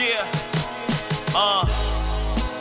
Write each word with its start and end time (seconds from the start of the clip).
Yeah. 0.00 0.24
Uh, 1.36 1.68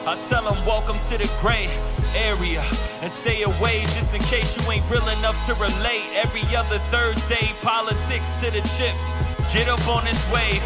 I 0.06 0.20
tell 0.28 0.44
them 0.44 0.66
welcome 0.66 0.98
to 1.08 1.18
the 1.18 1.32
gray 1.40 1.72
area 2.14 2.60
and 3.02 3.10
stay 3.10 3.44
away 3.44 3.80
just 3.96 4.14
in 4.14 4.20
case 4.24 4.58
you 4.58 4.70
ain't 4.70 4.84
real 4.92 5.08
enough 5.08 5.40
to 5.46 5.54
relate. 5.54 6.04
Every 6.16 6.44
other 6.54 6.80
Thursday, 6.92 7.48
politics 7.62 8.42
to 8.42 8.52
the 8.52 8.60
chips. 8.76 9.08
Get 9.54 9.70
up 9.70 9.88
on 9.88 10.04
this 10.04 10.20
wave. 10.34 10.60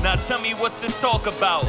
now 0.04 0.14
tell 0.14 0.40
me 0.40 0.52
what's 0.52 0.76
to 0.76 0.88
talk 1.00 1.26
about. 1.26 1.66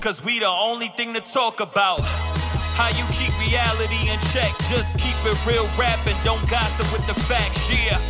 Cause 0.00 0.24
we 0.24 0.38
the 0.38 0.48
only 0.48 0.88
thing 0.88 1.12
to 1.12 1.20
talk 1.20 1.60
about. 1.60 2.00
How 2.00 2.88
you 2.88 3.04
keep 3.12 3.38
reality 3.38 4.08
in 4.08 4.18
check. 4.32 4.50
Just 4.70 4.96
keep 4.96 5.16
it 5.26 5.36
real 5.44 5.68
rap 5.78 6.00
and 6.06 6.16
don't 6.24 6.48
gossip 6.48 6.90
with 6.90 7.06
the 7.06 7.20
facts. 7.20 7.68
Yeah. 7.68 8.00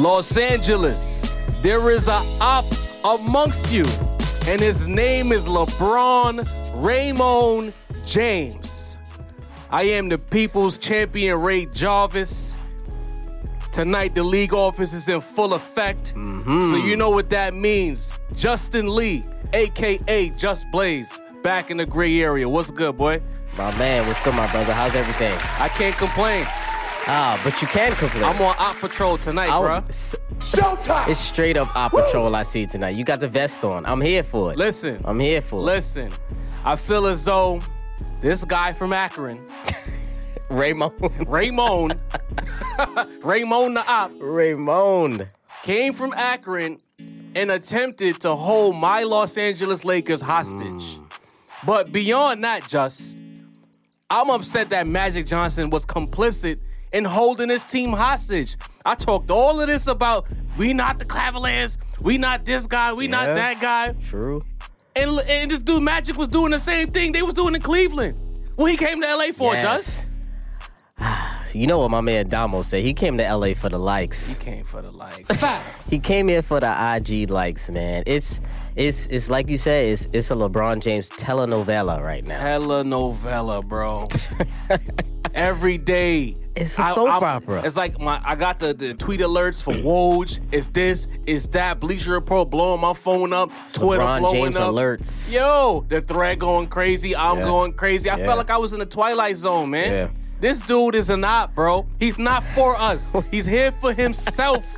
Los 0.00 0.36
Angeles, 0.36 1.20
there 1.62 1.90
is 1.90 2.06
a 2.06 2.22
op 2.40 2.64
amongst 3.04 3.70
you, 3.70 3.86
and 4.46 4.60
his 4.60 4.86
name 4.86 5.32
is 5.32 5.46
LeBron 5.46 6.46
Raymond 6.74 7.72
James. 8.06 8.98
I 9.70 9.82
am 9.84 10.08
the 10.08 10.18
people's 10.18 10.78
champion, 10.78 11.40
Ray 11.40 11.66
Jarvis. 11.66 12.56
Tonight, 13.72 14.14
the 14.14 14.22
league 14.22 14.54
office 14.54 14.94
is 14.94 15.08
in 15.08 15.20
full 15.20 15.54
effect. 15.54 16.14
Mm-hmm. 16.14 16.70
So, 16.70 16.76
you 16.76 16.96
know 16.96 17.10
what 17.10 17.28
that 17.30 17.54
means. 17.54 18.16
Justin 18.34 18.94
Lee, 18.94 19.24
aka 19.52 20.30
Just 20.30 20.70
Blaze, 20.70 21.20
back 21.42 21.70
in 21.70 21.76
the 21.76 21.86
gray 21.86 22.22
area. 22.22 22.48
What's 22.48 22.70
good, 22.70 22.96
boy? 22.96 23.18
My 23.58 23.76
man, 23.78 24.06
what's 24.06 24.22
good, 24.24 24.34
my 24.34 24.50
brother? 24.50 24.72
How's 24.72 24.94
everything? 24.94 25.36
I 25.58 25.68
can't 25.68 25.96
complain. 25.96 26.46
Ah, 27.08 27.40
but 27.44 27.60
you 27.62 27.68
can 27.68 27.92
complain. 27.94 28.24
I'm 28.24 28.40
on 28.42 28.56
op 28.58 28.76
patrol 28.78 29.16
tonight, 29.16 29.48
I 29.50 29.60
bro. 29.60 29.74
would- 29.76 29.88
s- 29.90 30.16
It's 31.08 31.20
straight 31.20 31.56
up 31.56 31.68
op 31.76 31.92
patrol 31.92 32.34
I 32.34 32.42
see 32.42 32.66
tonight. 32.66 32.96
You 32.96 33.04
got 33.04 33.20
the 33.20 33.28
vest 33.28 33.64
on. 33.64 33.86
I'm 33.86 34.00
here 34.00 34.22
for 34.24 34.52
it. 34.52 34.58
Listen, 34.58 34.98
I'm 35.04 35.20
here 35.20 35.40
for 35.40 35.56
it. 35.60 35.62
listen. 35.62 36.10
I 36.64 36.74
feel 36.74 37.06
as 37.06 37.24
though 37.24 37.60
this 38.20 38.44
guy 38.44 38.72
from 38.72 38.92
Akron, 38.92 39.40
Raymond. 40.50 40.92
Raymond, 41.28 41.94
Raymond 43.24 43.76
the 43.76 43.84
op, 43.88 44.10
Raymond. 44.20 45.28
came 45.62 45.92
from 45.92 46.12
Akron 46.14 46.78
and 47.36 47.50
attempted 47.52 48.20
to 48.22 48.34
hold 48.34 48.74
my 48.74 49.04
Los 49.04 49.36
Angeles 49.38 49.84
Lakers 49.84 50.20
hostage. 50.22 50.98
But 51.64 51.92
beyond 51.92 52.42
that, 52.44 52.66
just, 52.68 53.22
I'm 54.10 54.30
upset 54.30 54.68
that 54.70 54.86
Magic 54.88 55.26
Johnson 55.26 55.70
was 55.70 55.84
complicit 55.86 56.56
in 56.92 57.04
holding 57.04 57.48
his 57.48 57.64
team 57.64 57.92
hostage. 57.92 58.56
I 58.84 58.94
talked 58.94 59.30
all 59.30 59.60
of 59.60 59.66
this 59.66 59.86
about 59.86 60.30
we 60.56 60.72
not 60.72 60.98
the 60.98 61.04
Cavaliers, 61.04 61.78
we 62.02 62.18
not 62.18 62.44
this 62.44 62.66
guy, 62.66 62.92
we 62.92 63.08
not 63.08 63.28
that 63.30 63.60
guy. 63.60 63.92
True. 63.92 64.40
And, 64.94 65.20
and 65.20 65.50
this 65.50 65.60
dude 65.60 65.82
Magic 65.82 66.16
was 66.16 66.28
doing 66.28 66.52
the 66.52 66.58
same 66.58 66.88
thing 66.88 67.12
they 67.12 67.22
was 67.22 67.34
doing 67.34 67.54
in 67.54 67.60
Cleveland. 67.60 68.20
when 68.56 68.70
he 68.70 68.76
came 68.76 69.00
to 69.02 69.16
LA 69.16 69.32
for, 69.32 69.54
Just? 69.54 70.08
You 71.52 71.66
know 71.66 71.78
what 71.78 71.90
my 71.90 72.02
man 72.02 72.26
Damo 72.26 72.60
said? 72.60 72.82
He 72.82 72.92
came 72.92 73.16
to 73.16 73.34
LA 73.34 73.54
for 73.54 73.70
the 73.70 73.78
likes. 73.78 74.36
He 74.36 74.44
came 74.44 74.64
for 74.66 74.82
the 74.82 74.94
likes. 74.94 75.34
Facts. 75.38 75.86
He 75.90 75.98
came 75.98 76.28
here 76.28 76.42
for 76.42 76.60
the 76.60 76.68
IG 76.68 77.30
likes, 77.30 77.70
man. 77.70 78.02
It's 78.04 78.40
it's 78.76 79.06
it's 79.08 79.30
like 79.30 79.48
you 79.48 79.58
said, 79.58 79.86
it's 79.86 80.06
it's 80.12 80.30
a 80.30 80.34
LeBron 80.34 80.80
James 80.80 81.08
telenovela 81.10 82.02
right 82.04 82.26
now. 82.26 82.40
Telenovela, 82.42 83.64
bro. 83.66 84.04
Every 85.34 85.76
day. 85.76 86.34
It's 86.54 86.78
a 86.78 86.84
soap 86.94 87.10
opera. 87.10 87.62
It's 87.64 87.76
like 87.76 88.00
my 88.00 88.20
I 88.24 88.34
got 88.36 88.58
the, 88.58 88.72
the 88.72 88.94
tweet 88.94 89.20
alerts 89.20 89.62
for 89.62 89.74
Woj. 89.74 90.40
It's 90.52 90.68
this, 90.68 91.08
it's 91.26 91.46
that. 91.48 91.78
Bleacher 91.78 92.12
Report 92.12 92.48
blowing 92.48 92.80
my 92.80 92.94
phone 92.94 93.32
up. 93.34 93.50
Twitter 93.72 94.02
LeBron 94.02 94.20
blowing 94.20 94.42
James 94.44 94.56
up. 94.56 94.70
alerts. 94.72 95.30
Yo, 95.32 95.84
the 95.88 96.00
thread 96.00 96.38
going 96.38 96.68
crazy. 96.68 97.14
I'm 97.14 97.38
Yeah. 97.38 97.44
going 97.44 97.72
crazy. 97.74 98.08
I 98.08 98.16
Yeah. 98.16 98.24
felt 98.26 98.38
like 98.38 98.50
I 98.50 98.56
was 98.56 98.72
in 98.72 98.78
the 98.78 98.86
Twilight 98.86 99.36
Zone, 99.36 99.70
man. 99.70 99.92
Yeah. 99.92 100.08
This 100.40 100.60
dude 100.60 100.94
is 100.94 101.08
an 101.10 101.24
op, 101.24 101.54
bro. 101.54 101.86
He's 101.98 102.18
not 102.18 102.44
for 102.44 102.76
us. 102.76 103.10
He's 103.30 103.46
here 103.46 103.72
for 103.72 103.92
himself. 103.94 104.76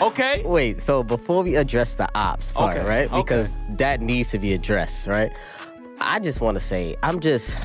Okay? 0.00 0.42
Wait, 0.44 0.80
so 0.80 1.02
before 1.02 1.42
we 1.42 1.56
address 1.56 1.94
the 1.94 2.08
ops 2.14 2.52
part, 2.52 2.76
Okay, 2.76 2.86
right? 2.86 3.10
okay. 3.10 3.20
Because 3.22 3.56
that 3.76 4.00
needs 4.00 4.30
to 4.30 4.38
be 4.38 4.52
addressed, 4.52 5.06
right? 5.06 5.32
I 6.00 6.18
just 6.18 6.40
want 6.40 6.54
to 6.54 6.60
say, 6.60 6.96
I'm 7.02 7.20
just, 7.20 7.56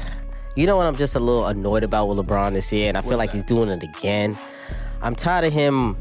you 0.56 0.66
know 0.66 0.78
what? 0.78 0.86
I'm 0.86 0.96
just 0.96 1.16
a 1.16 1.20
little 1.20 1.48
annoyed 1.48 1.84
about 1.84 2.08
with 2.10 2.26
LeBron 2.26 2.54
this 2.54 2.72
year, 2.72 2.88
and 2.88 2.98
I 2.98 3.02
feel 3.02 3.18
like 3.18 3.32
that? 3.32 3.38
he's 3.38 3.44
doing 3.44 3.70
it 3.70 3.84
again. 3.84 4.38
I'm 5.02 5.16
tired 5.16 5.46
of 5.46 5.52
him 5.54 5.96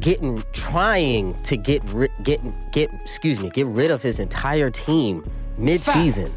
getting, 0.00 0.42
trying 0.52 1.40
to 1.42 1.56
get, 1.56 1.82
ri- 1.92 2.08
get, 2.22 2.40
get, 2.72 2.92
excuse 2.92 3.40
me, 3.40 3.50
get 3.50 3.66
rid 3.66 3.90
of 3.90 4.02
his 4.02 4.20
entire 4.20 4.70
team 4.70 5.24
mid-season. 5.58 6.28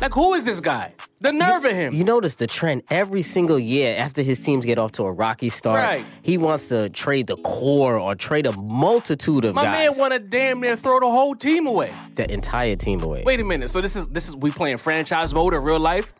Like, 0.00 0.12
who 0.12 0.34
is 0.34 0.44
this 0.44 0.60
guy? 0.60 0.92
The 1.20 1.32
nerve 1.32 1.64
of 1.64 1.72
him. 1.72 1.94
You 1.94 2.04
notice 2.04 2.34
the 2.34 2.46
trend 2.46 2.82
every 2.90 3.22
single 3.22 3.58
year 3.58 3.96
after 3.96 4.20
his 4.22 4.38
teams 4.40 4.66
get 4.66 4.76
off 4.76 4.90
to 4.92 5.04
a 5.04 5.10
rocky 5.12 5.48
start. 5.48 5.82
Right. 5.88 6.06
He 6.22 6.36
wants 6.36 6.66
to 6.66 6.90
trade 6.90 7.26
the 7.28 7.36
core 7.36 7.98
or 7.98 8.14
trade 8.14 8.46
a 8.46 8.52
multitude 8.52 9.46
of 9.46 9.54
My 9.54 9.62
guys. 9.62 9.90
man 9.90 9.98
want 9.98 10.12
to 10.12 10.18
damn 10.18 10.60
near 10.60 10.76
throw 10.76 11.00
the 11.00 11.10
whole 11.10 11.34
team 11.34 11.66
away. 11.66 11.90
the 12.16 12.30
entire 12.30 12.76
team 12.76 13.02
away. 13.02 13.22
Wait 13.24 13.40
a 13.40 13.44
minute. 13.44 13.70
So 13.70 13.80
this 13.80 13.96
is 13.96 14.06
this 14.08 14.28
is 14.28 14.36
we 14.36 14.50
playing 14.50 14.76
franchise 14.76 15.32
mode 15.32 15.54
in 15.54 15.60
real 15.62 15.80
life? 15.80 16.12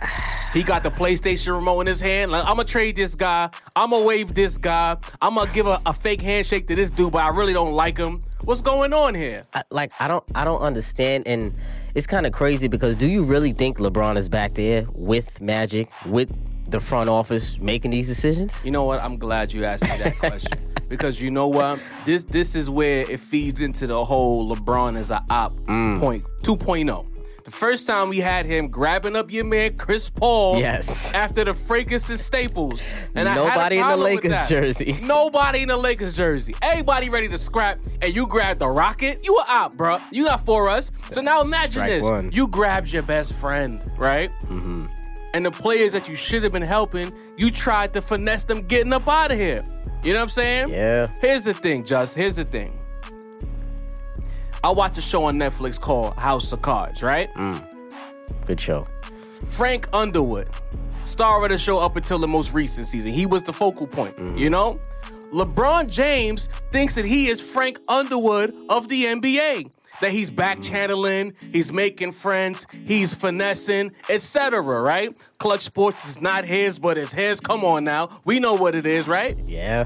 He 0.54 0.62
got 0.62 0.82
the 0.82 0.88
PlayStation 0.88 1.54
remote 1.54 1.82
in 1.82 1.86
his 1.88 2.00
hand. 2.00 2.30
Like, 2.32 2.40
I'm 2.46 2.56
gonna 2.56 2.64
trade 2.64 2.96
this 2.96 3.14
guy. 3.14 3.50
I'm 3.76 3.90
gonna 3.90 4.02
wave 4.06 4.32
this 4.32 4.56
guy. 4.56 4.96
I'm 5.20 5.34
gonna 5.34 5.52
give 5.52 5.66
a, 5.66 5.78
a 5.84 5.92
fake 5.92 6.22
handshake 6.22 6.66
to 6.68 6.74
this 6.74 6.88
dude, 6.90 7.12
but 7.12 7.18
I 7.22 7.28
really 7.28 7.52
don't 7.52 7.72
like 7.74 7.98
him. 7.98 8.20
What's 8.44 8.62
going 8.62 8.94
on 8.94 9.14
here? 9.14 9.42
I- 9.52 9.62
like 9.70 9.90
I 10.00 10.08
don't 10.08 10.24
I 10.34 10.46
don't 10.46 10.62
understand 10.62 11.24
and 11.26 11.52
it's 11.98 12.06
kind 12.06 12.26
of 12.26 12.32
crazy 12.32 12.68
because 12.68 12.94
do 12.94 13.10
you 13.10 13.24
really 13.24 13.50
think 13.50 13.78
LeBron 13.78 14.16
is 14.16 14.28
back 14.28 14.52
there 14.52 14.86
with 15.00 15.40
Magic 15.40 15.90
with 16.06 16.30
the 16.70 16.78
front 16.78 17.08
office 17.08 17.60
making 17.60 17.90
these 17.90 18.06
decisions? 18.06 18.64
You 18.64 18.70
know 18.70 18.84
what? 18.84 19.02
I'm 19.02 19.18
glad 19.18 19.52
you 19.52 19.64
asked 19.64 19.82
me 19.82 19.96
that 19.98 20.16
question 20.16 20.52
because 20.88 21.20
you 21.20 21.32
know 21.32 21.48
what? 21.48 21.80
This 22.04 22.22
this 22.22 22.54
is 22.54 22.70
where 22.70 23.00
it 23.10 23.18
feeds 23.18 23.62
into 23.62 23.88
the 23.88 24.04
whole 24.04 24.48
LeBron 24.54 24.96
is 24.96 25.10
a 25.10 25.24
op 25.28 25.58
mm. 25.62 25.98
point 25.98 26.24
2.0. 26.44 27.17
The 27.48 27.56
first 27.56 27.86
time 27.86 28.10
we 28.10 28.18
had 28.18 28.44
him 28.44 28.66
grabbing 28.66 29.16
up 29.16 29.32
your 29.32 29.46
man 29.46 29.78
Chris 29.78 30.10
Paul 30.10 30.58
Yes. 30.58 31.14
after 31.14 31.44
the 31.44 31.54
Frankenstein 31.54 32.18
Staples. 32.18 32.82
And 33.16 33.26
I 33.26 33.32
had 33.32 33.38
a 33.72 33.76
Nobody 33.76 33.78
in 33.78 33.88
the 33.88 33.96
Lakers 33.96 34.48
jersey. 34.50 34.98
Nobody 35.02 35.62
in 35.62 35.68
the 35.68 35.76
Lakers 35.78 36.12
jersey. 36.12 36.54
Everybody 36.60 37.08
ready 37.08 37.26
to 37.28 37.38
scrap, 37.38 37.78
and 38.02 38.14
you 38.14 38.26
grabbed 38.26 38.58
the 38.58 38.68
Rocket. 38.68 39.20
You 39.24 39.32
were 39.32 39.44
out, 39.48 39.74
bruh. 39.78 40.02
You 40.12 40.24
got 40.26 40.44
for 40.44 40.68
us. 40.68 40.92
So 41.10 41.22
now 41.22 41.40
imagine 41.40 41.72
Strike 41.72 41.88
this: 41.90 42.02
one. 42.02 42.30
you 42.32 42.48
grabbed 42.48 42.92
your 42.92 43.02
best 43.02 43.32
friend, 43.32 43.80
right? 43.96 44.30
Mm-hmm. 44.48 44.84
And 45.32 45.46
the 45.46 45.50
players 45.50 45.94
that 45.94 46.06
you 46.06 46.16
should 46.16 46.42
have 46.42 46.52
been 46.52 46.60
helping, 46.60 47.10
you 47.38 47.50
tried 47.50 47.94
to 47.94 48.02
finesse 48.02 48.44
them 48.44 48.60
getting 48.66 48.92
up 48.92 49.08
out 49.08 49.32
of 49.32 49.38
here. 49.38 49.64
You 50.02 50.12
know 50.12 50.18
what 50.18 50.24
I'm 50.24 50.28
saying? 50.28 50.68
Yeah. 50.68 51.10
Here's 51.22 51.44
the 51.44 51.54
thing, 51.54 51.82
Just. 51.82 52.14
Here's 52.14 52.36
the 52.36 52.44
thing. 52.44 52.78
I 54.64 54.70
watch 54.70 54.98
a 54.98 55.00
show 55.00 55.24
on 55.24 55.36
Netflix 55.36 55.80
called 55.80 56.14
House 56.14 56.52
of 56.52 56.62
Cards, 56.62 57.02
right? 57.02 57.32
Mm. 57.34 57.64
Good 58.46 58.60
show. 58.60 58.84
Frank 59.48 59.88
Underwood, 59.92 60.48
star 61.02 61.42
of 61.44 61.50
the 61.50 61.58
show 61.58 61.78
up 61.78 61.96
until 61.96 62.18
the 62.18 62.26
most 62.28 62.52
recent 62.52 62.86
season. 62.86 63.12
He 63.12 63.24
was 63.24 63.42
the 63.44 63.52
focal 63.52 63.86
point, 63.86 64.14
you 64.36 64.50
know? 64.50 64.80
LeBron 65.32 65.88
James 65.88 66.48
thinks 66.70 66.94
that 66.94 67.04
he 67.04 67.28
is 67.28 67.40
Frank 67.40 67.78
Underwood 67.88 68.50
of 68.68 68.88
the 68.88 69.04
NBA. 69.04 69.72
That 70.00 70.12
he's 70.12 70.30
back 70.30 70.62
channeling, 70.62 71.34
he's 71.52 71.72
making 71.72 72.12
friends, 72.12 72.66
he's 72.84 73.12
finessing, 73.14 73.92
etc. 74.08 74.62
Right? 74.62 75.18
Clutch 75.38 75.62
Sports 75.62 76.08
is 76.08 76.20
not 76.20 76.44
his, 76.44 76.78
but 76.78 76.96
it's 76.96 77.12
his. 77.12 77.40
Come 77.40 77.64
on 77.64 77.84
now. 77.84 78.10
We 78.24 78.38
know 78.38 78.54
what 78.54 78.74
it 78.74 78.86
is, 78.86 79.08
right? 79.08 79.36
Yeah. 79.46 79.84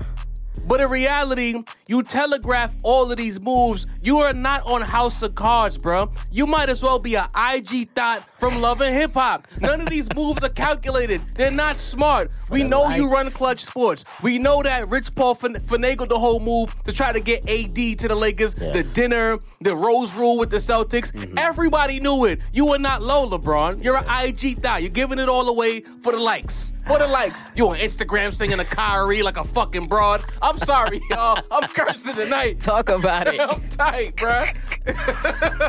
But 0.68 0.80
in 0.80 0.90
reality, 0.90 1.62
you 1.88 2.02
telegraph 2.02 2.74
all 2.82 3.10
of 3.10 3.16
these 3.16 3.40
moves. 3.40 3.86
You 4.02 4.18
are 4.18 4.32
not 4.32 4.64
on 4.66 4.82
House 4.82 5.22
of 5.22 5.34
Cards, 5.34 5.76
bro. 5.78 6.10
You 6.30 6.46
might 6.46 6.68
as 6.68 6.82
well 6.82 6.98
be 6.98 7.14
a 7.14 7.26
IG 7.36 7.88
thought 7.90 8.28
from 8.38 8.60
Love 8.60 8.80
and 8.80 8.94
Hip 8.94 9.14
Hop. 9.14 9.46
None 9.60 9.80
of 9.80 9.88
these 9.88 10.08
moves 10.14 10.42
are 10.42 10.48
calculated. 10.48 11.22
They're 11.34 11.50
not 11.50 11.76
smart. 11.76 12.30
We 12.50 12.62
know 12.62 12.88
you 12.90 13.10
run 13.10 13.30
Clutch 13.30 13.64
Sports. 13.64 14.04
We 14.22 14.38
know 14.38 14.62
that 14.62 14.88
Rich 14.88 15.14
Paul 15.14 15.34
fin- 15.34 15.54
finagled 15.54 16.08
the 16.10 16.18
whole 16.18 16.40
move 16.40 16.74
to 16.84 16.92
try 16.92 17.12
to 17.12 17.20
get 17.20 17.48
AD 17.48 17.98
to 17.98 18.08
the 18.08 18.14
Lakers, 18.14 18.54
the 18.54 18.88
dinner, 18.94 19.38
the 19.60 19.74
Rose 19.76 20.14
Rule 20.14 20.38
with 20.38 20.50
the 20.50 20.58
Celtics. 20.58 21.12
Mm-hmm. 21.12 21.38
Everybody 21.38 22.00
knew 22.00 22.24
it. 22.26 22.40
You 22.52 22.66
were 22.66 22.78
not 22.78 23.02
low, 23.02 23.28
LeBron. 23.28 23.82
You're 23.82 23.96
an 23.96 24.26
IG 24.26 24.58
thought. 24.58 24.82
You're 24.82 24.90
giving 24.90 25.18
it 25.18 25.28
all 25.28 25.48
away 25.48 25.80
for 26.02 26.12
the 26.12 26.18
likes. 26.18 26.72
For 26.86 26.98
the 26.98 27.06
likes. 27.06 27.44
You 27.54 27.68
on 27.68 27.76
Instagram 27.76 28.32
singing 28.34 28.58
a 28.58 28.64
Kyrie 28.64 29.22
like 29.22 29.36
a 29.36 29.44
fucking 29.44 29.86
broad. 29.86 30.24
I'm 30.42 30.58
sorry, 30.58 31.00
y'all. 31.08 31.40
I'm 31.50 31.68
cursing 31.68 32.16
tonight. 32.16 32.60
Talk 32.60 32.88
about 32.88 33.28
it. 33.28 33.40
I'm 33.40 33.60
tight, 33.70 34.16
bro. 34.16 34.44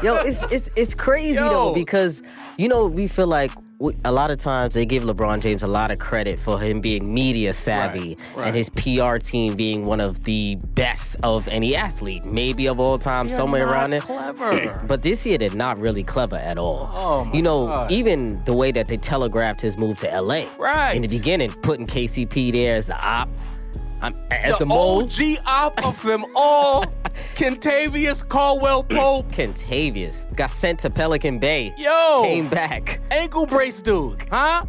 Yo, 0.02 0.16
it's 0.18 0.44
it's 0.52 0.72
it's 0.76 0.94
crazy 0.94 1.36
Yo. 1.36 1.50
though 1.50 1.74
because 1.74 2.24
you 2.58 2.68
know 2.68 2.88
we 2.88 3.08
feel 3.08 3.28
like 3.28 3.52
a 4.06 4.12
lot 4.12 4.32
of 4.32 4.38
times 4.38 4.74
they 4.74 4.86
give 4.86 5.04
LeBron 5.04 5.42
James 5.42 5.64
a 5.64 5.68
lot 5.68 5.92
of 5.92 6.00
credit 6.00 6.40
for 6.40 6.60
him 6.60 6.80
being 6.80 7.14
media 7.14 7.54
savvy 7.54 8.16
right. 8.36 8.48
and 8.48 8.56
his 8.56 8.70
PR 8.70 9.18
team 9.18 9.56
being 9.56 9.84
one 9.84 10.00
of 10.00 10.24
the 10.24 10.56
best 10.74 11.18
of 11.24 11.48
any 11.50 11.76
athlete, 11.76 12.24
maybe 12.26 12.68
of 12.68 12.80
all 12.80 12.98
time, 12.98 13.28
You're 13.28 13.38
somewhere 13.38 13.68
around 13.68 13.92
there. 13.92 14.02
Clever. 14.02 14.82
But 14.88 15.02
this 15.02 15.26
year, 15.26 15.38
they're 15.38 15.50
not 15.50 15.80
really 15.80 16.04
clever 16.04 16.36
at 16.36 16.58
all. 16.58 16.90
Oh, 16.94 17.26
my 17.26 17.34
you 17.34 17.42
know, 17.42 17.68
God. 17.68 17.92
even 17.92 18.42
the 18.46 18.54
way 18.54 18.72
that 18.72 18.88
they 18.88 18.98
telegraphed 18.98 19.62
his 19.62 19.78
move 19.78 19.98
to 19.98 20.22
LA. 20.22 20.46
Right. 20.58 20.94
In 20.94 21.02
the 21.02 21.08
beginning, 21.08 21.50
putting 21.50 21.86
KCP 21.86 22.52
there 22.52 22.76
as 22.76 22.88
the 22.88 23.06
op, 23.06 23.30
um, 24.04 24.14
as 24.32 24.52
the 24.54 24.60
the 24.60 24.66
mole. 24.66 25.04
OG 25.04 25.38
op 25.46 25.86
of 25.86 26.02
them 26.04 26.26
all, 26.36 26.84
Kentavious 27.36 28.28
Caldwell 28.28 28.84
Pope. 28.84 29.32
Kentavious 29.32 30.34
got 30.36 30.52
sent 30.52 30.80
to 30.80 30.90
Pelican 30.90 31.40
Bay. 31.40 31.74
Yo. 31.78 32.22
Came 32.24 32.50
back. 32.50 33.00
Ankle 33.12 33.46
brace 33.46 33.82
dude, 33.82 34.28
huh? 34.30 34.64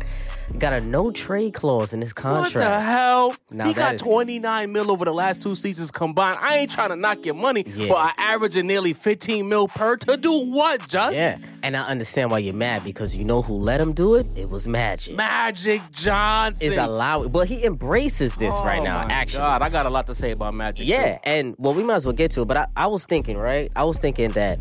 Got 0.58 0.72
a 0.72 0.80
no 0.82 1.10
trade 1.10 1.52
clause 1.52 1.92
in 1.92 2.00
his 2.00 2.12
contract. 2.12 2.54
What 2.54 2.62
the 2.74 2.80
hell? 2.80 3.34
Now 3.50 3.66
he 3.66 3.74
got 3.74 3.94
is- 3.96 4.00
29 4.02 4.72
mil 4.72 4.90
over 4.90 5.04
the 5.04 5.12
last 5.12 5.42
two 5.42 5.54
seasons 5.56 5.90
combined. 5.90 6.38
I 6.40 6.58
ain't 6.58 6.70
trying 6.70 6.90
to 6.90 6.96
knock 6.96 7.26
your 7.26 7.34
money, 7.34 7.64
Yeah. 7.66 7.88
but 7.88 7.96
I 7.96 8.12
average 8.18 8.56
nearly 8.56 8.92
15 8.92 9.48
mil 9.48 9.66
per 9.66 9.96
to 9.96 10.16
do 10.16 10.44
what, 10.46 10.86
Just? 10.88 11.14
Yeah, 11.14 11.34
and 11.64 11.76
I 11.76 11.82
understand 11.88 12.30
why 12.30 12.38
you're 12.38 12.54
mad 12.54 12.84
because 12.84 13.16
you 13.16 13.24
know 13.24 13.42
who 13.42 13.54
let 13.54 13.80
him 13.80 13.92
do 13.94 14.14
it? 14.14 14.38
It 14.38 14.48
was 14.48 14.68
Magic. 14.68 15.16
Magic 15.16 15.82
Johnson. 15.90 16.64
is 16.66 16.76
allowed, 16.76 17.32
but 17.32 17.48
he 17.48 17.64
embraces 17.64 18.36
this 18.36 18.54
right 18.64 18.80
Oh 18.80 18.84
now. 18.84 19.06
my 19.06 19.12
Actually, 19.12 19.42
God, 19.42 19.62
I 19.62 19.68
got 19.68 19.86
a 19.86 19.90
lot 19.90 20.06
to 20.06 20.14
say 20.14 20.30
about 20.30 20.54
Magic. 20.54 20.86
Yeah, 20.86 21.14
too. 21.14 21.18
and 21.24 21.54
well, 21.58 21.74
we 21.74 21.82
might 21.82 21.96
as 21.96 22.06
well 22.06 22.12
get 22.14 22.30
to 22.32 22.42
it. 22.42 22.44
But 22.48 22.56
I, 22.58 22.66
I 22.76 22.86
was 22.86 23.04
thinking, 23.04 23.36
right? 23.38 23.72
I 23.74 23.82
was 23.84 23.98
thinking 23.98 24.30
that 24.30 24.60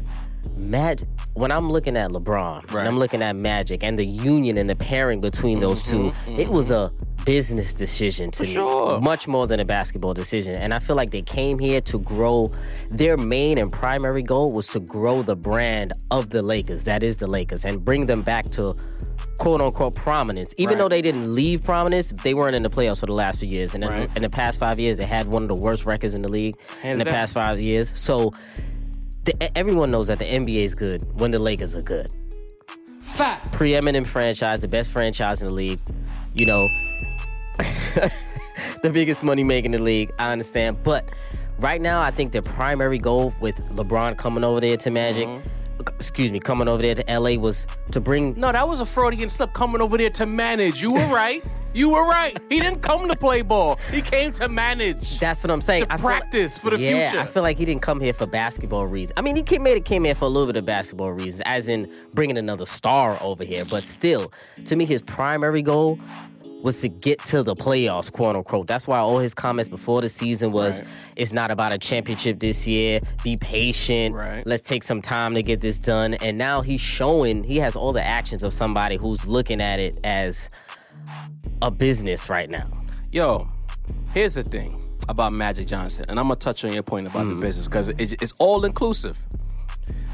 Magic. 0.55 1.07
When 1.33 1.51
I'm 1.51 1.67
looking 1.67 1.95
at 1.95 2.11
LeBron, 2.11 2.71
Right. 2.71 2.81
and 2.81 2.87
I'm 2.87 2.99
looking 2.99 3.21
at 3.21 3.35
Magic, 3.35 3.83
and 3.83 3.97
the 3.97 4.05
union 4.05 4.57
and 4.57 4.69
the 4.69 4.75
pairing 4.75 5.19
between 5.21 5.59
those 5.59 5.81
mm-hmm, 5.83 6.05
2 6.05 6.11
mm-hmm. 6.11 6.39
it 6.39 6.49
was 6.49 6.71
a 6.71 6.91
business 7.25 7.73
decision 7.73 8.29
to 8.31 8.43
me, 8.43 8.49
sure. 8.49 8.99
much 8.99 9.27
more 9.27 9.47
than 9.47 9.59
a 9.59 9.65
basketball 9.65 10.13
decision. 10.13 10.55
And 10.55 10.73
I 10.73 10.79
feel 10.79 10.95
like 10.95 11.11
they 11.11 11.21
came 11.21 11.57
here 11.57 11.79
to 11.81 11.99
grow. 11.99 12.51
Their 12.91 13.15
main 13.17 13.57
and 13.57 13.71
primary 13.71 14.21
goal 14.21 14.49
was 14.51 14.67
to 14.69 14.79
grow 14.81 15.21
the 15.21 15.35
brand 15.35 15.93
of 16.11 16.29
the 16.31 16.41
Lakers. 16.41 16.83
That 16.83 17.01
is 17.01 17.17
the 17.17 17.27
Lakers, 17.27 17.63
and 17.65 17.83
bring 17.83 18.05
them 18.05 18.21
back 18.21 18.49
to 18.51 18.75
quote 19.39 19.61
unquote 19.61 19.95
prominence. 19.95 20.53
Even 20.57 20.73
Right. 20.73 20.79
though 20.83 20.89
they 20.89 21.01
didn't 21.01 21.33
leave 21.33 21.63
prominence, 21.63 22.13
they 22.23 22.33
weren't 22.33 22.55
in 22.55 22.63
the 22.63 22.69
playoffs 22.69 22.99
for 22.99 23.05
the 23.07 23.13
last 23.13 23.39
few 23.39 23.49
years. 23.49 23.73
And 23.73 23.83
in, 23.83 23.89
Right. 23.89 24.09
in 24.15 24.21
the 24.21 24.29
past 24.29 24.59
five 24.59 24.79
years, 24.79 24.97
they 24.97 25.05
had 25.05 25.27
one 25.27 25.43
of 25.43 25.47
the 25.49 25.55
worst 25.55 25.85
records 25.85 26.13
in 26.15 26.21
the 26.21 26.29
league 26.29 26.55
in 26.83 26.97
the 26.99 27.05
down. 27.05 27.13
past 27.13 27.33
five 27.33 27.59
years. 27.59 27.91
So 27.95 28.33
the, 29.25 29.57
everyone 29.57 29.91
knows 29.91 30.07
that 30.07 30.19
the 30.19 30.25
NBA 30.25 30.63
is 30.63 30.75
good 30.75 31.03
when 31.19 31.31
the 31.31 31.39
Lakers 31.39 31.75
are 31.75 31.81
good. 31.81 32.15
Fact. 33.01 33.51
Preeminent 33.51 34.07
franchise, 34.07 34.59
the 34.59 34.67
best 34.67 34.91
franchise 34.91 35.41
in 35.41 35.49
the 35.49 35.53
league. 35.53 35.79
You 36.33 36.45
know, 36.47 36.67
the 38.81 38.89
biggest 38.91 39.23
money 39.23 39.43
making 39.43 39.73
in 39.73 39.79
the 39.79 39.85
league. 39.85 40.11
I 40.19 40.31
understand, 40.31 40.79
but 40.83 41.05
right 41.59 41.79
now, 41.79 42.01
I 42.01 42.11
think 42.11 42.31
the 42.31 42.41
primary 42.41 42.97
goal 42.97 43.33
with 43.39 43.55
LeBron 43.75 44.17
coming 44.17 44.43
over 44.43 44.59
there 44.59 44.77
to 44.77 44.91
Magic. 44.91 45.27
Mm-hmm. 45.27 45.49
Excuse 45.95 46.31
me, 46.31 46.39
coming 46.39 46.67
over 46.67 46.81
there 46.81 46.95
to 46.95 47.19
LA 47.19 47.31
was 47.31 47.67
to 47.91 47.99
bring 47.99 48.39
No, 48.39 48.51
that 48.51 48.67
was 48.67 48.79
a 48.79 48.85
Freudian 48.85 49.29
slip 49.29 49.53
coming 49.53 49.81
over 49.81 49.97
there 49.97 50.09
to 50.11 50.25
manage. 50.25 50.81
You 50.81 50.93
were 50.93 51.05
right. 51.13 51.45
You 51.73 51.89
were 51.89 52.07
right. 52.07 52.37
He 52.49 52.59
didn't 52.59 52.81
come 52.81 53.07
to 53.07 53.15
play 53.15 53.41
ball. 53.41 53.79
He 53.91 54.01
came 54.01 54.31
to 54.33 54.47
manage. 54.47 55.19
That's 55.19 55.43
what 55.43 55.51
I'm 55.51 55.61
saying. 55.61 55.85
To 55.85 55.93
I 55.93 55.97
feel 55.97 56.05
practice 56.05 56.57
for 56.57 56.69
the 56.69 56.79
yeah, 56.79 57.09
future. 57.09 57.21
I 57.21 57.25
feel 57.25 57.43
like 57.43 57.57
he 57.57 57.65
didn't 57.65 57.81
come 57.81 57.99
here 57.99 58.13
for 58.13 58.25
basketball 58.25 58.87
reasons. 58.87 59.13
I 59.17 59.21
mean, 59.21 59.35
he 59.35 59.43
came, 59.43 59.63
made 59.63 59.77
it 59.77 59.85
came 59.85 60.03
here 60.03 60.15
for 60.15 60.25
a 60.25 60.29
little 60.29 60.47
bit 60.47 60.57
of 60.57 60.65
basketball 60.65 61.11
reasons, 61.11 61.41
as 61.45 61.67
in 61.67 61.93
bringing 62.13 62.37
another 62.37 62.65
star 62.65 63.17
over 63.21 63.43
here. 63.43 63.65
But 63.65 63.83
still, 63.83 64.31
to 64.65 64.75
me, 64.75 64.85
his 64.85 65.01
primary 65.01 65.61
goal 65.61 65.99
was 66.63 66.79
to 66.79 66.87
get 66.87 67.19
to 67.19 67.43
the 67.43 67.53
playoffs, 67.53 68.09
quote 68.09 68.35
unquote. 68.35 68.67
That's 68.67 68.87
why 68.87 68.97
all 68.99 69.17
his 69.17 69.33
comments 69.33 69.67
before 69.67 69.99
the 69.99 70.07
season 70.07 70.53
was, 70.53 70.79
Right. 70.79 70.87
"It's 71.17 71.33
not 71.33 71.51
about 71.51 71.73
a 71.73 71.77
championship 71.77 72.39
this 72.39 72.65
year. 72.65 73.01
Be 73.21 73.35
patient. 73.35 74.15
Right. 74.15 74.47
Let's 74.47 74.63
take 74.63 74.83
some 74.83 75.01
time 75.01 75.35
to 75.35 75.41
get 75.41 75.59
this 75.59 75.77
done." 75.77 76.13
And 76.15 76.37
now 76.37 76.61
he's 76.61 76.79
showing 76.79 77.43
he 77.43 77.57
has 77.57 77.75
all 77.75 77.91
the 77.91 78.01
actions 78.01 78.43
of 78.43 78.53
somebody 78.53 78.95
who's 78.95 79.27
looking 79.27 79.59
at 79.59 79.81
it 79.81 79.97
as 80.05 80.47
a 81.61 81.71
business 81.71 82.29
right 82.29 82.49
now. 82.49 82.63
Yo, 83.11 83.47
here's 84.13 84.33
the 84.33 84.43
thing 84.43 84.83
about 85.09 85.33
Magic 85.33 85.67
Johnson, 85.67 86.05
and 86.07 86.19
I'm 86.19 86.27
gonna 86.27 86.35
touch 86.35 86.63
on 86.63 86.73
your 86.73 86.83
point 86.83 87.07
about 87.07 87.25
the 87.25 87.33
hmm. 87.33 87.41
business 87.41 87.67
because 87.67 87.89
it, 87.89 88.21
it's 88.21 88.33
all 88.39 88.65
inclusive. 88.65 89.17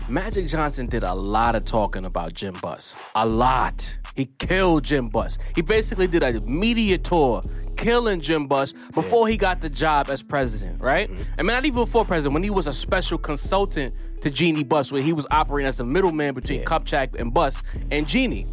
Magic 0.09 0.47
Johnson 0.47 0.87
did 0.87 1.03
a 1.03 1.13
lot 1.13 1.53
of 1.53 1.65
talking 1.65 2.05
about 2.05 2.33
Jim 2.33 2.55
Buss. 2.61 2.95
A 3.13 3.27
lot. 3.27 3.95
He 4.15 4.25
killed 4.39 4.83
Jim 4.83 5.07
Buss. 5.07 5.37
He 5.55 5.61
basically 5.61 6.07
did 6.07 6.23
a 6.23 6.41
media 6.41 6.97
tour 6.97 7.43
killing 7.77 8.19
Jim 8.19 8.47
Buss 8.47 8.73
before 8.93 9.27
he 9.27 9.37
got 9.37 9.61
the 9.61 9.69
job 9.69 10.09
as 10.09 10.21
president, 10.21 10.81
right? 10.81 11.09
Mm-hmm. 11.09 11.33
I 11.37 11.43
mean, 11.43 11.53
not 11.53 11.65
even 11.65 11.83
before 11.83 12.05
president, 12.05 12.33
when 12.33 12.43
he 12.43 12.49
was 12.49 12.67
a 12.67 12.73
special 12.73 13.17
consultant 13.17 14.21
to 14.21 14.29
Jeanie 14.29 14.63
Buss, 14.63 14.91
where 14.91 15.01
he 15.01 15.13
was 15.13 15.27
operating 15.31 15.67
as 15.67 15.79
a 15.79 15.85
middleman 15.85 16.33
between 16.33 16.63
Kupchak 16.63 17.19
and 17.19 17.33
Buss 17.33 17.63
and 17.91 18.07
Jeanie. 18.07 18.47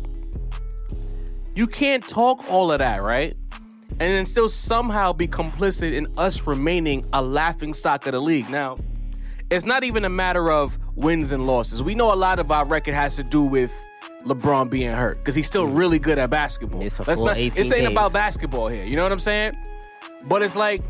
You 1.56 1.66
can't 1.66 2.06
talk 2.06 2.44
all 2.50 2.70
of 2.70 2.80
that, 2.80 3.02
right? 3.02 3.34
And 3.92 3.98
then 3.98 4.26
still 4.26 4.50
somehow 4.50 5.14
be 5.14 5.26
complicit 5.26 5.94
in 5.94 6.06
us 6.18 6.46
remaining 6.46 7.02
a 7.14 7.22
laughing 7.22 7.72
stock 7.72 8.06
of 8.06 8.12
the 8.12 8.20
league. 8.20 8.50
Now, 8.50 8.76
it's 9.50 9.64
not 9.64 9.82
even 9.82 10.04
a 10.04 10.08
matter 10.10 10.50
of 10.50 10.78
wins 10.96 11.32
and 11.32 11.46
losses. 11.46 11.82
We 11.82 11.94
know 11.94 12.12
a 12.12 12.14
lot 12.14 12.38
of 12.38 12.50
our 12.50 12.66
record 12.66 12.92
has 12.92 13.16
to 13.16 13.22
do 13.22 13.40
with 13.40 13.72
LeBron 14.24 14.68
being 14.68 14.94
hurt 14.94 15.16
because 15.16 15.34
he's 15.34 15.46
still 15.46 15.66
mm. 15.66 15.74
really 15.74 15.98
good 15.98 16.18
at 16.18 16.28
basketball. 16.28 16.84
It's 16.84 16.98
full 16.98 17.24
not, 17.24 17.38
18 17.38 17.50
this 17.52 17.72
ain't 17.72 17.86
about 17.86 18.12
basketball 18.12 18.68
here. 18.68 18.84
You 18.84 18.96
know 18.96 19.02
what 19.02 19.12
I'm 19.12 19.18
saying? 19.18 19.56
But 20.26 20.42
it's 20.42 20.56
like, 20.56 20.82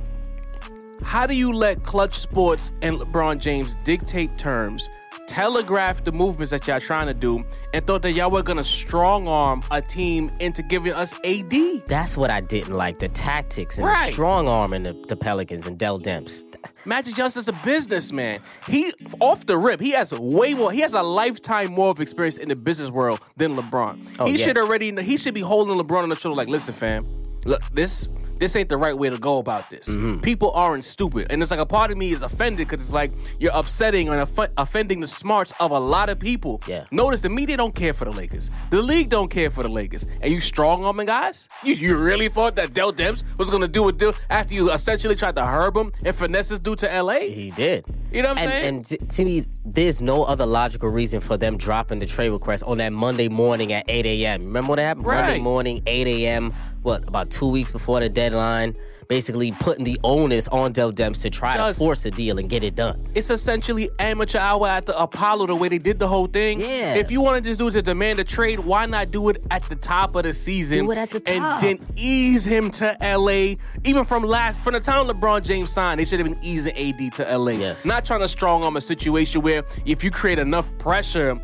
how 1.04 1.26
do 1.26 1.34
you 1.34 1.52
let 1.52 1.84
Clutch 1.84 2.14
Sports 2.14 2.72
and 2.82 2.98
LeBron 2.98 3.38
James 3.38 3.76
dictate 3.84 4.36
terms, 4.36 4.90
telegraph 5.26 6.04
the 6.04 6.12
movements 6.12 6.50
that 6.50 6.66
y'all 6.66 6.80
trying 6.80 7.08
to 7.08 7.14
do, 7.14 7.44
and 7.74 7.86
thought 7.86 8.02
that 8.02 8.12
y'all 8.12 8.30
were 8.30 8.42
gonna 8.42 8.64
strong 8.64 9.26
arm 9.26 9.62
a 9.70 9.82
team 9.82 10.30
into 10.40 10.62
giving 10.62 10.94
us 10.94 11.14
AD? 11.24 11.82
That's 11.86 12.16
what 12.16 12.30
I 12.30 12.40
didn't 12.40 12.74
like 12.74 12.98
the 12.98 13.08
tactics 13.08 13.78
and 13.78 13.86
Right. 13.86 14.06
the 14.06 14.12
strong 14.12 14.48
arming 14.48 14.84
the, 14.84 14.92
the 15.08 15.16
Pelicans 15.16 15.66
and 15.66 15.78
Dell 15.78 15.98
Demps. 15.98 16.44
Magic 16.84 17.14
Johnson's 17.14 17.48
a 17.48 17.52
businessman. 17.64 18.40
He 18.68 18.92
off 19.20 19.46
the 19.46 19.56
rip, 19.56 19.80
he 19.80 19.90
has 19.90 20.12
way 20.12 20.54
more. 20.54 20.70
He 20.72 20.80
has 20.80 20.94
a 20.94 21.02
lifetime 21.02 21.72
more 21.72 21.90
of 21.90 22.00
experience 22.00 22.38
in 22.38 22.48
the 22.48 22.56
business 22.56 22.90
world 22.90 23.20
than 23.36 23.52
LeBron. 23.52 24.16
Oh, 24.18 24.26
he 24.26 24.32
yes. 24.32 24.40
should 24.40 24.58
already. 24.58 24.94
He 25.02 25.16
should 25.16 25.34
be 25.34 25.40
holding 25.40 25.76
LeBron 25.76 26.04
on 26.04 26.08
the 26.08 26.16
shoulder, 26.16 26.36
like, 26.36 26.48
listen, 26.48 26.74
fam, 26.74 27.04
look, 27.44 27.62
this 27.72 28.06
this 28.38 28.56
ain't 28.56 28.68
the 28.68 28.76
right 28.76 28.94
way 28.94 29.10
to 29.10 29.18
go 29.18 29.38
about 29.38 29.68
this. 29.68 29.88
Mm-hmm. 29.88 30.20
People 30.20 30.50
aren't 30.52 30.84
stupid, 30.84 31.26
and 31.30 31.42
it's 31.42 31.50
like 31.50 31.60
a 31.60 31.66
part 31.66 31.90
of 31.90 31.96
me 31.96 32.12
is 32.12 32.22
offended 32.22 32.68
because 32.68 32.82
it's 32.82 32.92
like 32.92 33.12
you're 33.38 33.54
upsetting 33.54 34.08
and 34.08 34.20
off- 34.20 34.50
offending 34.56 35.00
the 35.00 35.06
smarts 35.06 35.52
of 35.60 35.70
a 35.70 35.78
lot 35.78 36.08
of 36.08 36.18
people. 36.18 36.60
Yeah. 36.66 36.80
Notice 36.90 37.20
the 37.20 37.30
media 37.30 37.56
don't 37.56 37.74
care 37.74 37.92
for 37.92 38.04
the 38.04 38.12
Lakers. 38.12 38.50
The 38.70 38.82
league 38.82 39.08
don't 39.08 39.28
care 39.30 39.50
for 39.50 39.62
the 39.62 39.68
Lakers. 39.68 40.06
And 40.22 40.32
you 40.32 40.40
strong 40.40 40.84
arming 40.84 41.06
guys? 41.06 41.48
You, 41.62 41.74
you 41.74 41.96
really 41.96 42.28
thought 42.28 42.54
that 42.56 42.74
Dell 42.74 42.92
Demps 42.92 43.24
was 43.38 43.50
gonna 43.50 43.68
do 43.68 43.88
a 43.88 43.92
deal 43.92 44.12
after 44.30 44.54
you 44.54 44.72
essentially 44.72 45.16
tried 45.16 45.36
to 45.36 45.44
herb 45.44 45.76
him 45.76 45.92
and 46.04 46.14
finesse 46.14 46.48
this 46.48 46.58
dude 46.58 46.78
to 46.80 47.02
LA? 47.02 47.20
He 47.20 47.50
did. 47.50 47.84
You 48.12 48.22
know 48.22 48.30
what 48.30 48.38
I'm 48.38 48.48
and, 48.48 48.52
saying? 48.52 48.74
And 48.74 48.86
t- 48.86 48.96
to 48.96 49.24
me, 49.24 49.46
there's 49.64 50.00
no 50.00 50.24
other 50.24 50.46
logical 50.46 50.88
reason 50.88 51.20
for 51.20 51.36
them 51.36 51.56
dropping 51.56 51.98
the 51.98 52.06
trade 52.06 52.30
request 52.30 52.62
on 52.64 52.78
that 52.78 52.94
Monday 52.94 53.28
morning 53.28 53.72
at 53.72 53.84
8 53.88 54.06
a.m. 54.06 54.42
Remember 54.42 54.70
what 54.70 54.78
happened? 54.78 55.06
Monday 55.06 55.40
morning, 55.40 55.82
8 55.86 56.06
a.m. 56.06 56.50
What 56.86 57.08
about 57.08 57.30
two 57.32 57.48
weeks 57.48 57.72
before 57.72 57.98
the 57.98 58.08
deadline? 58.08 58.72
Basically, 59.08 59.50
putting 59.58 59.84
the 59.84 59.98
onus 60.04 60.46
on 60.46 60.70
Dell 60.70 60.92
Demps 60.92 61.20
to 61.22 61.30
try 61.30 61.56
Just- 61.56 61.80
to 61.80 61.84
force 61.84 62.04
a 62.04 62.12
deal 62.12 62.38
and 62.38 62.48
get 62.48 62.62
it 62.62 62.76
done. 62.76 63.02
it's 63.16 63.28
essentially 63.28 63.90
amateur 63.98 64.38
hour 64.38 64.68
at 64.68 64.86
the 64.86 64.96
Apollo 64.96 65.48
the 65.48 65.56
way 65.56 65.68
they 65.68 65.78
did 65.78 65.98
the 65.98 66.06
whole 66.06 66.26
thing. 66.26 66.60
Yeah. 66.60 66.94
If 66.94 67.10
you 67.10 67.20
want 67.20 67.42
to 67.42 67.50
just 67.50 67.58
do 67.58 67.66
it 67.66 67.72
to 67.72 67.82
demand 67.82 68.20
a 68.20 68.24
trade, 68.24 68.60
why 68.60 68.86
not 68.86 69.10
do 69.10 69.28
it 69.30 69.44
at 69.50 69.62
the 69.62 69.74
top 69.74 70.14
of 70.14 70.22
the 70.22 70.32
season? 70.32 70.86
Do 70.86 70.92
it 70.92 70.98
at 70.98 71.10
the 71.10 71.18
top. 71.18 71.60
And 71.64 71.80
then 71.80 71.86
ease 71.96 72.44
him 72.44 72.70
to 72.72 72.96
LA. 73.00 73.54
Even 73.82 74.04
from 74.04 74.22
last 74.22 74.60
from 74.60 74.74
the 74.74 74.80
time 74.80 75.06
LeBron 75.08 75.44
James 75.44 75.72
signed, 75.72 75.98
they 75.98 76.04
should 76.04 76.20
have 76.20 76.28
been 76.28 76.38
easing 76.44 76.72
AD 76.76 77.10
to 77.16 77.24
LA. 77.36 77.50
Yes. 77.52 77.84
Not 77.84 78.06
trying 78.06 78.20
to 78.20 78.28
strong 78.28 78.62
arm 78.62 78.76
a 78.76 78.80
situation 78.80 79.42
where 79.42 79.64
if 79.86 80.04
you 80.04 80.12
create 80.12 80.38
enough 80.38 80.76
pressure, 80.78 81.36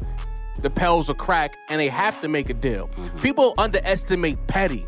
the 0.60 0.70
Pels 0.70 1.08
will 1.08 1.16
crack 1.16 1.50
and 1.68 1.80
they 1.80 1.88
have 1.88 2.20
to 2.20 2.28
make 2.28 2.48
a 2.48 2.54
deal. 2.54 2.86
Mm-hmm. 2.96 3.16
People 3.16 3.54
underestimate 3.58 4.38
petty. 4.46 4.84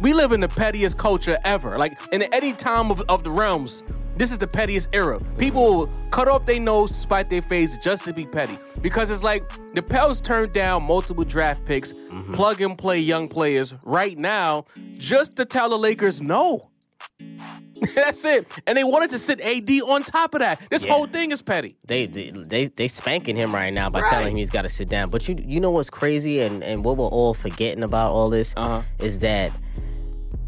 We 0.00 0.12
live 0.12 0.32
in 0.32 0.40
the 0.40 0.48
pettiest 0.48 0.98
culture 0.98 1.38
ever. 1.44 1.78
Like 1.78 2.00
in 2.12 2.22
any 2.22 2.52
time 2.52 2.90
of, 2.90 3.00
of 3.08 3.24
the 3.24 3.30
realms, 3.30 3.82
this 4.16 4.32
is 4.32 4.38
the 4.38 4.46
pettiest 4.46 4.88
era. 4.92 5.18
People 5.38 5.62
will 5.62 5.86
cut 6.10 6.28
off 6.28 6.46
their 6.46 6.60
nose 6.60 6.90
to 6.90 6.96
spite 6.96 7.30
their 7.30 7.42
face 7.42 7.76
just 7.76 8.04
to 8.04 8.12
be 8.12 8.26
petty. 8.26 8.56
Because 8.80 9.10
it's 9.10 9.22
like 9.22 9.50
the 9.74 9.82
Pels 9.82 10.20
turned 10.20 10.52
down 10.52 10.84
multiple 10.84 11.24
draft 11.24 11.64
picks, 11.64 11.92
mm-hmm. 11.92 12.32
plug 12.32 12.60
and 12.60 12.76
play 12.76 12.98
young 12.98 13.26
players 13.26 13.74
right 13.86 14.18
now, 14.18 14.64
just 14.98 15.36
to 15.36 15.44
tell 15.44 15.68
the 15.68 15.78
Lakers 15.78 16.20
no. 16.20 16.60
That's 17.94 18.24
it. 18.24 18.50
And 18.66 18.76
they 18.78 18.84
wanted 18.84 19.10
to 19.10 19.18
sit 19.18 19.40
AD 19.40 19.70
on 19.82 20.02
top 20.02 20.34
of 20.34 20.40
that. 20.40 20.60
This 20.70 20.84
Yeah. 20.84 20.92
whole 20.92 21.06
thing 21.06 21.30
is 21.32 21.42
petty. 21.42 21.76
They 21.86 22.06
they 22.06 22.30
they, 22.48 22.66
they 22.66 22.88
spanking 22.88 23.36
him 23.36 23.54
right 23.54 23.72
now 23.72 23.90
by 23.90 24.00
Right. 24.00 24.10
telling 24.10 24.32
him 24.32 24.36
he's 24.36 24.50
got 24.50 24.62
to 24.62 24.68
sit 24.68 24.88
down. 24.88 25.10
But 25.10 25.28
you 25.28 25.36
you 25.46 25.60
know 25.60 25.70
what's 25.70 25.90
crazy 25.90 26.40
and 26.40 26.62
and 26.62 26.84
what 26.84 26.96
we're 26.96 27.06
all 27.06 27.34
forgetting 27.34 27.82
about 27.82 28.10
all 28.12 28.28
this 28.30 28.54
Uh-huh. 28.56 28.82
is 29.00 29.18
that 29.20 29.52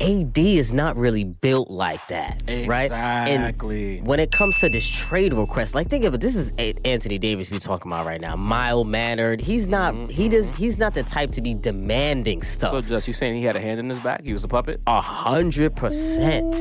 AD 0.01 0.37
is 0.39 0.73
not 0.73 0.99
really 0.99 1.25
built 1.25 1.71
like 1.71 2.07
that, 2.09 2.43
right? 2.67 2.85
Exactly. 2.85 4.01
When 4.01 4.21
it 4.21 4.31
comes 4.31 4.59
to 4.61 4.69
this 4.69 4.87
trade 4.87 5.33
request, 5.33 5.75
like 5.75 5.89
think 5.89 6.05
of 6.05 6.15
it, 6.15 6.21
this 6.21 6.37
is 6.37 6.53
Anthony 6.85 7.19
Davis 7.19 7.51
we're 7.51 7.59
talking 7.59 7.91
about 7.91 8.07
right 8.07 8.21
now. 8.21 8.37
Mild 8.37 8.89
mannered. 8.89 9.41
He's 9.41 9.67
not. 9.69 9.95
Mm-hmm. 9.95 10.09
He 10.11 10.29
does. 10.29 10.55
He's 10.55 10.79
not 10.79 10.95
the 10.95 11.03
type 11.03 11.31
to 11.31 11.41
be 11.41 11.55
demanding 11.55 12.43
stuff. 12.43 12.73
So 12.73 12.81
just 12.81 13.09
you 13.09 13.15
saying 13.15 13.35
he 13.35 13.45
had 13.45 13.57
a 13.57 13.61
hand 13.61 13.81
in 13.81 13.89
his 13.89 13.99
back? 14.01 14.23
He 14.25 14.33
was 14.33 14.45
a 14.45 14.49
puppet? 14.49 14.81
A 14.87 15.01
hundred 15.01 15.75
percent. 15.75 16.55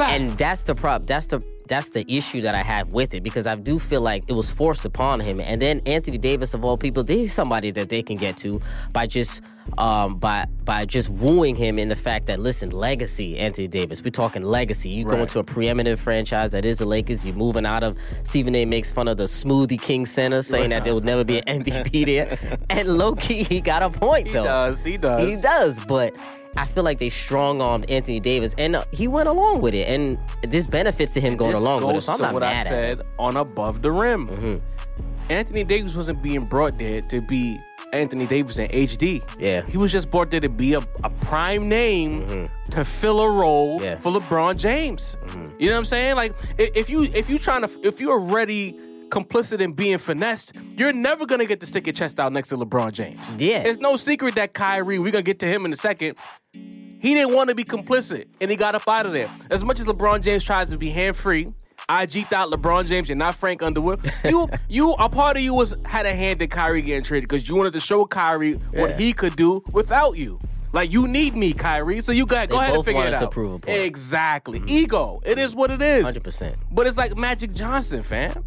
And 0.00 0.30
that's 0.30 0.62
the 0.62 0.74
prop. 0.74 1.06
That's 1.06 1.26
the 1.26 1.42
that's 1.68 1.90
the 1.90 2.04
issue 2.12 2.40
that 2.42 2.54
I 2.54 2.62
have 2.62 2.92
with 2.92 3.14
it 3.14 3.22
because 3.22 3.46
I 3.46 3.54
do 3.54 3.78
feel 3.78 4.00
like 4.00 4.24
it 4.28 4.32
was 4.32 4.50
forced 4.50 4.84
upon 4.84 5.20
him. 5.20 5.40
And 5.40 5.60
then 5.60 5.80
Anthony 5.86 6.18
Davis 6.18 6.54
of 6.54 6.64
all 6.64 6.76
people, 6.76 7.04
he's 7.04 7.32
somebody 7.32 7.70
that 7.72 7.88
they 7.88 8.02
can 8.02 8.16
get 8.16 8.36
to 8.38 8.60
by 8.92 9.06
just 9.06 9.42
um 9.78 10.16
by 10.16 10.44
by 10.64 10.84
just 10.84 11.08
wooing 11.08 11.54
him 11.54 11.78
in 11.78 11.88
the 11.88 11.96
fact 11.96 12.26
that 12.26 12.40
listen, 12.40 12.70
legacy, 12.70 13.38
Anthony 13.38 13.68
Davis. 13.68 14.02
We're 14.02 14.10
talking 14.10 14.42
legacy. 14.42 14.88
You 14.90 15.04
go 15.04 15.12
Right. 15.12 15.20
into 15.22 15.38
a 15.38 15.44
preeminent 15.44 15.98
franchise 15.98 16.50
that 16.50 16.64
is 16.64 16.78
the 16.78 16.86
Lakers. 16.86 17.24
You're 17.24 17.36
moving 17.36 17.64
out 17.66 17.82
of 17.82 17.94
Stephen 18.24 18.54
A. 18.56 18.64
makes 18.64 18.90
fun 18.90 19.06
of 19.08 19.16
the 19.16 19.24
Smoothie 19.24 19.80
King 19.80 20.04
Center, 20.06 20.42
saying 20.42 20.70
that 20.70 20.84
there 20.84 20.94
will 20.94 21.00
never 21.00 21.24
be 21.24 21.38
an 21.38 21.60
MVP 21.62 22.04
there. 22.04 22.38
And 22.70 22.88
low 22.88 23.14
key, 23.14 23.44
he 23.44 23.60
got 23.60 23.82
a 23.82 23.90
point 23.90 24.26
He 24.28 24.32
though. 24.32 24.42
He 24.42 24.46
does. 24.48 24.84
He 24.84 24.96
does. 24.96 25.28
He 25.28 25.36
does, 25.36 25.84
but 25.84 26.18
I 26.56 26.66
feel 26.66 26.84
like 26.84 26.98
they 26.98 27.08
strong 27.08 27.62
armed 27.62 27.90
Anthony 27.90 28.20
Davis, 28.20 28.54
and 28.58 28.76
uh, 28.76 28.84
he 28.92 29.08
went 29.08 29.28
along 29.28 29.60
with 29.62 29.74
it, 29.74 29.88
and 29.88 30.18
this 30.42 30.66
benefits 30.66 31.14
to 31.14 31.20
him 31.20 31.36
going 31.36 31.52
This 31.52 31.60
along 31.60 31.86
with 31.86 31.96
it. 31.96 32.02
So 32.02 32.12
I'm 32.12 32.20
not 32.20 32.34
what 32.34 32.42
mad 32.42 32.56
I 32.56 32.60
at 32.60 32.66
said 32.66 33.02
on 33.18 33.36
above 33.36 33.82
the 33.82 33.90
rim. 33.90 34.28
Mm-hmm. 34.28 35.32
Anthony 35.32 35.64
Davis 35.64 35.94
wasn't 35.94 36.22
being 36.22 36.44
brought 36.44 36.78
there 36.78 37.00
to 37.00 37.20
be 37.22 37.58
Anthony 37.92 38.26
Davis 38.26 38.58
in 38.58 38.68
HD. 38.68 39.22
Yeah. 39.38 39.64
He 39.66 39.78
was 39.78 39.92
just 39.92 40.10
brought 40.10 40.30
there 40.30 40.40
to 40.40 40.48
be 40.48 40.74
a, 40.74 40.80
a 41.04 41.10
prime 41.10 41.68
name 41.68 42.22
mm-hmm. 42.22 42.70
to 42.72 42.84
fill 42.84 43.20
a 43.20 43.30
role 43.30 43.80
Yeah. 43.82 43.96
for 43.96 44.12
LeBron 44.12 44.56
James. 44.56 45.16
Mm-hmm. 45.24 45.60
You 45.60 45.68
know 45.68 45.74
what 45.74 45.78
I'm 45.80 45.84
saying? 45.84 46.16
Like 46.16 46.34
if 46.58 46.90
you 46.90 47.04
if 47.04 47.28
you 47.28 47.38
trying 47.38 47.62
to 47.62 47.86
if 47.86 48.00
you're 48.00 48.12
already 48.12 48.74
complicit 49.12 49.60
in 49.60 49.72
being 49.74 49.98
finessed, 49.98 50.56
you're 50.76 50.92
never 50.92 51.26
gonna 51.26 51.44
get 51.44 51.60
to 51.60 51.66
stick 51.66 51.86
your 51.86 51.92
chest 51.92 52.18
out 52.18 52.32
next 52.32 52.48
to 52.48 52.56
LeBron 52.56 52.92
James. 52.92 53.36
Yeah. 53.38 53.58
It's 53.58 53.78
no 53.78 53.96
secret 53.96 54.34
that 54.36 54.54
Kyrie, 54.54 54.98
we're 54.98 55.12
gonna 55.12 55.22
get 55.22 55.38
to 55.40 55.46
him 55.46 55.64
in 55.66 55.72
a 55.72 55.76
second. 55.76 56.16
He 56.54 57.14
didn't 57.14 57.34
want 57.34 57.48
to 57.48 57.54
be 57.54 57.64
complicit, 57.64 58.24
and 58.40 58.50
he 58.50 58.56
got 58.56 58.74
up 58.74 58.88
out 58.88 59.06
of 59.06 59.12
there. 59.12 59.30
As 59.50 59.62
much 59.62 59.80
as 59.80 59.86
LeBron 59.86 60.22
James 60.22 60.44
tries 60.44 60.68
to 60.70 60.78
be 60.78 60.88
hand 60.88 61.16
free, 61.16 61.48
I 61.88 62.06
G'd 62.06 62.32
out 62.32 62.50
LeBron 62.50 62.86
James 62.86 63.10
and 63.10 63.18
not 63.18 63.34
Frank 63.34 63.60
Underwood. 63.62 64.00
You, 64.24 64.48
you, 64.68 64.92
a 64.92 65.08
part 65.08 65.36
of 65.36 65.42
you 65.42 65.52
was 65.52 65.76
had 65.84 66.06
a 66.06 66.14
hand 66.14 66.40
in 66.40 66.48
Kyrie 66.48 66.80
getting 66.80 67.02
traded 67.02 67.28
because 67.28 67.48
you 67.48 67.56
wanted 67.56 67.72
to 67.74 67.80
show 67.80 68.04
Kyrie 68.06 68.54
what 68.74 68.98
he 68.98 69.12
could 69.12 69.36
do 69.36 69.62
without 69.74 70.16
you. 70.16 70.38
Like 70.72 70.90
you 70.90 71.06
need 71.06 71.36
me, 71.36 71.52
Kyrie. 71.52 72.00
So 72.00 72.12
you 72.12 72.24
got 72.24 72.48
go 72.48 72.56
They 72.56 72.62
ahead 72.62 72.74
and 72.76 72.84
figure 72.84 73.06
it 73.06 73.14
out. 73.14 73.30
point. 73.32 73.62
Mm-hmm. 73.62 73.68
Exactly, 73.68 74.62
ego. 74.66 75.20
It 75.24 75.38
is 75.38 75.54
what 75.54 75.70
it 75.70 75.82
is. 75.82 76.04
Hundred 76.04 76.22
percent. 76.24 76.56
But 76.70 76.86
it's 76.86 76.96
like 76.96 77.16
Magic 77.16 77.52
Johnson, 77.52 78.02
fam. 78.02 78.44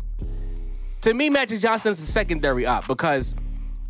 To 1.06 1.14
me, 1.14 1.30
Magic 1.30 1.60
Johnson 1.60 1.92
is 1.92 2.02
a 2.02 2.06
secondary 2.06 2.66
op 2.66 2.88
because 2.88 3.36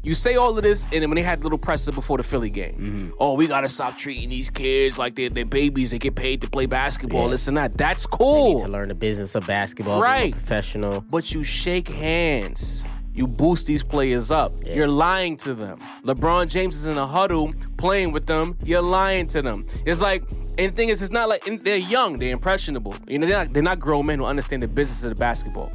you 0.03 0.13
say 0.13 0.35
all 0.35 0.55
of 0.57 0.63
this, 0.63 0.83
and 0.91 1.01
then 1.01 1.09
when 1.09 1.15
they 1.15 1.21
had 1.21 1.39
the 1.39 1.43
little 1.43 1.57
presser 1.57 1.93
before 1.93 2.17
the 2.17 2.23
Philly 2.23 2.49
game, 2.49 2.75
Mm-hmm. 2.77 3.11
oh, 3.21 3.33
we 3.35 3.47
gotta 3.47 3.69
stop 3.69 3.97
treating 3.97 4.27
these 4.29 4.49
kids 4.49 4.97
like 4.99 5.15
they're, 5.15 5.29
they're 5.29 5.45
babies. 5.45 5.91
They 5.91 5.97
get 5.97 6.15
paid 6.15 6.41
to 6.41 6.49
play 6.49 6.65
basketball. 6.65 7.23
Yeah. 7.25 7.31
This 7.31 7.47
and 7.47 7.55
that. 7.55 7.71
That's 7.77 8.03
Need 8.05 8.17
cool. 8.17 8.59
to 8.59 8.67
learn 8.67 8.89
the 8.89 8.95
business 8.95 9.33
of 9.33 9.47
basketball, 9.47 10.01
Right. 10.01 10.33
professional. 10.33 11.05
But 11.09 11.31
you 11.33 11.43
shake 11.43 11.87
hands. 11.87 12.83
You 13.13 13.27
boost 13.27 13.65
these 13.65 13.81
players 13.81 14.29
up. 14.29 14.51
Yeah. 14.65 14.73
You're 14.73 14.87
lying 14.89 15.37
to 15.37 15.53
them. 15.53 15.77
LeBron 16.03 16.49
James 16.49 16.75
is 16.75 16.85
in 16.87 16.97
a 16.97 17.07
huddle 17.07 17.49
playing 17.77 18.11
with 18.11 18.25
them. 18.25 18.57
You're 18.65 18.81
lying 18.81 19.27
to 19.27 19.41
them. 19.41 19.65
It's 19.85 20.01
like, 20.01 20.23
and 20.57 20.69
the 20.73 20.75
thing 20.75 20.89
is, 20.89 21.01
it's 21.01 21.13
not 21.13 21.29
like 21.29 21.45
they're 21.61 21.77
young. 21.77 22.15
They're 22.19 22.33
impressionable. 22.33 22.93
You 23.07 23.19
know, 23.19 23.25
they're 23.25 23.37
not, 23.37 23.53
they're 23.53 23.63
not 23.63 23.79
grown 23.79 24.05
men 24.05 24.19
who 24.19 24.25
understand 24.25 24.63
the 24.63 24.67
business 24.67 25.05
of 25.05 25.11
the 25.11 25.15
basketball. 25.15 25.71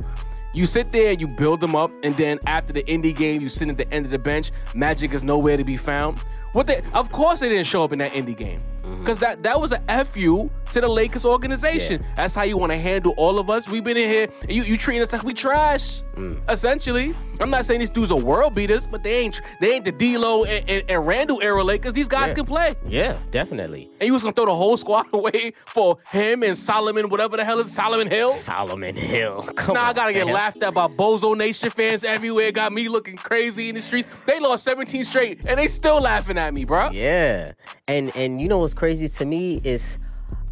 You 0.52 0.66
sit 0.66 0.90
there 0.90 1.12
you 1.12 1.28
build 1.28 1.61
them 1.61 1.76
up, 1.76 1.92
and 2.02 2.16
then 2.16 2.38
after 2.47 2.73
the 2.73 2.83
indie 2.85 3.14
game, 3.14 3.40
you 3.40 3.49
sit 3.49 3.71
at 3.71 3.76
the 3.76 3.92
end 3.95 4.04
of 4.04 4.11
the 4.11 4.19
bench. 4.19 4.50
Magic 4.75 5.12
is 5.12 5.23
nowhere 5.23 5.57
to 5.57 5.64
be 5.64 5.76
found. 5.76 6.19
What 6.52 6.66
they, 6.66 6.83
of 6.95 7.12
course, 7.12 7.40
they 7.40 7.49
didn't 7.49 7.66
show 7.66 7.85
up 7.85 7.92
in 7.92 8.00
that 8.00 8.12
indie 8.12 8.37
game 8.37 8.59
Mm-hmm. 8.90 8.97
because 9.04 9.18
that 9.20 9.42
that 9.42 9.61
was 9.61 9.73
a 9.73 10.04
fu 10.04 10.49
to 10.73 10.80
the 10.80 10.88
Lakers 10.88 11.25
organization. 11.25 12.04
That's 12.16 12.35
how 12.35 12.44
you 12.44 12.56
want 12.56 12.73
to 12.73 12.78
handle 12.78 13.12
all 13.16 13.38
of 13.38 13.50
us. 13.50 13.68
We've 13.68 13.82
been 13.85 13.97
in 13.97 14.09
here, 14.09 14.28
and 14.42 14.52
you 14.52 14.62
you 14.64 14.76
treating 14.76 15.02
us 15.02 15.12
like 15.12 15.23
we 15.23 15.32
trash. 15.35 16.02
Mm. 16.14 16.38
Essentially, 16.50 17.14
I'm 17.40 17.50
not 17.50 17.64
saying 17.64 17.80
these 17.80 17.90
dudes 17.90 18.11
are 18.12 18.18
world 18.18 18.54
beaters, 18.54 18.87
but 18.87 19.02
they 19.02 19.16
ain't 19.18 19.40
they 19.61 19.75
ain't 19.75 19.85
the 19.85 19.92
D'Lo 19.92 20.44
and, 20.44 20.68
and, 20.68 20.85
and 20.88 21.06
Randle 21.06 21.40
era 21.42 21.62
Lakers. 21.62 21.92
These 21.94 22.09
guys 22.09 22.28
Yeah. 22.30 22.35
can 22.35 22.47
play. 22.47 22.75
Yeah, 22.87 23.18
definitely. 23.30 23.90
And 24.00 24.06
you 24.06 24.12
was 24.12 24.23
gonna 24.23 24.35
throw 24.35 24.47
the 24.47 24.54
whole 24.54 24.76
squad 24.76 25.06
away 25.12 25.52
for 25.66 25.99
him 26.11 26.42
and 26.42 26.56
Solomon, 26.56 27.09
whatever 27.09 27.37
the 27.37 27.44
hell 27.44 27.59
is 27.61 27.73
Solomon 27.73 28.09
Hill. 28.11 28.30
Solomon 28.32 28.94
Hill. 28.97 29.42
Come 29.56 29.75
Now 29.75 29.87
I 29.87 29.92
gotta 29.92 30.12
get 30.12 30.26
laughed 30.26 30.62
at 30.62 30.75
by 30.75 30.87
Bozo 30.88 31.37
Nation 31.37 31.70
fans 31.70 32.04
everywhere. 32.04 32.52
Got 32.52 32.73
me 32.73 32.88
looking 32.88 33.16
crazy 33.16 33.68
in 33.68 33.75
the 33.75 33.80
streets. 33.80 34.14
They 34.26 34.38
lost 34.40 34.64
17 34.64 35.04
straight, 35.04 35.44
and 35.47 35.59
they 35.59 35.68
still 35.68 36.00
laughing 36.00 36.38
at 36.38 36.52
me, 36.54 36.64
bro. 36.64 36.90
Yeah, 36.92 37.49
and 37.90 38.16
and 38.16 38.40
you 38.40 38.49
know 38.49 38.59
what's 38.59 38.75
crazy 38.75 39.09
to 39.09 39.25
me 39.25 39.61
is. 39.64 39.99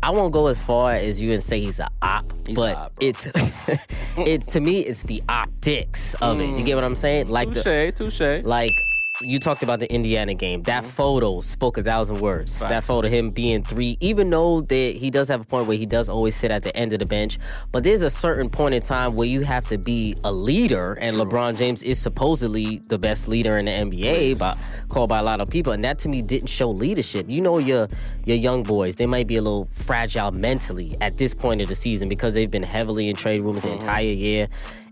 I 0.00 0.10
won't 0.10 0.32
go 0.32 0.46
as 0.46 0.62
far 0.62 0.92
as 0.92 1.20
you 1.20 1.32
and 1.32 1.42
say 1.42 1.58
he's 1.58 1.80
an 1.80 1.88
op, 2.02 2.24
but 2.54 2.76
a 2.76 2.82
op, 2.82 2.92
it's 3.00 3.26
it's 4.16 4.46
to 4.52 4.60
me 4.60 4.78
it's 4.78 5.02
the 5.02 5.20
optics 5.28 6.14
of 6.22 6.40
it. 6.40 6.56
You 6.56 6.62
get 6.62 6.76
what 6.76 6.84
I'm 6.84 6.94
saying? 6.94 7.26
Like 7.26 7.52
the 7.52 7.64
Touche, 7.64 7.94
touche. 7.96 8.44
like 8.44 8.70
you 9.20 9.38
talked 9.38 9.62
about 9.62 9.80
the 9.80 9.92
Indiana 9.92 10.34
game. 10.34 10.62
That 10.62 10.84
Mm-hmm. 10.84 10.92
photo 10.92 11.40
spoke 11.40 11.76
a 11.78 11.82
thousand 11.82 12.20
words. 12.20 12.60
That 12.60 12.84
photo, 12.84 13.08
him 13.08 13.28
being 13.28 13.62
three, 13.64 13.96
even 14.00 14.30
though 14.30 14.60
that 14.60 14.94
he 14.96 15.10
does 15.10 15.28
have 15.28 15.40
a 15.40 15.44
point 15.44 15.66
where 15.66 15.76
he 15.76 15.86
does 15.86 16.08
always 16.08 16.36
sit 16.36 16.50
at 16.50 16.62
the 16.62 16.74
end 16.76 16.92
of 16.92 17.00
the 17.00 17.06
bench, 17.06 17.38
but 17.72 17.82
there's 17.82 18.02
a 18.02 18.10
certain 18.10 18.48
point 18.48 18.74
in 18.74 18.80
time 18.82 19.14
where 19.16 19.26
you 19.26 19.40
have 19.42 19.66
to 19.68 19.78
be 19.78 20.14
a 20.24 20.32
leader, 20.32 20.96
and 21.00 21.16
LeBron 21.16 21.56
James 21.56 21.82
is 21.82 21.98
supposedly 21.98 22.80
the 22.88 22.98
best 22.98 23.26
leader 23.28 23.56
in 23.56 23.64
the 23.64 23.70
NBA, 23.72 24.38
by, 24.38 24.56
called 24.88 25.08
by 25.08 25.18
a 25.18 25.22
lot 25.22 25.40
of 25.40 25.48
people, 25.50 25.72
and 25.72 25.82
that 25.84 25.98
to 26.00 26.08
me 26.08 26.22
didn't 26.22 26.48
show 26.48 26.70
leadership. 26.70 27.26
You 27.28 27.40
know, 27.40 27.58
your 27.58 27.88
your 28.24 28.36
young 28.36 28.62
boys, 28.62 28.96
they 28.96 29.06
might 29.06 29.26
be 29.26 29.36
a 29.36 29.42
little 29.42 29.68
fragile 29.72 30.30
mentally 30.32 30.96
at 31.00 31.16
this 31.18 31.34
point 31.34 31.60
of 31.60 31.68
the 31.68 31.74
season 31.74 32.08
because 32.08 32.34
they've 32.34 32.50
been 32.50 32.62
heavily 32.62 33.08
in 33.08 33.16
trade 33.16 33.40
rumors 33.40 33.58
Mm-hmm. 33.64 33.70
the 33.70 33.74
entire 33.84 34.04
year. 34.04 34.46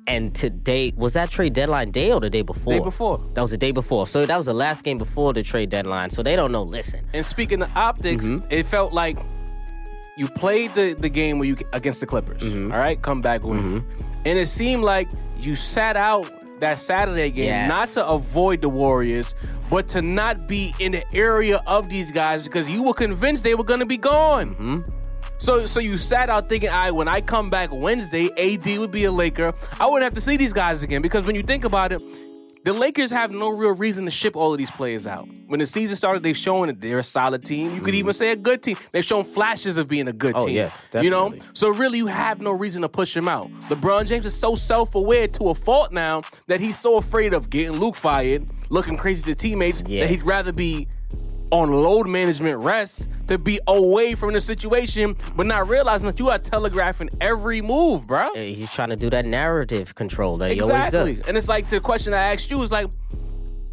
And 0.08 0.34
today 0.34 0.92
was 0.96 1.14
that 1.14 1.30
trade 1.30 1.52
deadline 1.52 1.90
day 1.90 2.12
or 2.12 2.20
the 2.20 2.30
day 2.30 2.42
before? 2.42 2.72
Day 2.72 2.78
before. 2.80 3.18
That 3.34 3.42
was 3.42 3.50
the 3.50 3.56
day 3.56 3.72
before. 3.72 4.06
So 4.06 4.24
that 4.24 4.36
was 4.36 4.46
the 4.46 4.54
last 4.54 4.84
game 4.84 4.98
before 4.98 5.32
the 5.32 5.42
trade 5.42 5.68
deadline. 5.70 6.10
So 6.10 6.22
they 6.22 6.36
don't 6.36 6.52
know. 6.52 6.62
Listen, 6.62 7.00
And 7.12 7.26
speaking 7.26 7.62
of 7.62 7.70
optics, 7.76 8.26
Mm-hmm. 8.26 8.46
it 8.50 8.66
felt 8.66 8.92
like 8.92 9.16
you 10.16 10.28
played 10.28 10.74
the, 10.74 10.94
the 10.94 11.08
game 11.08 11.38
where 11.38 11.48
you 11.48 11.56
against 11.72 12.00
the 12.00 12.06
Clippers. 12.06 12.40
Mm-hmm. 12.42 12.72
all 12.72 12.78
right, 12.78 13.00
come 13.02 13.20
back 13.20 13.42
win. 13.44 13.84
And 14.24 14.38
it 14.38 14.46
seemed 14.46 14.82
like 14.82 15.08
you 15.38 15.54
sat 15.54 15.96
out 15.96 16.30
that 16.60 16.78
Saturday 16.78 17.30
game 17.30 17.46
Yes. 17.46 17.68
not 17.68 17.88
to 17.90 18.06
avoid 18.08 18.62
the 18.62 18.68
Warriors, 18.68 19.34
but 19.68 19.88
to 19.88 20.00
not 20.02 20.46
be 20.48 20.72
in 20.78 20.92
the 20.92 21.04
area 21.14 21.62
of 21.66 21.88
these 21.88 22.10
guys 22.12 22.44
because 22.44 22.70
you 22.70 22.82
were 22.82 22.94
convinced 22.94 23.42
they 23.44 23.54
were 23.54 23.64
going 23.64 23.80
to 23.80 23.86
be 23.86 23.98
gone. 23.98 24.48
Mm-hmm. 24.50 24.80
So, 25.38 25.66
so 25.66 25.80
you 25.80 25.98
sat 25.98 26.30
out 26.30 26.48
thinking, 26.48 26.70
"I 26.70 26.90
when 26.90 27.08
I 27.08 27.20
come 27.20 27.48
back 27.48 27.70
Wednesday, 27.72 28.30
AD 28.36 28.78
would 28.78 28.90
be 28.90 29.04
a 29.04 29.12
Laker. 29.12 29.52
I 29.78 29.86
wouldn't 29.86 30.04
have 30.04 30.14
to 30.14 30.20
see 30.20 30.36
these 30.36 30.52
guys 30.52 30.82
again." 30.82 31.02
Because 31.02 31.26
when 31.26 31.34
you 31.34 31.42
think 31.42 31.64
about 31.64 31.92
it, 31.92 32.02
the 32.66 32.72
Lakers 32.72 33.12
have 33.12 33.30
no 33.30 33.50
real 33.50 33.74
reason 33.74 34.04
to 34.06 34.10
ship 34.10 34.34
all 34.34 34.52
of 34.52 34.58
these 34.58 34.72
players 34.72 35.06
out. 35.06 35.28
When 35.46 35.60
the 35.60 35.66
season 35.66 35.96
started, 35.96 36.24
they've 36.24 36.36
shown 36.36 36.66
that 36.66 36.80
they're 36.80 36.98
a 36.98 37.04
solid 37.04 37.42
team. 37.42 37.72
You 37.76 37.80
could 37.80 37.94
even 37.94 38.10
mm. 38.10 38.16
say 38.16 38.32
a 38.32 38.36
good 38.36 38.60
team. 38.60 38.76
They've 38.90 39.04
shown 39.04 39.22
flashes 39.22 39.78
of 39.78 39.86
being 39.86 40.08
a 40.08 40.12
good. 40.12 40.34
Oh, 40.34 40.46
team. 40.46 40.56
yes, 40.56 40.88
You 41.00 41.10
know, 41.10 41.32
so 41.52 41.68
really, 41.68 41.98
you 41.98 42.08
have 42.08 42.40
no 42.40 42.50
reason 42.52 42.82
to 42.82 42.88
push 42.88 43.16
him 43.16 43.28
out. 43.28 43.48
LeBron 43.68 44.06
James 44.06 44.26
is 44.26 44.34
so 44.34 44.56
self-aware 44.56 45.28
to 45.28 45.50
a 45.50 45.54
fault 45.54 45.92
now 45.92 46.22
that 46.48 46.60
he's 46.60 46.76
so 46.76 46.96
afraid 46.96 47.34
of 47.34 47.50
getting 47.50 47.78
Luke 47.78 47.94
fired, 47.94 48.50
looking 48.68 48.96
crazy 48.96 49.22
to 49.32 49.34
teammates 49.36 49.84
Yeah. 49.86 50.00
that 50.00 50.10
he'd 50.10 50.24
rather 50.24 50.52
be 50.52 50.88
on 51.52 51.68
load 51.72 52.06
management 52.08 52.62
rest 52.62 53.08
to 53.28 53.38
be 53.38 53.58
away 53.66 54.14
from 54.14 54.32
the 54.32 54.40
situation, 54.40 55.16
but 55.36 55.46
not 55.46 55.68
realizing 55.68 56.08
that 56.08 56.18
you 56.18 56.28
are 56.30 56.38
telegraphing 56.38 57.08
every 57.20 57.60
move, 57.60 58.06
bro. 58.06 58.32
he's 58.34 58.72
trying 58.72 58.90
to 58.90 58.96
do 58.96 59.10
that 59.10 59.24
narrative 59.26 59.94
control 59.94 60.36
that 60.38 60.52
he 60.52 60.60
always 60.60 60.84
Exactly. 60.86 61.14
does. 61.14 61.26
And 61.28 61.36
it's 61.36 61.48
like 61.48 61.68
the 61.68 61.80
question 61.80 62.14
I 62.14 62.32
asked 62.32 62.50
you 62.50 62.60
is 62.62 62.70
like, 62.70 62.88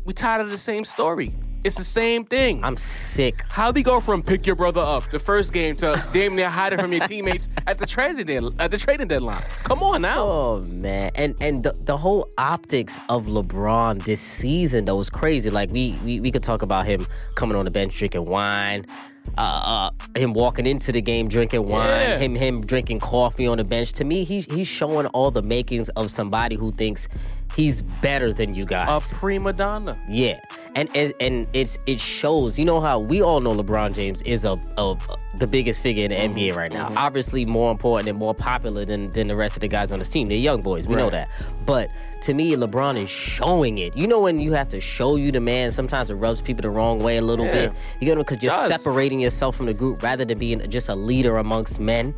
we 0.05 0.13
tired 0.13 0.41
of 0.41 0.49
the 0.49 0.57
same 0.57 0.83
story. 0.85 1.33
It's 1.63 1.77
the 1.77 1.83
same 1.83 2.25
thing. 2.25 2.61
I'm 2.63 2.75
sick. 2.75 3.41
How 3.49 3.71
do 3.71 3.79
you 3.79 3.85
go 3.85 4.01
from 4.01 4.21
pick 4.21 4.45
your 4.45 4.55
brother 4.57 4.81
up 4.81 5.09
the 5.09 5.19
first 5.19 5.53
game 5.53 5.75
to 5.77 6.01
damn 6.13 6.35
near 6.35 6.49
hiding 6.49 6.79
from 6.79 6.91
your 6.91 7.07
teammates 7.07 7.47
at 7.67 7.77
the 7.79 7.85
trading 7.85 8.25
dead, 8.25 8.43
at 8.59 8.69
the 8.69 8.77
trading 8.77 9.07
deadline? 9.07 9.41
Come 9.63 9.81
on 9.81 10.01
now. 10.01 10.23
Oh 10.25 10.61
man, 10.63 11.11
and 11.15 11.35
and 11.39 11.63
the, 11.63 11.71
the 11.85 11.95
whole 11.95 12.27
optics 12.37 12.99
of 13.07 13.27
LeBron 13.27 14.03
this 14.03 14.19
season 14.19 14.83
though 14.85 14.97
was 14.97 15.09
crazy. 15.09 15.49
Like 15.49 15.71
we, 15.71 15.97
we 16.03 16.19
we 16.19 16.31
could 16.31 16.43
talk 16.43 16.63
about 16.63 16.85
him 16.85 17.07
coming 17.35 17.55
on 17.57 17.63
the 17.63 17.71
bench 17.71 17.97
drinking 17.97 18.25
wine, 18.25 18.83
uh, 19.37 19.91
uh 19.95 20.19
him 20.19 20.33
walking 20.33 20.65
into 20.65 20.91
the 20.91 21.01
game 21.01 21.29
drinking 21.29 21.65
wine, 21.65 21.87
Yeah. 21.87 22.17
him 22.19 22.35
him 22.35 22.59
drinking 22.59 22.99
coffee 22.99 23.47
on 23.47 23.55
the 23.55 23.63
bench. 23.63 23.93
To 23.93 24.03
me, 24.03 24.25
he's 24.25 24.51
he's 24.51 24.67
showing 24.67 25.05
all 25.07 25.31
the 25.31 25.43
makings 25.43 25.87
of 25.89 26.11
somebody 26.11 26.57
who 26.57 26.73
thinks 26.73 27.07
he's 27.55 27.81
better 27.81 28.33
than 28.33 28.53
you 28.53 28.65
guys. 28.65 29.11
A 29.11 29.15
prima 29.15 29.53
donna. 29.53 29.93
Yeah, 30.09 30.39
and 30.75 30.89
and, 30.95 31.13
and 31.19 31.47
it's 31.53 31.77
it 31.87 31.99
shows. 31.99 32.57
You 32.59 32.65
know 32.65 32.79
how 32.81 32.99
we 32.99 33.21
all 33.21 33.39
know 33.41 33.51
LeBron 33.51 33.93
James 33.93 34.21
is 34.23 34.45
a, 34.45 34.59
a 34.77 34.95
the 35.37 35.47
biggest 35.47 35.81
figure 35.83 36.03
in 36.05 36.11
the 36.11 36.17
Mm-hmm. 36.17 36.37
NBA 36.37 36.55
right 36.55 36.71
now. 36.71 36.91
Obviously, 36.95 37.45
more 37.45 37.71
important 37.71 38.07
and 38.09 38.19
more 38.19 38.33
popular 38.33 38.85
than 38.85 39.09
than 39.11 39.27
the 39.27 39.35
rest 39.35 39.55
of 39.57 39.61
the 39.61 39.67
guys 39.67 39.91
on 39.91 39.99
the 39.99 40.05
team. 40.05 40.27
They're 40.27 40.37
young 40.37 40.61
boys. 40.61 40.87
We 40.87 40.95
know 40.95 41.09
that. 41.09 41.29
But 41.65 41.89
to 42.21 42.33
me, 42.33 42.55
LeBron 42.55 43.01
is 43.01 43.09
showing 43.09 43.77
it. 43.79 43.95
You 43.97 44.07
know 44.07 44.21
when 44.21 44.39
you 44.39 44.53
have 44.53 44.69
to 44.69 44.79
show 44.81 45.15
you 45.15 45.31
the 45.31 45.41
man. 45.41 45.71
Sometimes 45.71 46.09
it 46.09 46.15
rubs 46.15 46.41
people 46.41 46.61
the 46.61 46.69
wrong 46.69 46.99
way 46.99 47.17
a 47.17 47.21
little 47.21 47.45
Yeah. 47.45 47.67
bit. 47.67 47.79
You 47.99 48.09
know 48.15 48.23
because 48.23 48.41
you're 48.41 48.51
separating 48.67 49.19
yourself 49.19 49.55
from 49.55 49.65
the 49.65 49.73
group 49.73 50.01
rather 50.03 50.23
than 50.25 50.37
being 50.37 50.59
just 50.69 50.89
a 50.89 50.95
leader 50.95 51.37
amongst 51.37 51.79
men. 51.79 52.13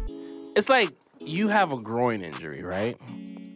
It's 0.56 0.70
like 0.70 0.92
you 1.26 1.48
have 1.50 1.72
a 1.72 1.76
groin 1.78 2.22
injury, 2.22 2.64
right? 2.64 2.98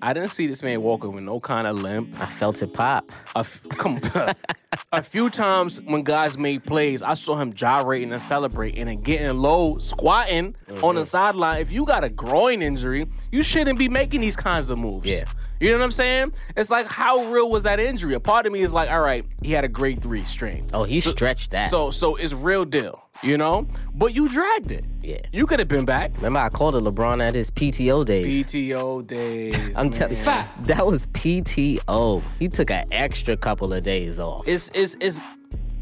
I 0.01 0.13
didn't 0.13 0.29
see 0.29 0.47
this 0.47 0.63
man 0.63 0.81
walking 0.81 1.11
with 1.11 1.23
no 1.23 1.39
kind 1.39 1.67
of 1.67 1.81
limp. 1.81 2.19
I 2.19 2.25
felt 2.25 2.61
it 2.61 2.73
pop. 2.73 3.09
A, 3.35 3.39
f- 3.39 3.61
come, 3.77 3.99
a 4.91 5.01
few 5.01 5.29
times 5.29 5.81
when 5.81 6.03
guys 6.03 6.37
made 6.37 6.63
plays, 6.63 7.01
I 7.01 7.13
saw 7.13 7.37
him 7.37 7.53
gyrating 7.53 8.13
and 8.13 8.21
celebrating 8.21 8.89
and 8.89 9.03
getting 9.03 9.37
low, 9.37 9.75
squatting 9.77 10.53
mm-hmm. 10.53 10.83
on 10.83 10.95
the 10.95 11.03
sideline. 11.03 11.61
If 11.61 11.71
you 11.71 11.85
got 11.85 12.03
a 12.03 12.09
groin 12.09 12.61
injury, 12.61 13.05
you 13.31 13.43
shouldn't 13.43 13.77
be 13.77 13.89
making 13.89 14.21
these 14.21 14.35
kinds 14.35 14.69
of 14.69 14.79
moves. 14.79 15.05
Yeah. 15.05 15.25
You 15.59 15.71
know 15.71 15.77
what 15.77 15.83
I'm 15.83 15.91
saying? 15.91 16.33
It's 16.55 16.69
like, 16.69 16.87
how 16.87 17.25
real 17.25 17.49
was 17.49 17.63
that 17.63 17.81
injury? 17.81 18.13
A 18.13 18.19
part 18.19 18.47
of 18.47 18.53
me 18.53 18.61
is 18.61 18.71
like, 18.71 18.89
all 18.89 19.01
right, 19.01 19.25
he 19.43 19.51
had 19.51 19.65
a 19.65 19.67
grade 19.67 20.01
three 20.01 20.23
strain. 20.23 20.67
Oh, 20.73 20.85
he 20.85 21.01
stretched 21.01 21.51
that. 21.51 21.69
So, 21.69 21.91
so 21.91 22.15
it's 22.15 22.33
real 22.33 22.63
deal, 22.63 22.93
you 23.21 23.37
know? 23.37 23.67
But 23.95 24.15
you 24.15 24.29
dragged 24.29 24.71
it. 24.71 24.85
yeah. 25.01 25.17
You 25.31 25.45
could 25.45 25.59
have 25.59 25.67
been 25.67 25.85
back. 25.85 26.15
Remember, 26.15 26.39
I 26.39 26.49
called 26.49 26.75
it 26.75 26.83
LeBron 26.83 27.25
at 27.25 27.35
his 27.35 27.51
PTO 27.51 28.05
days. 28.05 28.45
PTO 28.45 29.05
days. 29.05 29.75
I'm 29.77 29.89
telling 29.89 30.17
you, 30.17 30.23
that 30.23 30.85
was 30.85 31.07
PTO. 31.07 32.23
He 32.39 32.47
took 32.47 32.71
an 32.71 32.85
extra 32.91 33.35
couple 33.37 33.73
of 33.73 33.83
days 33.83 34.19
off. 34.19 34.47
It's 34.47 34.71
it's 34.73 34.97
it's 35.01 35.19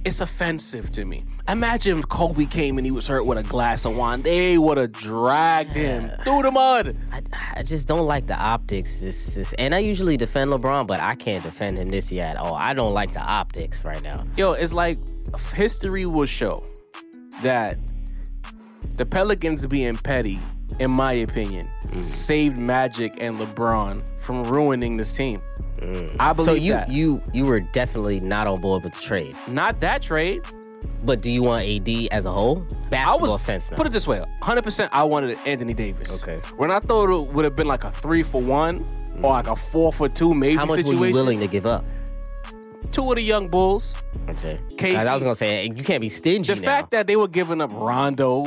it's 0.05 0.21
offensive 0.21 0.89
to 0.91 1.03
me. 1.03 1.19
Imagine 1.49 1.99
if 1.99 2.07
Kobe 2.07 2.45
came 2.45 2.77
and 2.77 2.85
he 2.85 2.91
was 2.91 3.07
hurt 3.07 3.25
with 3.25 3.37
a 3.37 3.43
glass 3.43 3.83
of 3.83 3.97
wine. 3.97 4.21
They 4.21 4.57
would 4.57 4.77
have 4.77 4.93
dragged 4.93 5.71
him 5.71 6.09
through 6.23 6.43
the 6.43 6.51
mud. 6.51 6.97
I, 7.11 7.21
I 7.57 7.63
just 7.63 7.87
don't 7.87 8.05
like 8.05 8.25
the 8.25 8.37
optics. 8.37 8.99
This, 8.99 9.35
this, 9.35 9.53
and 9.53 9.75
I 9.75 9.79
usually 9.79 10.15
defend 10.15 10.51
LeBron, 10.51 10.87
but 10.87 11.01
I 11.01 11.13
can't 11.15 11.43
defend 11.43 11.77
him 11.77 11.89
this 11.89 12.09
year 12.11 12.23
at 12.23 12.37
all. 12.37 12.55
I 12.55 12.73
don't 12.73 12.93
like 12.93 13.11
the 13.11 13.21
optics 13.21 13.83
right 13.83 14.01
now. 14.01 14.25
Yo, 14.37 14.51
it's 14.51 14.71
like 14.73 14.97
history 15.53 16.05
will 16.05 16.25
show 16.25 16.57
that 17.43 17.77
the 18.95 19.05
Pelicans 19.05 19.65
being 19.65 19.95
petty, 19.95 20.39
in 20.79 20.91
my 20.91 21.13
opinion, 21.13 21.65
Mm. 21.87 22.03
saved 22.03 22.59
Magic 22.59 23.13
and 23.19 23.35
LeBron 23.35 24.01
from 24.19 24.43
ruining 24.43 24.97
this 24.97 25.11
team. 25.11 25.39
I 26.19 26.33
believe 26.33 26.37
Mm. 26.37 26.45
So 26.45 26.53
you 26.53 26.73
that. 26.73 26.89
you 26.91 27.21
you 27.33 27.45
were 27.45 27.59
definitely 27.59 28.19
not 28.19 28.47
on 28.47 28.59
board 28.61 28.83
with 28.83 28.93
the 28.93 28.99
trade. 29.01 29.35
Not 29.51 29.79
that 29.81 30.01
trade. 30.01 30.41
But 31.03 31.21
do 31.21 31.31
you 31.31 31.41
want 31.43 31.65
AD 31.65 32.07
as 32.11 32.25
a 32.25 32.31
whole? 32.31 32.65
I 32.93 33.15
was 33.15 33.41
sense 33.41 33.71
now. 33.71 33.77
put 33.77 33.87
it 33.87 33.91
this 33.91 34.07
way: 34.07 34.19
100. 34.19 34.63
percent 34.63 34.89
I 34.93 35.03
wanted 35.03 35.37
Anthony 35.45 35.73
Davis. 35.73 36.23
Okay. 36.23 36.39
When 36.57 36.71
I 36.71 36.79
thought 36.79 37.09
it 37.09 37.27
would 37.33 37.45
have 37.45 37.55
been 37.55 37.67
like 37.67 37.83
a 37.83 37.91
three 37.91 38.21
for 38.23 38.41
one 38.41 38.85
or 39.23 39.31
like 39.31 39.47
a 39.47 39.55
four 39.55 39.91
for 39.91 40.07
two, 40.07 40.33
maybe 40.33 40.55
How 40.55 40.65
much 40.65 40.77
situation. 40.77 40.99
were 40.99 41.07
you 41.07 41.13
willing 41.13 41.39
to 41.39 41.47
give 41.47 41.65
up? 41.65 41.85
Two 42.91 43.09
of 43.11 43.15
the 43.17 43.21
young 43.21 43.47
bulls. 43.49 43.95
Okay. 44.29 44.59
Casey. 44.77 44.95
'Cause 44.97 45.07
I 45.07 45.13
was 45.13 45.21
gonna 45.23 45.35
say 45.35 45.65
you 45.75 45.83
can't 45.83 46.01
be 46.01 46.09
stingy 46.09 46.53
The 46.53 46.59
now. 46.61 46.65
fact 46.75 46.91
that 46.91 47.07
they 47.07 47.15
were 47.15 47.27
giving 47.27 47.61
up 47.61 47.71
Rondo, 47.73 48.43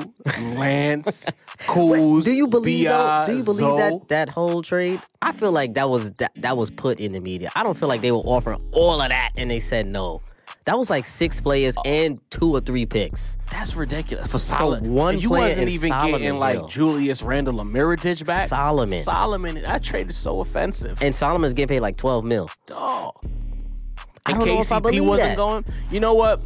Lance, 0.54 1.26
Kuz, 1.66 2.24
do 2.24 2.32
you 2.32 2.46
believe 2.46 2.88
though? 2.88 2.96
B.I., 3.04 3.26
Do 3.26 3.36
you 3.36 3.44
believe 3.44 3.58
Zoe. 3.60 3.76
that 3.78 4.08
that 4.08 4.30
whole 4.30 4.62
trade? 4.62 5.00
I 5.22 5.32
feel 5.32 5.52
like 5.52 5.74
that 5.74 5.88
was 5.90 6.10
that, 6.12 6.32
that 6.36 6.56
was 6.56 6.70
put 6.70 7.00
in 7.00 7.12
the 7.12 7.20
media. 7.20 7.50
I 7.54 7.62
don't 7.62 7.76
feel 7.76 7.88
like 7.88 8.02
they 8.02 8.12
were 8.12 8.18
offering 8.18 8.58
all 8.72 9.00
of 9.00 9.08
that 9.08 9.32
and 9.36 9.50
they 9.50 9.60
said 9.60 9.92
no. 9.92 10.22
That 10.66 10.76
was 10.78 10.90
like 10.90 11.04
six 11.06 11.40
players 11.40 11.74
and 11.84 12.18
two 12.30 12.54
or 12.54 12.60
three 12.60 12.84
picks. 12.86 13.38
That's 13.50 13.74
ridiculous 13.74 14.30
for 14.30 14.38
Solomon. 14.38 14.92
one 14.94 15.14
And 15.14 15.22
you 15.22 15.28
player 15.30 15.48
wasn't 15.48 15.70
even 15.70 15.88
Solomon 15.90 16.20
getting 16.20 16.38
like 16.38 16.54
Hill. 16.56 16.66
Julius 16.66 17.22
Randle 17.22 17.60
or 17.60 17.64
Mirotic 17.64 18.24
back. 18.26 18.48
Solomon. 18.48 19.02
Solomon. 19.02 19.62
That 19.62 19.82
trade 19.82 20.08
is 20.08 20.16
so 20.16 20.40
offensive. 20.40 21.02
And 21.02 21.14
Solomon's 21.14 21.54
getting 21.54 21.74
paid 21.74 21.80
like 21.80 21.96
twelve 21.96 22.24
mil. 22.24 22.48
dog. 22.66 23.14
I 23.24 23.26
And 24.30 24.38
don't 24.38 24.48
know 24.48 24.60
if 24.60 24.72
I 24.72 24.80
KCP 24.80 25.06
wasn't 25.06 25.28
that. 25.30 25.36
going. 25.36 25.64
You 25.90 26.00
know 26.00 26.14
what? 26.14 26.44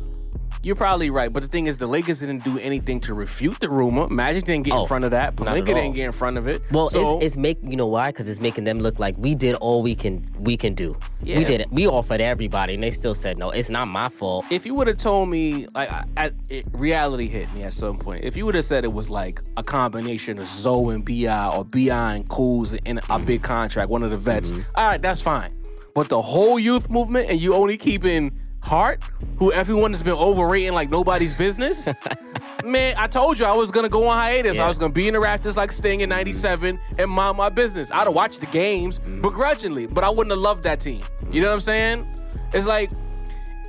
You're 0.64 0.76
probably 0.76 1.10
right, 1.10 1.30
but 1.30 1.42
the 1.42 1.48
thing 1.48 1.66
is, 1.66 1.76
the 1.76 1.86
Lakers 1.86 2.20
didn't 2.20 2.42
do 2.42 2.58
anything 2.58 2.98
to 3.00 3.12
refute 3.12 3.60
the 3.60 3.68
rumor. 3.68 4.08
Magic 4.08 4.44
didn't 4.44 4.64
get 4.64 4.72
Oh, 4.72 4.80
in 4.80 4.88
front 4.88 5.04
of 5.04 5.10
that. 5.10 5.36
Pelinka 5.36 5.66
didn't 5.66 5.92
get 5.92 6.06
in 6.06 6.12
front 6.12 6.38
of 6.38 6.48
it. 6.48 6.62
Well, 6.72 6.88
so, 6.88 7.18
it's, 7.18 7.26
it's 7.26 7.36
make 7.36 7.58
you 7.68 7.76
know 7.76 7.84
why? 7.84 8.08
Because 8.08 8.30
it's 8.30 8.40
making 8.40 8.64
them 8.64 8.78
look 8.78 8.98
like 8.98 9.14
we 9.18 9.34
did 9.34 9.56
all 9.56 9.82
we 9.82 9.94
can 9.94 10.24
we 10.38 10.56
can 10.56 10.72
do. 10.74 10.96
Yeah. 11.22 11.36
We 11.36 11.44
did 11.44 11.60
it. 11.60 11.70
We 11.70 11.86
offered 11.86 12.22
everybody, 12.22 12.72
and 12.74 12.82
they 12.82 12.90
still 12.90 13.14
said 13.14 13.36
no. 13.36 13.50
It's 13.50 13.68
not 13.68 13.88
my 13.88 14.08
fault. 14.08 14.46
if 14.50 14.64
you 14.64 14.72
would 14.72 14.86
have 14.86 14.96
told 14.96 15.28
me, 15.28 15.66
like, 15.74 15.92
I, 15.92 16.04
I, 16.16 16.30
it, 16.48 16.66
reality 16.72 17.28
hit 17.28 17.52
me 17.52 17.64
at 17.64 17.74
some 17.74 17.96
point. 17.96 18.24
If 18.24 18.34
you 18.34 18.46
would 18.46 18.54
have 18.54 18.64
said 18.64 18.84
it 18.84 18.92
was 18.92 19.10
like 19.10 19.42
a 19.58 19.62
combination 19.62 20.40
of 20.40 20.48
Zoe 20.48 20.94
and 20.94 21.04
Bi 21.04 21.26
or 21.54 21.64
Bi 21.66 22.14
and 22.14 22.26
Kuz 22.26 22.78
in 22.86 23.00
a 23.10 23.18
big 23.18 23.42
contract, 23.42 23.90
one 23.90 24.02
of 24.02 24.10
the 24.10 24.16
vets, 24.18 24.50
mm-hmm. 24.50 24.62
all 24.76 24.86
right, 24.86 25.02
that's 25.02 25.20
fine. 25.20 25.50
But 25.94 26.09
the 26.09 26.20
whole 26.20 26.59
youth 26.59 26.90
movement, 26.90 27.30
and 27.30 27.40
you 27.40 27.54
only 27.54 27.76
keeping 27.76 28.37
Hart, 28.64 29.04
who 29.38 29.52
everyone 29.52 29.92
has 29.92 30.02
been 30.02 30.14
overrating 30.14 30.72
like 30.72 30.90
nobody's 30.90 31.35
business. 31.35 31.88
Man, 32.64 32.94
I 32.96 33.07
told 33.07 33.38
you 33.38 33.44
I 33.44 33.54
was 33.54 33.70
gonna 33.70 33.88
go 33.90 34.09
on 34.09 34.16
hiatus. 34.16 34.57
Yeah. 34.57 34.64
I 34.64 34.68
was 34.68 34.78
gonna 34.78 34.92
be 34.92 35.07
in 35.07 35.14
the 35.14 35.20
rafters 35.20 35.57
like 35.57 35.70
Sting 35.70 36.00
in 36.00 36.09
'97 36.09 36.80
and 36.98 37.11
mind 37.11 37.37
my 37.37 37.48
business. 37.48 37.90
I'd 37.90 38.04
have 38.04 38.14
watched 38.14 38.40
the 38.40 38.46
games 38.46 39.00
mm. 39.00 39.20
begrudgingly, 39.20 39.87
but 39.87 40.02
I 40.02 40.11
wouldn't 40.11 40.30
have 40.30 40.40
loved 40.40 40.64
that 40.64 40.80
team. 40.80 41.02
You 41.30 41.42
know 41.42 41.48
what 41.48 41.54
I'm 41.54 41.61
saying? 41.61 42.09
It's 42.54 42.66
like, 42.66 42.90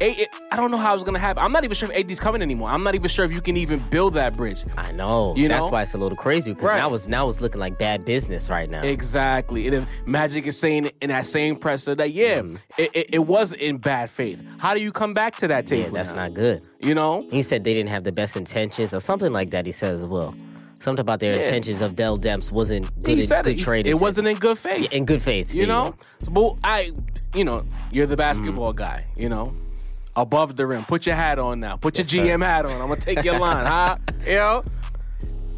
I 0.01 0.55
don't 0.55 0.71
know 0.71 0.77
how 0.77 0.93
it's 0.93 1.03
gonna 1.03 1.19
happen. 1.19 1.43
I'm 1.43 1.51
not 1.51 1.63
even 1.63 1.75
sure 1.75 1.91
if 1.91 1.97
AD's 2.05 2.19
coming 2.19 2.41
anymore. 2.41 2.69
I'm 2.69 2.83
not 2.83 2.95
even 2.95 3.09
sure 3.09 3.25
if 3.25 3.31
you 3.31 3.41
can 3.41 3.57
even 3.57 3.83
build 3.89 4.13
that 4.15 4.35
bridge. 4.35 4.63
I 4.77 4.91
know. 4.91 5.33
You 5.35 5.47
That's 5.47 5.65
know? 5.65 5.69
why 5.69 5.83
it's 5.83 5.93
a 5.93 5.97
little 5.97 6.17
crazy. 6.17 6.51
Because 6.51 6.71
Right. 6.71 6.77
now 6.77 6.89
it's 6.89 7.07
now 7.07 7.29
it's 7.29 7.41
looking 7.41 7.61
like 7.61 7.77
bad 7.77 8.05
business 8.05 8.49
right 8.49 8.69
now. 8.69 8.83
Exactly. 8.83 9.67
And 9.67 9.75
if 9.75 10.07
Magic 10.07 10.47
is 10.47 10.57
saying 10.59 10.91
in 11.01 11.09
that 11.09 11.25
same 11.25 11.55
presser 11.55 11.95
that 11.95 12.13
yeah, 12.13 12.41
mm-hmm. 12.41 12.57
it, 12.77 12.91
it, 12.95 13.09
it 13.13 13.19
was 13.25 13.53
in 13.53 13.77
bad 13.77 14.09
faith. 14.09 14.43
How 14.59 14.73
do 14.73 14.81
you 14.81 14.91
come 14.91 15.13
back 15.13 15.35
to 15.37 15.47
that 15.47 15.67
table? 15.67 15.83
yeah, 15.91 16.03
that's 16.03 16.13
now? 16.13 16.25
not 16.25 16.33
good. 16.33 16.67
You 16.81 16.95
know. 16.95 17.21
He 17.31 17.41
said 17.41 17.63
they 17.63 17.73
didn't 17.73 17.89
have 17.89 18.03
the 18.03 18.11
best 18.11 18.35
intentions 18.35 18.93
or 18.93 18.99
something 18.99 19.31
like 19.31 19.49
that. 19.51 19.65
He 19.65 19.71
said 19.71 19.93
as 19.93 20.05
well. 20.07 20.33
Something 20.79 21.01
about 21.01 21.19
their 21.19 21.33
Yeah. 21.33 21.43
intentions 21.43 21.81
of 21.81 21.95
Dell 21.95 22.19
Demps 22.19 22.51
wasn't 22.51 22.83
good. 23.01 23.15
He 23.15 23.21
in, 23.21 23.27
said 23.27 23.45
good 23.45 23.57
it. 23.59 23.63
Trade. 23.63 23.87
It 23.87 23.95
wasn't 23.99 24.27
in 24.27 24.37
good 24.37 24.59
faith. 24.59 24.91
in 24.91 25.05
good 25.05 25.21
faith. 25.21 25.53
you 25.55 25.65
there 25.65 25.75
know. 25.75 25.95
But 26.31 26.59
I, 26.63 26.91
you 27.33 27.43
know, 27.43 27.65
you're 27.91 28.05
the 28.05 28.13
mm-hmm. 28.13 28.19
basketball 28.19 28.73
guy. 28.73 29.01
You 29.15 29.29
know, 29.29 29.55
above 30.15 30.55
the 30.55 30.65
rim. 30.67 30.85
Put 30.85 31.05
your 31.05 31.15
hat 31.15 31.39
on 31.39 31.59
now. 31.59 31.77
Put 31.77 31.97
Yes, 31.97 32.11
your 32.13 32.25
sir. 32.25 32.31
GM 32.37 32.41
hat 32.45 32.65
on. 32.65 32.71
I'm 32.73 32.87
gonna 32.87 32.95
take 32.97 33.23
your 33.23 33.39
line, 33.39 33.65
huh? 33.65 33.97
You 34.25 34.35
know. 34.35 34.63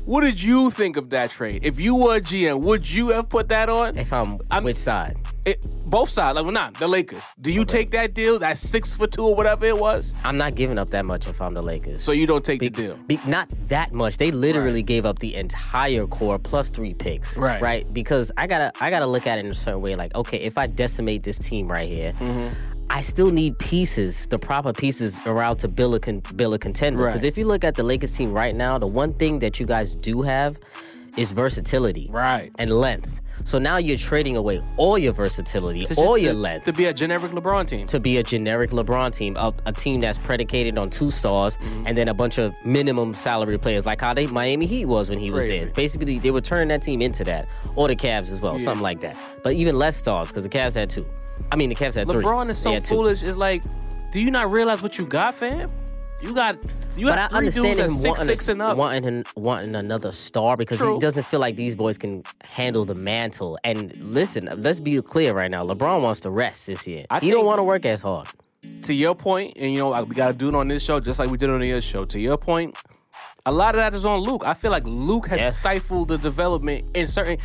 What 0.05 0.21
did 0.21 0.41
you 0.41 0.71
think 0.71 0.95
of 0.95 1.09
that 1.09 1.31
trade? 1.31 1.65
If 1.65 1.81
you 1.81 1.93
were 1.93 2.15
a 2.15 2.21
GM, 2.21 2.61
would 2.63 2.89
you 2.89 3.09
have 3.09 3.27
put 3.27 3.49
that 3.49 3.67
on? 3.67 3.97
If 3.97 4.13
I'm, 4.13 4.39
I'm- 4.49 4.63
which 4.63 4.77
side? 4.77 5.17
It, 5.45 5.59
both 5.85 6.09
sides, 6.09 6.35
like 6.35 6.43
well, 6.43 6.53
not 6.53 6.73
the 6.75 6.87
Lakers. 6.87 7.23
Do 7.41 7.51
you 7.53 7.63
take 7.63 7.89
that 7.91 8.13
deal? 8.13 8.37
That 8.39 8.57
six 8.57 8.93
for 8.95 9.07
two 9.07 9.23
or 9.25 9.35
whatever 9.35 9.65
it 9.65 9.77
was. 9.77 10.13
I'm 10.25 10.37
not 10.37 10.55
giving 10.55 10.77
up 10.77 10.89
that 10.89 11.05
much 11.05 11.25
if 11.27 11.41
I'm 11.41 11.53
the 11.53 11.61
Lakers. 11.61 12.03
So 12.03 12.11
you 12.11 12.25
don't 12.27 12.43
take 12.43 12.59
Be- 12.59 12.67
the 12.69 12.81
deal. 12.93 12.97
be- 13.07 13.19
not 13.25 13.47
that 13.69 13.93
much. 13.93 14.17
They 14.17 14.31
literally 14.31 14.83
gave 14.83 15.05
up 15.05 15.19
the 15.19 15.35
entire 15.35 16.05
core 16.07 16.37
plus 16.39 16.69
three 16.69 16.93
picks. 16.93 17.37
Right. 17.37 17.61
Right. 17.61 17.93
Because 17.93 18.29
I 18.37 18.45
gotta 18.47 18.71
I 18.81 18.89
gotta 18.89 19.07
look 19.07 19.25
at 19.27 19.39
it 19.39 19.45
in 19.45 19.51
a 19.51 19.55
certain 19.55 19.81
way. 19.81 19.95
Like, 19.95 20.13
okay, 20.15 20.37
if 20.39 20.57
I 20.57 20.67
decimate 20.67 21.23
this 21.23 21.37
team 21.39 21.69
right 21.69 21.87
here, 21.87 22.11
Mm-hmm. 22.13 22.76
I 22.89 23.01
still 23.01 23.31
need 23.31 23.57
pieces, 23.59 24.27
the 24.27 24.37
proper 24.37 24.73
pieces 24.73 25.19
around 25.25 25.57
to 25.57 25.67
build 25.67 25.95
a 25.95 25.99
con- 25.99 26.21
build 26.35 26.53
a 26.53 26.59
contender. 26.59 27.03
Right. 27.03 27.11
Because 27.11 27.23
if 27.23 27.37
you 27.37 27.45
look 27.45 27.63
at 27.63 27.75
the 27.75 27.83
Lakers 27.83 28.15
team 28.15 28.31
right 28.31 28.55
now, 28.55 28.77
the 28.77 28.87
one 28.87 29.13
thing 29.13 29.39
that 29.39 29.59
you 29.59 29.65
guys 29.65 29.93
do 29.93 30.21
have 30.21 30.57
is 31.17 31.31
versatility. 31.31 32.07
Right. 32.09 32.49
And 32.57 32.71
length. 32.71 33.23
So 33.45 33.59
now 33.59 33.77
you're 33.77 33.97
trading 33.97 34.35
away 34.37 34.61
all 34.77 34.97
your 34.97 35.13
versatility, 35.13 35.87
all 35.95 36.17
your 36.17 36.33
to- 36.33 36.39
length 36.39 36.65
to 36.65 36.73
be 36.73 36.85
a 36.85 36.93
generic 36.93 37.31
LeBron 37.31 37.67
team. 37.67 37.87
to 37.87 37.99
be 37.99 38.17
a 38.17 38.23
generic 38.23 38.71
LeBron 38.71 39.15
team, 39.15 39.35
a, 39.37 39.53
a 39.65 39.71
team 39.71 39.99
that's 40.01 40.17
predicated 40.17 40.77
on 40.77 40.89
two 40.89 41.11
stars 41.11 41.57
Mm-hmm. 41.57 41.83
and 41.87 41.97
then 41.97 42.07
a 42.07 42.13
bunch 42.13 42.37
of 42.37 42.53
minimum 42.65 43.11
salary 43.13 43.57
players, 43.57 43.85
like 43.85 44.01
how 44.01 44.13
they 44.13 44.27
Miami 44.27 44.65
Heat 44.65 44.85
was 44.85 45.09
when 45.09 45.19
he 45.19 45.31
was 45.31 45.43
there. 45.45 45.69
Basically, 45.69 46.19
they 46.19 46.31
were 46.31 46.41
turning 46.41 46.67
that 46.69 46.81
team 46.81 47.01
into 47.01 47.23
that, 47.25 47.47
or 47.75 47.87
the 47.87 47.95
Cavs 47.95 48.31
as 48.31 48.41
well, 48.41 48.57
Yeah. 48.57 48.63
something 48.65 48.83
like 48.83 48.99
that. 49.01 49.15
But 49.43 49.53
even 49.53 49.77
less 49.77 49.95
stars 49.97 50.27
because 50.29 50.43
the 50.43 50.49
Cavs 50.49 50.75
had 50.75 50.89
two. 50.89 51.05
I 51.51 51.55
mean, 51.55 51.69
the 51.69 51.75
Cavs 51.75 51.95
had 51.95 52.09
three. 52.11 52.23
LeBron 52.23 52.49
is 52.49 52.57
so 52.57 52.71
had 52.73 52.83
two. 52.85 52.95
foolish. 52.95 53.21
It's 53.23 53.37
like 53.37 53.63
Do 54.11 54.19
you 54.21 54.31
not 54.31 54.49
realize 54.51 54.81
what 54.81 54.97
you 54.97 55.05
got, 55.05 55.33
fam? 55.33 55.69
You 56.21 56.33
got 56.33 56.57
you 56.97 57.05
But 57.05 57.13
I 57.13 57.15
got 57.21 57.29
three 57.29 57.37
understand 57.37 57.79
him 57.79 57.89
six, 57.89 58.05
wanting, 58.07 58.25
six 58.25 58.47
a, 58.47 58.51
and 58.53 58.61
up. 58.63 58.75
wanting 58.77 59.03
him- 59.03 59.23
wanting 59.35 59.75
another 59.75 60.11
star 60.11 60.55
because 60.57 60.79
True. 60.79 60.93
he 60.93 60.99
doesn't 60.99 61.23
feel 61.23 61.39
like 61.39 61.55
these 61.55 61.75
boys 61.75 61.97
can 61.97 62.23
handle 62.49 62.83
the 62.85 62.95
mantle. 62.95 63.55
And 63.63 63.95
listen, 63.97 64.49
let's 64.57 64.79
be 64.79 64.99
clear 65.03 65.33
right 65.33 65.51
now. 65.51 65.61
LeBron 65.61 66.01
wants 66.01 66.21
to 66.21 66.31
rest 66.31 66.65
this 66.65 66.87
year. 66.87 67.05
I 67.11 67.19
he 67.19 67.29
don't 67.29 67.45
want 67.45 67.59
to 67.59 67.63
work 67.63 67.85
as 67.85 68.01
hard. 68.01 68.27
to 68.83 68.93
your 68.93 69.13
point, 69.15 69.57
and 69.59 69.71
you 69.71 69.79
know, 69.79 69.89
we 70.03 70.15
got 70.15 70.31
to 70.31 70.37
do 70.37 70.47
it 70.49 70.55
on 70.55 70.67
this 70.67 70.83
show 70.83 70.99
just 70.99 71.19
like 71.19 71.29
we 71.29 71.37
did 71.37 71.49
on 71.51 71.61
the 71.61 71.71
other 71.71 71.81
show. 71.81 72.03
To 72.03 72.19
your 72.21 72.35
point, 72.37 72.75
a 73.45 73.51
lot 73.51 73.75
of 73.75 73.79
that 73.79 73.93
is 73.93 74.03
on 74.03 74.19
Luke. 74.21 74.41
I 74.45 74.55
feel 74.55 74.71
like 74.71 74.83
Luke 74.85 75.27
has 75.27 75.39
Yes. 75.39 75.57
stifled 75.59 76.07
the 76.09 76.17
development 76.17 76.89
in 76.95 77.05
certain 77.07 77.37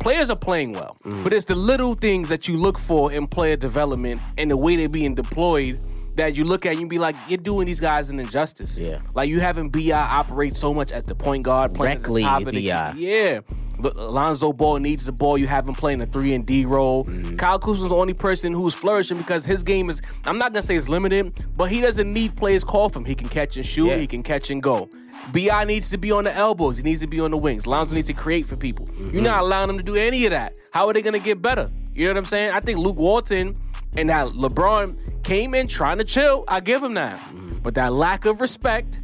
players 0.00 0.30
are 0.30 0.36
playing 0.36 0.72
well, 0.72 0.90
Mm. 1.04 1.22
but 1.22 1.32
it's 1.34 1.44
the 1.44 1.54
little 1.54 1.94
things 1.94 2.30
that 2.30 2.48
you 2.48 2.56
look 2.56 2.78
for 2.78 3.12
in 3.12 3.26
player 3.28 3.54
development 3.56 4.20
and 4.38 4.50
the 4.50 4.56
way 4.56 4.74
they're 4.76 4.88
being 4.88 5.14
deployed 5.14 5.78
that 6.16 6.36
you 6.36 6.44
look 6.44 6.66
at 6.66 6.72
and 6.72 6.80
you 6.80 6.86
be 6.86 6.98
like, 6.98 7.14
you're 7.28 7.38
doing 7.38 7.66
these 7.66 7.80
guys 7.80 8.10
an 8.10 8.18
injustice. 8.18 8.78
Yeah. 8.78 8.98
Like 9.14 9.28
you 9.28 9.40
having 9.40 9.70
Bi 9.70 9.92
operate 9.92 10.56
so 10.56 10.72
much 10.74 10.92
at 10.92 11.04
the 11.04 11.14
point 11.14 11.44
guard, 11.44 11.74
playing 11.74 11.98
Reckley 11.98 12.24
at 12.24 12.38
the 12.38 12.44
top 12.44 12.48
of 12.48 12.54
the 12.54 12.60
B.I.. 12.60 12.92
yeah. 12.96 13.40
Look, 13.78 13.94
Alonzo 13.96 14.54
Ball 14.54 14.78
needs 14.78 15.04
the 15.04 15.12
ball. 15.12 15.36
You 15.36 15.46
have 15.46 15.68
him 15.68 15.74
playing 15.74 16.00
a 16.00 16.06
three 16.06 16.32
and 16.34 16.46
D 16.46 16.64
role. 16.64 17.04
Mm-hmm. 17.04 17.36
Kyle 17.36 17.58
Kuzma's 17.58 17.90
the 17.90 17.94
only 17.94 18.14
person 18.14 18.54
who's 18.54 18.72
flourishing 18.72 19.18
because 19.18 19.44
his 19.44 19.62
game 19.62 19.90
is. 19.90 20.00
I'm 20.24 20.38
not 20.38 20.54
gonna 20.54 20.62
say 20.62 20.76
it's 20.76 20.88
limited, 20.88 21.38
but 21.56 21.70
he 21.70 21.82
doesn't 21.82 22.10
need 22.10 22.34
players 22.36 22.64
call 22.64 22.88
from. 22.88 23.04
He 23.04 23.14
can 23.14 23.28
catch 23.28 23.56
and 23.56 23.66
shoot. 23.66 23.88
Yeah. 23.88 23.98
He 23.98 24.06
can 24.06 24.22
catch 24.22 24.50
and 24.50 24.62
go. 24.62 24.88
Bi 25.34 25.64
needs 25.64 25.90
to 25.90 25.98
be 25.98 26.10
on 26.10 26.24
the 26.24 26.32
elbows. 26.32 26.78
He 26.78 26.82
needs 26.84 27.00
to 27.00 27.06
be 27.06 27.20
on 27.20 27.32
the 27.32 27.36
wings. 27.36 27.66
Lonzo 27.66 27.94
needs 27.94 28.06
to 28.06 28.14
create 28.14 28.46
for 28.46 28.56
people. 28.56 28.86
Mm-hmm. 28.86 29.12
You're 29.12 29.22
not 29.22 29.42
allowing 29.42 29.68
them 29.68 29.76
to 29.76 29.84
do 29.84 29.94
any 29.94 30.24
of 30.24 30.30
that. 30.30 30.58
How 30.72 30.86
are 30.86 30.94
they 30.94 31.02
gonna 31.02 31.18
get 31.18 31.42
better? 31.42 31.66
You 31.94 32.04
know 32.04 32.10
what 32.10 32.18
I'm 32.18 32.24
saying? 32.24 32.50
I 32.50 32.60
think 32.60 32.78
Luke 32.78 32.96
Walton 32.96 33.54
and 33.96 34.08
that 34.10 34.28
LeBron 34.28 35.22
came 35.24 35.54
in 35.54 35.66
trying 35.66 35.98
to 35.98 36.04
chill. 36.04 36.44
I 36.48 36.60
give 36.60 36.82
him 36.82 36.92
that, 36.94 37.18
but 37.62 37.74
that 37.74 37.92
lack 37.92 38.24
of 38.26 38.40
respect. 38.40 39.00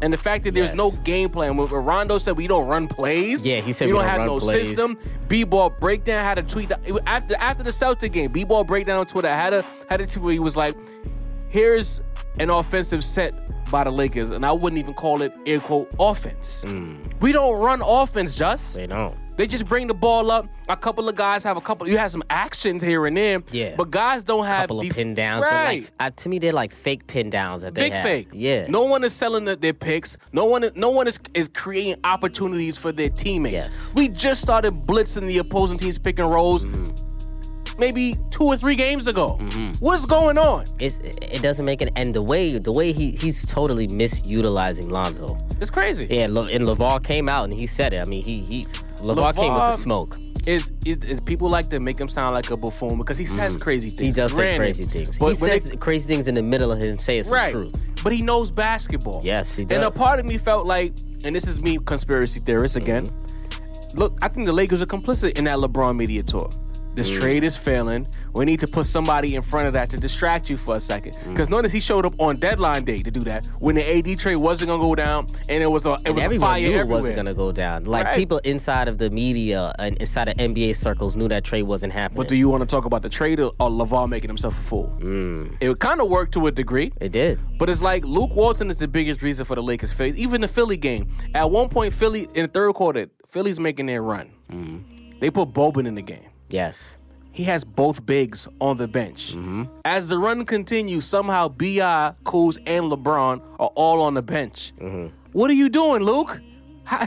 And 0.00 0.12
the 0.12 0.16
fact 0.16 0.44
that 0.44 0.54
there's 0.54 0.68
Yes. 0.68 0.76
no 0.76 0.92
game 1.02 1.28
plan. 1.28 1.56
When 1.56 1.66
Rondo 1.68 2.18
said 2.18 2.36
we 2.36 2.46
don't 2.46 2.66
run 2.68 2.86
plays, 2.86 3.44
Yeah, 3.44 3.56
he 3.56 3.72
said 3.72 3.86
we 3.86 3.92
we 3.94 3.98
don't 3.98 4.02
don't 4.04 4.10
have 4.10 4.18
run 4.20 4.26
no 4.28 4.38
plays. 4.38 4.68
system. 4.68 4.96
B-ball 5.26 5.70
breakdown 5.70 6.24
had 6.24 6.38
a 6.38 6.42
tweet 6.44 6.68
that, 6.68 6.80
after 7.06 7.34
after 7.36 7.64
the 7.64 7.72
Celtic 7.72 8.12
game. 8.12 8.30
B-ball 8.30 8.62
breakdown 8.62 9.00
on 9.00 9.06
Twitter 9.06 9.28
had 9.34 9.54
a 9.54 9.64
had 9.90 10.00
a 10.00 10.06
tweet 10.06 10.22
where 10.24 10.32
he 10.34 10.38
was 10.38 10.56
like, 10.56 10.76
"Here's 11.48 12.00
an 12.38 12.50
offensive 12.50 13.02
set 13.02 13.32
by 13.72 13.82
the 13.84 13.90
Lakers, 13.90 14.30
and 14.30 14.44
I 14.46 14.52
wouldn't 14.52 14.78
even 14.78 14.94
call 14.94 15.20
it 15.22 15.36
air 15.46 15.58
quote 15.58 15.92
offense. 15.98 16.64
Mm. 16.66 17.20
We 17.20 17.32
don't 17.32 17.60
run 17.60 17.80
offense, 17.82 18.34
just 18.36 18.76
They 18.76 18.86
don't. 18.86 19.14
They 19.38 19.46
just 19.46 19.66
bring 19.66 19.86
the 19.86 19.94
ball 19.94 20.30
up. 20.32 20.46
A 20.68 20.76
couple 20.76 21.08
of 21.08 21.14
guys 21.14 21.44
have 21.44 21.56
a 21.56 21.60
couple. 21.60 21.88
You 21.88 21.96
have 21.96 22.10
some 22.12 22.24
actions 22.28 22.82
here 22.82 23.06
and 23.06 23.16
there. 23.16 23.40
Yeah. 23.52 23.76
but 23.76 23.90
guys 23.90 24.24
don't 24.24 24.44
have 24.44 24.58
a 24.58 24.62
couple 24.64 24.80
of 24.80 24.90
pin 24.90 25.14
downs, 25.14 25.44
Right. 25.44 25.80
but 25.80 25.92
like 26.00 26.12
uh, 26.12 26.14
to 26.16 26.28
me, 26.28 26.38
they're 26.40 26.52
like 26.52 26.72
fake 26.72 27.06
pin 27.06 27.30
downs 27.30 27.62
that 27.62 27.74
they 27.74 27.82
Big 27.84 27.92
have. 27.92 28.02
fake. 28.02 28.28
Yeah. 28.32 28.66
No 28.68 28.82
one 28.84 29.04
is 29.04 29.12
selling 29.14 29.44
the, 29.44 29.54
their 29.54 29.72
picks. 29.72 30.18
No 30.32 30.44
one. 30.44 30.68
No 30.74 30.90
one 30.90 31.06
is 31.06 31.18
is 31.34 31.48
creating 31.48 31.96
opportunities 32.02 32.76
for 32.76 32.90
their 32.90 33.08
teammates. 33.10 33.54
Yes. 33.54 33.92
We 33.94 34.08
just 34.08 34.42
started 34.42 34.74
blitzing 34.74 35.26
the 35.28 35.38
opposing 35.38 35.78
team's 35.78 35.98
pick 35.98 36.18
and 36.18 36.28
rolls. 36.28 36.66
Mm-hmm. 36.66 37.04
Maybe 37.78 38.16
two 38.32 38.42
or 38.42 38.56
three 38.56 38.74
games 38.74 39.06
ago. 39.06 39.38
What's 39.78 40.04
going 40.04 40.36
on? 40.36 40.64
It's, 40.80 40.98
it 40.98 41.42
doesn't 41.42 41.64
make 41.64 41.80
an 41.80 41.90
and 41.94 42.12
the 42.12 42.22
way 42.24 42.50
the 42.58 42.72
way 42.72 42.90
he 42.92 43.12
he's 43.12 43.46
totally 43.46 43.86
misutilizing 43.86 44.90
Lonzo. 44.90 45.38
It's 45.60 45.70
crazy. 45.70 46.08
Yeah, 46.10 46.26
Le- 46.28 46.48
and 46.50 46.66
LaVar 46.66 47.04
came 47.04 47.28
out 47.28 47.44
and 47.44 47.52
he 47.52 47.68
said 47.68 47.92
it. 47.92 48.00
I 48.04 48.04
mean, 48.10 48.24
he 48.24 48.40
he 48.40 48.66
LaVar 49.02 49.34
came 49.34 49.52
with 49.52 49.62
the 49.62 49.72
smoke. 49.72 50.16
Is 50.46 50.72
it, 50.86 51.08
it- 51.08 51.24
people 51.26 51.50
like 51.50 51.68
to 51.70 51.80
make 51.80 51.98
him 51.98 52.08
sound 52.08 52.34
like 52.34 52.50
a 52.50 52.56
buffoon 52.56 52.96
because 52.96 53.18
he 53.18 53.26
says 53.26 53.56
crazy 53.56 53.90
things. 53.90 54.00
Mm. 54.00 54.06
He 54.06 54.12
does 54.12 54.34
say 54.34 54.56
crazy 54.56 54.84
things. 54.84 55.18
But 55.18 55.28
he 55.28 55.34
says 55.34 55.76
crazy 55.78 56.06
things 56.08 56.28
in 56.28 56.34
the 56.34 56.42
middle 56.42 56.72
of 56.72 56.78
him 56.78 56.96
saying 56.96 57.24
some 57.24 57.34
right. 57.34 57.52
truth. 57.52 57.82
But 58.02 58.12
he 58.12 58.22
knows 58.22 58.50
basketball. 58.50 59.20
Yes, 59.24 59.54
he 59.54 59.64
does. 59.64 59.76
And 59.76 59.84
a 59.84 59.90
part 59.90 60.20
of 60.20 60.26
me 60.26 60.38
felt 60.38 60.66
like, 60.66 60.94
and 61.24 61.34
this 61.34 61.46
is 61.46 61.62
me, 61.62 61.78
conspiracy 61.78 62.40
theorist 62.40 62.76
again. 62.76 63.04
Mm-hmm. 63.04 63.98
Look, 63.98 64.18
I 64.22 64.28
think 64.28 64.46
the 64.46 64.52
Lakers 64.52 64.80
are 64.82 64.86
complicit 64.86 65.38
in 65.38 65.44
that 65.44 65.58
LeBron 65.58 65.96
media 65.96 66.22
tour. 66.22 66.48
This 66.98 67.10
Mm. 67.12 67.20
trade 67.20 67.44
is 67.44 67.56
failing. 67.56 68.04
We 68.34 68.44
need 68.44 68.58
to 68.60 68.66
put 68.66 68.84
somebody 68.86 69.34
in 69.36 69.42
front 69.42 69.68
of 69.68 69.72
that 69.74 69.88
to 69.90 69.96
distract 69.96 70.50
you 70.50 70.56
for 70.56 70.74
a 70.76 70.80
second. 70.80 71.12
Mm. 71.14 71.28
Because 71.30 71.48
notice 71.48 71.70
he 71.72 71.78
showed 71.80 72.04
up 72.04 72.12
on 72.18 72.36
deadline 72.38 72.84
day 72.84 72.98
to 72.98 73.10
do 73.10 73.20
that 73.20 73.46
when 73.60 73.76
the 73.76 73.84
AD 73.96 74.16
trade 74.16 74.36
wasn't 74.36 74.68
gonna 74.70 74.82
go 74.82 74.94
down, 74.94 75.26
and 75.48 75.62
it 75.62 75.70
was 75.70 75.86
a 75.86 75.92
it 75.92 76.00
And 76.06 76.14
was 76.16 76.22
a 76.22 76.24
everyone 76.24 76.48
fire 76.48 76.60
knew 76.68 76.78
it 76.78 76.88
wasn't 76.88 77.14
gonna 77.16 77.34
go 77.34 77.52
down. 77.52 77.84
Like 77.84 78.04
Right. 78.06 78.16
people 78.16 78.38
inside 78.44 78.88
of 78.88 78.98
the 78.98 79.10
media 79.10 79.72
and 79.78 79.96
inside 79.98 80.28
of 80.28 80.34
NBA 80.38 80.72
circles 80.72 81.14
knew 81.16 81.28
that 81.28 81.44
trade 81.44 81.62
wasn't 81.62 81.92
happening. 81.92 82.16
But 82.18 82.28
do 82.28 82.34
you 82.36 82.48
want 82.48 82.62
to 82.62 82.66
talk 82.66 82.84
about 82.84 83.02
the 83.02 83.08
trade 83.08 83.38
or, 83.40 83.52
or 83.60 83.70
LaVar 83.70 84.08
making 84.08 84.28
himself 84.28 84.58
a 84.58 84.62
fool? 84.62 84.92
Mm. 85.00 85.52
It 85.60 85.78
kind 85.78 86.00
of 86.00 86.08
worked 86.08 86.32
to 86.34 86.46
a 86.48 86.50
degree. 86.50 86.92
it 87.00 87.12
did. 87.12 87.38
But 87.58 87.68
it's 87.70 87.80
like 87.82 88.04
Luke 88.04 88.34
Walton 88.34 88.70
is 88.70 88.78
the 88.78 88.88
biggest 88.88 89.22
reason 89.22 89.44
for 89.44 89.54
the 89.54 89.62
Lakers' 89.62 89.92
faith. 89.92 90.16
Even 90.16 90.40
the 90.40 90.48
Philly 90.48 90.76
game. 90.76 91.08
At 91.34 91.50
one 91.50 91.68
point, 91.68 91.92
Philly 91.94 92.26
in 92.34 92.42
the 92.46 92.48
third 92.48 92.72
quarter, 92.74 93.06
Philly's 93.28 93.60
making 93.60 93.86
their 93.86 94.02
run. 94.02 94.30
They 95.20 95.30
put 95.30 95.52
Boban 95.52 95.86
in 95.86 95.94
the 95.94 96.02
game. 96.02 96.26
Yes. 96.50 96.98
He 97.32 97.44
has 97.44 97.62
both 97.62 98.04
bigs 98.04 98.48
on 98.60 98.78
the 98.78 98.88
bench. 98.88 99.32
Mm-hmm. 99.32 99.64
As 99.84 100.08
the 100.08 100.18
run 100.18 100.44
continues, 100.44 101.04
somehow 101.04 101.48
Bi, 101.48 102.12
Kuz, 102.24 102.58
and 102.66 102.90
LeBron 102.90 103.40
are 103.60 103.70
all 103.76 104.00
on 104.02 104.14
the 104.14 104.22
bench. 104.22 104.72
Mm-hmm. 104.80 105.14
What 105.32 105.50
are 105.50 105.54
you 105.54 105.68
doing, 105.68 106.02
Luke? 106.02 106.40
How- 106.84 107.06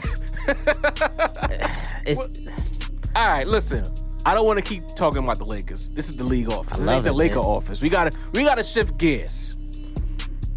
all 3.14 3.26
right, 3.26 3.46
listen. 3.46 3.84
I 4.24 4.34
don't 4.34 4.46
want 4.46 4.56
to 4.58 4.62
keep 4.64 4.86
talking 4.94 5.22
about 5.22 5.38
the 5.38 5.44
Lakers. 5.44 5.90
This 5.90 6.08
is 6.08 6.16
the 6.16 6.24
league 6.24 6.50
office. 6.50 6.78
This 6.78 6.88
ain't 6.88 7.02
the 7.04 7.10
it, 7.10 7.14
Laker 7.16 7.34
man. 7.36 7.44
office. 7.44 7.82
We 7.82 7.88
gotta 7.88 8.16
we 8.34 8.44
gotta 8.44 8.62
shift 8.64 8.96
gears. 8.96 9.58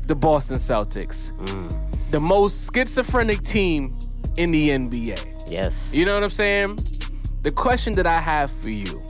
The 0.06 0.16
Boston 0.16 0.58
Celtics, 0.58 1.32
Mm. 1.48 2.12
the 2.12 2.20
most 2.20 2.72
schizophrenic 2.74 3.42
team 3.42 3.98
in 4.38 4.52
the 4.52 4.70
NBA. 4.70 5.50
yes. 5.50 5.90
You 5.94 6.06
know 6.06 6.14
what 6.14 6.24
I'm 6.24 6.30
saying? 6.30 6.78
The 7.46 7.52
question 7.52 7.94
that 7.94 8.08
I 8.08 8.18
have 8.18 8.52
for 8.52 8.72
you, 8.72 9.04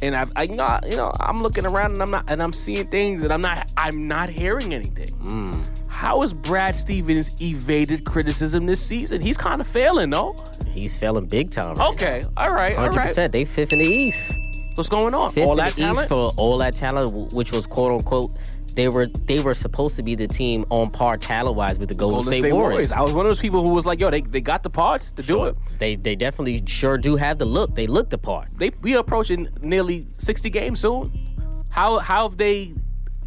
and 0.00 0.14
I've, 0.14 0.30
I, 0.36 0.44
you 0.44 0.54
know, 0.54 0.78
you 0.88 0.96
know, 0.96 1.10
I'm 1.18 1.38
looking 1.38 1.66
around 1.66 1.94
and 1.94 2.02
I'm 2.02 2.12
not, 2.12 2.30
and 2.30 2.40
I'm 2.40 2.52
seeing 2.52 2.86
things, 2.86 3.24
and 3.24 3.32
I'm 3.32 3.40
not, 3.40 3.72
I'm 3.76 4.06
not 4.06 4.28
hearing 4.28 4.72
anything. 4.72 5.08
Mm. 5.08 5.84
How 5.88 6.22
has 6.22 6.32
Brad 6.32 6.76
Stevens 6.76 7.42
evaded 7.42 8.04
criticism 8.04 8.66
this 8.66 8.80
season? 8.80 9.20
He's 9.20 9.36
kind 9.36 9.60
of 9.60 9.66
failing, 9.66 10.10
though. 10.10 10.36
He's 10.70 10.96
failing 10.96 11.26
big 11.26 11.50
time. 11.50 11.74
Right 11.74 11.88
Okay, 11.88 12.22
all 12.36 12.52
right, 12.52 12.76
all 12.76 12.88
Hundred 12.88 13.16
right. 13.16 13.32
They 13.32 13.44
fifth 13.44 13.72
in 13.72 13.80
the 13.80 13.84
East. 13.84 14.38
What's 14.76 14.88
going 14.88 15.12
on? 15.12 15.32
Fifth 15.32 15.48
All 15.48 15.52
in 15.52 15.58
that. 15.58 15.76
East 15.76 16.06
for 16.06 16.30
all 16.36 16.58
that 16.58 16.74
talent, 16.74 17.32
which 17.32 17.50
was 17.50 17.66
quote 17.66 17.90
unquote. 17.90 18.30
They 18.76 18.88
were 18.88 19.06
they 19.06 19.40
were 19.40 19.54
supposed 19.54 19.96
to 19.96 20.02
be 20.02 20.14
the 20.14 20.28
team 20.28 20.66
on 20.68 20.90
par 20.90 21.16
talent 21.16 21.56
wise 21.56 21.78
with 21.78 21.88
the 21.88 21.94
Golden, 21.94 22.16
Golden 22.16 22.32
State, 22.32 22.40
State 22.40 22.52
Warriors. 22.52 22.90
Warriors. 22.90 22.92
I 22.92 23.00
was 23.00 23.14
one 23.14 23.24
of 23.24 23.30
those 23.30 23.40
people 23.40 23.62
who 23.62 23.70
was 23.70 23.86
like, 23.86 23.98
"Yo, 23.98 24.10
they, 24.10 24.20
they 24.20 24.42
got 24.42 24.62
the 24.62 24.68
parts 24.70 25.12
to 25.12 25.22
do 25.22 25.46
it." 25.46 25.56
They 25.78 25.96
they 25.96 26.14
definitely 26.14 26.62
sure 26.66 26.98
do 26.98 27.16
have 27.16 27.38
the 27.38 27.46
look. 27.46 27.74
They 27.74 27.86
look 27.86 28.10
the 28.10 28.18
part. 28.18 28.48
They 28.58 28.72
we 28.82 28.92
approaching 28.94 29.48
nearly 29.62 30.06
sixty 30.18 30.50
games 30.50 30.80
soon. 30.80 31.10
How 31.70 32.00
how 32.00 32.28
have 32.28 32.36
they, 32.36 32.74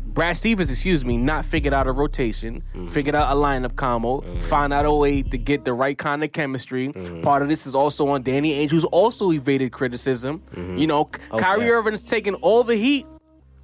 Brad 0.06 0.38
Stevens, 0.38 0.70
excuse 0.70 1.04
me, 1.04 1.18
not 1.18 1.46
figured 1.46 1.74
out 1.74 1.88
a 1.88 1.92
rotation, 1.92 2.62
mm-hmm. 2.76 2.86
figured 2.86 3.16
out 3.16 3.32
a 3.32 3.36
lineup 3.36 3.76
combo, 3.76 4.22
mm-hmm. 4.22 4.44
find 4.44 4.72
out 4.72 4.86
a 4.86 4.92
way 4.92 5.24
to 5.24 5.38
get 5.40 5.66
the 5.66 5.74
right 5.74 5.98
kind 5.98 6.24
of 6.24 6.32
chemistry. 6.32 6.90
Mm-hmm. 6.90 7.22
Part 7.22 7.42
of 7.42 7.50
this 7.50 7.66
is 7.66 7.74
also 7.74 8.08
on 8.10 8.22
Danny 8.22 8.54
Ainge, 8.54 8.70
who's 8.70 8.86
also 8.86 9.32
evaded 9.32 9.72
criticism. 9.72 10.44
You 10.56 10.86
know, 10.86 11.06
K- 11.06 11.22
Kyrie 11.40 11.66
yes. 11.66 11.74
Irving 11.74 11.94
is 11.96 12.06
taking 12.06 12.36
all 12.36 12.64
the 12.64 12.76
heat 12.76 13.08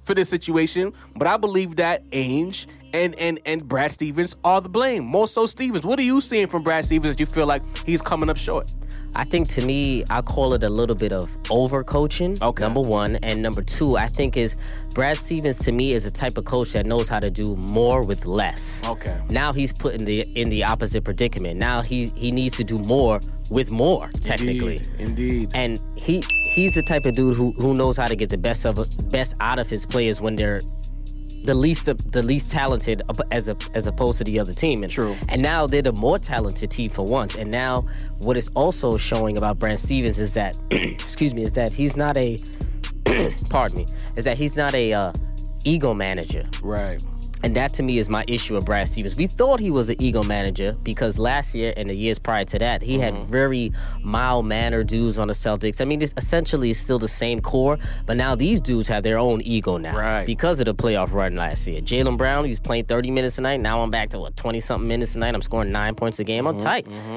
for 0.06 0.14
this 0.14 0.28
situation, 0.28 0.92
but 1.16 1.26
I 1.26 1.36
believe 1.36 1.76
that 1.76 2.08
Ainge 2.10 2.66
and 2.92 3.18
and 3.18 3.40
and 3.44 3.66
Brad 3.66 3.92
Stevens 3.92 4.36
are 4.44 4.60
the 4.60 4.68
blame. 4.68 5.04
More 5.04 5.28
so 5.28 5.46
Stevens. 5.46 5.84
What 5.84 5.98
are 5.98 6.02
you 6.02 6.20
seeing 6.20 6.46
from 6.46 6.62
Brad 6.62 6.84
Stevens 6.84 7.14
that 7.14 7.20
you 7.20 7.26
feel 7.26 7.46
like 7.46 7.62
he's 7.86 8.02
coming 8.02 8.28
up 8.28 8.36
short? 8.36 8.72
I 9.16 9.24
think 9.24 9.48
to 9.50 9.64
me, 9.64 10.04
I 10.10 10.20
call 10.20 10.52
it 10.52 10.62
a 10.62 10.68
little 10.68 10.94
bit 10.94 11.10
of 11.10 11.24
overcoaching. 11.44 12.40
Okay. 12.42 12.62
Number 12.62 12.80
one, 12.80 13.16
and 13.16 13.40
number 13.40 13.62
two, 13.62 13.96
I 13.96 14.06
think 14.06 14.36
is 14.36 14.56
Brad 14.94 15.16
Stevens 15.16 15.58
to 15.60 15.72
me 15.72 15.92
is 15.92 16.04
a 16.04 16.10
type 16.10 16.36
of 16.36 16.44
coach 16.44 16.72
that 16.72 16.84
knows 16.84 17.08
how 17.08 17.18
to 17.20 17.30
do 17.30 17.56
more 17.56 18.06
with 18.06 18.26
less. 18.26 18.86
Okay. 18.86 19.18
Now 19.30 19.54
he's 19.54 19.72
put 19.72 19.94
in 19.94 20.04
the 20.04 20.20
in 20.38 20.50
the 20.50 20.64
opposite 20.64 21.02
predicament. 21.04 21.58
Now 21.58 21.80
he 21.80 22.08
he 22.08 22.30
needs 22.30 22.58
to 22.58 22.64
do 22.64 22.76
more 22.80 23.20
with 23.50 23.70
more. 23.70 24.10
Technically. 24.20 24.82
Indeed. 24.98 25.42
Indeed. 25.42 25.50
and 25.54 25.80
he 25.96 26.22
he's 26.44 26.74
the 26.74 26.82
type 26.82 27.06
of 27.06 27.16
dude 27.16 27.38
who 27.38 27.52
who 27.52 27.74
knows 27.74 27.96
how 27.96 28.06
to 28.06 28.16
get 28.16 28.28
the 28.28 28.38
best 28.38 28.66
of 28.66 28.76
best 29.10 29.34
out 29.40 29.58
of 29.58 29.70
his 29.70 29.86
players 29.86 30.20
when 30.20 30.34
they're 30.34 30.60
the 31.46 31.54
least 31.54 31.86
the 32.12 32.22
least 32.22 32.50
talented 32.50 33.02
as 33.30 33.48
a, 33.48 33.56
as 33.74 33.86
opposed 33.86 34.18
to 34.18 34.24
the 34.24 34.38
other 34.38 34.52
team. 34.52 34.82
And, 34.82 34.92
True. 34.92 35.16
And 35.28 35.42
now 35.42 35.66
they're 35.66 35.82
the 35.82 35.92
more 35.92 36.18
talented 36.18 36.70
team 36.70 36.90
for 36.90 37.04
once. 37.04 37.36
And 37.36 37.50
now 37.50 37.82
what 38.20 38.36
is 38.36 38.48
also 38.54 38.98
showing 38.98 39.38
about 39.38 39.58
Brad 39.58 39.80
Stevens 39.80 40.18
is 40.18 40.34
that 40.34 40.58
excuse 40.70 41.34
me 41.34 41.42
is 41.42 41.52
that 41.52 41.72
he's 41.72 41.96
not 41.96 42.16
a 42.16 42.36
pardon 43.50 43.78
me 43.78 43.86
is 44.16 44.24
that 44.24 44.36
he's 44.36 44.56
not 44.56 44.74
a 44.74 44.92
uh, 44.92 45.12
ego 45.64 45.94
manager. 45.94 46.48
Right. 46.62 47.02
And 47.46 47.54
that 47.54 47.72
to 47.74 47.84
me 47.84 47.98
is 47.98 48.08
my 48.08 48.24
issue 48.26 48.54
with 48.54 48.66
Brad 48.66 48.88
Stevens. 48.88 49.14
We 49.16 49.28
thought 49.28 49.60
he 49.60 49.70
was 49.70 49.88
an 49.88 49.94
ego 50.02 50.24
manager 50.24 50.72
because 50.82 51.16
last 51.16 51.54
year 51.54 51.72
and 51.76 51.88
the 51.88 51.94
years 51.94 52.18
prior 52.18 52.44
to 52.46 52.58
that, 52.58 52.82
he 52.82 52.98
had 52.98 53.14
Mm-hmm. 53.14 53.30
very 53.30 53.72
mild 54.02 54.46
mannered 54.46 54.88
dudes 54.88 55.16
on 55.16 55.28
the 55.28 55.34
Celtics. 55.34 55.80
I 55.80 55.84
mean, 55.84 56.00
this 56.00 56.12
essentially 56.16 56.70
is 56.70 56.78
still 56.80 56.98
the 56.98 57.06
same 57.06 57.38
core, 57.38 57.78
but 58.04 58.16
now 58.16 58.34
these 58.34 58.60
dudes 58.60 58.88
have 58.88 59.04
their 59.04 59.16
own 59.18 59.42
ego 59.42 59.76
now 59.76 59.96
Right. 59.96 60.26
because 60.26 60.58
of 60.58 60.66
the 60.66 60.74
playoff 60.74 61.12
run 61.14 61.36
last 61.36 61.68
year. 61.68 61.80
Jaylen 61.80 62.16
Brown, 62.16 62.44
he 62.46 62.50
was 62.50 62.58
playing 62.58 62.86
30 62.86 63.12
minutes 63.12 63.38
a 63.38 63.42
night. 63.42 63.60
Now 63.60 63.80
I'm 63.80 63.92
back 63.92 64.10
to 64.10 64.18
what 64.18 64.36
20 64.36 64.58
something 64.58 64.88
minutes 64.88 65.14
a 65.14 65.20
night. 65.20 65.34
I'm 65.36 65.40
scoring 65.42 65.70
nine 65.70 65.94
points 65.94 66.18
a 66.18 66.24
game. 66.24 66.48
I'm 66.48 66.56
Mm-hmm, 66.58 66.66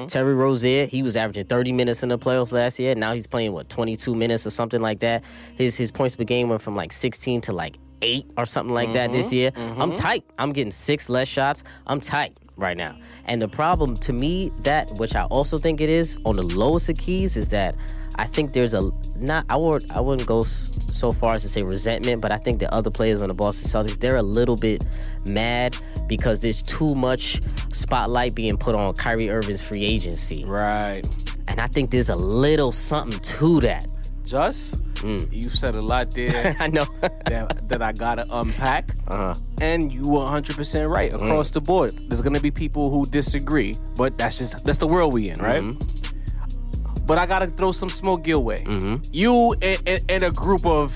tight. 0.02 0.08
Terry 0.08 0.34
Rozier, 0.34 0.86
he 0.86 1.02
was 1.02 1.16
averaging 1.16 1.46
30 1.46 1.72
minutes 1.72 2.04
in 2.04 2.08
the 2.08 2.18
playoffs 2.18 2.52
last 2.52 2.78
year. 2.78 2.94
Now 2.94 3.14
he's 3.14 3.26
playing 3.26 3.52
what 3.52 3.68
22 3.68 4.14
minutes 4.14 4.46
or 4.46 4.50
something 4.50 4.80
like 4.80 5.00
that. 5.00 5.24
His 5.56 5.76
his 5.76 5.90
points 5.90 6.14
per 6.14 6.22
game 6.24 6.48
went 6.48 6.62
from 6.62 6.76
like 6.76 6.92
16 6.92 7.40
to 7.42 7.52
like 7.52 7.78
eight 8.02 8.26
or 8.36 8.46
something 8.46 8.74
like 8.74 8.92
that 8.92 9.10
Mm-hmm, 9.10 9.16
this 9.18 9.32
year. 9.32 9.50
I'm 9.56 9.92
tight. 9.92 10.24
I'm 10.38 10.52
getting 10.52 10.70
six 10.70 11.08
less 11.08 11.28
shots. 11.28 11.64
I'm 11.86 12.00
tight 12.00 12.36
right 12.56 12.76
now. 12.76 12.96
And 13.26 13.40
the 13.40 13.48
problem 13.48 13.94
to 13.96 14.12
me 14.12 14.50
that 14.64 14.90
which 14.98 15.14
I 15.14 15.24
also 15.24 15.56
think 15.58 15.80
it 15.80 15.88
is 15.88 16.18
on 16.24 16.36
the 16.36 16.42
lowest 16.42 16.88
of 16.88 16.96
keys 16.98 17.36
is 17.36 17.48
that 17.48 17.74
I 18.16 18.26
think 18.26 18.52
there's 18.52 18.74
a 18.74 18.90
not 19.20 19.46
I 19.48 19.56
would 19.56 19.90
I 19.92 20.00
wouldn't 20.00 20.26
go 20.28 20.42
so 20.42 21.12
far 21.12 21.34
as 21.34 21.42
to 21.42 21.48
say 21.48 21.62
resentment, 21.62 22.20
but 22.20 22.30
I 22.30 22.36
think 22.38 22.58
the 22.58 22.72
other 22.74 22.90
players 22.90 23.22
on 23.22 23.28
the 23.28 23.34
Boston 23.34 23.68
Celtics 23.70 23.98
they're 23.98 24.16
a 24.16 24.22
little 24.22 24.56
bit 24.56 24.84
mad 25.26 25.76
because 26.08 26.42
there's 26.42 26.60
too 26.60 26.94
much 26.94 27.40
spotlight 27.72 28.34
being 28.34 28.56
put 28.58 28.74
on 28.74 28.92
Kyrie 28.94 29.30
Irving's 29.30 29.62
free 29.66 29.84
agency, 29.84 30.44
Right. 30.44 31.02
and 31.48 31.60
I 31.60 31.66
think 31.68 31.90
there's 31.90 32.08
a 32.10 32.16
little 32.16 32.72
something 32.72 33.18
to 33.20 33.60
that. 33.60 33.86
Just, 34.24 34.76
Mm. 35.00 35.32
you 35.32 35.48
said 35.48 35.74
a 35.76 35.80
lot 35.80 36.10
there 36.10 36.54
I 36.60 36.66
know. 36.68 36.84
that, 37.00 37.58
that 37.70 37.80
I 37.82 37.92
gotta 37.92 38.26
unpack. 38.30 38.90
uh-huh. 39.08 39.34
And 39.60 39.92
you 39.92 40.02
were 40.02 40.24
100% 40.26 40.88
right 40.94 41.12
across 41.12 41.50
the 41.50 41.60
board. 41.60 41.92
There's 42.08 42.22
gonna 42.22 42.40
be 42.40 42.50
people 42.50 42.90
who 42.90 43.04
disagree, 43.04 43.74
but 43.96 44.18
that's 44.18 44.38
just 44.38 44.64
that's 44.64 44.78
the 44.78 44.86
world 44.86 45.14
we 45.14 45.30
in, 45.30 45.38
right? 45.40 45.62
But 47.06 47.18
I 47.18 47.26
gotta 47.26 47.46
throw 47.48 47.72
some 47.72 47.88
smoke 47.88 48.26
your 48.26 48.40
way. 48.40 48.58
You 49.12 49.54
and, 49.62 49.82
and, 49.86 50.00
and 50.08 50.22
a 50.22 50.30
group 50.30 50.64
of 50.66 50.94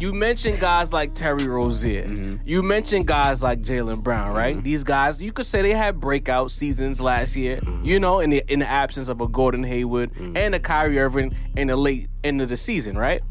you 0.00 0.12
mentioned 0.14 0.58
guys 0.58 0.92
like 0.92 1.14
Terry 1.14 1.46
Rozier. 1.46 2.04
Mm-hmm. 2.04 2.48
You 2.48 2.62
mentioned 2.62 3.06
guys 3.06 3.42
like 3.42 3.60
Jaylen 3.60 4.02
Brown, 4.02 4.34
right? 4.34 4.56
Mm-hmm. 4.56 4.64
These 4.64 4.84
guys, 4.84 5.20
you 5.20 5.32
could 5.32 5.44
say 5.46 5.60
they 5.62 5.74
had 5.74 6.00
breakout 6.00 6.50
seasons 6.50 7.00
last 7.00 7.36
year. 7.36 7.58
Mm-hmm. 7.58 7.84
You 7.84 8.00
know, 8.00 8.20
in 8.20 8.30
the 8.30 8.42
in 8.50 8.60
the 8.60 8.68
absence 8.68 9.08
of 9.08 9.20
a 9.20 9.28
Gordon 9.28 9.62
Hayward 9.64 10.10
and 10.34 10.54
a 10.54 10.58
Kyrie 10.58 10.98
Irving 10.98 11.36
in 11.56 11.68
the 11.68 11.76
late 11.76 12.08
end 12.24 12.40
of 12.40 12.48
the 12.48 12.56
season, 12.56 12.96
right? 12.96 13.22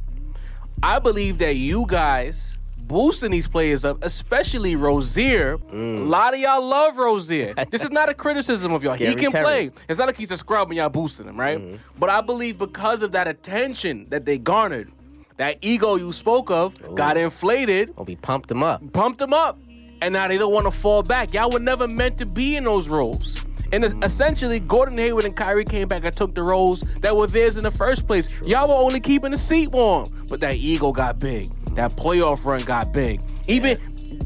I 0.83 0.99
believe 0.99 1.39
that 1.39 1.55
you 1.55 1.85
guys 1.87 2.57
boosting 2.87 3.31
these 3.31 3.47
players 3.47 3.85
up, 3.85 4.03
especially 4.03 4.75
Rozier. 4.75 5.57
Mm. 5.57 6.01
A 6.01 6.03
lot 6.05 6.33
of 6.33 6.39
y'all 6.39 6.61
love 6.65 6.97
Rozier. 6.97 7.53
this 7.71 7.83
is 7.83 7.91
not 7.91 8.09
a 8.09 8.13
criticism 8.13 8.71
of 8.73 8.83
y'all. 8.83 8.95
he 8.95 9.15
can 9.15 9.31
Terry. 9.31 9.43
play. 9.45 9.71
It's 9.87 9.99
not 9.99 10.07
like 10.07 10.17
he's 10.17 10.31
a 10.31 10.37
scrub 10.37 10.69
and 10.69 10.77
y'all 10.77 10.89
boosting 10.89 11.27
him, 11.27 11.39
right? 11.39 11.57
Mm-hmm. 11.59 11.75
But 11.99 12.09
I 12.09 12.21
believe 12.21 12.57
because 12.57 13.01
of 13.01 13.11
that 13.13 13.27
attention 13.27 14.07
that 14.09 14.25
they 14.25 14.37
garnered, 14.37 14.91
that 15.37 15.57
ego 15.61 15.95
you 15.95 16.11
spoke 16.11 16.51
of 16.51 16.73
got 16.95 17.17
inflated, 17.17 17.95
Well, 17.95 18.05
we 18.05 18.15
pumped 18.15 18.49
them 18.49 18.61
up. 18.63 18.81
pumped 18.93 19.19
them 19.19 19.33
up, 19.33 19.57
and 20.01 20.13
now 20.13 20.27
they 20.27 20.37
don't 20.37 20.53
want 20.53 20.65
to 20.65 20.71
fall 20.71 21.03
back. 21.03 21.33
Y'all 21.33 21.49
were 21.49 21.59
never 21.59 21.87
meant 21.87 22.17
to 22.19 22.25
be 22.25 22.55
in 22.55 22.63
those 22.65 22.89
roles. 22.89 23.43
And 23.73 23.85
essentially, 24.03 24.59
Gordon 24.59 24.97
Hayward 24.97 25.23
and 25.23 25.33
Kyrie 25.33 25.63
came 25.63 25.87
back 25.87 26.03
and 26.03 26.13
took 26.15 26.35
the 26.35 26.43
roles 26.43 26.81
that 26.99 27.15
were 27.15 27.25
theirs 27.27 27.55
in 27.55 27.63
the 27.63 27.71
first 27.71 28.05
place. 28.05 28.27
Y'all 28.45 28.67
were 28.67 28.73
only 28.83 28.99
keeping 28.99 29.31
the 29.31 29.37
seat 29.37 29.69
warm, 29.71 30.03
but 30.29 30.41
that 30.41 30.55
ego 30.55 30.91
got 30.91 31.19
big. 31.19 31.47
That 31.75 31.91
playoff 31.93 32.45
run 32.45 32.61
got 32.63 32.91
big. 32.93 33.21
Even 33.47 33.77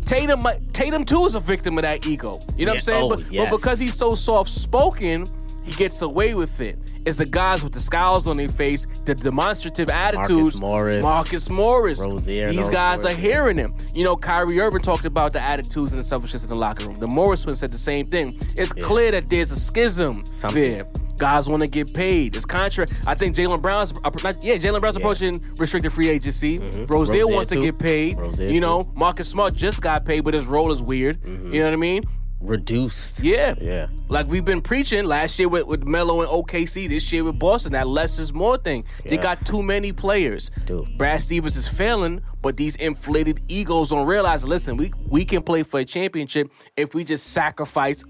Tatum, 0.05 0.41
Tatum 0.73 1.05
too 1.05 1.25
is 1.25 1.35
a 1.35 1.39
victim 1.39 1.77
of 1.77 1.83
that 1.83 2.05
ego. 2.07 2.39
You 2.57 2.65
know 2.65 2.71
what 2.71 2.77
I'm 2.77 2.83
saying? 2.83 3.03
oh, 3.03 3.09
but, 3.09 3.31
yes. 3.31 3.49
but 3.49 3.57
because 3.57 3.79
he's 3.79 3.95
so 3.95 4.15
soft 4.15 4.49
spoken, 4.49 5.25
he 5.65 5.71
gets 5.73 6.01
away 6.01 6.35
with 6.35 6.61
it. 6.61 6.93
It's 7.05 7.17
the 7.17 7.25
guys 7.25 7.63
with 7.63 7.73
the 7.73 7.79
scowls 7.79 8.27
on 8.27 8.37
their 8.37 8.49
face, 8.49 8.85
the 9.05 9.13
demonstrative 9.13 9.89
attitudes. 9.89 10.59
Morris. 10.59 11.03
Marcus 11.03 11.49
Morris. 11.49 11.99
Rozier 11.99 12.51
These 12.51 12.69
guys 12.69 13.03
are 13.03 13.13
hearing 13.13 13.57
him. 13.57 13.75
You 13.93 14.03
know, 14.03 14.15
Kyrie 14.15 14.59
Irving 14.59 14.81
talked 14.81 15.05
about 15.05 15.33
the 15.33 15.41
attitudes 15.41 15.91
and 15.91 15.99
the 15.99 16.03
selfishness 16.03 16.43
in 16.43 16.49
the 16.49 16.55
locker 16.55 16.87
room. 16.87 16.99
The 16.99 17.07
Morris 17.07 17.43
twins 17.43 17.59
said 17.59 17.71
the 17.71 17.77
same 17.77 18.09
thing. 18.09 18.39
It's 18.57 18.73
clear 18.73 19.11
that 19.11 19.29
there's 19.29 19.51
a 19.51 19.59
schism 19.59 20.25
Something. 20.25 20.71
there. 20.71 20.87
Guys 21.17 21.47
want 21.47 21.63
to 21.63 21.69
get 21.69 21.93
paid. 21.93 22.35
It's 22.35 22.45
contrary. 22.45 22.89
I 23.07 23.13
think 23.13 23.35
Jaylen 23.35 23.61
Brown's, 23.61 23.93
uh, 24.03 24.11
yeah, 24.41 24.55
Jaylen 24.55 24.81
Brown's 24.81 24.97
approaching 24.97 25.41
restricted 25.57 25.93
free 25.93 26.09
agency. 26.09 26.59
Rozier, 26.59 26.85
Rozier 26.87 27.27
wants 27.27 27.49
to 27.51 27.61
get 27.61 27.79
paid. 27.79 28.17
Rozier 28.17 28.49
you 28.49 28.59
know, 28.59 28.81
too. 28.81 28.91
Marcus 28.95 29.29
Smart 29.29 29.53
just 29.53 29.81
got 29.81 30.05
paid, 30.05 30.21
but 30.21 30.33
his 30.33 30.45
role 30.45 30.71
is 30.71 30.81
weird. 30.81 31.23
You 31.23 31.59
know 31.59 31.65
what 31.65 31.73
I 31.73 31.77
mean? 31.77 32.03
Reduced. 32.45 33.23
Yeah. 33.23 33.55
Yeah. 33.59 33.87
Like 34.07 34.27
we've 34.27 34.45
been 34.45 34.61
preaching 34.61 35.05
last 35.05 35.37
year 35.39 35.49
with, 35.49 35.65
with 35.67 35.83
Melo 35.83 36.21
and 36.21 36.29
OKC, 36.29 36.87
this 36.89 37.11
year 37.11 37.23
with 37.23 37.39
Boston, 37.39 37.71
that 37.73 37.87
less 37.87 38.19
is 38.19 38.33
more 38.33 38.57
thing. 38.57 38.85
They 39.03 39.17
got 39.17 39.37
too 39.39 39.63
many 39.63 39.91
players. 39.91 40.51
Do. 40.65 40.87
Brad 40.97 41.21
Stevens 41.21 41.57
is 41.57 41.67
failing, 41.67 42.21
but 42.41 42.57
these 42.57 42.75
inflated 42.75 43.41
egos 43.47 43.89
don't 43.89 44.07
realize, 44.07 44.43
listen, 44.43 44.77
we, 44.77 44.93
we 45.07 45.25
can 45.25 45.41
play 45.41 45.63
for 45.63 45.79
a 45.79 45.85
championship 45.85 46.51
if 46.77 46.93
we 46.93 47.03
just 47.03 47.27
sacrifice 47.27 48.03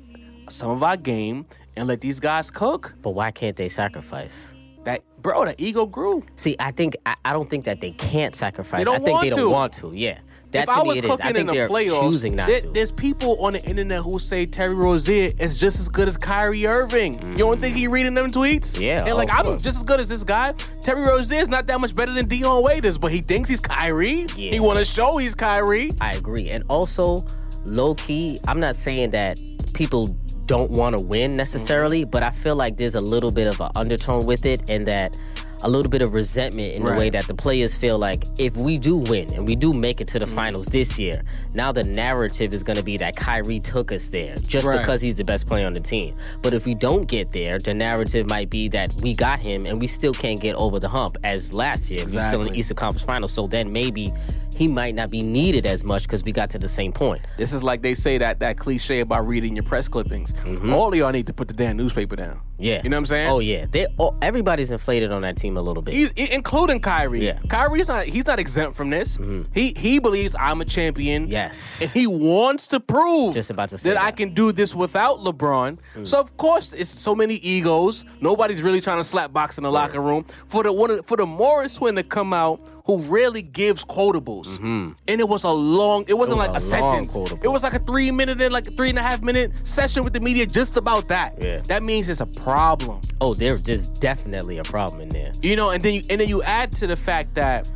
some 0.49 0.71
of 0.71 0.83
our 0.83 0.97
game 0.97 1.45
and 1.75 1.87
let 1.87 2.01
these 2.01 2.19
guys 2.19 2.51
cook. 2.51 2.93
But 3.01 3.11
why 3.11 3.31
can't 3.31 3.55
they 3.55 3.69
sacrifice? 3.69 4.53
That 4.83 5.01
bro, 5.21 5.45
the 5.45 5.55
ego 5.57 5.85
grew. 5.85 6.23
See, 6.35 6.55
I 6.59 6.71
think 6.71 6.95
I, 7.05 7.15
I 7.25 7.33
don't 7.33 7.49
think 7.49 7.65
that 7.65 7.81
they 7.81 7.91
can't 7.91 8.35
sacrifice. 8.35 8.85
They 8.85 8.91
I 8.91 8.99
think 8.99 9.21
they 9.21 9.29
don't 9.31 9.39
to. 9.39 9.49
want 9.49 9.73
to. 9.73 9.91
Yeah, 9.93 10.19
that 10.55 10.63
if 10.63 10.69
I 10.69 10.81
was 10.83 11.01
cooking 11.01 11.25
I 11.25 11.29
in 11.29 11.45
the 11.47 11.53
playoffs, 11.53 12.01
choosing 12.01 12.35
not 12.35 12.47
there- 12.47 12.61
there's 12.73 12.91
people 12.91 13.37
on 13.45 13.53
the 13.53 13.63
internet 13.65 14.01
who 14.01 14.19
say 14.19 14.45
Terry 14.45 14.73
Rozier 14.75 15.29
is 15.39 15.57
just 15.57 15.79
as 15.79 15.87
good 15.89 16.07
as 16.07 16.17
Kyrie 16.17 16.65
Irving. 16.67 17.13
You 17.31 17.35
don't 17.37 17.59
think 17.59 17.75
he 17.75 17.87
reading 17.87 18.13
them 18.13 18.31
tweets? 18.31 18.79
Yeah, 18.79 19.05
And 19.05 19.15
like 19.17 19.31
of 19.39 19.47
I'm 19.47 19.59
just 19.59 19.77
as 19.77 19.83
good 19.83 19.99
as 19.99 20.09
this 20.09 20.23
guy. 20.23 20.53
Terry 20.81 21.03
Rozier 21.03 21.39
is 21.39 21.47
not 21.49 21.65
that 21.67 21.79
much 21.79 21.95
better 21.95 22.13
than 22.13 22.27
Dion 22.27 22.63
Waiters, 22.63 22.97
but 22.97 23.11
he 23.11 23.21
thinks 23.21 23.49
he's 23.49 23.59
Kyrie. 23.59 24.25
Yeah. 24.35 24.51
He 24.51 24.59
want 24.59 24.79
to 24.79 24.85
show 24.85 25.17
he's 25.17 25.35
Kyrie. 25.35 25.91
I 26.01 26.11
agree. 26.13 26.49
And 26.49 26.63
also, 26.67 27.25
low 27.63 27.95
key, 27.95 28.39
I'm 28.47 28.59
not 28.59 28.75
saying 28.75 29.11
that 29.11 29.39
people 29.73 30.07
don't 30.45 30.69
want 30.71 30.95
to 30.97 31.03
win 31.03 31.35
necessarily, 31.35 32.01
Mm-hmm. 32.03 32.11
but 32.11 32.21
I 32.23 32.29
feel 32.29 32.55
like 32.55 32.77
there's 32.77 32.93
a 32.95 33.01
little 33.01 33.31
bit 33.31 33.47
of 33.47 33.59
an 33.61 33.69
undertone 33.75 34.25
with 34.27 34.45
it, 34.45 34.69
and 34.69 34.85
that 34.87 35.17
a 35.63 35.69
little 35.69 35.89
bit 35.89 36.01
of 36.01 36.13
resentment 36.13 36.75
in 36.77 36.83
the 36.83 36.93
way 36.93 37.09
that 37.09 37.27
the 37.27 37.33
players 37.33 37.75
feel 37.77 37.97
like 37.97 38.23
if 38.37 38.55
we 38.57 38.77
do 38.77 38.97
win 38.97 39.33
and 39.33 39.45
we 39.47 39.55
do 39.55 39.73
make 39.73 40.01
it 40.01 40.07
to 40.09 40.19
Mm-hmm. 40.19 40.29
the 40.29 40.35
finals 40.35 40.65
this 40.67 40.97
year, 40.99 41.21
now 41.53 41.71
the 41.71 41.83
narrative 41.83 42.53
is 42.53 42.63
going 42.63 42.77
to 42.77 42.83
be 42.83 42.97
that 42.97 43.15
Kyrie 43.15 43.59
took 43.59 43.91
us 43.91 44.07
there 44.07 44.35
just 44.37 44.65
Right. 44.65 44.79
because 44.79 45.01
he's 45.01 45.15
the 45.15 45.23
best 45.23 45.45
player 45.47 45.65
on 45.65 45.73
the 45.73 45.79
team. 45.81 46.15
But 46.41 46.53
if 46.53 46.65
we 46.65 46.73
don't 46.73 47.05
get 47.05 47.31
there, 47.33 47.57
the 47.59 47.73
narrative 47.73 48.27
might 48.29 48.49
be 48.49 48.67
that 48.69 48.93
we 49.03 49.13
got 49.15 49.39
him 49.39 49.65
and 49.65 49.79
we 49.79 49.87
still 49.87 50.13
can't 50.13 50.39
get 50.39 50.55
over 50.55 50.79
the 50.79 50.89
hump 50.89 51.17
as 51.23 51.53
last 51.53 51.91
year. 51.91 52.01
Exactly. 52.01 52.17
We're 52.21 52.27
still 52.29 52.41
in 52.41 52.53
the. 52.53 52.59
Eastern 52.59 52.77
Conference 52.77 53.03
Finals, 53.05 53.33
so 53.33 53.47
then 53.47 53.71
maybe 53.73 54.13
he 54.55 54.69
might 54.69 54.95
not 54.95 55.09
be 55.09 55.19
needed 55.21 55.65
as 55.65 55.83
much 55.83 56.03
because 56.03 56.23
we 56.23 56.31
got 56.31 56.49
to 56.51 56.57
the 56.57 56.69
same 56.69 56.93
point. 56.93 57.21
This 57.35 57.51
is 57.51 57.61
like 57.61 57.81
they 57.81 57.93
say 57.93 58.17
that 58.19 58.39
that 58.39 58.57
cliche 58.57 59.01
about 59.01 59.27
reading 59.27 59.53
your 59.53 59.63
press 59.63 59.89
clippings. 59.89 60.33
All 60.71 60.87
of 60.87 60.95
y'all 60.95 61.11
need 61.11 61.27
to 61.27 61.33
put 61.33 61.49
the 61.49 61.53
damn 61.53 61.75
newspaper 61.75 62.15
down. 62.15 62.39
Mm-hmm. 62.55 62.63
Yeah. 62.63 62.81
You 62.83 62.89
know 62.89 62.95
what 62.97 62.99
I'm 62.99 63.05
saying? 63.05 63.29
Oh 63.29 63.39
yeah. 63.39 63.65
They 63.69 63.85
oh, 63.99 64.15
everybody's 64.21 64.71
inflated 64.71 65.11
on 65.11 65.21
that 65.23 65.37
team 65.37 65.57
a 65.57 65.61
little 65.61 65.81
bit. 65.83 65.93
He's 65.93 66.11
including 66.11 66.79
Kyrie. 66.79 67.25
Yeah. 67.25 67.33
Mm-hmm. 67.33 67.47
Kyrie's 67.47 67.87
not 67.87 68.05
he's 68.05 68.25
not 68.25 68.39
exempt 68.39 68.75
from 68.75 68.89
this. 68.89 69.17
He 69.53 69.73
he 69.75 69.99
believes 69.99 70.35
I'm 70.39 70.61
a 70.61 70.65
champion. 70.65 71.27
yes. 71.27 71.81
And 71.81 71.89
he 71.91 72.07
wants 72.07 72.67
to 72.67 72.79
prove 72.79 73.33
Just 73.33 73.49
about 73.49 73.69
to 73.69 73.77
say 73.77 73.89
that, 73.89 73.97
I 73.97 74.05
that. 74.05 74.13
Mm. 74.13 74.17
can 74.17 74.33
do 74.33 74.51
this 74.51 74.73
without 74.75 75.19
LeBron. 75.19 75.77
So 76.03 76.19
of 76.19 76.37
course 76.37 76.73
it's 76.73 76.89
so 76.89 77.13
many 77.15 77.35
egos. 77.35 78.05
Nobody's 78.21 78.61
really 78.61 78.81
trying 78.81 78.97
to 78.99 79.03
slap 79.03 79.33
box 79.33 79.57
in 79.57 79.63
the 79.63 79.71
locker 79.71 79.99
room. 80.01 80.25
For 80.47 80.63
the 80.63 80.71
one 80.71 81.01
for 81.03 81.17
the 81.17 81.25
Morris 81.25 81.75
twin 81.75 81.95
to 81.95 82.03
come 82.03 82.33
out 82.33 82.59
who 82.85 82.99
rarely 83.01 83.41
gives 83.41 83.83
quotables. 83.83 84.59
And 84.63 84.95
it 85.07 85.27
was 85.27 85.43
a 85.43 85.49
long 85.49 86.05
it 86.07 86.13
wasn't 86.17 86.35
Mm-hmm. 86.35 86.41
It 86.45 86.47
like 86.47 86.49
a, 86.51 86.57
a 86.57 86.59
sentence. 86.59 87.13
quotable. 87.13 87.43
It 87.45 87.47
was 87.51 87.63
like 87.63 87.73
a 87.75 87.79
three 87.79 88.11
minute 88.11 88.41
and 88.41 88.51
like 88.53 88.67
a 88.67 88.71
three 88.71 88.89
and 88.89 88.97
a 88.97 89.01
half 89.01 89.21
minute 89.21 89.65
session 89.67 90.03
with 90.03 90.13
the 90.13 90.19
media 90.19 90.45
just 90.45 90.75
about 90.77 91.07
that. 91.07 91.41
Yeah. 91.41 91.61
That 91.67 91.81
means 91.83 92.09
it's 92.09 92.19
a 92.21 92.25
problem. 92.45 93.01
oh, 93.21 93.33
there, 93.33 93.57
there's 93.57 93.87
definitely 93.89 94.59
a 94.59 94.63
problem 94.63 95.01
in 95.01 95.09
there. 95.09 95.31
You 95.41 95.55
know, 95.55 95.71
and 95.71 95.81
then 95.81 95.95
you 95.95 96.01
and 96.09 96.21
then 96.21 96.27
you 96.29 96.43
add 96.43 96.71
to 96.73 96.87
the 96.87 96.95
fact 96.95 97.33
that 97.35 97.69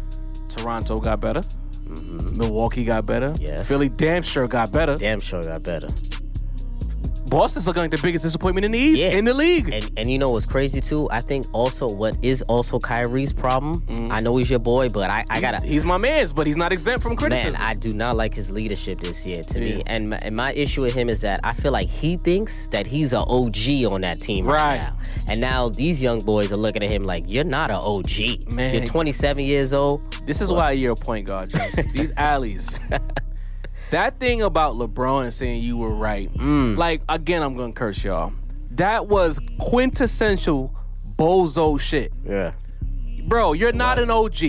Toronto 0.47 0.99
got 0.99 1.19
better, 1.19 1.39
mm-hmm. 1.41 2.37
Milwaukee 2.37 2.85
got 2.85 3.05
better, 3.05 3.33
Yes. 3.39 3.67
Philly 3.67 3.89
damn 3.89 4.23
sure 4.23 4.47
got 4.47 4.71
better. 4.71 4.95
Damn 4.95 5.19
sure 5.19 5.41
got 5.41 5.63
better. 5.63 5.87
Boston's 7.29 7.67
looking 7.67 7.81
like 7.83 7.91
the 7.91 7.99
biggest 8.01 8.23
disappointment 8.23 8.65
in 8.65 8.71
the 8.71 8.79
East 8.79 9.01
Yeah. 9.01 9.09
in 9.17 9.25
the 9.25 9.33
league. 9.33 9.69
And 9.71 9.89
and 9.97 10.09
you 10.11 10.17
know 10.17 10.29
what's 10.31 10.45
crazy 10.45 10.81
too? 10.81 11.09
I 11.11 11.19
think 11.19 11.45
also 11.53 11.87
what 11.89 12.17
is 12.23 12.41
also 12.43 12.79
Kyrie's 12.79 13.31
problem. 13.33 13.81
Mm-hmm. 13.81 14.11
I 14.11 14.19
know 14.19 14.35
he's 14.37 14.49
your 14.49 14.59
boy, 14.59 14.89
but 14.89 15.09
I, 15.09 15.25
I 15.29 15.39
gotta 15.41 15.65
he's 15.65 15.85
my 15.85 15.97
man's, 15.97 16.33
but 16.33 16.47
he's 16.47 16.57
not 16.57 16.71
exempt 16.73 17.03
from 17.03 17.11
Man, 17.11 17.17
criticism. 17.17 17.61
I 17.63 17.73
do 17.73 17.93
not 17.93 18.15
like 18.15 18.33
his 18.35 18.51
leadership 18.51 18.99
this 18.99 19.25
year 19.25 19.43
to 19.43 19.59
me. 19.59 19.81
And 19.87 20.09
my, 20.11 20.19
and 20.23 20.35
my 20.35 20.53
issue 20.53 20.81
with 20.81 20.93
him 20.93 21.09
is 21.09 21.21
that 21.21 21.39
I 21.43 21.53
feel 21.53 21.71
like 21.71 21.87
he 21.89 22.17
thinks 22.17 22.67
that 22.69 22.87
he's 22.87 23.13
an 23.13 23.23
OG 23.27 23.91
on 23.91 24.01
that 24.01 24.19
team 24.19 24.45
right, 24.45 24.59
Right. 24.59 24.81
now. 24.81 24.97
And 25.29 25.39
now 25.41 25.69
these 25.69 26.01
young 26.01 26.19
boys 26.19 26.51
are 26.51 26.57
looking 26.57 26.83
at 26.83 26.89
him 26.91 27.03
like, 27.03 27.23
you're 27.27 27.43
not 27.43 27.69
an 27.69 27.77
OG. 27.77 28.53
Man. 28.53 28.73
You're 28.73 28.85
27 28.85 29.43
years 29.43 29.73
old. 29.73 30.01
This 30.25 30.41
is 30.41 30.51
why 30.51 30.71
you're 30.71 30.93
a 30.93 30.95
point 30.95 31.27
guard. 31.27 31.51
These 31.93 32.11
alleys. 32.17 32.79
that 33.91 34.19
thing 34.19 34.41
about 34.41 34.75
LeBron 34.75 35.23
and 35.23 35.33
saying 35.33 35.61
you 35.63 35.77
were 35.77 35.93
right. 35.93 36.31
Mm. 36.33 36.77
Like 36.77 37.01
again, 37.09 37.41
I'm 37.43 37.55
gonna 37.55 37.73
curse 37.73 38.03
y'all. 38.03 38.33
That 38.71 39.07
was 39.07 39.39
quintessential 39.59 40.73
bozo 41.17 41.79
shit. 41.79 42.13
Yeah. 42.25 42.53
Bro, 43.27 43.53
you're 43.53 43.71
not 43.73 43.99
an 43.99 44.09
OG. 44.09 44.41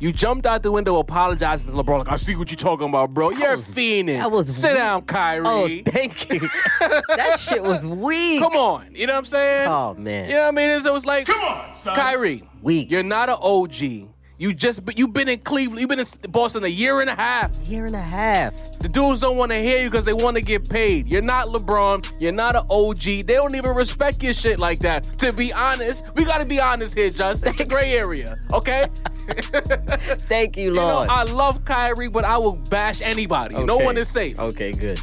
You 0.00 0.12
jumped 0.12 0.46
out 0.46 0.62
the 0.62 0.70
window 0.70 0.96
apologizing 0.98 1.72
to 1.74 1.82
LeBron. 1.82 1.98
Like, 1.98 2.08
I 2.08 2.16
see 2.16 2.36
what 2.36 2.50
you're 2.52 2.56
talking 2.56 2.88
about, 2.88 3.10
bro. 3.12 3.30
You're 3.30 3.56
was- 3.56 3.68
fiending. 3.72 4.18
that 4.18 4.30
was 4.30 4.46
Sit 4.54 4.68
weak. 4.70 4.76
down, 4.76 5.02
Kyrie. 5.02 5.42
Oh, 5.44 5.90
thank 5.90 6.30
you. 6.30 6.48
that 6.80 7.38
shit 7.40 7.60
was 7.64 7.84
weak. 7.84 8.40
Come 8.40 8.52
on. 8.54 8.94
You 8.94 9.08
know 9.08 9.14
what 9.14 9.18
I'm 9.18 9.24
saying? 9.24 9.66
Oh, 9.66 9.94
man. 9.94 10.28
You 10.30 10.36
know 10.36 10.42
what 10.42 10.48
I 10.48 10.50
mean? 10.52 10.66
It's- 10.70 10.84
It 10.86 10.92
was 10.92 11.04
like, 11.04 11.26
come 11.26 11.40
on, 11.42 11.74
son. 11.74 11.96
Kyrie, 11.96 12.48
Weak. 12.62 12.88
you're 12.92 13.02
not 13.02 13.28
an 13.28 13.38
OG. 13.42 14.08
You 14.40 14.54
just, 14.54 14.84
but 14.84 14.96
you've 14.96 15.12
been 15.12 15.28
in 15.28 15.40
Cleveland, 15.40 15.80
you've 15.80 15.88
been 15.88 15.98
in 15.98 16.06
Boston 16.30 16.62
a 16.62 16.68
year 16.68 17.00
and 17.00 17.10
a 17.10 17.14
half. 17.16 17.56
Year 17.66 17.86
and 17.86 17.94
a 17.94 18.00
half. 18.00 18.54
The 18.78 18.88
dudes 18.88 19.20
don't 19.20 19.36
want 19.36 19.50
to 19.50 19.60
hear 19.60 19.82
you 19.82 19.90
because 19.90 20.04
they 20.04 20.12
want 20.12 20.36
to 20.36 20.42
get 20.42 20.68
paid. 20.70 21.10
You're 21.12 21.22
not 21.22 21.48
LeBron. 21.48 22.12
You're 22.20 22.32
not 22.32 22.54
an 22.54 22.62
OG. 22.70 23.02
They 23.02 23.22
don't 23.34 23.56
even 23.56 23.74
respect 23.74 24.22
your 24.22 24.32
shit 24.34 24.60
like 24.60 24.78
that. 24.80 25.02
To 25.18 25.32
be 25.32 25.52
honest, 25.52 26.04
we 26.14 26.24
got 26.24 26.40
to 26.40 26.46
be 26.46 26.60
honest 26.60 26.94
here, 26.96 27.10
Just. 27.10 27.44
It's 27.48 27.58
a 27.58 27.64
gray 27.64 27.92
area, 27.96 28.38
okay? 28.52 28.86
Thank 29.28 30.56
you, 30.56 30.66
You 30.66 30.74
know, 30.74 30.86
Lord. 30.86 31.08
I 31.08 31.24
love 31.24 31.64
Kyrie, 31.64 32.08
but 32.08 32.24
I 32.24 32.38
will 32.38 32.52
bash 32.70 33.02
anybody. 33.02 33.62
No 33.64 33.76
one 33.78 33.96
is 33.96 34.08
safe. 34.08 34.38
Okay, 34.38 34.70
good. 34.72 35.00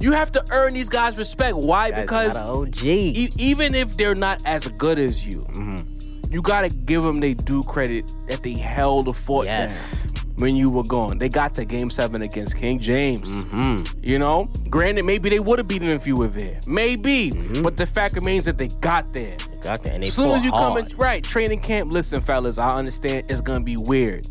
You 0.00 0.12
have 0.12 0.32
to 0.32 0.44
earn 0.50 0.72
these 0.72 0.88
guys 0.88 1.18
respect. 1.18 1.56
Why? 1.56 1.90
That's 1.90 2.02
because 2.02 2.34
not 2.34 2.48
an 2.48 2.54
OG. 2.68 2.84
e- 2.84 3.28
even 3.38 3.74
if 3.74 3.96
they're 3.96 4.14
not 4.14 4.42
as 4.46 4.66
good 4.68 4.98
as 4.98 5.24
you, 5.24 5.38
Mm-hmm. 5.38 5.98
You 6.30 6.40
gotta 6.42 6.68
give 6.68 7.02
them 7.02 7.16
they 7.16 7.34
due 7.34 7.62
credit 7.64 8.12
that 8.28 8.42
they 8.42 8.54
held 8.54 9.06
the 9.06 9.12
fort 9.12 9.46
Yes. 9.46 10.04
down 10.12 10.24
when 10.38 10.56
you 10.56 10.70
were 10.70 10.84
gone. 10.84 11.18
They 11.18 11.28
got 11.28 11.52
to 11.54 11.64
Game 11.66 11.90
Seven 11.90 12.22
against 12.22 12.56
King 12.56 12.78
James. 12.78 13.28
Mm-hmm. 13.44 13.98
You 14.02 14.18
know, 14.18 14.48
granted, 14.70 15.04
maybe 15.04 15.28
they 15.28 15.40
would 15.40 15.58
have 15.58 15.68
beaten 15.68 15.88
if 15.90 16.06
you 16.06 16.14
were 16.14 16.28
there, 16.28 16.58
maybe, 16.66 17.30
Mm-hmm. 17.30 17.62
but 17.62 17.76
the 17.76 17.84
fact 17.86 18.14
remains 18.14 18.44
that 18.46 18.56
they 18.56 18.68
got 18.68 19.12
there. 19.12 19.36
They 19.36 19.56
Got 19.60 19.82
there, 19.82 19.92
And 19.92 20.02
they 20.02 20.08
As 20.08 20.14
soon 20.14 20.30
as 20.30 20.42
you 20.42 20.52
come 20.52 20.78
in, 20.78 20.96
right, 20.96 21.22
training 21.22 21.60
camp. 21.60 21.92
Listen, 21.92 22.20
fellas, 22.22 22.56
I 22.58 22.76
understand 22.78 23.26
it's 23.28 23.42
gonna 23.42 23.60
be 23.62 23.76
weird. 23.76 24.26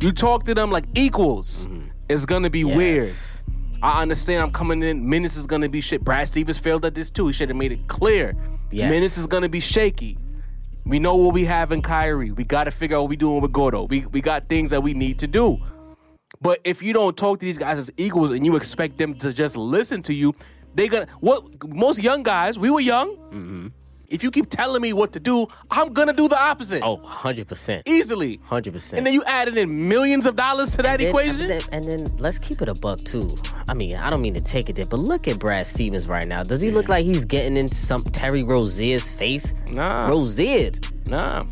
You 0.00 0.12
talk 0.12 0.44
to 0.44 0.54
them 0.54 0.68
like 0.68 0.84
equals. 0.94 1.66
It's 2.10 2.26
gonna 2.26 2.50
be 2.50 2.64
weird. 2.64 3.08
I 3.82 4.02
understand 4.02 4.42
I'm 4.42 4.50
coming 4.50 4.82
in. 4.82 5.08
Minutes 5.08 5.36
is 5.36 5.46
gonna 5.46 5.68
be 5.68 5.80
shit. 5.80 6.02
Brad 6.04 6.26
Stevens 6.28 6.58
failed 6.58 6.84
at 6.84 6.94
this 6.94 7.10
too. 7.10 7.28
He 7.28 7.32
should 7.32 7.48
have 7.48 7.56
made 7.56 7.72
it 7.72 7.86
clear. 7.86 8.34
Yes. 8.70 8.90
Minutes 8.90 9.16
is 9.16 9.26
gonna 9.26 9.48
be 9.48 9.60
shaky. 9.60 10.18
We 10.88 10.98
know 10.98 11.16
what 11.16 11.34
we 11.34 11.44
have 11.44 11.70
in 11.70 11.82
Kyrie. 11.82 12.30
We 12.30 12.44
gotta 12.44 12.70
figure 12.70 12.96
out 12.96 13.02
what 13.02 13.10
we 13.10 13.16
doing 13.16 13.42
with 13.42 13.52
Gordo. 13.52 13.84
We 13.84 14.06
we 14.06 14.22
got 14.22 14.48
things 14.48 14.70
that 14.70 14.82
we 14.82 14.94
need 14.94 15.18
to 15.18 15.26
do. 15.26 15.58
But 16.40 16.60
if 16.64 16.82
you 16.82 16.94
don't 16.94 17.14
talk 17.14 17.40
to 17.40 17.46
these 17.46 17.58
guys 17.58 17.78
as 17.78 17.90
equals 17.98 18.30
and 18.30 18.46
you 18.46 18.56
expect 18.56 18.96
them 18.96 19.14
to 19.18 19.32
just 19.32 19.54
listen 19.54 20.02
to 20.04 20.14
you, 20.14 20.34
they 20.74 20.88
gonna 20.88 21.06
what 21.20 21.44
most 21.68 22.02
young 22.02 22.22
guys, 22.22 22.58
we 22.58 22.70
were 22.70 22.80
young. 22.80 23.16
Mm-hmm. 23.16 23.66
If 24.08 24.22
you 24.22 24.30
keep 24.30 24.48
telling 24.48 24.80
me 24.80 24.94
what 24.94 25.12
to 25.12 25.20
do, 25.20 25.46
I'm 25.70 25.92
gonna 25.92 26.14
do 26.14 26.28
the 26.28 26.40
opposite. 26.40 26.82
Oh, 26.82 26.96
100%. 26.96 27.82
Easily. 27.86 28.38
100%. 28.48 28.96
And 28.96 29.06
then 29.06 29.12
you 29.12 29.22
added 29.24 29.58
in 29.58 29.86
millions 29.86 30.24
of 30.24 30.34
dollars 30.34 30.70
to 30.76 30.82
that 30.82 30.98
Then- 30.98 31.08
equation. 31.08 31.42
And 31.42 31.50
then, 31.50 31.62
and 31.72 31.84
then 31.84 32.16
let's 32.18 32.38
keep 32.38 32.62
it 32.62 32.70
a 32.70 32.74
buck 32.74 33.00
too. 33.00 33.28
I 33.68 33.74
mean, 33.74 33.96
I 33.96 34.08
don't 34.08 34.22
mean 34.22 34.32
to 34.32 34.40
take 34.40 34.70
it 34.70 34.76
there, 34.76 34.86
but 34.86 34.98
look 35.00 35.28
at 35.28 35.38
Brad 35.38 35.66
Stevens 35.66 36.08
right 36.08 36.26
now. 36.26 36.42
Does 36.42 36.62
he 36.62 36.70
look 36.70 36.88
like 36.88 37.04
he's 37.04 37.26
getting 37.26 37.58
into 37.58 37.74
some 37.74 38.02
Terry 38.02 38.42
Rozier's 38.42 39.12
face? 39.12 39.52
Nah. 39.72 40.08
Rozier, 40.08 40.70
nah. 41.10 41.44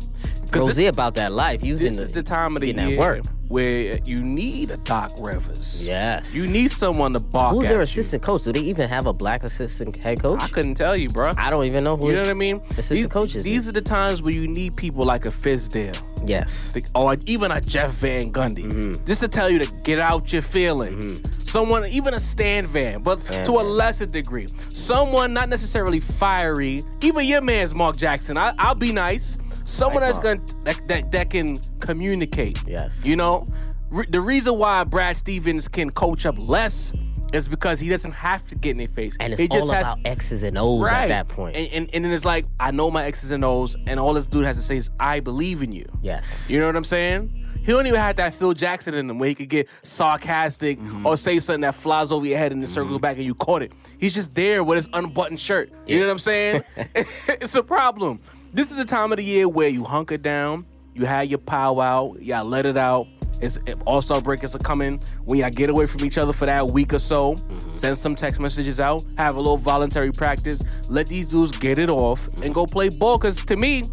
'Cause 0.51 0.75
this- 0.77 0.89
about 0.89 1.15
that 1.15 1.31
life. 1.31 1.61
He 1.61 1.71
was 1.71 1.79
this 1.81 1.89
in 1.91 1.95
the, 1.97 2.03
is 2.03 2.11
the 2.13 2.23
time 2.23 2.55
of 2.55 2.61
the 2.61 2.71
that 2.73 2.87
year 2.89 2.99
work. 2.99 3.23
where 3.49 3.97
you 4.05 4.17
need 4.17 4.71
a 4.71 4.77
Doc 4.77 5.11
Rivers. 5.21 5.85
Yes. 5.87 6.35
You 6.35 6.47
need 6.47 6.69
someone 6.69 7.13
to 7.13 7.19
bark 7.19 7.55
Who's 7.55 7.67
their 7.67 7.77
you. 7.77 7.83
assistant 7.83 8.21
coach? 8.23 8.43
Do 8.43 8.51
they 8.51 8.59
even 8.59 8.89
have 8.89 9.05
a 9.05 9.13
black 9.13 9.43
assistant 9.43 10.01
head 10.03 10.21
coach? 10.21 10.41
I 10.41 10.47
couldn't 10.49 10.75
tell 10.75 10.97
you, 10.97 11.09
bro. 11.09 11.31
I 11.37 11.49
don't 11.49 11.65
even 11.65 11.83
know 11.83 11.95
who. 11.95 12.07
You 12.09 12.15
know 12.15 12.21
what 12.23 12.29
I 12.29 12.33
mean? 12.33 12.61
Assistant 12.71 12.97
these, 12.99 13.07
coaches. 13.07 13.43
These 13.43 13.67
are 13.67 13.71
the 13.71 13.81
times 13.81 14.21
where 14.21 14.33
you 14.33 14.47
need 14.47 14.75
people 14.75 15.05
like 15.05 15.25
a 15.25 15.29
Fizdale. 15.31 15.97
yes. 16.25 16.73
the- 16.73 16.89
or 16.95 17.15
even 17.25 17.51
a 17.51 17.61
Jeff 17.61 17.91
Van 17.93 18.31
Gundy, 18.33 18.65
Mm-hmm. 18.69 19.05
just 19.05 19.21
to 19.21 19.27
tell 19.29 19.49
you 19.49 19.59
to 19.59 19.71
get 19.83 19.99
out 19.99 20.33
your 20.33 20.41
feelings. 20.41 21.21
Someone, 21.49 21.85
even 21.87 22.13
a 22.13 22.19
Stan 22.19 22.65
Van, 22.65 23.01
but 23.01 23.21
to 23.45 23.51
a 23.53 23.63
lesser 23.63 24.05
degree. 24.05 24.47
Someone 24.69 25.33
not 25.33 25.47
necessarily 25.47 26.01
fiery. 26.01 26.81
Even 27.01 27.25
your 27.25 27.41
man's 27.41 27.73
Mark 27.73 27.95
Jackson. 27.97 28.37
I, 28.37 28.53
I'll 28.59 28.75
be 28.75 28.91
nice. 28.91 29.37
Someone 29.67 30.01
that's 30.01 30.19
gonna 30.19 30.41
that, 30.63 30.87
that 30.87 31.11
that 31.11 31.29
can 31.29 31.57
communicate. 31.79 32.63
Yes. 32.67 33.05
You 33.05 33.15
know, 33.15 33.47
Re- 33.89 34.05
the 34.09 34.21
reason 34.21 34.57
why 34.57 34.83
Brad 34.83 35.17
Stevens 35.17 35.67
can 35.67 35.89
coach 35.91 36.25
up 36.25 36.35
less 36.37 36.93
is 37.33 37.47
because 37.49 37.79
he 37.79 37.89
doesn't 37.89 38.13
have 38.13 38.47
to 38.47 38.55
get 38.55 38.71
in 38.71 38.77
their 38.77 38.87
face. 38.87 39.17
And 39.19 39.33
it's 39.33 39.41
he 39.41 39.47
all 39.49 39.69
about 39.69 39.97
X's 40.05 40.43
and 40.43 40.57
O's 40.57 40.87
at 40.89 41.07
that 41.09 41.27
point. 41.27 41.55
And, 41.57 41.67
and 41.73 41.89
and 41.93 42.05
then 42.05 42.11
it's 42.13 42.23
like 42.25 42.45
I 42.59 42.71
know 42.71 42.89
my 42.89 43.03
X's 43.05 43.31
and 43.31 43.43
O's, 43.43 43.75
and 43.85 43.99
all 43.99 44.13
this 44.13 44.25
dude 44.27 44.45
has 44.45 44.55
to 44.55 44.61
say 44.63 44.77
is 44.77 44.89
I 44.99 45.19
believe 45.19 45.61
in 45.61 45.71
you. 45.73 45.85
yes. 46.01 46.49
You 46.49 46.59
know 46.59 46.65
what 46.67 46.75
I'm 46.77 46.83
saying? 46.85 47.43
He 47.59 47.73
don't 47.73 47.85
even 47.85 47.99
have 47.99 48.15
that 48.15 48.33
Phil 48.33 48.53
Jackson 48.53 48.93
in 48.93 49.09
him 49.09 49.19
where 49.19 49.27
he 49.27 49.35
could 49.35 49.49
get 49.49 49.67
sarcastic 49.83 50.79
Mm-hmm. 50.79 51.05
or 51.05 51.17
say 51.17 51.37
something 51.39 51.61
that 51.61 51.75
flies 51.75 52.13
over 52.13 52.25
your 52.25 52.37
head 52.37 52.53
and 52.53 52.61
then 52.61 52.67
circle 52.67 52.97
back 52.97 53.17
and 53.17 53.25
you 53.25 53.35
caught 53.35 53.61
it. 53.61 53.73
He's 53.97 54.13
just 54.13 54.33
there 54.35 54.63
with 54.63 54.77
his 54.77 54.89
unbuttoned 54.93 55.39
shirt. 55.39 55.69
You 55.85 55.99
know 55.99 56.05
what 56.05 56.11
I'm 56.13 56.19
saying? 56.19 56.63
it's 57.27 57.55
a 57.55 57.63
problem. 57.63 58.21
This 58.53 58.71
is 58.71 58.77
the 58.77 58.85
time 58.85 59.11
of 59.11 59.17
the 59.17 59.23
year 59.23 59.47
where 59.47 59.69
you 59.69 59.83
hunker 59.83 60.17
down, 60.17 60.65
you 60.95 61.05
have 61.05 61.25
your 61.27 61.39
powwow, 61.39 62.13
y'all 62.19 62.45
let 62.45 62.65
it 62.65 62.77
out. 62.77 63.07
It's 63.39 63.59
All 63.85 64.01
Star 64.01 64.19
breakers 64.19 64.55
are 64.55 64.59
coming. 64.59 64.97
When 65.25 65.37
y'all 65.39 65.51
get 65.51 65.69
away 65.69 65.85
from 65.85 66.03
each 66.03 66.17
other 66.17 66.33
for 66.33 66.45
that 66.47 66.71
week 66.71 66.93
or 66.93 66.99
so, 66.99 67.33
Mm-hmm. 67.35 67.73
send 67.73 67.97
some 67.97 68.15
text 68.15 68.39
messages 68.39 68.79
out, 68.79 69.03
have 69.17 69.35
a 69.35 69.37
little 69.37 69.57
voluntary 69.57 70.11
practice, 70.11 70.59
let 70.89 71.05
these 71.07 71.27
dudes 71.27 71.55
get 71.57 71.77
it 71.77 71.89
off, 71.89 72.27
and 72.41 72.53
go 72.53 72.65
play 72.65 72.89
ball. 72.89 73.17
Because 73.19 73.45
to 73.45 73.55
me, 73.55 73.83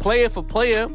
player 0.00 0.28
for 0.28 0.42
player, 0.42 0.88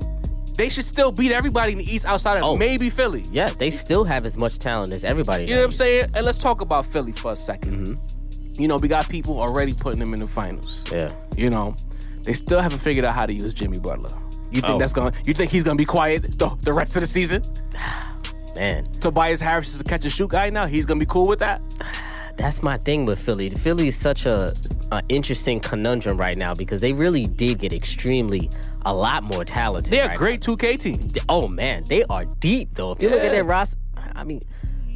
they 0.58 0.70
should 0.70 0.86
still 0.86 1.12
beat 1.12 1.32
everybody 1.32 1.74
in 1.74 1.78
the 1.80 1.92
East 1.94 2.06
outside 2.08 2.38
of 2.38 2.44
Oh. 2.44 2.56
maybe 2.56 2.90
Philly. 2.90 3.24
Yeah, 3.32 3.50
they 3.50 3.70
still 3.70 4.04
have 4.06 4.26
as 4.26 4.38
much 4.38 4.58
talent 4.58 4.92
as 4.92 5.04
everybody. 5.04 5.46
You 5.46 5.54
know 5.54 5.60
what 5.62 5.66
I'm 5.66 5.72
saying? 5.74 6.06
And 6.16 6.26
let's 6.26 6.40
talk 6.40 6.62
about 6.62 6.88
Philly 6.88 7.12
for 7.12 7.32
a 7.34 7.36
2nd 7.36 8.60
You 8.60 8.68
know, 8.68 8.78
we 8.78 8.88
got 8.88 9.08
people 9.08 9.40
already 9.40 9.74
putting 9.74 10.00
them 10.00 10.14
in 10.16 10.20
the 10.20 10.28
finals. 10.28 10.84
Yeah. 10.92 11.10
You 11.38 11.50
know, 11.52 11.74
they 12.24 12.34
still 12.34 12.60
haven't 12.62 12.80
figured 12.80 13.06
out 13.06 13.16
how 13.16 13.26
to 13.26 13.34
use 13.34 13.54
Jimmy 13.54 13.80
Butler. 13.80 14.10
You 14.52 14.62
think 14.62 14.76
Oh. 14.76 14.78
that's 14.78 14.94
going? 14.94 15.12
to 15.12 15.20
You 15.26 15.34
think 15.34 15.52
he's 15.52 15.64
gonna 15.64 15.76
be 15.78 15.86
quiet 15.86 16.24
the, 16.38 16.56
the 16.62 16.74
rest 16.74 16.96
of 16.96 17.02
the 17.02 17.08
season? 17.08 17.42
Man, 18.56 18.86
Tobias 18.92 19.42
Harris 19.42 19.74
is 19.74 19.82
a 19.82 19.84
catch 19.84 20.04
and 20.04 20.12
shoot 20.14 20.30
guy 20.30 20.50
now. 20.52 20.68
He's 20.68 20.86
gonna 20.86 21.00
be 21.00 21.08
cool 21.08 21.28
with 21.28 21.40
that. 21.40 21.62
that's 22.38 22.62
my 22.64 22.78
thing 22.78 23.06
with 23.06 23.20
Philly. 23.20 23.50
Philly 23.50 23.88
is 23.88 23.96
such 23.96 24.26
a, 24.26 24.54
a 24.92 25.02
interesting 25.10 25.60
conundrum 25.60 26.18
right 26.18 26.38
now 26.38 26.54
because 26.54 26.80
they 26.82 26.94
really 26.94 27.26
did 27.26 27.60
get 27.60 27.74
extremely 27.74 28.50
a 28.86 28.94
lot 28.94 29.24
more 29.24 29.44
talented. 29.44 29.92
They're 29.92 30.06
a 30.06 30.10
right 30.10 30.18
great 30.18 30.42
2K 30.42 30.80
team. 30.80 31.00
Oh 31.30 31.48
man, 31.48 31.84
they 31.90 32.04
are 32.06 32.26
deep 32.26 32.70
though. 32.76 32.92
If 32.92 33.02
you 33.02 33.10
look 33.10 33.20
at 33.22 33.26
Yeah. 33.26 33.32
their 33.32 33.44
roster, 33.44 33.78
I 34.16 34.24
mean. 34.24 34.44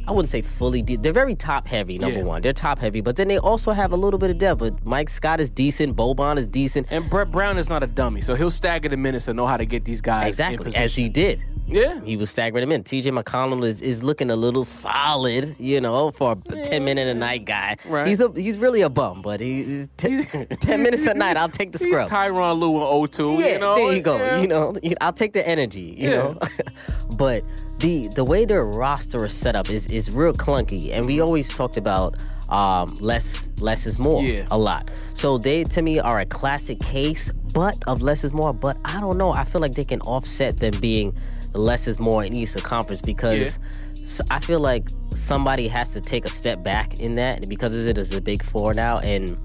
I 0.08 0.12
wouldn't 0.12 0.30
say 0.30 0.40
fully 0.40 0.80
deep. 0.80 1.02
They're 1.02 1.12
very 1.12 1.34
top 1.34 1.68
heavy, 1.68 1.98
number 1.98 2.20
Yeah. 2.20 2.24
one. 2.24 2.40
They're 2.40 2.54
top 2.54 2.78
heavy, 2.78 3.02
but 3.02 3.16
then 3.16 3.28
they 3.28 3.36
also 3.38 3.72
have 3.72 3.92
a 3.92 3.96
little 3.96 4.18
bit 4.18 4.30
of 4.30 4.38
depth. 4.38 4.60
But 4.60 4.84
Mike 4.86 5.10
Scott 5.10 5.38
is 5.38 5.50
decent. 5.50 5.94
Boban 5.96 6.38
is 6.38 6.46
decent. 6.46 6.86
And 6.90 7.08
Brett 7.10 7.30
Brown 7.30 7.58
is 7.58 7.68
not 7.68 7.82
a 7.82 7.86
dummy, 7.86 8.22
so 8.22 8.34
he'll 8.34 8.50
stagger 8.50 8.88
the 8.88 8.96
minutes 8.96 9.28
and 9.28 9.36
know 9.36 9.44
how 9.46 9.58
to 9.58 9.66
get 9.66 9.84
these 9.84 10.00
guys 10.00 10.22
in 10.22 10.28
Exactly, 10.28 10.64
position. 10.64 10.82
as 10.82 10.96
he 10.96 11.08
did. 11.10 11.44
Yeah. 11.68 12.00
He 12.02 12.16
was 12.16 12.30
staggering 12.30 12.62
him 12.62 12.72
in. 12.72 12.82
TJ 12.82 13.04
McConnell 13.22 13.64
is, 13.64 13.80
is 13.82 14.02
looking 14.02 14.30
a 14.30 14.36
little 14.36 14.64
solid, 14.64 15.54
you 15.58 15.80
know, 15.80 16.10
for 16.10 16.36
a 16.50 16.62
ten 16.62 16.84
minute 16.84 17.08
a 17.08 17.14
night 17.14 17.44
guy. 17.44 17.76
Right. 17.86 18.06
He's 18.06 18.20
a 18.20 18.32
he's 18.34 18.56
really 18.58 18.80
a 18.82 18.88
bum, 18.88 19.20
but 19.22 19.40
he's 19.40 19.88
t- 19.96 20.24
ten 20.60 20.82
minutes 20.82 21.06
a 21.06 21.14
night. 21.14 21.36
I'll 21.36 21.48
take 21.48 21.72
the 21.72 21.78
He's 21.82 21.86
scrub. 21.86 22.08
Tyronn 22.08 22.58
Lue 22.58 23.02
in 23.02 23.08
02. 23.08 23.32
Yeah, 23.34 23.46
you 23.54 23.58
know? 23.58 23.74
there 23.76 23.92
you 23.92 24.00
go. 24.02 24.16
Yeah. 24.16 24.40
You 24.40 24.48
know, 24.48 24.76
I'll 25.00 25.12
take 25.12 25.32
the 25.34 25.46
energy. 25.46 25.94
You 25.98 26.10
Yeah. 26.10 26.16
know, 26.16 26.38
but 27.18 27.42
the 27.78 28.08
the 28.16 28.24
way 28.24 28.44
their 28.44 28.64
roster 28.64 29.24
is 29.24 29.34
set 29.34 29.54
up 29.54 29.68
is 29.70 29.86
is 29.92 30.14
real 30.14 30.32
clunky, 30.32 30.92
and 30.92 31.06
we 31.06 31.20
always 31.20 31.48
talked 31.54 31.76
about 31.76 32.16
um, 32.48 32.88
less 33.00 33.50
less 33.60 33.86
is 33.86 33.98
more 33.98 34.22
Yeah. 34.22 34.46
a 34.50 34.58
lot. 34.58 34.90
So 35.14 35.36
they 35.38 35.64
to 35.64 35.82
me 35.82 36.00
are 36.00 36.20
a 36.20 36.26
classic 36.26 36.80
case, 36.80 37.30
but 37.54 37.76
of 37.86 38.00
less 38.00 38.24
is 38.24 38.32
more. 38.32 38.52
But 38.54 38.78
I 38.84 39.00
don't 39.00 39.18
know. 39.18 39.32
I 39.32 39.44
feel 39.44 39.60
like 39.60 39.72
they 39.74 39.84
can 39.84 40.00
offset 40.00 40.56
them 40.56 40.72
being 40.80 41.14
less 41.52 41.86
is 41.86 41.98
more 41.98 42.24
in 42.24 42.34
Eastern 42.34 42.62
Conference 42.62 43.00
because. 43.00 43.58
So 44.04 44.24
I 44.30 44.38
feel 44.38 44.60
like 44.60 44.88
somebody 45.10 45.68
has 45.68 45.90
to 45.90 46.00
take 46.00 46.24
a 46.24 46.30
step 46.30 46.62
back 46.62 46.98
in 46.98 47.16
that 47.16 47.46
because 47.46 47.76
it 47.84 47.98
is 47.98 48.14
a 48.14 48.22
big 48.22 48.42
four 48.42 48.72
now, 48.72 49.00
and 49.00 49.36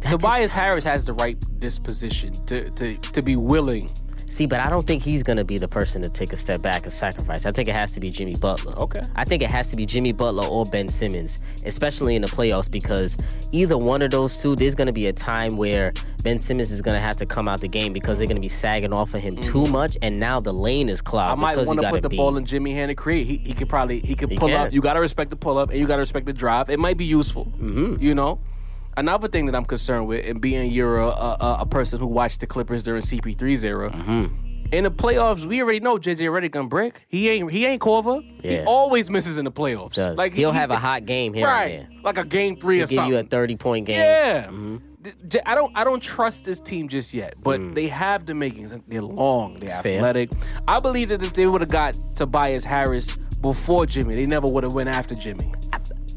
Tobias 0.00 0.52
Harris 0.52 0.82
has 0.82 1.04
the 1.04 1.12
right 1.12 1.36
disposition 1.60 2.32
to 2.46 2.70
to 2.70 2.96
to 2.96 3.22
be 3.22 3.36
willing. 3.36 3.86
See, 4.28 4.46
but 4.46 4.60
I 4.60 4.68
don't 4.68 4.84
think 4.86 5.02
he's 5.02 5.22
gonna 5.22 5.44
be 5.44 5.56
the 5.56 5.68
person 5.68 6.02
to 6.02 6.10
take 6.10 6.32
a 6.32 6.36
step 6.36 6.60
back 6.60 6.82
and 6.82 6.92
sacrifice. 6.92 7.46
I 7.46 7.52
think 7.52 7.68
it 7.68 7.74
has 7.74 7.92
to 7.92 8.00
be 8.00 8.10
Jimmy 8.10 8.34
Butler. 8.34 8.74
Okay. 8.78 9.00
I 9.14 9.24
think 9.24 9.42
it 9.42 9.50
has 9.50 9.70
to 9.70 9.76
be 9.76 9.86
Jimmy 9.86 10.12
Butler 10.12 10.44
or 10.46 10.64
Ben 10.66 10.88
Simmons, 10.88 11.40
especially 11.64 12.16
in 12.16 12.22
the 12.22 12.28
playoffs, 12.28 12.70
because 12.70 13.16
either 13.52 13.78
one 13.78 14.02
of 14.02 14.10
those 14.10 14.36
two, 14.36 14.56
there's 14.56 14.74
gonna 14.74 14.92
be 14.92 15.06
a 15.06 15.12
time 15.12 15.56
where 15.56 15.92
Ben 16.24 16.38
Simmons 16.38 16.72
is 16.72 16.82
gonna 16.82 17.00
have 17.00 17.16
to 17.18 17.26
come 17.26 17.46
out 17.48 17.60
the 17.60 17.68
game 17.68 17.92
because 17.92 18.18
they're 18.18 18.26
gonna 18.26 18.40
be 18.40 18.48
sagging 18.48 18.92
off 18.92 19.14
of 19.14 19.22
him 19.22 19.36
too 19.36 19.64
much, 19.66 19.96
and 20.02 20.18
now 20.20 20.40
the 20.40 20.52
lane 20.52 20.88
is 20.88 21.00
Mm-hmm. 21.06 21.16
I 21.16 21.34
might 21.36 21.56
want 21.66 21.80
to 21.80 21.90
put 21.90 22.02
the 22.02 22.08
be. 22.08 22.16
ball 22.16 22.36
in 22.36 22.44
Jimmy 22.44 22.72
hand 22.72 22.90
and 22.90 22.98
create. 22.98 23.26
He, 23.26 23.36
he 23.36 23.52
could 23.54 23.68
probably 23.68 24.00
he 24.00 24.14
could 24.16 24.30
He 24.30 24.36
pull 24.36 24.48
can. 24.48 24.66
up. 24.66 24.72
You 24.72 24.80
got 24.80 24.94
to 24.94 25.00
respect 25.00 25.30
the 25.30 25.36
pull 25.36 25.56
up 25.56 25.70
and 25.70 25.78
you 25.78 25.86
got 25.86 25.96
to 25.96 26.00
respect 26.00 26.26
the 26.26 26.32
drive. 26.32 26.68
It 26.68 26.80
might 26.80 26.96
be 26.96 27.04
useful. 27.04 27.44
Mm-hmm. 27.60 28.02
You 28.02 28.14
know. 28.14 28.40
Another 28.96 29.28
thing 29.28 29.46
that 29.46 29.54
I'm 29.54 29.64
concerned 29.64 30.06
with, 30.06 30.24
and 30.26 30.40
being 30.40 30.70
you're 30.70 30.98
a, 31.00 31.06
a, 31.08 31.56
a 31.60 31.66
person 31.66 31.98
who 32.00 32.06
watched 32.06 32.40
the 32.40 32.46
Clippers 32.46 32.82
during 32.82 33.02
CP3's 33.02 33.64
era, 33.64 33.90
Mm-hmm. 33.90 34.34
in 34.72 34.84
the 34.84 34.90
playoffs, 34.90 35.44
we 35.44 35.60
already 35.62 35.80
know 35.80 35.96
JJ 35.98 36.18
Redick 36.30 36.52
gonna 36.52 36.68
break. 36.68 37.04
He 37.08 37.28
ain't 37.28 37.50
he 37.52 37.66
ain't 37.66 37.80
Korver. 37.82 38.22
He 38.42 38.60
always 38.60 39.10
misses 39.10 39.36
in 39.38 39.44
the 39.44 39.52
playoffs. 39.52 39.94
does. 39.94 40.16
Like 40.16 40.32
He'll 40.34 40.52
he- 40.52 40.58
have 40.58 40.70
a 40.70 40.78
hot 40.88 41.04
game 41.04 41.34
here 41.34 41.46
right, 41.46 41.80
and 41.80 41.92
there. 41.92 42.00
like 42.02 42.18
a 42.18 42.24
game 42.24 42.56
three 42.56 42.78
or 42.80 42.86
Give 42.86 42.96
something. 42.96 43.12
you 43.12 43.18
a 43.18 43.22
30 43.22 43.56
point 43.56 43.86
game. 43.86 43.98
Yeah. 44.00 44.46
Mm-hmm. 44.46 44.76
I 45.46 45.54
don't 45.54 45.70
I 45.76 45.84
don't 45.84 46.02
trust 46.02 46.44
this 46.46 46.58
team 46.58 46.88
just 46.88 47.14
yet, 47.14 47.34
but 47.40 47.76
they 47.76 47.86
have 47.86 48.26
the 48.26 48.34
makings. 48.34 48.74
They're 48.88 49.02
long, 49.02 49.54
they're 49.56 49.68
Mm. 49.68 49.96
athletic. 49.98 50.30
I 50.66 50.80
believe 50.80 51.10
that 51.10 51.22
if 51.22 51.32
they 51.34 51.46
would 51.46 51.60
have 51.60 51.70
got 51.70 51.96
Tobias 52.16 52.64
Harris 52.64 53.14
before 53.40 53.86
Jimmy, 53.86 54.14
they 54.16 54.24
never 54.24 54.48
would 54.48 54.64
have 54.64 54.72
went 54.74 54.88
after 54.88 55.14
Jimmy. 55.14 55.52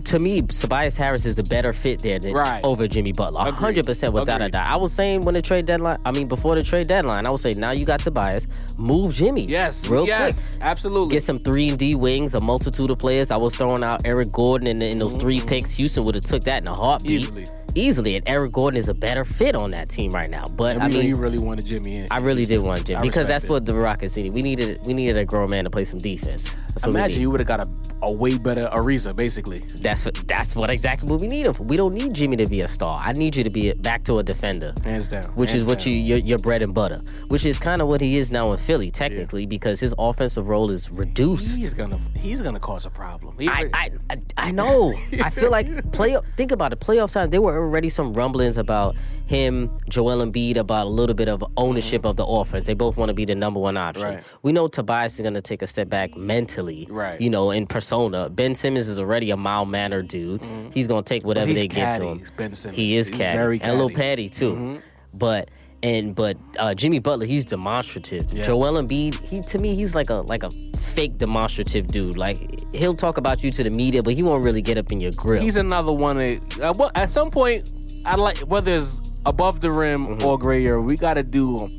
To 0.09 0.19
me, 0.19 0.41
Tobias 0.41 0.97
Harris 0.97 1.25
is 1.25 1.35
the 1.35 1.43
better 1.43 1.73
fit 1.73 2.01
there 2.01 2.19
than 2.19 2.33
Right. 2.33 2.63
over 2.63 2.87
Jimmy 2.87 3.11
Butler. 3.11 3.41
Agreed. 3.41 3.53
hundred 3.55 3.85
percent 3.85 4.13
without 4.13 4.41
a 4.41 4.49
doubt. 4.49 4.67
I 4.67 4.77
was 4.77 4.91
saying 4.91 5.21
when 5.21 5.33
the 5.33 5.41
trade 5.41 5.65
deadline, 5.65 5.97
I 6.05 6.11
mean 6.11 6.27
before 6.27 6.55
the 6.55 6.61
trade 6.63 6.87
deadline, 6.87 7.25
I 7.25 7.31
would 7.31 7.39
say 7.39 7.53
now 7.53 7.71
you 7.71 7.85
got 7.85 7.99
Tobias, 8.01 8.47
move 8.77 9.13
Jimmy. 9.13 9.43
Yes, 9.45 9.87
real 9.87 10.05
yes, 10.07 10.57
quick. 10.57 10.63
absolutely. 10.65 11.13
Get 11.13 11.23
some 11.23 11.39
three 11.39 11.69
and 11.69 11.77
D 11.77 11.95
wings, 11.95 12.35
a 12.35 12.39
multitude 12.41 12.89
of 12.89 12.97
players. 12.97 13.31
I 13.31 13.37
was 13.37 13.55
throwing 13.55 13.83
out 13.83 14.01
Eric 14.05 14.31
Gordon 14.31 14.67
in, 14.67 14.81
in 14.81 14.97
those 14.97 15.13
three 15.13 15.39
picks. 15.39 15.71
Houston 15.75 16.03
would 16.05 16.15
have 16.15 16.25
took 16.25 16.43
that 16.43 16.61
in 16.61 16.67
a 16.67 16.75
heartbeat. 16.75 17.21
Mm-hmm. 17.23 17.39
Easily. 17.39 17.55
Easily, 17.75 18.15
and 18.15 18.27
Eric 18.27 18.51
Gordon 18.51 18.79
is 18.79 18.89
a 18.89 18.95
better 18.95 19.23
fit 19.23 19.55
on 19.55 19.69
that 19.71 19.89
team 19.89 20.09
right 20.09 20.29
now. 20.29 20.43
But 20.55 20.71
And 20.73 20.83
I 20.83 20.87
mean, 20.87 21.05
you 21.05 21.13
really 21.13 21.37
wanted 21.37 21.67
Jimmy 21.67 21.97
in. 21.97 22.07
I 22.09 22.17
really 22.17 22.43
did 22.47 22.63
want 22.63 22.83
Jimmy 22.83 22.99
I 22.99 23.03
because 23.03 23.27
that's 23.27 23.43
it. 23.43 23.49
what 23.51 23.67
the 23.67 23.75
Rockets 23.75 24.17
needed. 24.17 24.33
We 24.33 24.41
needed 24.41 24.79
we 24.87 24.93
needed 24.93 25.17
a 25.17 25.23
grown 25.23 25.51
man 25.51 25.65
to 25.65 25.69
play 25.69 25.85
some 25.85 25.99
defense. 25.99 26.57
Imagine 26.83 27.21
you 27.21 27.29
would 27.29 27.39
have 27.39 27.47
got 27.47 27.63
a, 27.63 27.69
a 28.01 28.11
way 28.11 28.39
better 28.39 28.67
Ariza, 28.73 29.15
basically. 29.15 29.59
That's 29.81 29.98
what 30.05 30.15
that's 30.27 30.55
what 30.55 30.69
exactly 30.69 31.09
what 31.09 31.21
we 31.21 31.27
need 31.27 31.45
him 31.45 31.53
for. 31.53 31.63
We 31.63 31.77
don't 31.77 31.93
need 31.93 32.13
Jimmy 32.13 32.37
to 32.37 32.45
be 32.45 32.61
a 32.61 32.67
star. 32.67 33.01
I 33.03 33.13
need 33.13 33.35
you 33.35 33.43
to 33.43 33.49
be 33.49 33.69
a, 33.71 33.75
back 33.75 34.03
to 34.05 34.19
a 34.19 34.23
defender, 34.23 34.73
Hands 34.85 35.07
down. 35.07 35.23
which 35.35 35.51
Hands 35.51 35.61
is 35.61 35.67
what 35.67 35.79
down. 35.79 35.93
you 35.93 35.99
your, 35.99 36.17
your 36.19 36.37
bread 36.39 36.61
and 36.61 36.73
butter. 36.73 37.01
Which 37.27 37.45
is 37.45 37.59
kind 37.59 37.81
of 37.81 37.87
what 37.87 38.01
he 38.01 38.17
is 38.17 38.31
now 38.31 38.51
in 38.51 38.57
Philly, 38.57 38.91
technically, 38.91 39.45
because 39.45 39.79
his 39.79 39.93
offensive 39.97 40.49
role 40.49 40.71
is 40.71 40.91
reduced. 40.91 41.57
He's 41.57 41.73
gonna 41.73 41.99
he's 42.15 42.41
gonna 42.41 42.59
cause 42.59 42.85
a 42.85 42.89
problem. 42.89 43.37
He 43.37 43.47
I, 43.47 43.69
I 43.73 43.89
I 44.09 44.17
I 44.37 44.51
know. 44.51 44.93
I 45.23 45.29
feel 45.29 45.51
like 45.51 45.91
play. 45.91 46.17
Think 46.37 46.51
about 46.51 46.73
it. 46.73 46.79
Playoff 46.79 47.11
time. 47.11 47.29
There 47.29 47.41
were 47.41 47.57
already 47.57 47.89
some 47.89 48.13
rumblings 48.13 48.57
about 48.57 48.95
him, 49.29 49.69
Joel 49.87 50.25
Embiid, 50.25 50.57
about 50.57 50.87
a 50.87 50.89
little 50.89 51.13
bit 51.13 51.29
of 51.29 51.43
ownership 51.55 52.01
mm-hmm. 52.01 52.07
of 52.07 52.15
the 52.17 52.25
offense. 52.25 52.65
They 52.65 52.73
both 52.73 52.97
want 52.97 53.09
to 53.09 53.13
be 53.13 53.25
the 53.25 53.35
number 53.35 53.59
one 53.59 53.77
option. 53.77 54.03
Right. 54.03 54.23
We 54.41 54.51
know 54.51 54.67
Tobias 54.67 55.13
is 55.13 55.21
going 55.21 55.35
to 55.35 55.41
take 55.41 55.61
a 55.61 55.67
step 55.67 55.87
back 55.87 56.17
mentally. 56.17 56.87
Right. 56.89 57.21
You 57.21 57.29
know, 57.29 57.51
in 57.51 57.67
persona. 57.67 58.29
Ben 58.29 58.55
Simmons 58.55 58.87
is 58.87 58.97
already 58.97 59.29
a 59.29 59.37
mild 59.37 59.69
mannered 59.89 60.07
dude. 60.07 60.41
He's 60.73 60.87
going 60.87 61.03
to 61.03 61.07
take 61.09 61.23
whatever 61.25 61.47
he's 61.47 61.57
they 61.59 61.67
give 61.67 61.97
to 61.97 62.07
him. 62.07 62.21
Ben 62.37 62.55
Simmons. 62.55 62.75
He 62.77 62.95
is 62.95 63.07
He's 63.09 63.17
catty. 63.17 63.37
very 63.37 63.61
and 63.61 63.71
a 63.71 63.73
little 63.73 63.89
catty. 63.89 64.27
patty 64.27 64.29
too. 64.29 64.81
But. 65.13 65.49
And 65.81 66.13
but 66.13 66.35
uh, 66.57 66.73
Jimmy 66.75 66.99
Butler, 66.99 67.25
he's 67.25 67.45
demonstrative. 67.45 68.33
Yeah. 68.33 68.43
Joel 68.43 68.73
Embiid, 68.83 69.17
he 69.23 69.39
to 69.39 69.59
me, 69.59 69.75
he's 69.75 69.95
like 69.95 70.09
a 70.09 70.15
like 70.15 70.43
a 70.43 70.49
fake 70.77 71.17
demonstrative 71.17 71.87
dude. 71.87 72.17
Like 72.17 72.35
he'll 72.75 72.93
talk 72.97 73.15
about 73.15 73.45
you 73.45 73.51
to 73.51 73.63
the 73.63 73.69
media, 73.69 74.03
but 74.03 74.13
he 74.13 74.21
won't 74.21 74.43
really 74.43 74.61
get 74.61 74.77
up 74.77 74.91
in 74.91 74.99
your 74.99 75.13
grill. 75.15 75.41
he's 75.41 75.55
another 75.55 75.93
one 75.93 76.17
that 76.17 76.59
uh, 76.59 76.73
well, 76.77 76.91
at 76.95 77.09
some 77.09 77.31
point 77.31 77.71
I 78.03 78.17
like 78.17 78.39
whether 78.39 78.73
it's 78.73 79.13
above 79.25 79.61
the 79.61 79.71
rim 79.71 80.05
Mm-hmm. 80.05 80.27
or 80.27 80.37
gray 80.37 80.65
area, 80.65 80.81
we 80.81 80.97
got 80.97 81.13
to 81.13 81.23
do 81.23 81.69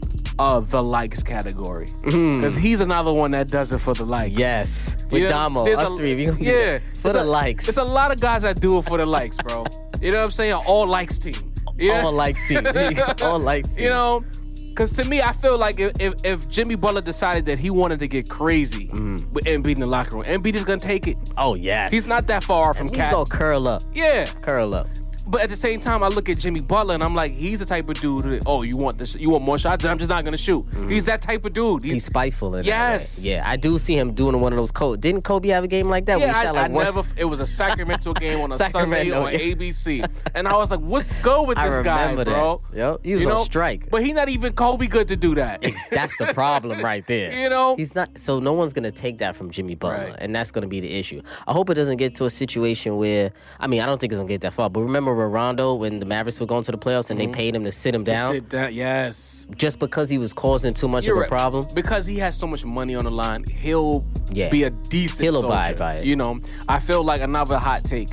uh 0.40 0.60
the 0.60 0.82
likes 0.82 1.22
category 1.22 1.86
because 2.02 2.56
he's 2.56 2.80
another 2.80 3.12
one 3.12 3.30
that 3.32 3.48
does 3.48 3.72
it 3.72 3.78
for 3.80 3.92
the 3.94 4.04
likes. 4.06 4.30
Mm-hmm. 4.32 4.40
Yes, 4.40 4.96
with 5.04 5.12
You 5.14 5.20
know, 5.24 5.28
Damo, 5.28 5.66
us 5.66 5.90
a- 5.90 5.96
three, 5.96 6.14
we 6.14 6.24
gonna 6.26 6.38
yeah 6.40 6.78
for 7.00 7.12
the 7.12 7.22
a- 7.22 7.38
likes. 7.40 7.68
It's 7.68 7.76
a 7.78 7.84
lot 7.84 8.12
of 8.12 8.20
guys 8.20 8.42
that 8.42 8.60
do 8.60 8.76
it 8.78 8.84
for 8.86 8.96
the 8.98 9.06
likes, 9.06 9.36
bro. 9.36 9.64
you 10.00 10.10
know 10.12 10.18
what 10.18 10.24
I'm 10.24 10.30
saying? 10.30 10.54
All 10.66 10.86
likes 10.86 11.18
team. 11.18 11.34
Yeah. 11.78 12.02
all 12.04 12.12
likes 12.12 12.46
team, 12.48 12.66
all 13.22 13.38
likes 13.38 13.74
team. 13.74 13.84
You 13.84 13.90
know, 13.90 14.24
because 14.68 14.92
to 14.92 15.04
me, 15.04 15.20
I 15.20 15.32
feel 15.32 15.58
like 15.58 15.78
if, 15.80 15.92
if, 16.00 16.14
if 16.24 16.48
Jimmy 16.48 16.74
Butler 16.74 17.00
decided 17.02 17.44
that 17.46 17.58
he 17.58 17.70
wanted 17.70 17.98
to 18.00 18.08
get 18.08 18.28
crazy 18.30 18.86
Mm. 18.88 19.30
with 19.32 19.44
Embiid 19.44 19.74
in 19.76 19.80
the 19.80 19.86
locker 19.86 20.16
room, 20.16 20.24
Embiid 20.24 20.54
is 20.54 20.64
gonna 20.64 20.78
take 20.80 21.06
it. 21.06 21.16
oh 21.36 21.54
yes, 21.54 21.92
He's 21.92 22.08
not 22.08 22.26
that 22.28 22.44
far 22.44 22.72
from 22.74 22.88
He's 22.88 22.96
gonna 22.96 23.24
curl 23.26 23.66
up, 23.68 23.82
Yeah, 23.94 24.24
curl 24.42 24.74
up. 24.74 24.88
But 25.30 25.42
at 25.42 25.48
the 25.48 25.56
same 25.56 25.80
time, 25.80 26.02
I 26.02 26.08
look 26.08 26.28
at 26.28 26.38
Jimmy 26.38 26.60
Butler 26.60 26.94
and 26.94 27.02
I'm 27.02 27.14
like, 27.14 27.32
he's 27.32 27.60
the 27.60 27.64
type 27.64 27.88
of 27.88 28.00
dude. 28.00 28.22
That, 28.22 28.42
oh, 28.46 28.62
you 28.62 28.76
want 28.76 28.98
this? 28.98 29.14
You 29.14 29.30
want 29.30 29.44
more 29.44 29.58
shots? 29.58 29.82
Then 29.82 29.90
I'm 29.92 29.98
just 29.98 30.10
not 30.10 30.24
gonna 30.24 30.36
shoot. 30.36 30.66
Mm-hmm. 30.66 30.90
He's 30.90 31.04
that 31.04 31.22
type 31.22 31.44
of 31.44 31.52
dude. 31.52 31.82
He's 31.84 32.04
spiteful 32.04 32.56
in 32.56 32.64
Yes. 32.64 33.24
Yeah, 33.24 33.42
I 33.46 33.56
do 33.56 33.78
see 33.78 33.96
him 33.96 34.12
doing 34.14 34.40
one 34.40 34.52
of 34.52 34.56
those. 34.56 34.70
Kobe. 34.72 34.98
Didn't 35.00 35.22
Kobe 35.22 35.48
have 35.48 35.64
a 35.64 35.68
game 35.68 35.88
like 35.88 36.06
that? 36.06 36.18
where 36.18 36.26
yeah, 36.26 36.32
he 36.34 36.38
I, 36.40 36.42
shot 36.44 36.54
like 36.54 36.64
I 36.64 36.68
never. 36.68 37.02
It 37.16 37.24
was 37.24 37.40
a 37.40 37.46
Sacramento 37.46 38.12
game 38.24 38.40
on 38.40 38.52
a 38.52 38.58
Sunday 38.58 39.10
on. 39.12 39.32
ABC, 39.32 40.06
and 40.34 40.48
I 40.48 40.56
was 40.56 40.70
like, 40.70 40.80
"What's 40.80 41.12
good 41.22 41.46
with 41.46 41.58
this 41.58 41.80
guy, 41.80 42.14
that. 42.14 42.26
bro?" 42.26 42.62
Yep, 42.74 43.00
he 43.04 43.14
was 43.14 43.22
You 43.22 43.30
on 43.30 43.44
strike. 43.44 43.90
but 43.90 44.04
he 44.04 44.12
not 44.12 44.28
even 44.28 44.52
Kobe 44.52 44.86
good 44.86 45.08
to 45.08 45.16
do 45.16 45.34
that. 45.36 45.64
That's 45.90 46.16
the 46.16 46.26
problem 46.26 46.82
right 46.82 47.06
there. 47.06 47.30
You 47.40 47.48
know? 47.48 47.74
he's 47.76 47.94
not. 47.94 48.18
So 48.18 48.38
no 48.40 48.52
one's 48.52 48.72
gonna 48.72 48.90
take 48.90 49.18
that 49.18 49.34
from 49.36 49.50
Jimmy 49.50 49.74
Butler, 49.74 50.08
Right. 50.10 50.16
and 50.18 50.34
that's 50.34 50.50
gonna 50.50 50.66
be 50.66 50.80
the 50.80 50.92
issue. 50.92 51.22
I 51.46 51.52
hope 51.52 51.70
it 51.70 51.74
doesn't 51.74 51.96
get 51.96 52.14
to 52.16 52.24
a 52.24 52.30
situation 52.30 52.96
where. 52.96 53.32
I 53.58 53.66
mean, 53.66 53.80
I 53.80 53.86
don't 53.86 53.98
think 54.00 54.12
it's 54.12 54.18
gonna 54.18 54.28
get 54.28 54.40
that 54.42 54.52
far. 54.52 54.68
But 54.68 54.80
remember 54.82 55.14
Rondo 55.28 55.74
when 55.74 55.98
the 55.98 56.06
Mavericks 56.06 56.40
were 56.40 56.46
going 56.46 56.64
to 56.64 56.72
the 56.72 56.78
playoffs 56.78 57.10
and 57.10 57.18
they 57.18 57.24
mm-hmm. 57.24 57.32
paid 57.32 57.54
him 57.54 57.64
to 57.64 57.72
sit 57.72 57.94
him 57.94 58.04
down 58.04 58.34
Sit 58.34 58.48
down. 58.48 58.72
Yes. 58.74 59.46
just 59.56 59.78
because 59.78 60.08
he 60.08 60.18
was 60.18 60.32
causing 60.32 60.72
too 60.74 60.88
much 60.88 61.06
You're 61.06 61.14
of 61.14 61.18
a 61.18 61.20
right. 61.22 61.30
problem. 61.30 61.64
because 61.74 62.06
he 62.06 62.16
has 62.18 62.36
so 62.36 62.46
much 62.46 62.64
money 62.64 62.94
on 62.94 63.04
the 63.04 63.10
line. 63.10 63.44
He'll 63.52 64.04
Yeah. 64.32 64.48
be 64.48 64.64
a 64.64 64.70
decent. 64.70 65.22
He'll 65.22 65.32
soldier, 65.40 65.48
abide 65.48 65.78
by 65.78 65.94
it. 65.94 66.04
You 66.04 66.16
know, 66.16 66.40
I 66.68 66.78
feel 66.78 67.02
like 67.04 67.20
another 67.20 67.58
hot 67.58 67.84
take. 67.84 68.10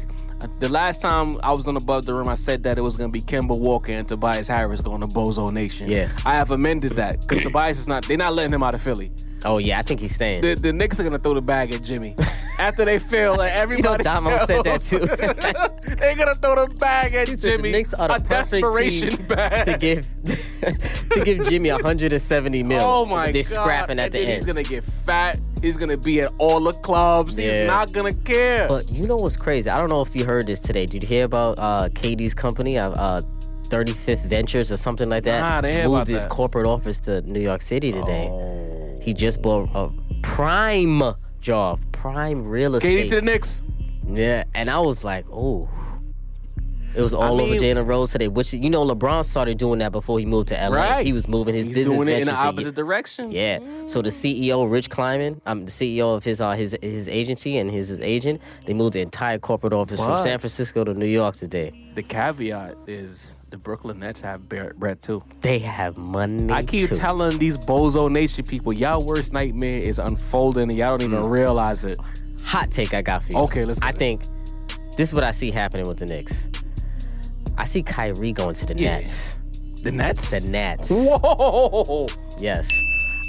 The 0.60 0.70
last 0.70 1.02
time 1.02 1.34
I 1.44 1.52
was 1.52 1.68
on 1.68 1.78
above 1.78 2.06
the 2.06 2.14
rim, 2.14 2.28
I 2.30 2.36
said 2.36 2.62
that 2.64 2.78
it 2.78 2.82
was 2.82 2.96
going 2.96 3.12
to 3.12 3.14
be 3.14 3.22
Kemba 3.22 3.58
Walker 3.60 3.92
and 3.94 4.08
Tobias 4.08 4.48
Harris 4.48 4.82
going 4.82 5.02
to 5.02 5.08
Bozo 5.08 5.52
Nation. 5.52 5.90
Yeah. 5.90 6.10
I 6.26 6.36
have 6.36 6.52
amended 6.52 6.92
that 6.92 7.22
because 7.22 7.42
Tobias 7.42 7.80
is 7.80 7.88
not. 7.88 8.06
They're 8.06 8.18
not 8.18 8.36
letting 8.36 8.54
him 8.54 8.62
out 8.62 8.76
of 8.76 8.82
Philly. 8.82 9.10
Oh 9.46 9.60
yeah, 9.60 9.80
I 9.80 9.82
think 9.82 10.00
he's 10.00 10.16
staying. 10.16 10.42
The, 10.42 10.56
the 10.56 10.74
Knicks 10.74 11.00
are 11.00 11.04
going 11.04 11.14
to 11.14 11.20
throw 11.20 11.34
the 11.34 11.42
bag 11.42 11.74
at 11.74 11.84
Jimmy 11.84 12.16
after 12.60 12.86
they 12.86 13.00
fail. 13.00 13.36
Like 13.36 13.52
you 13.52 13.56
know, 13.56 13.62
everybody. 13.62 14.04
Said 14.04 14.64
that 14.64 14.82
too. 14.82 15.00
They're 15.96 16.16
going 16.16 16.34
to 16.34 16.36
throw 16.36 16.56
the 16.56 16.74
bag 16.80 17.14
at 17.14 17.28
said 17.28 17.40
Jimmy. 17.40 17.72
the 17.72 17.78
Knicks 17.78 17.94
are 17.94 18.08
the 18.08 18.16
a 18.16 18.18
perfect 18.20 18.30
desperation 18.30 19.10
team 19.18 19.26
bag. 19.28 19.66
to 19.66 19.78
give 19.78 20.08
to 21.12 21.22
give 21.24 21.48
Jimmy 21.48 21.72
170 21.72 22.64
mil. 22.64 22.82
Oh 22.82 23.06
my 23.06 23.26
They're 23.32 23.44
god! 23.44 23.46
scrapping 23.46 24.00
at 24.00 24.06
and 24.06 24.14
the 24.14 24.20
end. 24.22 24.30
He's 24.34 24.46
gonna 24.46 24.64
get 24.64 24.84
fat. 24.84 25.40
He's 25.62 25.78
gonna 25.78 25.98
be 25.98 26.22
at 26.22 26.30
all 26.40 26.60
the 26.60 26.74
clubs. 26.74 27.38
Yeah. 27.38 27.60
He's 27.60 27.68
not 27.68 27.94
gonna 27.94 28.14
care. 28.14 28.68
But 28.68 28.92
you 28.92 29.08
know 29.08 29.18
what's 29.18 29.38
crazy? 29.38 29.70
I 29.70 29.78
don't 29.78 29.90
know 29.90 30.02
if 30.02 30.16
you 30.16 30.26
heard 30.26 30.48
this 30.48 30.60
today. 30.60 30.86
Did 30.86 31.04
you 31.04 31.08
hear 31.08 31.26
about 31.26 31.60
uh, 31.60 31.90
KD's 31.90 32.34
company, 32.34 32.78
uh, 32.78 32.92
uh, 32.92 33.22
35th 33.70 34.26
Ventures 34.26 34.72
or 34.72 34.78
something 34.78 35.10
like 35.10 35.24
that? 35.26 35.64
Nah, 35.64 35.68
I 35.68 35.88
Moved 35.88 36.08
his 36.08 36.26
corporate 36.26 36.66
office 36.66 37.00
to 37.02 37.22
New 37.22 37.42
York 37.42 37.62
City 37.62 37.92
today. 37.92 38.30
Oh. 38.32 38.77
He 39.08 39.14
just 39.14 39.42
bought 39.42 39.70
a 39.74 39.90
prime 40.22 41.02
job, 41.40 41.80
prime 41.94 42.44
real 42.44 42.76
estate. 42.76 43.06
KD 43.06 43.10
to 43.12 43.16
the 43.16 43.22
Knicks. 43.22 43.64
Yeah, 44.06 44.44
and 44.54 44.70
I 44.70 44.80
was 44.80 45.06
like, 45.06 45.26
oh. 45.32 45.70
It 46.98 47.02
was 47.02 47.14
all 47.14 47.38
mean- 47.38 47.52
over 47.54 47.64
Jalen 47.64 47.86
Rose 47.88 48.12
today, 48.12 48.28
which 48.28 48.54
you 48.54 48.70
know 48.72 48.84
LeBron 48.84 49.24
started 49.24 49.58
doing 49.60 49.80
that 49.80 49.92
before 49.92 50.18
he 50.18 50.26
moved 50.26 50.48
to 50.48 50.56
LA. 50.56 50.76
Right. 50.76 51.06
He 51.06 51.14
was 51.14 51.28
moving 51.28 51.54
his 51.54 51.68
He's 51.68 51.76
business 51.76 51.96
doing 51.96 52.10
it 52.10 52.22
in 52.22 52.26
the 52.26 52.34
opposite 52.34 52.74
direction. 52.74 53.32
Yeah. 53.32 53.60
So 53.86 54.02
the 54.02 54.10
CEO, 54.10 54.70
Rich 54.70 54.90
Kleiman, 54.90 55.40
um, 55.46 55.66
the 55.66 55.72
CEO 55.72 56.16
of 56.16 56.24
his 56.24 56.42
uh, 56.42 56.52
his 56.52 56.76
his 56.82 57.08
agency 57.08 57.58
and 57.58 57.70
his, 57.70 57.90
his 57.90 58.02
agent, 58.02 58.42
they 58.66 58.74
moved 58.74 58.94
the 58.94 59.02
entire 59.02 59.38
corporate 59.38 59.74
office 59.74 60.00
from 60.04 60.18
San 60.18 60.40
Francisco 60.40 60.84
to 60.84 60.94
New 60.96 61.06
York 61.06 61.36
today. 61.36 61.72
The 61.94 62.02
caveat 62.04 62.76
is 62.88 63.38
the 63.52 63.58
Brooklyn 63.58 64.00
Nets 64.00 64.22
have 64.22 64.50
Brett 64.50 65.02
too. 65.04 65.24
They 65.42 65.60
have 65.60 65.98
money. 65.98 66.52
I 66.52 66.64
keep 66.64 66.90
too. 66.90 66.96
telling 66.96 67.38
these 67.38 67.58
Bozo 67.60 68.10
Nation 68.10 68.44
people, 68.44 68.74
y'all 68.74 69.06
worst 69.06 69.34
nightmare 69.34 69.80
is 69.80 70.00
unfolding 70.00 70.70
and 70.70 70.78
y'all 70.80 70.98
don't 70.98 71.14
even 71.14 71.30
realize 71.30 71.84
it. 71.84 71.98
Hot 72.44 72.72
take 72.72 72.94
I 72.94 73.02
got 73.02 73.24
for 73.24 73.34
you. 73.34 73.40
Okay, 73.40 73.66
let's 73.66 73.82
I 73.82 73.90
it. 73.90 73.98
think 73.98 74.24
this 74.98 75.10
is 75.10 75.14
what 75.14 75.24
I 75.24 75.32
see 75.32 75.52
happening 75.52 75.88
with 75.88 75.98
the 75.98 76.06
Knicks. 76.06 76.48
I 77.58 77.66
see 77.66 77.84
Kyrie 77.84 78.34
going 78.34 78.56
to 78.56 78.66
the 78.66 78.76
Yeah. 78.78 79.00
Nets. 79.00 79.36
The 79.84 79.92
Nets. 79.92 80.44
The 80.44 80.50
Nets. 80.52 80.90
Whoa! 80.92 82.08
Yes. 82.40 82.70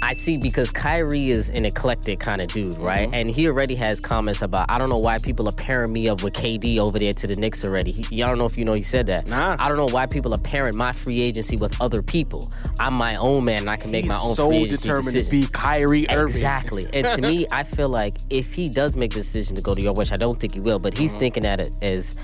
I 0.01 0.13
see 0.13 0.37
because 0.37 0.71
Kyrie 0.71 1.29
is 1.29 1.49
an 1.49 1.65
eclectic 1.65 2.21
kind 2.21 2.41
of 2.41 2.47
dude, 2.47 2.77
right? 2.77 3.05
Mm-hmm. 3.07 3.13
And 3.15 3.29
he 3.29 3.47
already 3.49 3.75
has 3.75 3.99
comments 3.99 4.41
about 4.41 4.71
I 4.71 4.77
don't 4.77 4.87
know 4.89 4.97
why 4.97 5.17
people 5.17 5.45
are 5.49 5.53
pairing 5.53 5.91
me 5.91 6.07
up 6.07 6.23
with 6.23 6.33
KD 6.33 6.77
over 6.79 6.97
there 6.97 7.11
to 7.11 7.27
the 7.27 7.35
Knicks 7.35 7.65
already. 7.65 7.91
He, 7.91 8.15
y'all 8.15 8.29
don't 8.29 8.37
know 8.37 8.45
if 8.45 8.57
you 8.57 8.63
know 8.63 8.71
he 8.71 8.81
said 8.81 9.07
that. 9.07 9.27
Nah. 9.27 9.57
I 9.59 9.67
don't 9.67 9.75
know 9.77 9.89
why 9.93 10.05
people 10.05 10.33
are 10.33 10.37
pairing 10.39 10.77
my 10.77 10.93
free 10.93 11.19
agency 11.19 11.57
with 11.57 11.79
other 11.81 12.01
people. 12.01 12.49
I'm 12.79 12.93
my 12.93 13.17
own 13.17 13.43
man 13.43 13.59
and 13.59 13.69
I 13.69 13.75
can 13.75 13.91
make 13.91 14.05
He's 14.05 14.09
my 14.09 14.19
own 14.23 14.35
so 14.35 14.47
free 14.47 14.59
agency 14.59 14.77
determined 14.87 15.13
decisions. 15.13 15.29
to 15.41 15.47
be 15.47 15.51
Kyrie 15.51 16.09
Irving. 16.09 16.27
Exactly. 16.33 16.87
And 16.93 17.05
to 17.05 17.21
me, 17.21 17.45
I 17.51 17.63
feel 17.63 17.89
like 17.89 18.13
if 18.29 18.53
he 18.53 18.69
does 18.69 18.95
make 18.95 19.11
the 19.11 19.19
decision 19.19 19.57
to 19.57 19.61
go 19.61 19.73
to 19.75 19.81
York, 19.81 19.97
which 19.97 20.13
I 20.13 20.15
don't 20.15 20.39
think 20.39 20.53
he 20.53 20.61
will, 20.61 20.79
but 20.79 20.93
Mm-hmm. 20.93 21.01
he's 21.01 21.13
thinking 21.13 21.43
at 21.45 21.59
it 21.59 21.71
as 21.81 22.17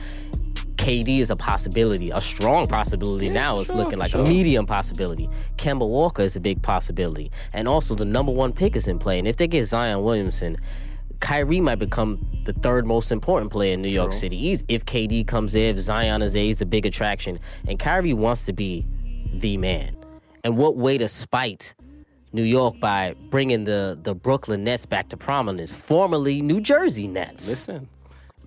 KD 0.86 1.20
is 1.20 1.32
a 1.32 1.36
possibility, 1.36 2.12
a 2.12 2.22
strong 2.22 2.68
possibility 2.68 3.30
now. 3.30 3.60
It's 3.60 3.72
sure, 3.72 3.76
looking 3.76 3.98
like 3.98 4.12
sure. 4.12 4.22
a 4.22 4.28
medium 4.28 4.68
possibility. 4.68 5.28
Kemba 5.58 5.88
Walker 5.88 6.22
is 6.22 6.36
a 6.36 6.40
big 6.40 6.62
possibility. 6.62 7.32
And 7.54 7.68
also 7.68 7.96
the 7.96 8.06
number 8.06 8.32
one 8.32 8.54
pick 8.54 8.76
is 8.76 8.88
in 8.88 9.00
play. 9.00 9.18
And 9.18 9.28
if 9.28 9.38
they 9.38 9.48
get 9.48 9.66
Zion 9.66 10.04
Williamson, 10.04 10.58
Kyrie 11.22 11.60
might 11.60 11.80
become 11.80 12.24
the 12.44 12.54
third 12.54 12.86
most 12.86 13.12
important 13.12 13.52
player 13.52 13.74
in 13.74 13.82
New 13.82 13.90
York 13.90 14.12
True. 14.12 14.20
City. 14.20 14.38
He's, 14.38 14.64
if 14.68 14.86
KD 14.86 15.26
comes 15.26 15.54
there, 15.54 15.72
if 15.72 15.80
Zion 15.80 16.22
is 16.22 16.34
there, 16.34 16.44
he's 16.44 16.62
a 16.62 16.68
big 16.68 16.86
attraction. 16.86 17.40
And 17.68 17.80
Kyrie 17.80 18.14
wants 18.14 18.46
to 18.46 18.54
be 18.54 18.86
the 19.34 19.58
man. 19.58 19.98
And 20.44 20.56
what 20.56 20.78
way 20.78 21.00
to 21.00 21.08
spite 21.08 21.74
New 22.32 22.44
York 22.44 22.80
by 22.80 23.16
bringing 23.32 23.64
the, 23.64 23.98
the 24.04 24.14
Brooklyn 24.14 24.64
Nets 24.64 24.86
back 24.86 25.10
to 25.10 25.18
prominence, 25.18 25.74
formerly 25.74 26.44
New 26.44 26.62
Jersey 26.62 27.08
Nets. 27.08 27.48
Listen, 27.48 27.90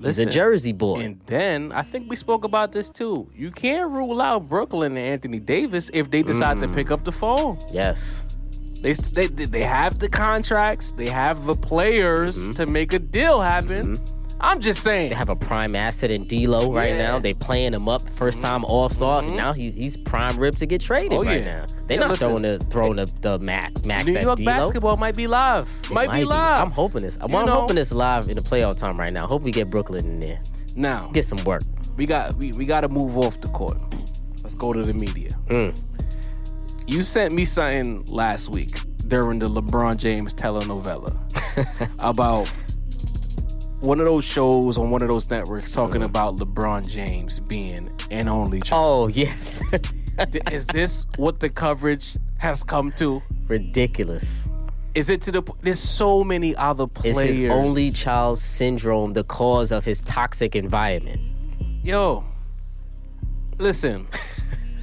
He's 0.03 0.19
a 0.19 0.27
Jersey 0.27 0.73
boy. 0.73 1.01
And 1.01 1.21
then 1.27 1.73
I 1.73 1.83
think 1.83 2.09
we 2.09 2.17
spoke 2.17 2.45
about 2.45 2.73
this 2.73 2.89
too. 2.91 3.29
You 3.35 3.51
can't 3.51 3.91
rule 3.91 4.21
out 4.21 4.49
Brooklyn 4.49 4.97
and 4.97 5.07
Anthony 5.07 5.39
Davis 5.41 5.91
if 5.93 6.11
they 6.11 6.23
decide 6.23 6.57
Mm. 6.59 6.69
to 6.69 6.75
pick 6.75 6.91
up 6.91 7.05
the 7.05 7.13
phone. 7.13 7.59
yes. 7.73 8.35
They 8.81 8.93
they 8.93 9.27
they 9.27 9.65
have 9.65 9.99
the 9.99 10.09
contracts, 10.09 10.93
they 10.93 11.09
have 11.09 11.47
the 11.47 11.55
players 11.55 12.55
to 12.57 12.65
make 12.67 12.93
a 12.93 13.01
deal 13.01 13.41
happen. 13.41 13.97
I'm 14.41 14.61
just 14.61 14.83
saying. 14.83 15.01
Mm-hmm. 15.03 15.09
They 15.11 15.15
have 15.17 15.29
a 15.31 15.37
prime 15.37 15.75
asset 15.75 16.11
in 16.11 16.25
D'Lo 16.27 16.73
right 16.73 16.95
Yeah. 16.95 17.05
now. 17.07 17.19
They 17.19 17.35
playing 17.35 17.73
him 17.75 17.89
up 17.89 18.03
first 18.09 18.41
time 18.41 18.65
All 18.65 18.89
Star. 18.89 19.23
and 19.23 19.37
Now 19.37 19.53
he's 19.53 19.75
he's 19.75 19.97
prime 19.97 20.39
rib 20.39 20.55
to 20.57 20.67
get 20.67 20.81
traded 20.81 21.13
Oh, 21.13 21.23
right 21.23 21.45
yeah. 21.45 21.57
now. 21.61 21.67
They're 21.87 21.97
Yeah, 21.97 22.01
not 22.03 22.11
listen. 22.11 22.29
throwing 22.29 22.43
the 22.43 22.59
throwing 22.59 22.97
the, 22.97 23.13
the 23.21 23.39
max 23.41 23.85
max 23.85 24.05
New 24.07 24.13
York 24.21 24.39
D'Lo. 24.39 24.45
basketball 24.45 24.97
might 24.97 25.17
be 25.17 25.27
live. 25.27 25.67
It 25.85 25.91
Might, 25.91 26.11
be 26.13 26.25
live. 26.25 26.63
I'm 26.63 26.71
hoping 26.71 27.03
this. 27.03 27.19
Well, 27.29 27.41
I'm 27.41 27.47
know? 27.47 27.61
hoping 27.63 27.79
it's 27.79 27.93
live 27.93 28.29
in 28.29 28.37
the 28.37 28.43
playoff 28.43 28.79
time 28.79 28.99
right 28.99 29.13
now. 29.13 29.27
Hope 29.27 29.43
we 29.43 29.51
get 29.51 29.71
Brooklyn 29.71 30.05
in 30.05 30.21
there. 30.21 30.39
now 30.77 31.11
Get 31.13 31.25
some 31.25 31.43
work. 31.45 31.63
we 31.97 32.07
got 32.07 32.35
we, 32.35 32.53
we 32.53 32.65
got 32.65 32.83
to 32.83 32.89
move 32.89 33.19
off 33.19 33.41
the 33.41 33.49
court. 33.49 33.79
Let's 34.45 34.55
go 34.55 34.73
to 34.73 34.83
the 34.83 34.93
media. 34.95 35.31
Mm. 35.49 35.83
You 36.87 37.03
sent 37.03 37.35
me 37.35 37.45
something 37.45 38.05
last 38.07 38.49
week 38.51 38.71
during 39.09 39.39
the 39.41 39.47
LeBron 39.47 39.97
James 39.97 40.33
telenovela 40.35 41.13
about 41.99 42.53
one 43.81 44.01
of 44.01 44.07
those 44.07 44.25
shows 44.25 44.77
on 44.79 44.91
one 44.91 45.03
of 45.03 45.09
those 45.09 45.31
networks 45.31 45.73
talking 45.73 46.03
about 46.03 46.37
LeBron 46.37 46.89
James 46.89 47.41
being 47.41 47.91
an 48.11 48.29
only 48.29 48.61
child. 48.61 48.85
Oh 48.85 49.09
yes, 49.09 49.63
Is 50.53 50.67
this 50.67 51.07
what 51.17 51.39
the 51.41 51.49
coverage 51.49 52.17
has 52.39 52.63
come 52.63 52.93
to? 52.93 53.23
ridiculous. 53.47 54.47
Is 54.95 55.09
it 55.11 55.23
to 55.23 55.33
the? 55.33 55.43
There's 55.61 55.79
so 55.79 56.25
many 56.25 56.57
other 56.57 56.85
Is 57.05 57.15
players. 57.15 57.37
his 57.37 57.51
only 57.53 57.91
child 57.93 58.39
syndrome 58.39 59.13
the 59.13 59.23
cause 59.25 59.71
of 59.71 59.85
his 59.85 60.03
toxic 60.03 60.57
environment? 60.57 61.21
Yo, 61.85 62.25
listen. 63.59 64.07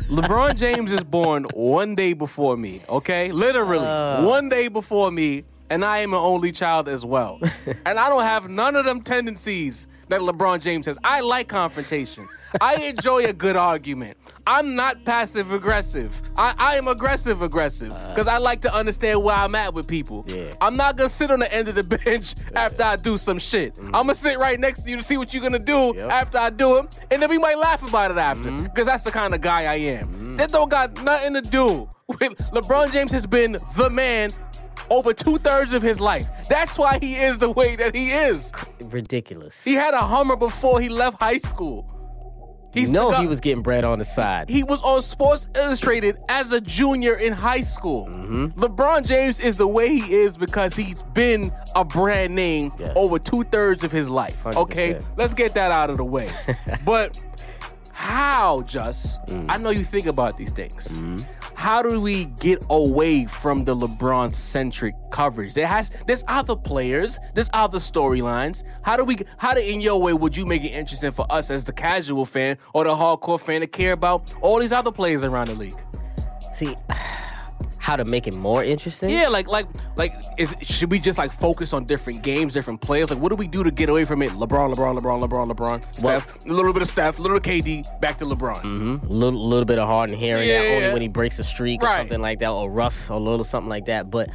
LeBron 0.10 0.56
James 0.56 0.92
is 0.92 1.04
born 1.04 1.46
one 1.54 1.96
day 1.96 2.14
before 2.14 2.56
me, 2.56 2.82
okay? 2.88 3.32
Literally, 3.32 3.86
Uh. 3.88 4.24
one 4.24 4.50
day 4.50 4.68
before 4.68 5.10
me, 5.12 5.44
and 5.70 5.84
I 5.84 6.00
am 6.00 6.14
an 6.14 6.20
only 6.20 6.52
child 6.52 6.88
as 6.88 7.06
well. 7.06 7.40
and 7.86 8.00
I 8.00 8.10
don't 8.10 8.24
have 8.24 8.50
none 8.50 8.76
of 8.76 8.86
them 8.86 9.02
tendencies 9.02 9.88
that 10.08 10.22
LeBron 10.22 10.62
James 10.62 10.86
has. 10.86 10.98
I 11.04 11.22
like 11.22 11.48
confrontation. 11.48 12.28
I 12.62 12.76
enjoy 12.76 13.26
a 13.26 13.34
good 13.34 13.56
argument. 13.56 14.18
I'm 14.48 14.76
not 14.76 15.04
passive 15.04 15.52
aggressive. 15.52 16.22
I, 16.38 16.54
I 16.58 16.76
am 16.78 16.88
aggressive 16.88 17.42
aggressive 17.42 17.92
uh. 17.92 18.10
because 18.10 18.28
I 18.28 18.38
like 18.38 18.62
to 18.62 18.74
understand 18.74 19.24
where 19.24 19.36
I'm 19.36 19.56
at 19.56 19.74
with 19.74 19.88
people. 19.88 20.24
Yeah. 20.28 20.52
I'm 20.62 20.78
not 20.78 20.96
gonna 20.96 21.10
sit 21.10 21.32
on 21.32 21.40
the 21.40 21.54
end 21.54 21.68
of 21.68 21.76
the 21.76 21.84
bench 22.06 22.36
after 22.56 22.84
I 22.84 22.96
do 22.96 23.18
some 23.18 23.40
shit. 23.40 23.74
Mm-hmm. 23.74 23.88
I'm 23.88 24.04
gonna 24.04 24.16
sit 24.16 24.38
right 24.38 24.60
next 24.60 24.84
to 24.84 24.90
you 24.90 24.98
to 24.98 25.04
see 25.04 25.18
what 25.18 25.34
you're 25.34 25.44
gonna 25.44 25.60
do 25.60 25.94
Yep. 25.96 26.10
after 26.10 26.38
I 26.38 26.50
do 26.50 26.78
it, 26.78 27.00
and 27.12 27.22
then 27.22 27.30
we 27.30 27.38
might 27.38 27.58
laugh 27.58 27.88
about 27.88 28.12
it 28.12 28.18
after 28.18 28.46
mm-hmm. 28.50 28.64
because 28.64 28.86
that's 28.86 29.04
the 29.04 29.12
kind 29.12 29.34
of 29.34 29.42
guy 29.42 29.64
I 29.64 29.76
am. 29.76 30.08
Mm-hmm. 30.08 30.36
That 30.38 30.52
don't 30.52 30.70
got 30.70 31.04
nothing 31.04 31.34
to 31.34 31.42
do 31.42 31.90
with 32.08 32.38
LeBron 32.54 32.92
James 32.92 33.12
has 33.12 33.26
been 33.26 33.58
the 33.76 33.90
man 33.90 34.32
over 34.90 35.14
two 35.14 35.38
thirds 35.38 35.74
of 35.74 35.82
his 35.82 36.00
life. 36.00 36.28
That's 36.50 36.78
why 36.78 37.00
he 37.00 37.14
is 37.16 37.40
the 37.40 37.50
way 37.50 37.76
that 37.76 37.94
he 37.96 38.12
is. 38.12 38.52
Ridiculous. 38.90 39.64
He 39.64 39.74
had 39.74 39.94
a 39.94 40.02
Hummer 40.02 40.36
before 40.36 40.80
he 40.82 40.90
left 40.90 41.22
high 41.22 41.38
school. 41.40 41.92
you 42.74 42.92
know 42.92 43.10
got- 43.12 43.22
he 43.22 43.28
was 43.28 43.40
getting 43.40 43.64
bread 43.64 43.86
on 43.86 44.00
the 44.00 44.04
side. 44.06 44.50
he 44.50 44.62
was 44.64 44.82
on 44.82 45.02
Sports 45.02 45.48
Illustrated 45.56 46.18
as 46.28 46.52
a 46.52 46.60
junior 46.60 47.14
in 47.16 47.32
high 47.32 47.62
school. 47.62 48.06
Mm-hmm. 48.08 48.60
LeBron 48.60 49.06
James 49.08 49.40
is 49.40 49.56
the 49.58 49.68
way 49.68 49.88
he 49.98 50.14
is 50.14 50.36
because 50.38 50.76
he's 50.76 51.02
been 51.14 51.54
a 51.76 51.86
brand 51.86 52.36
name 52.36 52.72
Yes. 52.78 52.92
over 52.98 53.18
two 53.18 53.44
thirds 53.46 53.84
of 53.86 53.92
his 53.94 54.10
life. 54.10 54.46
Okay, 54.46 54.96
100%. 54.96 55.08
let's 55.18 55.34
get 55.34 55.54
that 55.54 55.72
out 55.72 55.90
of 55.90 55.96
the 55.98 56.04
way. 56.04 56.28
but 56.86 57.18
how, 57.94 58.62
Just? 58.64 59.22
Mm. 59.28 59.46
I 59.50 59.58
know 59.58 59.70
you 59.70 59.86
think 59.86 60.06
about 60.06 60.38
these 60.38 60.52
things. 60.52 60.90
Mm-hmm. 60.90 61.18
How 61.56 61.82
do 61.82 62.02
we 62.02 62.26
get 62.26 62.64
away 62.70 63.26
from 63.26 63.64
the 63.64 63.76
LeBron 63.76 64.34
centric 64.34 64.94
coverage? 65.10 65.54
There 65.54 65.66
has 65.66 65.90
there's 66.06 66.24
other 66.28 66.56
players, 66.56 67.18
there's 67.34 67.50
other 67.54 67.80
storylines. 67.80 68.64
How 68.84 68.98
do 68.98 69.04
we 69.04 69.18
how 69.38 69.54
do 69.54 69.62
in 69.62 69.82
your 69.82 70.00
way 70.00 70.14
would 70.14 70.36
you 70.36 70.46
make 70.46 70.64
it 70.64 70.70
interesting 70.70 71.12
for 71.12 71.26
us 71.32 71.50
as 71.50 71.64
the 71.64 71.74
casual 71.74 72.26
fan 72.26 72.58
or 72.74 72.84
the 72.84 72.92
hardcore 72.92 73.40
fan 73.40 73.62
to 73.62 73.68
care 73.68 73.94
about 73.94 74.34
all 74.42 74.60
these 74.60 74.74
other 74.74 74.92
players 74.92 75.24
around 75.24 75.48
the 75.48 75.56
league? 75.56 75.82
See 76.52 76.76
how 77.86 77.96
to 77.96 78.04
make 78.04 78.26
it 78.26 78.36
more 78.36 78.64
interesting. 78.64 79.12
Yeah, 79.12 79.28
like 79.30 79.48
like 79.48 79.68
like 79.96 80.16
is 80.40 80.56
should 80.64 80.90
we 80.90 80.98
just 80.98 81.20
like 81.20 81.32
focus 81.32 81.72
on 81.72 81.86
different 81.86 82.24
games, 82.24 82.52
different 82.52 82.82
players? 82.82 83.12
Like 83.12 83.20
what 83.20 83.30
do 83.30 83.36
we 83.36 83.48
do 83.48 83.64
to 83.64 83.70
get 83.70 83.90
away 83.90 84.04
from 84.06 84.24
it? 84.24 84.32
LeBron, 84.32 84.74
LeBron, 84.74 84.98
LeBron, 85.00 85.24
LeBron, 85.30 85.48
LeBron, 85.52 85.96
Steph, 85.96 86.46
a 86.48 86.50
little 86.52 86.74
bit 86.74 86.82
of 86.82 86.88
Steph, 86.88 87.20
a 87.20 87.22
little 87.22 87.40
KD, 87.40 87.84
back 88.02 88.18
to 88.18 88.26
LeBron. 88.26 89.04
A 89.04 89.08
little, 89.08 89.40
little 89.48 89.66
bit 89.66 89.78
of 89.78 89.88
Harden 89.88 90.16
here 90.16 90.36
and 90.36 90.50
there, 90.50 90.68
Yeah. 90.72 90.76
only 90.78 90.94
when 90.94 91.02
he 91.04 91.08
breaks 91.08 91.38
a 91.38 91.44
streak 91.44 91.84
or 91.84 91.88
something 91.90 92.22
like 92.22 92.40
that, 92.40 92.50
or 92.50 92.72
Russ, 92.72 93.12
or 93.12 93.18
a 93.18 93.20
little 93.20 93.44
something 93.44 93.70
like 93.70 93.86
that. 93.86 94.10
But 94.10 94.30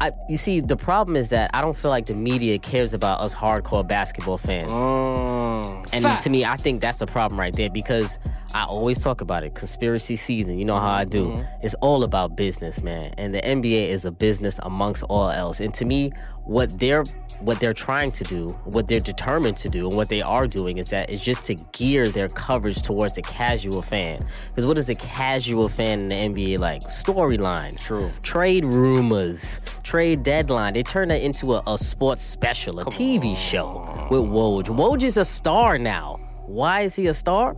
I, 0.00 0.12
you 0.30 0.38
see, 0.38 0.60
the 0.60 0.76
problem 0.78 1.14
is 1.14 1.28
that 1.30 1.50
I 1.52 1.60
don't 1.60 1.76
feel 1.76 1.90
like 1.90 2.06
the 2.06 2.14
media 2.14 2.58
cares 2.58 2.94
about 2.94 3.20
us 3.20 3.34
hardcore 3.34 3.86
basketball 3.86 4.38
fans. 4.38 4.70
Oh, 4.72 5.82
And 5.92 6.04
to 6.20 6.30
me, 6.30 6.46
I 6.46 6.56
think 6.56 6.80
that's 6.80 7.00
the 7.00 7.06
problem 7.06 7.38
right 7.38 7.52
there 7.54 7.68
because 7.68 8.18
I 8.54 8.64
always 8.64 9.02
talk 9.02 9.20
about 9.20 9.44
it. 9.44 9.54
Conspiracy 9.54 10.16
season, 10.16 10.58
you 10.58 10.64
know 10.64 10.78
how 10.78 10.90
I 10.90 11.04
do. 11.04 11.26
Mm-hmm. 11.26 11.64
It's 11.66 11.74
all 11.74 12.04
about 12.04 12.36
business, 12.36 12.82
man. 12.82 13.12
And 13.18 13.34
the 13.34 13.40
NBA 13.40 13.88
is 13.88 14.04
a 14.04 14.12
business 14.12 14.60
amongst 14.62 15.04
all 15.04 15.30
else. 15.30 15.60
And 15.60 15.74
to 15.74 15.84
me, 15.84 16.12
what 16.44 16.78
they're 16.78 17.04
what 17.40 17.60
they're 17.60 17.74
trying 17.74 18.10
to 18.12 18.24
do, 18.24 18.48
what 18.64 18.88
they're 18.88 19.00
determined 19.00 19.56
to 19.58 19.68
do, 19.68 19.88
and 19.88 19.96
what 19.96 20.08
they 20.08 20.22
are 20.22 20.46
doing 20.46 20.78
is 20.78 20.88
that 20.90 21.12
is 21.12 21.20
just 21.20 21.44
to 21.46 21.54
gear 21.72 22.08
their 22.08 22.28
coverage 22.28 22.82
towards 22.82 23.14
the 23.14 23.22
casual 23.22 23.82
fan. 23.82 24.20
Because 24.48 24.66
what 24.66 24.78
is 24.78 24.88
a 24.88 24.94
casual 24.94 25.68
fan 25.68 26.00
in 26.00 26.08
the 26.08 26.14
NBA 26.14 26.58
like? 26.58 26.82
Storyline, 26.82 27.78
True. 27.78 28.10
trade 28.22 28.64
rumors, 28.64 29.60
trade 29.82 30.22
deadline. 30.22 30.74
They 30.74 30.82
turn 30.82 31.08
that 31.08 31.20
into 31.20 31.54
a, 31.54 31.62
a 31.66 31.76
sports 31.76 32.24
special, 32.24 32.80
a 32.80 32.84
TV 32.86 33.36
show 33.36 34.06
with 34.10 34.22
Woj. 34.22 34.66
Woj 34.66 35.02
is 35.02 35.16
a 35.16 35.24
star 35.24 35.78
now. 35.78 36.20
Why 36.46 36.82
is 36.82 36.94
he 36.94 37.08
a 37.08 37.14
star? 37.14 37.54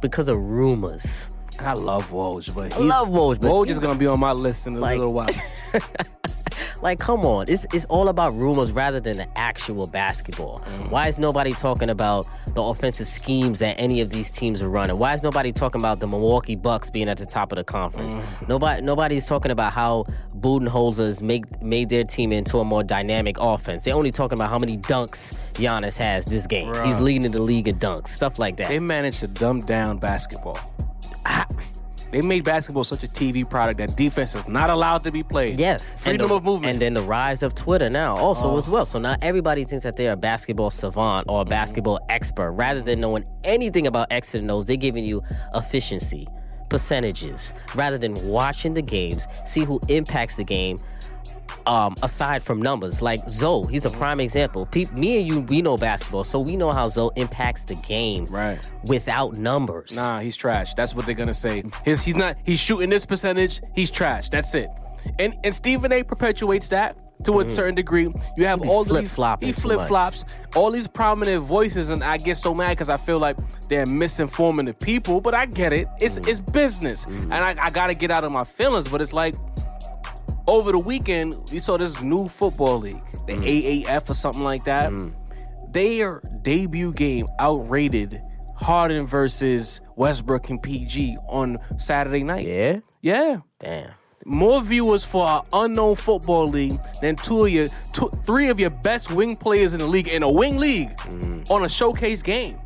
Because 0.00 0.28
of 0.28 0.38
rumors. 0.38 1.34
And 1.58 1.66
I 1.66 1.72
love 1.72 2.10
Woj, 2.10 2.54
but 2.54 2.72
I 2.74 2.78
love 2.78 3.08
Woj, 3.08 3.40
but 3.40 3.50
Woj 3.50 3.68
is 3.68 3.78
gonna 3.80 3.96
be 3.96 4.06
on 4.06 4.20
my 4.20 4.32
list 4.32 4.66
in 4.66 4.76
a 4.76 4.80
Like- 4.80 4.98
little 4.98 5.12
while. 5.14 5.28
like, 6.82 6.98
come 6.98 7.24
on, 7.24 7.46
it's 7.48 7.66
it's 7.74 7.84
all 7.86 8.08
about 8.08 8.34
rumors 8.34 8.72
rather 8.72 9.00
than 9.00 9.16
the 9.16 9.38
actual 9.38 9.86
basketball. 9.86 10.58
Why 10.88 11.08
is 11.08 11.18
nobody 11.18 11.52
talking 11.52 11.90
about 11.90 12.26
the 12.54 12.62
offensive 12.62 13.06
schemes 13.08 13.58
that 13.58 13.78
any 13.78 14.00
of 14.00 14.10
these 14.10 14.30
teams 14.30 14.62
are 14.62 14.68
running? 14.70 14.98
Why 14.98 15.14
is 15.14 15.22
nobody 15.22 15.52
talking 15.52 15.80
about 15.80 16.00
the 16.00 16.06
Milwaukee 16.06 16.56
Bucks 16.56 16.90
being 16.90 17.08
at 17.08 17.16
the 17.16 17.26
top 17.26 17.52
of 17.52 17.56
the 17.56 17.64
conference? 17.64 18.14
Nobody 18.48 18.82
nobody's 18.82 19.26
talking 19.26 19.50
about 19.50 19.72
how 19.72 20.04
Budenholzer's 20.40 21.22
make 21.22 21.60
made 21.62 21.88
their 21.88 22.04
team 22.04 22.32
into 22.32 22.58
a 22.58 22.64
more 22.64 22.82
dynamic 22.82 23.36
offense. 23.40 23.82
They're 23.82 23.94
only 23.94 24.10
talking 24.10 24.38
about 24.38 24.50
how 24.50 24.58
many 24.58 24.78
dunks 24.78 25.52
Giannis 25.54 25.98
has 25.98 26.24
this 26.24 26.46
game. 26.46 26.72
He's 26.84 27.00
leading 27.00 27.30
the 27.32 27.40
league 27.42 27.68
in 27.68 27.76
dunks, 27.78 28.08
stuff 28.08 28.38
like 28.38 28.56
that. 28.58 28.68
they 28.68 28.78
managed 28.78 29.20
to 29.20 29.28
dumb 29.28 29.60
down 29.60 29.98
basketball. 29.98 30.58
Ah, 31.26 31.46
They 32.10 32.22
made 32.22 32.44
basketball 32.44 32.84
such 32.84 33.04
a 33.04 33.06
TV 33.06 33.48
product 33.48 33.78
that 33.78 33.96
defense 33.96 34.34
is 34.34 34.48
not 34.48 34.70
allowed 34.70 35.04
to 35.04 35.10
be 35.10 35.22
played. 35.22 35.58
Yes, 35.58 35.94
freedom 35.94 36.28
the- 36.28 36.36
of 36.36 36.44
movement. 36.44 36.72
and 36.72 36.80
then 36.80 36.94
the 36.94 37.02
rise 37.02 37.42
of 37.42 37.54
Twitter 37.54 37.90
now 37.90 38.16
also 38.16 38.52
oh. 38.52 38.56
as 38.56 38.68
well. 38.68 38.86
So 38.86 38.98
now 38.98 39.16
everybody 39.20 39.64
thinks 39.64 39.84
that 39.84 39.96
they're 39.96 40.12
a 40.12 40.16
basketball 40.16 40.70
savant 40.70 41.26
or 41.28 41.40
a 41.40 41.44
mm-hmm. 41.44 41.50
basketball 41.50 42.00
expert, 42.08 42.52
rather 42.52 42.80
than 42.80 43.00
knowing 43.00 43.24
anything 43.44 43.86
about 43.86 44.06
X 44.10 44.34
and 44.34 44.50
O's. 44.50 44.64
They're 44.64 44.76
giving 44.76 45.04
you 45.04 45.22
efficiency, 45.54 46.26
percentages 46.70 47.52
rather 47.74 47.98
than 47.98 48.14
watching 48.28 48.74
the 48.74 48.82
games, 48.82 49.26
see 49.44 49.64
who 49.64 49.80
impacts 49.88 50.36
the 50.36 50.44
game. 50.44 50.78
Um, 51.66 51.94
aside 52.02 52.42
from 52.42 52.60
numbers, 52.60 53.02
like 53.02 53.20
Zoe, 53.28 53.70
he's 53.70 53.84
a 53.84 53.90
prime 53.90 54.20
example. 54.20 54.66
Pe- 54.66 54.86
me 54.92 55.18
and 55.18 55.28
you, 55.28 55.40
we 55.40 55.62
know 55.62 55.76
basketball, 55.76 56.24
so 56.24 56.40
we 56.40 56.56
know 56.56 56.72
how 56.72 56.88
Zoe 56.88 57.10
impacts 57.16 57.64
the 57.64 57.74
game 57.86 58.24
Right. 58.26 58.58
without 58.86 59.36
numbers. 59.36 59.94
Nah, 59.94 60.20
he's 60.20 60.36
trash. 60.36 60.74
That's 60.74 60.94
what 60.94 61.06
they're 61.06 61.14
gonna 61.14 61.34
say. 61.34 61.62
His 61.84 62.02
he's 62.02 62.16
not 62.16 62.36
he's 62.44 62.58
shooting 62.58 62.90
this 62.90 63.04
percentage, 63.04 63.60
he's 63.74 63.90
trash. 63.90 64.28
That's 64.28 64.54
it. 64.54 64.70
And 65.18 65.34
and 65.44 65.54
Stephen 65.54 65.92
A 65.92 66.02
perpetuates 66.02 66.68
that 66.68 66.96
to 67.24 67.40
a 67.40 67.44
mm. 67.44 67.50
certain 67.50 67.74
degree. 67.74 68.08
You 68.36 68.46
have 68.46 68.62
all 68.62 68.84
these 68.84 69.16
he 69.40 69.52
flip 69.52 69.80
flops, 69.88 70.24
all 70.54 70.70
these 70.70 70.86
prominent 70.86 71.42
voices, 71.42 71.90
and 71.90 72.02
I 72.02 72.16
get 72.16 72.36
so 72.36 72.54
mad 72.54 72.70
because 72.70 72.88
I 72.88 72.96
feel 72.96 73.18
like 73.18 73.36
they're 73.68 73.86
misinforming 73.86 74.66
the 74.66 74.74
people. 74.74 75.20
But 75.20 75.34
I 75.34 75.46
get 75.46 75.72
it. 75.72 75.88
It's 76.00 76.18
mm. 76.18 76.28
it's 76.28 76.40
business, 76.40 77.06
mm. 77.06 77.22
and 77.22 77.34
I, 77.34 77.56
I 77.60 77.70
gotta 77.70 77.94
get 77.94 78.10
out 78.10 78.24
of 78.24 78.32
my 78.32 78.44
feelings. 78.44 78.88
But 78.88 79.00
it's 79.00 79.12
like 79.12 79.34
over 80.48 80.72
the 80.72 80.78
weekend 80.78 81.36
we 81.52 81.58
saw 81.58 81.76
this 81.76 82.02
new 82.02 82.26
football 82.26 82.78
league, 82.78 83.02
the 83.26 83.34
mm. 83.34 83.84
AAF 83.84 84.10
or 84.10 84.14
something 84.14 84.42
like 84.42 84.64
that. 84.64 84.90
Mm. 84.90 85.12
Their 85.70 86.22
debut 86.42 86.92
game 86.94 87.26
outrated 87.38 88.22
Harden 88.56 89.06
versus 89.06 89.80
Westbrook 89.96 90.48
and 90.48 90.60
PG 90.60 91.18
on 91.28 91.58
Saturday 91.76 92.24
night. 92.24 92.46
Yeah? 92.46 92.80
Yeah. 93.02 93.40
Damn. 93.60 93.90
More 94.24 94.62
viewers 94.62 95.04
for 95.04 95.26
an 95.26 95.42
unknown 95.52 95.96
football 95.96 96.46
league 96.46 96.78
than 97.00 97.16
two 97.16 97.44
of 97.44 97.50
your 97.50 97.66
two, 97.92 98.10
three 98.24 98.48
of 98.48 98.58
your 98.58 98.70
best 98.70 99.10
wing 99.12 99.36
players 99.36 99.74
in 99.74 99.80
the 99.80 99.86
league 99.86 100.08
in 100.08 100.22
a 100.22 100.30
wing 100.30 100.56
league 100.58 100.96
mm. 100.96 101.48
on 101.50 101.64
a 101.64 101.68
showcase 101.68 102.22
game. 102.22 102.58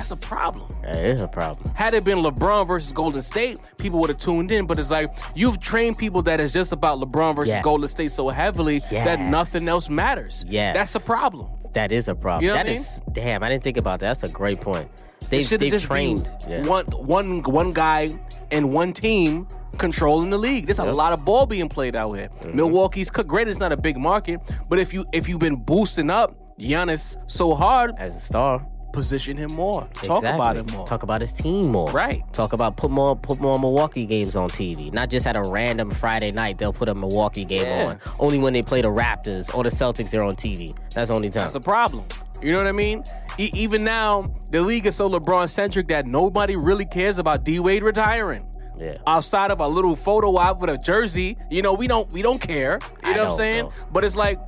That's 0.00 0.12
a 0.12 0.16
problem. 0.16 0.66
That 0.82 1.04
is 1.04 1.20
a 1.20 1.28
problem. 1.28 1.74
Had 1.74 1.92
it 1.92 2.04
been 2.06 2.20
LeBron 2.20 2.66
versus 2.66 2.90
Golden 2.90 3.20
State, 3.20 3.60
people 3.76 4.00
would 4.00 4.08
have 4.08 4.18
tuned 4.18 4.50
in. 4.50 4.64
But 4.66 4.78
it's 4.78 4.90
like 4.90 5.12
you've 5.34 5.60
trained 5.60 5.98
people 5.98 6.22
that 6.22 6.40
it's 6.40 6.54
just 6.54 6.72
about 6.72 6.98
LeBron 7.00 7.36
versus 7.36 7.50
Yeah. 7.50 7.60
Golden 7.60 7.86
State 7.86 8.10
so 8.10 8.30
heavily 8.30 8.78
that 8.90 9.20
nothing 9.20 9.68
else 9.68 9.90
matters. 9.90 10.42
Yes. 10.48 10.74
That's 10.74 10.94
a 10.94 11.00
problem. 11.00 11.48
That 11.74 11.92
is 11.92 12.08
a 12.08 12.14
problem. 12.14 12.44
You 12.44 12.48
know 12.48 12.54
That 12.54 12.64
I 12.64 12.70
mean? 12.70 12.78
is 12.78 13.02
damn. 13.12 13.42
I 13.42 13.50
didn't 13.50 13.62
think 13.62 13.76
about 13.76 14.00
that. 14.00 14.06
That's 14.18 14.22
a 14.22 14.34
great 14.34 14.58
point. 14.62 14.88
They 15.28 15.42
should 15.42 15.60
have 15.60 15.70
just 15.70 15.84
trained. 15.84 16.30
Yeah. 16.48 16.66
one 16.66 16.86
one 16.86 17.42
one 17.42 17.68
guy 17.70 18.08
and 18.50 18.72
one 18.72 18.94
team 18.94 19.46
controlling 19.76 20.30
the 20.30 20.38
league. 20.38 20.64
There's 20.64 20.80
a 20.80 20.84
Yep. 20.86 20.94
lot 20.94 21.12
of 21.12 21.26
ball 21.26 21.44
being 21.44 21.68
played 21.68 21.94
out 21.94 22.12
here. 22.14 22.30
Mm-hmm. 22.40 22.56
Milwaukee's 22.56 23.10
great. 23.10 23.48
It's 23.48 23.60
not 23.60 23.70
a 23.70 23.76
big 23.76 23.98
market, 23.98 24.40
but 24.70 24.78
if 24.78 24.94
you 24.94 25.04
if 25.12 25.28
you've 25.28 25.40
been 25.40 25.56
boosting 25.56 26.08
up 26.08 26.34
Giannis 26.58 27.18
so 27.26 27.54
hard, 27.54 27.92
As 27.98 28.16
a 28.16 28.20
star. 28.20 28.66
Position 28.92 29.36
him 29.36 29.52
more. 29.54 29.88
Talk 29.94 30.18
Exactly. 30.18 30.28
about 30.40 30.56
him 30.56 30.66
more. 30.74 30.86
Talk 30.86 31.02
about 31.02 31.20
his 31.20 31.32
team 31.32 31.70
more. 31.72 31.90
Right. 31.90 32.22
Talk 32.32 32.52
about 32.52 32.76
put 32.76 32.90
more 32.90 33.16
put 33.16 33.40
more 33.40 33.58
Milwaukee 33.58 34.06
games 34.06 34.36
on 34.36 34.50
TV. 34.50 34.92
Not 34.92 35.10
just 35.10 35.26
at 35.26 35.36
a 35.36 35.42
random 35.42 35.90
Friday 35.90 36.30
night 36.32 36.58
they'll 36.58 36.72
put 36.72 36.88
a 36.88 36.94
Milwaukee 36.94 37.44
game 37.44 37.64
Yeah. 37.66 37.86
on. 37.86 37.98
Only 38.18 38.38
when 38.38 38.52
they 38.52 38.62
play 38.62 38.80
the 38.82 38.88
Raptors 38.88 39.54
or 39.54 39.62
the 39.62 39.70
Celtics 39.70 40.10
they're 40.10 40.22
on 40.24 40.36
TV. 40.36 40.74
That's 40.94 41.08
the 41.10 41.14
only 41.16 41.30
time. 41.30 41.42
That's 41.44 41.54
a 41.54 41.60
problem. 41.60 42.04
You 42.42 42.52
know 42.52 42.58
what 42.58 42.66
I 42.66 42.72
mean? 42.72 43.04
E- 43.38 43.50
even 43.54 43.84
now, 43.84 44.24
the 44.50 44.60
league 44.62 44.86
is 44.86 44.96
so 44.96 45.08
LeBron 45.10 45.48
centric 45.48 45.88
that 45.88 46.06
nobody 46.06 46.56
really 46.56 46.86
cares 46.86 47.18
about 47.18 47.44
D 47.44 47.60
Wade 47.60 47.82
retiring. 47.82 48.46
yeah. 48.78 48.96
outside 49.06 49.50
of 49.50 49.60
a 49.60 49.68
little 49.68 49.94
photo 49.94 50.34
op 50.38 50.60
with 50.62 50.70
a 50.70 50.78
jersey. 50.78 51.36
You 51.50 51.60
know, 51.60 51.74
we 51.74 51.86
don't 51.86 52.10
we 52.14 52.22
don't 52.22 52.40
care. 52.40 52.78
You 53.04 53.10
I 53.10 53.12
know 53.14 53.24
what 53.24 53.30
I'm 53.32 53.36
saying? 53.36 53.64
though. 53.76 53.84
But 53.92 54.04
it's 54.04 54.16
like 54.16 54.38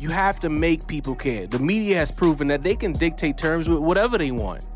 you 0.00 0.08
have 0.10 0.40
to 0.40 0.48
make 0.48 0.86
people 0.86 1.14
care. 1.14 1.46
The 1.46 1.58
media 1.58 1.98
has 1.98 2.10
proven 2.10 2.46
that 2.48 2.62
they 2.62 2.74
can 2.74 2.92
dictate 2.92 3.36
terms 3.36 3.68
with 3.68 3.80
whatever 3.80 4.16
they 4.18 4.30
want. 4.30 4.68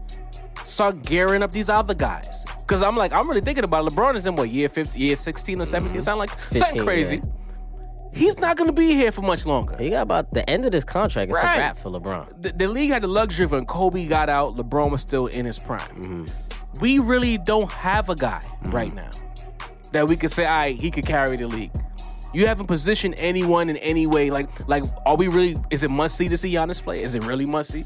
Start 0.64 1.02
gearing 1.02 1.42
up 1.42 1.50
these 1.50 1.68
other 1.70 1.94
guys. 1.94 2.44
Cause 2.66 2.82
I'm 2.82 2.94
like, 2.94 3.12
I'm 3.12 3.28
really 3.28 3.40
thinking 3.40 3.64
about 3.64 3.86
LeBron 3.86 4.16
is 4.16 4.26
in 4.26 4.36
what 4.36 4.48
year 4.50 4.68
50, 4.68 4.98
year 4.98 5.16
16 5.16 5.60
or 5.60 5.64
17, 5.66 6.00
sound 6.00 6.18
like 6.18 6.30
something 6.52 6.82
crazy. 6.84 7.16
yeah. 7.16 7.22
He's 8.12 8.38
not 8.38 8.56
gonna 8.56 8.72
be 8.72 8.94
here 8.94 9.10
for 9.10 9.22
much 9.22 9.44
longer. 9.44 9.76
He 9.76 9.90
got 9.90 10.02
about 10.02 10.32
the 10.32 10.48
end 10.48 10.64
of 10.64 10.72
this 10.72 10.84
contract. 10.84 11.30
It's 11.30 11.42
Right. 11.42 11.56
a 11.56 11.58
wrap 11.58 11.76
for 11.76 11.90
LeBron. 11.90 12.42
the, 12.42 12.52
the 12.52 12.68
league 12.68 12.90
had 12.90 13.02
the 13.02 13.08
luxury 13.08 13.44
of 13.44 13.50
when 13.52 13.66
Kobe 13.66 14.06
got 14.06 14.28
out, 14.28 14.56
LeBron 14.56 14.90
was 14.92 15.00
still 15.00 15.26
in 15.26 15.44
his 15.44 15.58
prime. 15.58 15.80
Mm-hmm. 15.80 16.80
We 16.80 16.98
really 17.00 17.38
don't 17.38 17.70
have 17.72 18.08
a 18.08 18.14
guy 18.14 18.40
right 18.66 18.94
now 18.94 19.10
that 19.92 20.08
we 20.08 20.16
could 20.16 20.30
say, 20.30 20.44
all 20.46 20.58
right, 20.58 20.80
he 20.80 20.90
could 20.90 21.06
carry 21.06 21.36
the 21.36 21.46
league. 21.48 21.70
You 22.34 22.46
haven't 22.46 22.66
positioned 22.66 23.14
anyone 23.18 23.70
in 23.70 23.76
any 23.78 24.06
way. 24.06 24.30
Like, 24.30 24.68
like, 24.68 24.84
are 25.06 25.16
we 25.16 25.28
really? 25.28 25.56
Is 25.70 25.84
it 25.84 25.90
must 25.90 26.16
see 26.16 26.28
to 26.28 26.36
see 26.36 26.52
Giannis 26.52 26.82
play? 26.82 26.96
Is 26.96 27.14
it 27.14 27.24
really 27.24 27.46
must 27.46 27.70
see? 27.70 27.84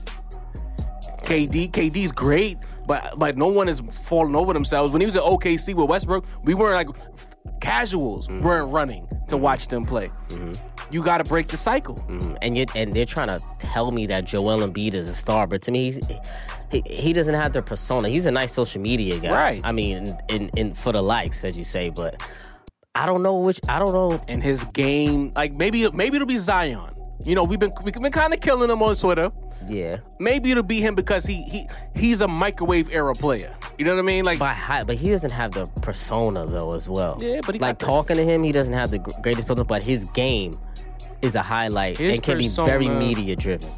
KD, 1.29 1.71
KD's 1.71 2.11
great, 2.11 2.57
but 2.87 3.19
but 3.19 3.37
no 3.37 3.49
one 3.49 3.69
is 3.69 3.83
falling 4.03 4.35
over 4.35 4.55
themselves. 4.55 4.93
When 4.93 5.03
he 5.03 5.07
was 5.07 5.17
at 5.17 5.23
OKC 5.23 5.75
with 5.75 5.89
Westbrook, 5.91 6.25
we 6.43 6.55
weren't 6.55 6.89
like 6.89 6.97
casuals. 7.61 8.29
Mm-hmm. 8.29 8.43
weren't 8.43 8.73
running 8.73 9.07
to 9.07 9.35
mm-hmm. 9.35 9.43
watch 9.43 9.69
them 9.69 9.85
play. 9.85 10.07
Mm-hmm. 10.29 10.53
You 10.91 11.03
got 11.03 11.19
to 11.19 11.25
break 11.25 11.49
the 11.49 11.59
cycle. 11.59 11.97
Mm, 11.97 12.39
And 12.41 12.57
you 12.57 12.65
and 12.75 12.95
they're 12.95 13.05
trying 13.05 13.29
to 13.29 13.45
tell 13.59 13.91
me 13.91 14.07
that 14.07 14.25
Joel 14.25 14.61
Embiid 14.61 14.95
is 14.95 15.11
a 15.11 15.15
star, 15.15 15.47
but 15.47 15.61
to 15.63 15.71
me, 15.71 15.85
he's, 15.85 16.01
he 16.71 16.83
he 16.87 17.13
doesn't 17.13 17.35
have 17.35 17.53
the 17.53 17.61
persona. 17.61 18.09
He's 18.09 18.25
a 18.25 18.31
nice 18.31 18.53
social 18.53 18.81
media 18.81 19.19
guy. 19.19 19.31
Right. 19.31 19.61
I 19.65 19.73
mean, 19.73 20.07
in 20.31 20.49
in 20.57 20.73
for 20.73 20.93
the 20.93 21.03
likes, 21.03 21.45
as 21.45 21.59
you 21.59 21.65
say, 21.65 21.91
but 21.91 22.23
I 22.95 23.07
don't 23.07 23.23
know 23.23 23.37
which. 23.39 23.61
I 23.69 23.79
don't 23.79 23.93
know. 23.93 24.21
and 24.29 24.43
his 24.43 24.65
game. 24.65 25.33
Like 25.37 25.53
maybe 25.53 25.89
maybe 25.91 26.17
it'll 26.17 26.27
be 26.27 26.37
Zion. 26.39 26.91
You 27.25 27.35
know, 27.35 27.45
we've 27.45 27.59
been 27.59 27.73
we've 27.83 27.95
been 27.95 28.13
kind 28.13 28.33
of 28.33 28.41
killing 28.41 28.71
him 28.71 28.83
on 28.83 28.97
Twitter. 28.97 29.31
Yeah, 29.67 29.99
Maybe 30.21 30.53
it'll 30.53 30.63
be 30.63 30.81
him 30.81 30.95
because 30.95 31.27
he 31.27 31.43
he 31.43 31.69
he's 31.95 32.21
a 32.21 32.29
microwave 32.29 32.95
era 32.95 33.13
player. 33.13 33.55
You 33.77 33.85
know 33.85 33.95
what 33.95 33.99
I 34.01 34.03
mean? 34.03 34.25
Like 34.25 34.39
but 34.39 34.55
hi- 34.55 34.85
but 34.85 34.97
he 34.97 35.11
doesn't 35.11 35.33
have 35.33 35.51
the 35.51 35.67
persona 35.83 36.47
though 36.47 36.75
as 36.75 36.89
well. 36.89 37.17
Yeah, 37.21 37.41
but 37.45 37.57
he 37.57 37.59
like 37.59 37.79
talking 37.79 38.17
to 38.17 38.25
him, 38.25 38.45
he 38.45 38.53
doesn't 38.53 38.73
have 38.73 38.91
the 38.93 38.99
greatest 38.99 39.47
persona, 39.49 39.65
but 39.65 39.83
his 39.83 40.11
game 40.13 40.55
is 41.23 41.35
a 41.35 41.43
highlight 41.43 41.99
His 41.99 42.15
and 42.15 42.23
can 42.23 42.39
be 42.39 42.49
very 42.49 42.89
media 42.89 43.35
driven. 43.35 43.69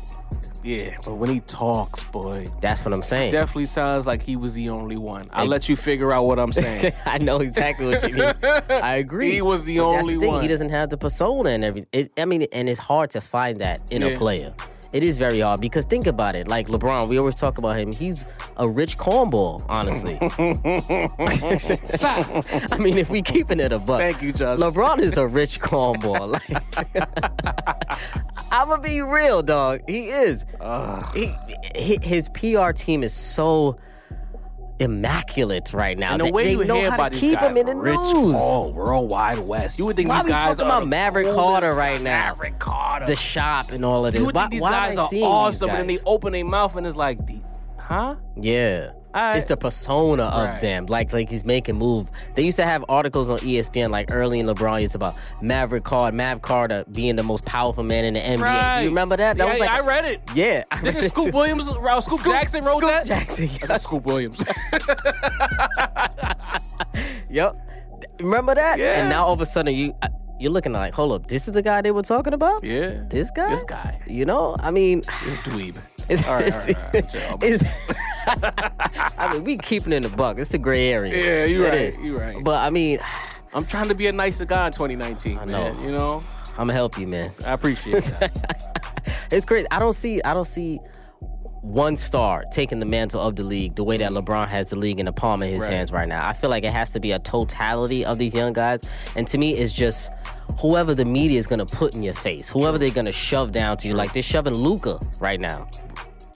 Yeah, 0.62 0.96
but 1.04 1.14
when 1.14 1.30
he 1.30 1.40
talks, 1.40 2.02
boy, 2.04 2.46
That's 2.60 2.84
what 2.84 2.94
I'm 2.94 3.02
saying. 3.02 3.30
definitely 3.32 3.64
sounds 3.64 4.06
like 4.06 4.22
he 4.22 4.36
was 4.36 4.54
the 4.54 4.68
only 4.70 4.96
one. 4.96 5.28
I'll 5.32 5.46
let 5.46 5.68
you 5.68 5.76
figure 5.76 6.12
out 6.12 6.24
what 6.26 6.38
I'm 6.38 6.52
saying. 6.52 6.92
I 7.06 7.18
know 7.18 7.38
exactly 7.40 7.86
what 7.86 8.08
you 8.08 8.14
mean. 8.16 8.34
I 8.68 8.96
agree. 8.96 9.30
He 9.32 9.42
was 9.42 9.64
the 9.64 9.78
But 9.78 9.90
that's 9.92 10.02
only 10.08 10.18
thing, 10.20 10.30
one. 10.32 10.42
He 10.42 10.48
doesn't 10.48 10.70
have 10.70 10.90
the 10.90 10.98
persona 10.98 11.50
and 11.50 11.64
everything. 11.64 11.88
It, 11.92 12.12
I 12.18 12.24
mean, 12.24 12.42
and 12.52 12.68
it's 12.68 12.80
hard 12.80 13.10
to 13.10 13.20
find 13.20 13.58
that 13.58 13.80
in 13.90 14.02
a 14.02 14.10
Yeah. 14.10 14.18
player. 14.18 14.54
It 14.92 15.04
is 15.04 15.18
very 15.18 15.38
hard 15.40 15.60
because 15.60 15.84
think 15.84 16.06
about 16.08 16.34
it. 16.34 16.48
Like 16.48 16.66
LeBron, 16.66 17.08
we 17.08 17.18
always 17.18 17.36
talk 17.36 17.58
about 17.58 17.78
him. 17.78 17.92
He's 17.92 18.26
a 18.56 18.68
rich 18.68 18.98
cornball, 18.98 19.64
honestly. 19.68 20.16
Facts. 21.98 22.72
I 22.72 22.78
mean, 22.78 22.98
if 22.98 23.08
we 23.10 23.22
keeping 23.22 23.60
it 23.60 23.70
a 23.72 23.78
buck, 23.78 24.00
Thank 24.00 24.20
you, 24.22 24.32
Justin. 24.32 24.68
LeBron 24.72 24.98
is 24.98 25.16
a 25.16 25.26
rich 25.28 25.60
cornball. 25.60 26.26
Like, 26.26 26.50
I'm 28.52 28.68
gonna 28.68 28.82
be 28.82 29.00
real, 29.00 29.42
dog. 29.42 29.80
He 29.86 30.08
is. 30.08 30.44
He, 31.14 31.32
he- 31.76 31.98
his 32.02 32.28
PR 32.30 32.72
team 32.72 33.02
is 33.04 33.12
so 33.12 33.76
immaculate 34.80 35.72
right 35.72 35.96
now. 35.96 36.12
And 36.12 36.20
the 36.20 36.24
They- 36.24 36.30
way 36.32 36.44
they 36.44 36.50
you 36.52 36.64
know 36.64 36.74
hear 36.76 36.90
how 36.90 36.96
to 36.96 37.02
about 37.02 37.12
these 37.12 37.20
keep 37.20 37.40
guys, 37.40 37.50
him 37.50 37.56
in 37.58 37.66
the 37.66 37.76
Rich 37.76 37.94
news. 37.94 38.04
Oh, 38.06 38.32
Paul, 38.32 38.72
Worldwide 38.72 39.46
West. 39.48 39.78
You 39.78 39.86
would 39.86 39.96
think 39.96 40.08
Why 40.08 40.22
these 40.22 40.30
guys 40.32 40.56
talking 40.56 40.70
are 40.72 40.78
about 40.78 40.88
Maverick 40.88 41.26
Carter 41.28 41.74
right 41.74 42.00
now? 42.00 42.26
Maverick 42.34 42.58
Carter. 42.58 43.06
the 43.06 43.16
shop 43.16 43.66
and 43.72 43.84
all 43.84 44.06
of 44.06 44.12
this. 44.12 44.20
you 44.20 44.26
would 44.26 44.34
why 44.34 44.42
think 44.42 44.52
these 44.52 44.62
why 44.62 44.70
guys 44.72 44.96
are 44.98 45.08
awesome, 45.22 45.70
and 45.70 45.78
then 45.80 45.86
they 45.86 45.98
open 46.06 46.32
their 46.32 46.44
mouth 46.44 46.74
and 46.76 46.86
it's 46.86 46.96
like, 46.96 47.18
huh? 47.78 48.16
Yeah. 48.40 48.90
Alright. 49.14 49.36
It's 49.36 49.44
the 49.46 49.56
persona 49.56 50.22
of 50.24 50.48
Right. 50.50 50.60
them. 50.60 50.86
Like 50.86 51.12
like 51.12 51.28
he's 51.28 51.44
making 51.44 51.76
move. 51.76 52.10
They 52.34 52.42
used 52.42 52.56
to 52.58 52.64
have 52.66 52.84
articles 52.88 53.28
on 53.28 53.38
ESPN 53.40 53.90
like 53.90 54.12
early 54.12 54.38
in 54.38 54.46
LeBron 54.46 54.80
years 54.80 54.94
about 54.94 55.14
Maverick 55.42 55.82
Carter, 55.84 56.16
Mav 56.16 56.42
Carter 56.42 56.84
being 56.92 57.16
the 57.16 57.22
most 57.24 57.44
powerful 57.44 57.82
man 57.82 58.04
in 58.04 58.14
the 58.14 58.20
NBA. 58.20 58.40
Right. 58.42 58.78
Do 58.78 58.84
you 58.84 58.90
remember 58.90 59.16
that? 59.16 59.36
That 59.36 59.44
yeah, 59.44 59.50
was 59.50 59.58
like 59.60 59.70
I 59.70 59.80
read 59.84 60.06
it. 60.06 60.20
Yeah. 60.34 60.62
I 60.70 60.80
Didn't 60.82 61.04
it 61.04 61.10
Scoop 61.10 61.26
too. 61.26 61.32
Williams, 61.32 61.64
Scoop, 61.66 62.02
Scoop- 62.04 62.24
Jackson 62.24 62.64
wrote 62.64 62.78
Scoop 62.78 62.90
that? 62.90 63.06
Jackson, 63.06 63.48
I 63.62 63.66
said 63.66 63.80
Scoop 63.80 64.04
Williams. 64.06 64.42
Yep. 67.30 67.56
Remember 68.20 68.54
that? 68.54 68.78
Yeah. 68.78 69.00
And 69.00 69.08
now 69.08 69.24
all 69.24 69.32
of 69.32 69.40
a 69.40 69.46
sudden 69.46 69.74
you 69.74 69.94
uh, 70.02 70.08
you're 70.40 70.50
looking 70.50 70.72
like, 70.72 70.94
hold 70.94 71.12
up, 71.12 71.26
this 71.28 71.46
is 71.46 71.54
the 71.54 71.62
guy 71.62 71.82
they 71.82 71.90
were 71.90 72.02
talking 72.02 72.32
about? 72.32 72.64
yeah. 72.64 73.02
This 73.08 73.30
guy? 73.30 73.50
This 73.50 73.62
guy. 73.64 74.00
You 74.06 74.24
know, 74.24 74.56
I 74.60 74.70
mean, 74.70 75.00
This 75.24 75.38
dweeb. 75.44 75.80
It's, 76.10 76.26
All 76.26 76.34
right, 76.34 76.46
it's, 76.46 76.56
all 76.56 76.62
right, 76.92 77.14
all 77.30 77.30
right, 77.38 77.42
it's- 77.44 77.96
I 79.18 79.32
mean, 79.32 79.44
we 79.44 79.56
keeping 79.58 79.92
it 79.92 79.96
in 79.96 80.02
the 80.02 80.08
buck. 80.08 80.38
It's 80.38 80.52
a 80.54 80.58
gray 80.58 80.88
area. 80.92 81.16
Yeah, 81.16 81.44
you 81.46 81.64
It 81.64 81.68
right. 81.68 81.80
is. 81.80 81.98
You 82.00 82.16
right. 82.16 82.36
But 82.44 82.64
I 82.64 82.70
mean, 82.70 82.98
I'm 83.54 83.64
trying 83.64 83.88
to 83.88 83.94
be 83.94 84.06
a 84.06 84.12
nicer 84.12 84.44
guy 84.44 84.66
in 84.66 84.72
2019. 84.72 85.38
I 85.38 85.44
man, 85.44 85.48
know. 85.48 85.82
You 85.82 85.90
know, 85.92 86.20
I'm 86.50 86.56
gonna 86.68 86.72
help 86.74 86.98
you, 86.98 87.06
man. 87.06 87.30
I 87.46 87.52
appreciate 87.52 88.04
that. 88.20 88.66
It's 89.32 89.46
crazy. 89.46 89.66
I 89.70 89.78
don't 89.78 89.92
see. 89.92 90.20
I 90.22 90.34
don't 90.34 90.44
see 90.44 90.80
one 91.62 91.94
star 91.94 92.44
taking 92.50 92.80
the 92.80 92.86
mantle 92.86 93.20
of 93.20 93.36
the 93.36 93.44
league 93.44 93.74
the 93.74 93.84
way 93.84 93.96
that 93.98 94.12
LeBron 94.12 94.48
has 94.48 94.70
the 94.70 94.76
league 94.76 94.98
in 94.98 95.06
the 95.06 95.12
palm 95.12 95.42
of 95.42 95.48
his 95.50 95.60
Right. 95.60 95.70
hands 95.70 95.92
right 95.92 96.08
now. 96.08 96.26
I 96.26 96.32
feel 96.32 96.48
like 96.50 96.64
it 96.64 96.72
has 96.72 96.90
to 96.92 97.00
be 97.00 97.12
a 97.12 97.18
totality 97.18 98.04
of 98.04 98.18
these 98.18 98.32
young 98.34 98.52
guys, 98.52 98.80
and 99.14 99.26
to 99.28 99.36
me, 99.38 99.52
it's 99.54 99.72
just 99.72 100.10
whoever 100.58 100.94
the 100.94 101.04
media 101.04 101.38
is 101.38 101.46
gonna 101.46 101.66
put 101.66 101.94
in 101.94 102.02
your 102.02 102.14
face, 102.14 102.48
whoever 102.50 102.78
they're 102.78 102.90
gonna 102.90 103.12
shove 103.12 103.52
down 103.52 103.76
to 103.78 103.88
you. 103.88 103.94
Like 103.94 104.12
they're 104.12 104.22
shoving 104.22 104.54
Luka 104.54 104.98
right 105.20 105.38
now. 105.40 105.68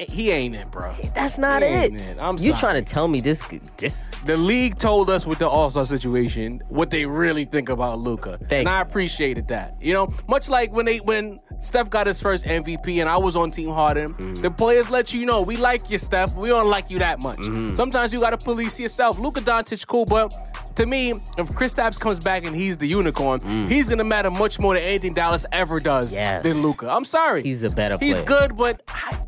He 0.00 0.30
ain't 0.30 0.54
it, 0.56 0.70
bro. 0.70 0.92
That's 1.14 1.38
not 1.38 1.62
He 1.62 1.68
it. 1.68 1.92
ain't 1.92 2.00
it. 2.00 2.18
I'm 2.20 2.36
you 2.38 2.48
sorry. 2.56 2.58
trying 2.58 2.84
to 2.84 2.94
tell 2.94 3.08
me 3.08 3.20
this? 3.20 3.46
This 3.78 3.94
The 4.24 4.36
league 4.36 4.78
told 4.78 5.10
us 5.10 5.26
with 5.26 5.38
the 5.38 5.48
All 5.48 5.68
Star 5.70 5.84
situation 5.86 6.62
what 6.68 6.90
they 6.90 7.04
really 7.06 7.44
think 7.44 7.68
about 7.68 7.98
Luka, 7.98 8.38
Thank 8.48 8.52
and 8.60 8.68
I 8.68 8.80
appreciated 8.80 9.48
that. 9.48 9.76
You 9.80 9.92
know, 9.92 10.12
much 10.28 10.48
like 10.48 10.72
when 10.72 10.86
they 10.86 10.98
when 10.98 11.40
Steph 11.60 11.90
got 11.90 12.06
his 12.06 12.20
first 12.20 12.44
MVP 12.44 13.00
and 13.00 13.08
I 13.08 13.16
was 13.16 13.36
on 13.36 13.50
Team 13.50 13.70
Harden, 13.70 14.12
Mm-hmm. 14.12 14.34
the 14.42 14.50
players 14.50 14.90
let 14.90 15.12
you 15.12 15.24
know 15.26 15.42
we 15.42 15.56
like 15.56 15.88
you, 15.90 15.98
Steph. 15.98 16.34
We 16.34 16.48
don't 16.48 16.68
like 16.68 16.90
you 16.90 16.98
that 17.00 17.22
much. 17.22 17.38
Mm-hmm. 17.38 17.74
Sometimes 17.74 18.12
you 18.12 18.20
got 18.20 18.30
to 18.30 18.38
police 18.38 18.78
yourself. 18.80 19.18
Luka 19.18 19.40
Doncic, 19.40 19.86
cool, 19.86 20.04
but 20.06 20.32
to 20.76 20.86
me, 20.86 21.10
if 21.38 21.54
Chris 21.54 21.74
Kristaps 21.74 21.98
comes 22.00 22.18
back 22.18 22.46
and 22.46 22.54
he's 22.56 22.76
the 22.76 22.86
unicorn, 22.86 23.40
he's 23.68 23.88
gonna 23.88 24.04
matter 24.04 24.30
much 24.30 24.58
more 24.58 24.74
than 24.74 24.82
anything 24.84 25.14
Dallas 25.14 25.46
ever 25.52 25.78
does 25.80 26.12
Mm. 26.12 26.16
Yes. 26.16 26.42
than 26.44 26.62
Luka. 26.62 26.88
I'm 26.88 27.04
sorry, 27.04 27.42
He's 27.42 27.62
a 27.62 27.70
better 27.70 27.96
Player. 27.98 28.14
He's 28.16 28.24
good, 28.24 28.56
but 28.56 28.82
I, 28.88 29.18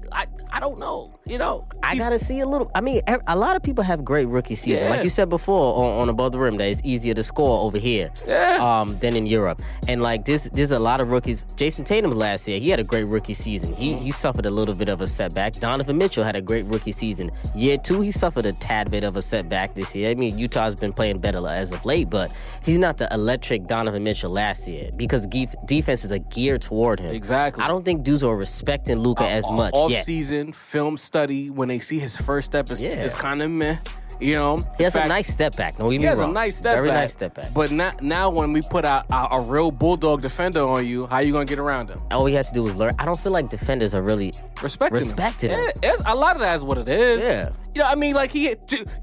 I 0.56 0.58
I 0.58 0.60
don't 0.60 0.78
know. 0.78 1.12
You 1.26 1.38
know, 1.38 1.66
I 1.82 1.92
He's- 1.92 2.02
gotta 2.04 2.18
see 2.18 2.40
a 2.40 2.46
little. 2.46 2.70
I 2.74 2.80
mean, 2.80 3.02
a 3.26 3.36
lot 3.36 3.56
of 3.56 3.62
people 3.62 3.82
have 3.84 4.04
great 4.04 4.26
rookie 4.26 4.54
season. 4.54 4.84
Yeah. 4.84 4.90
Like 4.90 5.02
you 5.02 5.10
said 5.10 5.28
before 5.28 5.74
on, 5.84 6.00
on 6.02 6.08
above 6.08 6.32
the 6.32 6.38
rim, 6.38 6.56
that 6.56 6.68
it's 6.68 6.80
easier 6.84 7.14
to 7.14 7.22
score 7.24 7.58
over 7.58 7.76
here 7.78 8.10
Yeah. 8.26 8.58
um, 8.62 8.86
than 9.00 9.16
in 9.16 9.26
Europe. 9.26 9.60
And 9.88 10.02
like 10.02 10.24
this, 10.24 10.48
there's 10.52 10.70
a 10.70 10.78
lot 10.78 11.00
of 11.00 11.10
rookies. 11.10 11.44
Jayson 11.56 11.84
Tatum 11.84 12.12
last 12.12 12.46
year, 12.48 12.58
he 12.60 12.70
had 12.70 12.78
a 12.80 12.84
great 12.84 13.04
rookie 13.04 13.34
season. 13.34 13.74
He 13.74 13.90
Mm-hmm. 13.94 14.04
he 14.04 14.10
suffered 14.12 14.46
a 14.46 14.50
little 14.50 14.74
bit 14.74 14.88
of 14.88 15.00
a 15.00 15.06
setback. 15.06 15.52
Donovan 15.54 15.98
Mitchell 15.98 16.24
had 16.24 16.36
a 16.36 16.40
great 16.40 16.64
rookie 16.66 16.92
season. 16.92 17.30
Year 17.54 17.76
two, 17.76 18.00
he 18.00 18.10
suffered 18.12 18.46
a 18.46 18.52
tad 18.54 18.90
bit 18.90 19.02
of 19.04 19.16
a 19.16 19.22
setback 19.22 19.74
this 19.74 19.94
year. 19.94 20.08
I 20.10 20.14
mean, 20.14 20.38
Utah's 20.38 20.74
been 20.76 20.92
playing 20.92 21.18
better 21.18 21.44
as 21.48 21.70
of 21.72 21.84
late, 21.84 22.08
but 22.08 22.32
he's 22.64 22.78
not 22.78 22.96
the 22.98 23.12
electric 23.12 23.66
Donovan 23.66 24.02
Mitchell 24.04 24.30
last 24.30 24.66
year 24.68 24.90
because 24.96 25.26
ge- 25.26 25.54
defenses 25.66 26.12
are 26.12 26.18
geared 26.18 26.62
toward 26.62 26.98
him. 27.00 27.10
Exactly. 27.14 27.62
I 27.62 27.68
don't 27.68 27.84
think 27.84 28.04
dudes 28.04 28.22
are 28.24 28.36
respecting 28.36 29.00
Luka 29.00 29.26
as 29.28 29.44
much 29.50 29.74
off 29.74 29.90
yet. 29.90 30.04
season 30.04 30.45
film 30.52 30.96
study 30.96 31.50
when 31.50 31.68
they 31.68 31.78
see 31.80 31.98
his 31.98 32.16
first 32.16 32.46
step 32.50 32.70
is, 32.70 32.80
Yeah. 32.82 32.90
is 33.04 33.14
kind 33.14 33.40
of 33.42 33.50
meh. 33.50 33.76
You 34.18 34.32
know, 34.32 34.56
He 34.78 34.84
has 34.84 34.96
In 34.96 35.02
a 35.02 35.08
nice 35.08 35.28
step 35.28 35.54
back. 35.56 35.76
Don't 35.76 35.92
He 35.92 36.02
has 36.06 36.16
wrong. 36.16 36.30
a 36.30 36.32
nice 36.32 36.56
step 36.56 36.70
back. 36.72 36.76
Very 36.76 36.88
back. 36.88 36.96
nice 37.02 37.12
step 37.12 37.34
back. 37.34 37.46
But 37.54 37.70
now, 37.70 37.90
now 38.00 38.30
when 38.30 38.50
we 38.54 38.62
put 38.62 38.86
a, 38.86 39.04
a, 39.12 39.28
a 39.32 39.40
real 39.42 39.70
bulldog 39.70 40.22
defender 40.22 40.66
on 40.66 40.86
you, 40.86 41.06
how 41.06 41.18
you 41.18 41.32
gonna 41.32 41.44
get 41.44 41.58
around 41.58 41.90
him? 41.90 41.98
all 42.10 42.24
he 42.24 42.34
has 42.34 42.48
to 42.48 42.54
do 42.54 42.66
is 42.66 42.74
learn. 42.76 42.92
I 42.98 43.04
don't 43.04 43.18
feel 43.18 43.32
like 43.32 43.50
defenders 43.50 43.94
are 43.94 44.00
really. 44.00 44.32
Respecting 44.62 44.94
Respecting 44.94 45.50
him. 45.50 45.60
him. 45.66 45.72
Yeah, 45.82 45.96
a 46.06 46.14
lot 46.14 46.34
of 46.36 46.40
that 46.40 46.56
is 46.56 46.64
what 46.64 46.78
it 46.78 46.88
is. 46.88 47.20
Yeah. 47.20 47.50
You 47.76 47.82
know, 47.82 47.88
I 47.88 47.94
mean, 47.94 48.14
like 48.14 48.30
he 48.30 48.54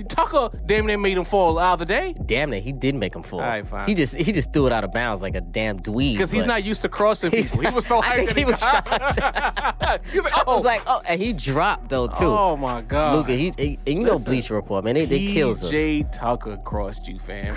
Tucker 0.10 0.50
damn 0.66 0.88
near 0.88 0.98
made 0.98 1.16
him 1.16 1.26
fall 1.26 1.54
the 1.54 1.62
other 1.62 1.86
day 1.86 2.16
Damn 2.26 2.54
it, 2.54 2.64
he 2.64 2.72
did 2.72 2.96
make 2.96 3.16
him 3.16 3.22
fall. 3.22 3.40
All 3.40 3.46
right, 3.46 3.68
fine. 3.68 3.86
He 3.86 3.94
just 3.94 4.16
he 4.16 4.32
just 4.32 4.52
threw 4.52 4.66
it 4.66 4.74
out 4.74 4.84
of 4.84 4.92
bounds 4.92 5.22
like 5.22 5.36
a 5.36 5.42
damn 5.42 5.78
dweeb. 5.78 6.14
because 6.14 6.32
he's 6.32 6.48
not 6.48 6.64
used 6.64 6.82
to 6.82 6.90
crossing 6.90 7.30
people. 7.32 7.62
He 7.62 7.70
was 7.70 7.86
so 7.86 8.02
I 8.04 8.16
think 8.16 8.30
that 8.30 8.38
he 8.40 8.46
was 8.46 8.60
shot. 8.60 10.08
he 10.08 10.20
was 10.20 10.26
like, 10.26 10.36
I 10.36 10.44
oh, 10.48 10.56
was 10.56 10.66
like, 10.66 10.82
oh, 10.88 11.04
and 11.08 11.22
he 11.22 11.34
dropped 11.34 11.90
though 11.90 12.08
too. 12.08 12.26
oh 12.26 12.58
my 12.58 12.82
god. 12.82 13.18
Luka, 13.18 13.34
he, 13.34 13.54
he 13.60 13.78
and 13.86 14.00
you 14.00 14.06
know 14.06 14.14
Listen, 14.14 14.26
Bleacher 14.26 14.56
Report, 14.56 14.84
man, 14.84 14.96
they, 14.96 15.06
they 15.06 15.28
kills 15.28 15.64
us. 15.64 15.70
PJ 15.70 16.12
Tucker 16.12 16.58
crossed 16.58 17.08
you, 17.08 17.20
fam. 17.20 17.56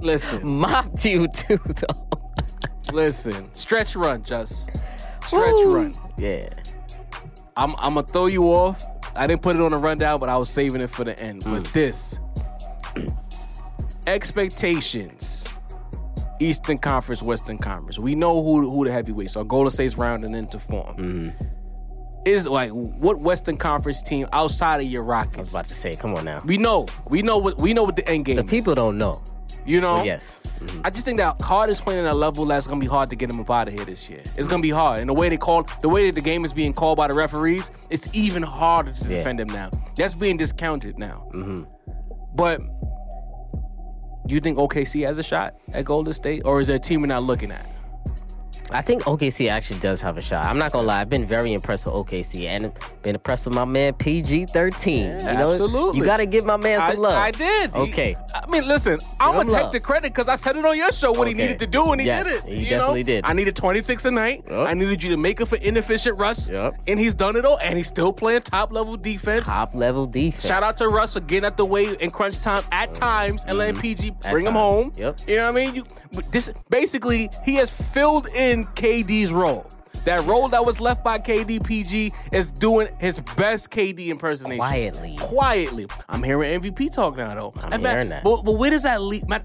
Listen, 0.00 0.44
Mopped 0.44 1.04
you 1.04 1.28
too 1.28 1.60
though. 1.64 2.08
listen. 2.92 3.54
Stretch 3.54 3.94
run, 3.94 4.24
just 4.24 4.68
stretch 5.24 5.30
Woo. 5.30 5.76
run. 5.76 5.94
Yeah. 6.18 6.48
I'm 7.56 7.76
I'm 7.76 7.94
gonna 7.94 8.02
throw 8.02 8.26
you 8.26 8.46
off. 8.46 8.84
I 9.18 9.26
didn't 9.26 9.42
put 9.42 9.56
it 9.56 9.62
on 9.62 9.70
the 9.72 9.78
rundown, 9.78 10.20
but 10.20 10.28
I 10.28 10.36
was 10.36 10.48
saving 10.50 10.80
it 10.80 10.90
for 10.90 11.04
the 11.04 11.18
end. 11.18 11.42
But 11.44 11.62
Mm. 11.62 11.72
this 11.72 12.18
expectations. 14.06 15.44
Eastern 16.38 16.76
Conference, 16.76 17.22
Western 17.22 17.56
Conference. 17.56 17.98
We 17.98 18.14
know 18.14 18.42
who 18.42 18.70
who 18.70 18.84
the 18.84 18.92
heavyweights 18.92 19.36
are. 19.36 19.44
Golden 19.44 19.70
State's 19.70 19.96
rounding 19.96 20.34
into 20.34 20.58
form. 20.58 20.96
Mm-hmm. 20.96 21.44
Is 22.26 22.46
like 22.46 22.70
what 22.72 23.18
Western 23.20 23.56
Conference 23.56 24.02
team 24.02 24.28
outside 24.32 24.80
of 24.80 24.86
your 24.86 25.02
Rockets? 25.02 25.36
I 25.38 25.40
was 25.40 25.50
about 25.50 25.64
to 25.66 25.74
say, 25.74 25.92
come 25.94 26.14
on 26.14 26.24
now. 26.26 26.40
we 26.44 26.58
know. 26.58 26.88
We 27.08 27.22
know 27.22 27.38
what 27.38 27.58
we 27.58 27.72
know 27.72 27.84
what 27.84 27.96
the 27.96 28.06
end 28.08 28.26
game. 28.26 28.36
The 28.36 28.44
is. 28.44 28.50
people 28.50 28.74
don't 28.74 28.98
know. 28.98 29.22
You 29.66 29.80
know. 29.80 30.02
Yes. 30.02 30.40
I 30.84 30.90
just 30.90 31.04
think 31.04 31.18
that 31.18 31.40
Harden's 31.42 31.80
playing 31.80 32.00
at 32.06 32.10
a 32.12 32.14
level 32.14 32.44
that's 32.46 32.66
gonna 32.66 32.80
be 32.80 32.86
hard 32.86 33.10
to 33.10 33.16
get 33.16 33.30
him 33.30 33.40
up 33.40 33.50
out 33.50 33.68
of 33.68 33.74
here 33.74 33.84
this 33.84 34.08
year. 34.08 34.20
It's 34.20 34.46
gonna 34.46 34.62
be 34.62 34.70
hard, 34.70 35.00
and 35.00 35.08
the 35.08 35.14
way 35.14 35.28
they 35.28 35.36
call, 35.36 35.64
the 35.82 35.88
way 35.88 36.06
that 36.06 36.14
the 36.14 36.22
game 36.22 36.44
is 36.44 36.52
being 36.52 36.72
called 36.72 36.96
by 36.96 37.08
the 37.08 37.14
referees, 37.14 37.70
it's 37.90 38.14
even 38.14 38.42
harder 38.42 38.92
to 38.92 39.10
Yeah. 39.10 39.18
defend 39.18 39.40
him 39.40 39.48
now. 39.48 39.70
That's 39.96 40.14
being 40.14 40.36
discounted 40.36 40.98
now. 40.98 41.28
Mm-hmm. 41.34 41.64
But 42.34 42.60
do 44.26 44.34
you 44.34 44.40
think 44.40 44.58
OKC 44.58 45.02
has 45.06 45.18
a 45.18 45.22
shot 45.22 45.54
at 45.72 45.84
Golden 45.84 46.12
State, 46.12 46.42
or 46.44 46.60
is 46.60 46.66
there 46.68 46.76
a 46.76 46.80
team 46.80 47.00
we're 47.02 47.06
not 47.08 47.22
looking 47.22 47.50
at? 47.50 47.66
I 48.72 48.82
think 48.82 49.02
OKC 49.04 49.48
actually 49.48 49.78
does 49.80 50.00
have 50.02 50.16
a 50.16 50.20
shot. 50.20 50.44
I'm 50.44 50.58
not 50.58 50.72
gonna 50.72 50.86
lie, 50.88 51.00
I've 51.00 51.08
been 51.08 51.24
very 51.24 51.52
impressed 51.52 51.86
with 51.86 51.94
OKC 51.94 52.46
and 52.46 52.72
been 53.02 53.14
impressed 53.14 53.46
with 53.46 53.54
my 53.54 53.64
man 53.64 53.94
PG 53.94 54.46
13. 54.46 55.04
you 55.04 55.08
know, 55.18 55.52
absolutely. 55.52 55.98
you 55.98 56.04
gotta 56.04 56.26
give 56.26 56.44
my 56.44 56.56
man 56.56 56.80
I, 56.80 56.90
some 56.92 57.00
love. 57.00 57.12
I 57.12 57.30
did. 57.30 57.74
Okay. 57.74 58.16
I 58.34 58.46
mean, 58.50 58.66
listen, 58.66 58.98
I'm 59.20 59.34
gonna 59.36 59.50
take 59.50 59.62
love. 59.64 59.72
the 59.72 59.80
credit 59.80 60.12
because 60.12 60.28
I 60.28 60.36
said 60.36 60.56
it 60.56 60.64
on 60.66 60.76
your 60.76 60.90
show 60.90 61.12
what 61.12 61.28
he 61.28 61.34
needed 61.34 61.58
to 61.60 61.66
do, 61.66 61.92
and 61.92 62.00
he 62.00 62.06
Yes, 62.08 62.26
did 62.26 62.34
it. 62.34 62.48
he 62.58 62.64
you 62.64 62.70
definitely 62.70 63.02
know? 63.02 63.06
did. 63.06 63.24
I 63.24 63.32
needed 63.34 63.54
26 63.56 64.04
a 64.04 64.10
night. 64.10 64.44
Yup. 64.50 64.68
I 64.68 64.74
needed 64.74 65.02
you 65.02 65.10
to 65.10 65.16
make 65.16 65.40
it 65.40 65.46
for 65.46 65.56
inefficient 65.56 66.18
Russ. 66.18 66.48
Yup. 66.50 66.74
And 66.88 66.98
he's 66.98 67.14
done 67.14 67.36
it 67.36 67.44
all, 67.44 67.58
and 67.58 67.76
he's 67.76 67.86
still 67.88 68.12
playing 68.12 68.42
top 68.42 68.72
level 68.72 68.96
defense. 68.96 69.46
Top 69.46 69.74
level 69.74 70.06
defense. 70.06 70.44
Shout 70.44 70.62
out 70.64 70.76
to 70.78 70.88
Russ 70.88 71.14
for 71.14 71.20
getting 71.20 71.46
out 71.46 71.56
the 71.56 71.64
way 71.64 71.94
in 72.00 72.10
crunch 72.10 72.40
time 72.42 72.64
at 72.72 72.94
times 72.94 73.44
and 73.46 73.56
letting 73.58 73.80
PG 73.80 74.10
Mm-hmm. 74.10 74.26
At 74.26 74.32
bring 74.32 74.46
him 74.46 74.52
home. 74.54 74.92
Yep. 74.96 75.20
You 75.26 75.36
know 75.36 75.50
what 75.52 75.60
I 75.60 75.64
mean? 75.66 75.74
You, 75.74 75.84
this 76.30 76.52
basically 76.70 77.28
he 77.44 77.54
has 77.56 77.70
filled 77.70 78.26
in 78.28 78.55
KD's 78.64 79.32
role. 79.32 79.66
That 80.04 80.24
role 80.24 80.48
that 80.48 80.64
was 80.64 80.80
left 80.80 81.02
by 81.02 81.18
KD, 81.18 81.64
PG 81.66 82.12
is 82.30 82.52
doing 82.52 82.88
his 83.00 83.18
best 83.36 83.70
KD 83.70 84.06
impersonation. 84.06 84.58
Quietly. 84.58 85.16
Quietly. 85.18 85.86
I'm 86.08 86.22
hearing 86.22 86.60
MVP 86.60 86.92
talk 86.92 87.16
now 87.16 87.34
though. 87.34 87.52
I'm 87.56 87.80
hearing 87.80 88.10
that. 88.10 88.22
But, 88.22 88.42
but 88.44 88.52
where 88.52 88.70
does 88.70 88.84
that 88.84 89.00
lead? 89.00 89.28
Matt, 89.28 89.44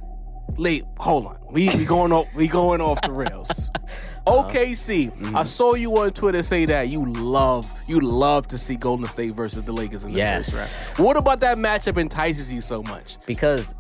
late. 0.58 0.86
Hold 1.00 1.26
on. 1.26 1.38
We 1.52 1.70
we 1.76 1.84
going 1.86 2.12
off. 2.12 2.28
We 2.36 2.48
going 2.48 2.80
off 2.82 3.02
the 3.02 3.12
rails. 3.12 3.70
Uh-huh. 4.28 4.48
OKC. 4.50 5.12
Mm-hmm. 5.12 5.36
I 5.36 5.42
saw 5.42 5.74
you 5.74 5.98
on 5.98 6.12
Twitter 6.12 6.44
say 6.44 6.66
that 6.66 6.92
you 6.92 7.12
love 7.14 7.68
you 7.88 8.00
love 8.00 8.48
to 8.50 8.58
see 8.60 8.76
Golden 8.76 9.08
State 9.08 9.32
versus 9.32 9.66
the 9.66 9.72
Lakers 9.72 10.04
in 10.04 10.12
the 10.12 10.20
Yes. 10.20 10.52
first 10.52 11.00
round. 11.00 11.08
What 11.08 11.18
about 11.18 11.40
that 11.40 11.58
matchup 11.58 12.00
entices 12.00 12.54
you 12.54 12.62
so 12.62 12.84
much? 12.84 13.18
Because 13.26 13.74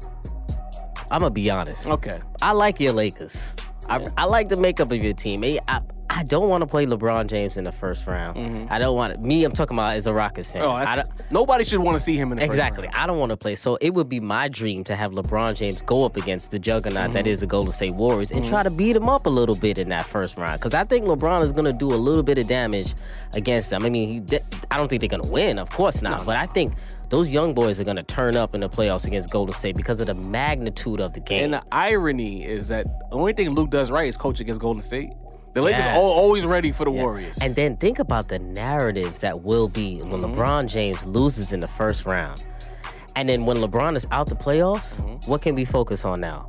I'm 1.11 1.19
gonna 1.19 1.29
be 1.29 1.51
honest. 1.51 1.86
Okay. 1.86 2.17
I 2.41 2.53
like 2.53 2.79
your 2.79 2.93
Lakers. 2.93 3.55
I, 3.89 4.05
I 4.17 4.25
like 4.25 4.49
the 4.49 4.57
makeup 4.57 4.91
of 4.91 5.03
your 5.03 5.13
team. 5.13 5.43
I, 5.43 5.59
I, 5.67 5.82
I 6.14 6.24
don't 6.24 6.49
want 6.49 6.62
to 6.62 6.68
play 6.68 6.86
LeBron 6.86 7.28
James 7.28 7.57
in 7.57 7.64
the 7.64 7.72
first 7.72 8.05
round. 8.05 8.68
I 8.70 8.78
don't 8.80 8.95
want 8.95 9.20
me. 9.22 9.43
I'm 9.45 9.51
talking 9.53 9.76
about 9.78 9.95
as 9.95 10.07
a 10.07 10.14
Rockets 10.14 10.51
fan. 10.51 10.62
Mm-hmm. 10.62 10.99
Oh, 10.99 11.24
nobody 11.32 11.64
should 11.64 11.80
want 11.80 11.95
to 11.97 12.03
see 12.03 12.16
him 12.18 12.32
in 12.32 12.38
the 12.38 12.43
Exactly. 12.43 12.84
First 12.88 12.95
round. 12.97 13.03
I 13.03 13.07
don't 13.07 13.18
want 13.20 13.30
to 13.32 13.38
play. 13.38 13.55
So 13.55 13.78
it 13.82 13.93
would 13.93 14.09
be 14.09 14.20
my 14.20 14.47
dream 14.49 14.84
to 14.86 14.95
have 14.95 15.14
LeBron 15.14 15.55
James 15.55 15.82
go 15.82 16.03
up 16.05 16.18
against 16.18 16.51
the 16.51 16.59
juggernaut 16.59 17.14
that 17.14 17.22
Mm-hmm. 17.26 17.32
is 17.32 17.39
the 17.39 17.47
Golden 17.47 17.72
State 17.72 17.95
Warriors 17.95 18.32
and 18.32 18.45
try 18.45 18.62
to 18.62 18.70
beat 18.70 18.95
him 18.95 19.07
up 19.09 19.26
a 19.26 19.30
little 19.30 19.55
bit 19.55 19.80
in 19.80 19.89
that 19.89 20.05
first 20.05 20.38
round. 20.38 20.59
Because 20.59 20.74
I 20.74 20.84
think 20.84 21.05
LeBron 21.05 21.43
is 21.43 21.51
going 21.51 21.66
to 21.66 21.74
do 21.74 21.88
a 21.88 21.95
little 21.95 22.24
bit 22.24 22.38
of 22.38 22.47
damage 22.47 22.93
against 23.34 23.70
them. 23.70 23.84
I 23.84 23.89
mean, 23.89 24.28
he, 24.28 24.38
I 24.70 24.78
don't 24.78 24.89
think 24.89 24.99
they're 24.99 25.09
going 25.09 25.24
to 25.24 25.30
win, 25.30 25.57
of 25.59 25.70
course 25.70 26.01
not. 26.01 26.26
But 26.26 26.36
I 26.38 26.45
think 26.45 26.74
those 27.09 27.30
young 27.30 27.53
boys 27.53 27.80
are 27.80 27.84
going 27.84 27.95
to 27.97 28.03
turn 28.03 28.36
up 28.36 28.53
in 28.53 28.62
the 28.62 28.70
playoffs 28.70 29.05
against 29.07 29.30
Golden 29.32 29.53
State 29.55 29.76
because 29.76 30.01
of 30.01 30.07
the 30.07 30.14
magnitude 30.16 30.99
of 30.99 31.14
the 31.14 31.20
game. 31.20 31.45
And 31.45 31.53
the 31.53 31.64
irony 31.72 32.43
is 32.45 32.68
that 32.68 32.86
the 33.09 33.16
only 33.16 33.34
thing 33.34 33.49
Luke 33.51 33.70
does 33.70 33.89
right 33.91 34.07
is 34.07 34.18
coach 34.18 34.39
against 34.39 34.59
Golden 34.62 34.82
State. 34.82 35.12
The 35.53 35.61
Lakers 35.61 35.79
Yes. 35.83 35.97
are 35.97 36.01
always 36.01 36.45
ready 36.45 36.71
for 36.71 36.85
the 36.85 36.91
Yeah. 36.91 37.01
Warriors. 37.03 37.37
And 37.41 37.55
then 37.55 37.75
think 37.77 37.99
about 37.99 38.29
the 38.29 38.39
narratives 38.39 39.19
that 39.19 39.41
will 39.43 39.67
be 39.67 39.99
when 39.99 40.21
Mm-hmm. 40.21 40.39
LeBron 40.39 40.67
James 40.67 41.05
loses 41.07 41.51
in 41.53 41.59
the 41.59 41.67
first 41.67 42.05
round. 42.05 42.45
And 43.17 43.27
then 43.27 43.45
when 43.45 43.57
LeBron 43.57 43.95
is 43.97 44.07
out 44.11 44.27
the 44.27 44.35
playoffs, 44.35 45.01
Mm-hmm. 45.01 45.29
what 45.29 45.41
can 45.41 45.55
we 45.55 45.65
focus 45.65 46.05
on 46.05 46.21
now? 46.21 46.47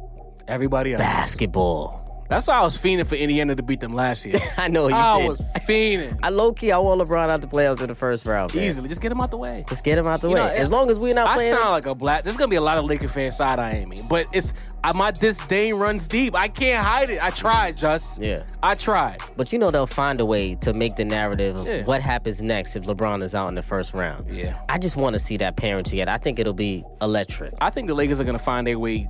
everybody 0.48 0.92
else. 0.92 1.00
Basketball. 1.02 2.01
That's 2.32 2.46
why 2.46 2.54
I 2.56 2.62
was 2.62 2.76
fiending 2.78 3.06
for 3.06 3.14
Indiana 3.14 3.54
to 3.54 3.62
beat 3.62 3.80
them 3.80 3.92
last 3.94 4.24
year. 4.24 4.38
I 4.56 4.68
know 4.68 4.84
you 4.84 4.88
did. 4.94 4.96
I 4.96 5.18
did. 5.20 5.28
was 5.28 5.40
fiending. 5.68 6.18
I 6.22 6.28
low 6.30 6.52
key, 6.52 6.72
I 6.72 6.78
want 6.78 7.00
LeBron 7.00 7.30
out 7.30 7.40
the 7.40 7.46
playoffs 7.46 7.80
in 7.80 7.88
the 7.88 7.94
first 7.94 8.26
round. 8.26 8.54
man. 8.54 8.64
Easily. 8.64 8.88
Just 8.88 9.00
get 9.02 9.12
him 9.12 9.20
out 9.20 9.30
the 9.30 9.36
way. 9.38 9.64
Just 9.68 9.84
get 9.84 9.98
him 9.98 10.06
out 10.06 10.20
the 10.20 10.28
You 10.28 10.34
way. 10.34 10.40
know, 10.40 10.46
as 10.48 10.70
long 10.70 10.90
as 10.90 10.98
we're 10.98 11.14
not 11.14 11.28
I 11.28 11.34
playing. 11.34 11.56
sound 11.56 11.70
like 11.70 11.86
a 11.86 11.94
black. 11.94 12.22
There's 12.24 12.36
gonna 12.36 12.48
be 12.48 12.56
a 12.56 12.60
lot 12.60 12.78
of 12.78 12.84
Laker 12.84 13.08
fans 13.08 13.36
side 13.36 13.58
eyeing 13.58 13.88
me, 13.88 13.96
but 14.08 14.26
it's 14.32 14.52
I, 14.84 14.92
my 14.92 15.10
disdain 15.12 15.74
runs 15.76 16.08
deep. 16.08 16.34
I 16.36 16.48
can't 16.48 16.84
hide 16.84 17.10
it. 17.10 17.22
I 17.22 17.30
tried, 17.30 17.76
just 17.76 18.20
Yeah. 18.20 18.42
I 18.62 18.74
tried. 18.74 19.20
but 19.36 19.52
you 19.52 19.58
know 19.58 19.70
they'll 19.70 19.86
find 19.86 20.18
a 20.20 20.26
way 20.26 20.54
to 20.56 20.72
make 20.72 20.96
the 20.96 21.04
narrative 21.04 21.56
of 21.60 21.66
Yeah. 21.66 21.84
what 21.84 22.00
happens 22.00 22.42
next 22.42 22.74
if 22.76 22.84
LeBron 22.84 23.22
is 23.22 23.34
out 23.34 23.48
in 23.48 23.54
the 23.54 23.62
first 23.62 23.94
round. 23.94 24.28
Yeah. 24.34 24.58
I 24.68 24.78
just 24.78 24.96
want 24.96 25.14
to 25.14 25.20
see 25.20 25.36
that 25.36 25.56
pairing 25.56 25.84
yet. 25.92 26.08
I 26.08 26.18
think 26.18 26.38
it'll 26.38 26.52
be 26.52 26.84
electric. 27.00 27.54
I 27.60 27.70
think 27.70 27.88
the 27.88 27.94
Lakers 27.94 28.18
are 28.20 28.24
gonna 28.24 28.38
find 28.38 28.66
their 28.66 28.78
way. 28.78 29.08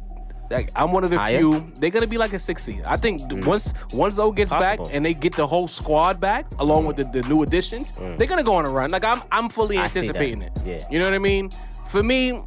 Like 0.53 0.71
I'm 0.77 0.93
one 0.93 1.05
of 1.05 1.11
the 1.11 1.19
Higher? 1.19 1.39
few. 1.39 1.73
They're 1.77 1.91
gonna 1.91 2.07
be 2.07 2.19
like 2.19 2.33
a 2.33 2.39
six 2.39 2.63
seed. 2.65 2.83
I 2.87 2.97
think 2.97 3.29
th- 3.29 3.47
once 3.47 3.73
once 3.95 4.17
Zoe 4.17 4.35
gets 4.35 4.51
Possible. 4.51 4.85
back 4.85 4.95
and 4.95 5.05
they 5.05 5.15
get 5.15 5.35
the 5.35 5.47
whole 5.47 5.67
squad 5.67 6.21
back 6.21 6.47
along 6.59 6.87
with 6.87 6.97
the, 6.97 7.05
the 7.05 7.27
new 7.29 7.43
additions, 7.43 7.93
mm. 7.93 8.17
they're 8.17 8.27
gonna 8.27 8.43
go 8.45 8.55
on 8.55 8.67
a 8.67 8.71
run. 8.71 8.91
Like 8.91 9.05
I'm 9.05 9.23
I'm 9.33 9.49
fully 9.49 9.79
I 9.79 9.85
anticipating 9.85 10.43
it. 10.43 10.53
Yeah. 10.65 10.79
You 10.91 10.99
know 10.99 11.07
what 11.07 11.15
I 11.15 11.19
mean? 11.19 11.51
For 11.89 12.03
me, 12.03 12.43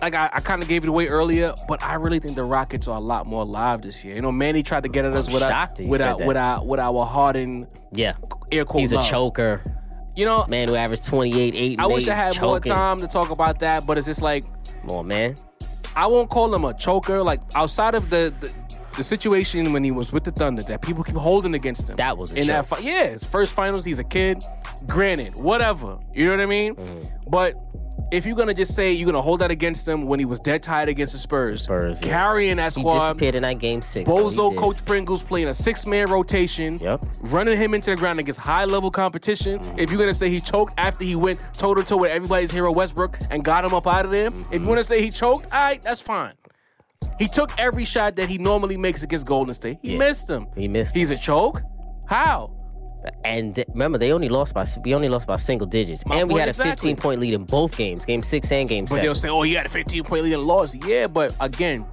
like 0.00 0.14
I, 0.14 0.30
I 0.32 0.40
kind 0.40 0.62
of 0.62 0.68
gave 0.68 0.82
it 0.84 0.88
away 0.88 1.08
earlier, 1.08 1.54
but 1.66 1.82
I 1.82 1.94
really 1.94 2.18
think 2.18 2.36
the 2.36 2.44
Rockets 2.44 2.86
are 2.88 2.96
a 2.96 3.00
lot 3.00 3.26
more 3.26 3.44
live 3.44 3.82
this 3.82 4.04
year. 4.04 4.14
You 4.14 4.22
know, 4.22 4.32
Manny 4.32 4.62
tried 4.62 4.84
to 4.84 4.88
get 4.88 5.04
at 5.04 5.12
us 5.14 5.26
I'm 5.26 5.38
that 5.40 5.80
you 5.80 5.88
without 5.88 6.18
said 6.18 6.24
that. 6.24 6.26
without 6.26 6.66
with 6.66 6.80
our 6.80 7.04
Harden 7.04 7.66
Yeah. 7.92 8.14
air 8.52 8.64
quote 8.64 8.82
He's 8.82 8.92
a 8.92 9.02
choker. 9.02 9.62
you 10.14 10.24
know, 10.24 10.44
Man 10.48 10.68
who 10.68 10.74
averaged 10.74 11.06
28, 11.06 11.54
8, 11.54 11.80
I 11.80 11.86
wish 11.86 12.08
I 12.08 12.14
had 12.14 12.40
more 12.40 12.60
time 12.60 12.98
to 12.98 13.08
talk 13.08 13.30
about 13.30 13.60
that, 13.60 13.86
but 13.86 13.98
it's 13.98 14.06
just 14.06 14.22
like 14.22 14.44
Come 14.86 14.98
on, 14.98 15.06
man. 15.06 15.34
I 15.98 16.06
won't 16.06 16.30
call 16.30 16.54
him 16.54 16.64
a 16.64 16.72
choker. 16.74 17.24
Like 17.24 17.40
outside 17.56 17.94
of 17.96 18.08
the 18.08 18.32
the, 18.40 18.54
the 18.96 19.02
situation 19.02 19.72
when 19.72 19.82
he 19.82 19.90
was 19.90 20.12
with 20.12 20.22
the 20.22 20.30
Thunder 20.30 20.62
that 20.62 20.80
people 20.80 21.02
keep 21.02 21.16
holding 21.16 21.54
against 21.54 21.88
him. 21.88 21.96
That 21.96 22.16
was 22.16 22.32
a 22.32 22.36
in 22.36 22.46
that 22.46 22.68
choke. 22.68 22.78
fi- 22.78 22.84
yeah, 22.84 23.08
his 23.08 23.24
first 23.24 23.52
finals. 23.52 23.84
He's 23.84 23.98
a 23.98 24.04
kid. 24.04 24.44
Granted, 24.86 25.32
whatever. 25.34 25.98
You 26.14 26.26
know 26.26 26.30
what 26.32 26.40
I 26.40 26.46
mean? 26.46 26.76
Mm-hmm. 26.76 27.28
But 27.28 27.56
if 28.10 28.24
you're 28.24 28.36
gonna 28.36 28.54
just 28.54 28.74
say 28.74 28.92
you're 28.92 29.06
gonna 29.06 29.20
hold 29.22 29.40
that 29.40 29.50
against 29.50 29.86
him 29.86 30.06
when 30.06 30.18
he 30.18 30.24
was 30.24 30.38
dead 30.40 30.62
tired 30.62 30.88
against 30.88 31.12
the 31.12 31.18
Spurs, 31.18 31.62
Spurs, 31.64 32.00
yeah. 32.00 32.08
carrying 32.08 32.56
that 32.56 32.74
He 32.74 32.80
squad, 32.80 32.98
disappeared 33.12 33.34
in 33.34 33.42
that 33.42 33.58
game 33.58 33.82
six. 33.82 34.08
though. 34.08 34.16
Bozo. 34.30 34.56
Coach 34.56 34.84
Pringles 34.84 35.22
playing 35.22 35.48
a 35.48 35.54
six 35.54 35.86
man 35.86 36.10
rotation, 36.10 36.78
Yep. 36.78 37.04
running 37.24 37.56
him 37.58 37.74
into 37.74 37.90
the 37.90 37.96
ground 37.96 38.18
against 38.20 38.40
high 38.40 38.64
level 38.64 38.90
competition. 38.90 39.58
Mm-hmm. 39.60 39.78
If 39.78 39.90
you're 39.90 40.00
gonna 40.00 40.14
say 40.14 40.30
he 40.30 40.40
choked 40.40 40.72
after 40.78 41.04
he 41.04 41.16
went 41.16 41.38
toe 41.52 41.74
to 41.74 41.82
toe 41.84 41.98
with 41.98 42.10
everybody's 42.10 42.50
hero 42.52 42.72
Westbrook 42.72 43.18
and 43.30 43.44
got 43.44 43.64
him 43.64 43.74
up 43.74 43.86
out 43.86 44.04
of 44.06 44.10
there, 44.10 44.28
if 44.28 44.62
you 44.62 44.66
wanna 44.68 44.84
say 44.84 45.02
he 45.02 45.10
choked, 45.10 45.44
all 45.52 45.58
right, 45.60 45.82
that's 45.82 46.00
fine. 46.00 46.32
He 47.18 47.26
took 47.26 47.50
every 47.58 47.84
shot 47.84 48.16
that 48.16 48.28
he 48.28 48.38
normally 48.38 48.76
makes 48.76 49.02
against 49.02 49.26
Golden 49.26 49.52
State. 49.54 49.78
He 49.82 49.92
Yeah. 49.92 49.98
missed 49.98 50.28
him. 50.30 50.46
He 50.56 50.68
missed 50.68 50.94
He's 50.96 51.10
a 51.10 51.16
choke. 51.16 51.62
How? 52.06 52.50
And 53.24 53.62
remember, 53.68 53.98
they 53.98 54.12
only 54.12 54.28
lost 54.28 54.54
by 54.54 54.64
we 54.84 54.94
only 54.94 55.08
lost 55.08 55.26
by 55.26 55.36
single 55.36 55.66
digits, 55.66 56.04
My 56.06 56.16
and 56.16 56.30
we 56.30 56.38
had 56.38 56.48
a 56.48 56.50
exactly. 56.50 56.90
15 56.90 56.96
point 56.96 57.20
lead 57.20 57.34
in 57.34 57.44
both 57.44 57.76
games, 57.76 58.04
game 58.04 58.20
six 58.22 58.50
and 58.52 58.68
game 58.68 58.84
But 58.84 58.90
seven. 58.90 59.04
they'll 59.04 59.14
say, 59.14 59.28
"Oh, 59.28 59.42
you 59.42 59.56
had 59.56 59.66
a 59.66 59.70
15 59.70 60.04
point 60.04 60.24
lead 60.24 60.34
and 60.34 60.42
lost." 60.44 60.76
Yeah, 60.86 61.06
but 61.06 61.36
again, 61.40 61.86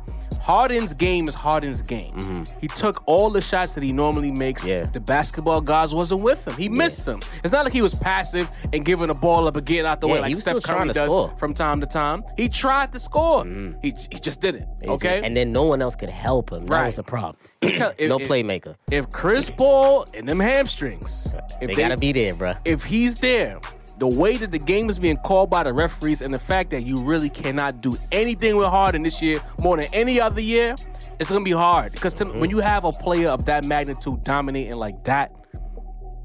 Harden's 0.46 0.94
game 0.94 1.28
is 1.28 1.34
Harden's 1.34 1.82
game. 1.82 2.44
He 2.62 2.68
took 2.68 3.02
all 3.08 3.32
the 3.32 3.42
shots 3.42 3.74
that 3.74 3.84
he 3.84 3.92
normally 3.92 4.30
makes. 4.32 4.62
Mm-hmm. 4.62 4.70
Yeah. 4.70 4.84
The 4.84 5.00
basketball 5.00 5.60
guys 5.60 5.96
wasn't 5.96 6.22
with 6.22 6.48
him. 6.48 6.54
He 6.56 6.70
missed 6.70 7.04
them. 7.08 7.20
It's 7.44 7.52
not 7.52 7.66
like 7.66 7.74
he 7.74 7.82
was 7.82 7.96
passive 7.96 8.48
and 8.72 8.86
giving 8.86 9.08
the 9.08 9.16
ball 9.16 9.48
up 9.48 9.56
and 9.56 9.66
getting 9.66 9.88
out 9.88 10.02
the 10.02 10.08
way 10.08 10.20
like 10.20 10.36
Steph 10.36 10.62
Curry 10.62 10.90
does 10.90 11.12
score. 11.12 11.34
from 11.40 11.56
time 11.56 11.82
to 11.82 11.88
time. 11.88 12.24
He 12.38 12.48
tried 12.48 12.92
to 12.92 13.00
score. 13.00 13.44
He, 13.82 13.90
he 14.12 14.20
just 14.20 14.40
didn't. 14.40 14.68
He 14.82 14.88
Okay. 14.88 15.22
and 15.24 15.36
then 15.36 15.52
no 15.52 15.64
one 15.64 15.82
else 15.82 15.96
could 15.96 16.10
help 16.10 16.52
him. 16.52 16.68
That 16.68 16.72
Right. 16.76 16.86
was 16.86 17.00
a 17.00 17.04
problem. 17.04 17.38
Tell- 17.64 17.94
if- 17.98 18.08
no 18.08 18.20
playmaker. 18.20 18.76
if 18.92 19.10
Chris 19.10 19.50
Paul 19.50 20.06
and 20.14 20.30
them 20.30 20.40
hamstrings, 20.40 21.34
if 21.60 21.70
They, 21.70 21.74
gotta 21.76 21.98
be 21.98 22.12
there, 22.12 22.36
bro. 22.36 22.54
if 22.66 22.84
he's 22.84 23.20
there, 23.20 23.60
the 23.98 24.08
way 24.08 24.38
that 24.38 24.52
the 24.52 24.60
game 24.60 24.90
is 24.90 25.00
being 25.00 25.18
called 25.18 25.50
by 25.50 25.64
the 25.64 25.74
referees 25.74 26.22
and 26.22 26.34
the 26.34 26.40
fact 26.40 26.70
that 26.72 26.84
you 26.84 26.98
really 26.98 27.30
cannot 27.30 27.82
do 27.82 27.92
anything 28.12 28.58
with 28.58 28.68
Harden 28.68 29.04
this 29.04 29.22
year 29.22 29.40
more 29.62 29.78
than 29.78 29.86
any 29.94 30.20
other 30.20 30.42
year, 30.42 30.76
it's 31.20 31.30
gonna 31.30 31.44
be 31.46 31.52
hard. 31.52 31.92
Because 31.94 32.14
to, 32.16 32.26
when 32.26 32.50
you 32.50 32.58
have 32.60 32.84
a 32.84 32.92
player 32.92 33.30
of 33.30 33.46
that 33.46 33.64
magnitude 33.66 34.24
dominating 34.24 34.76
like 34.76 35.04
that, 35.06 35.32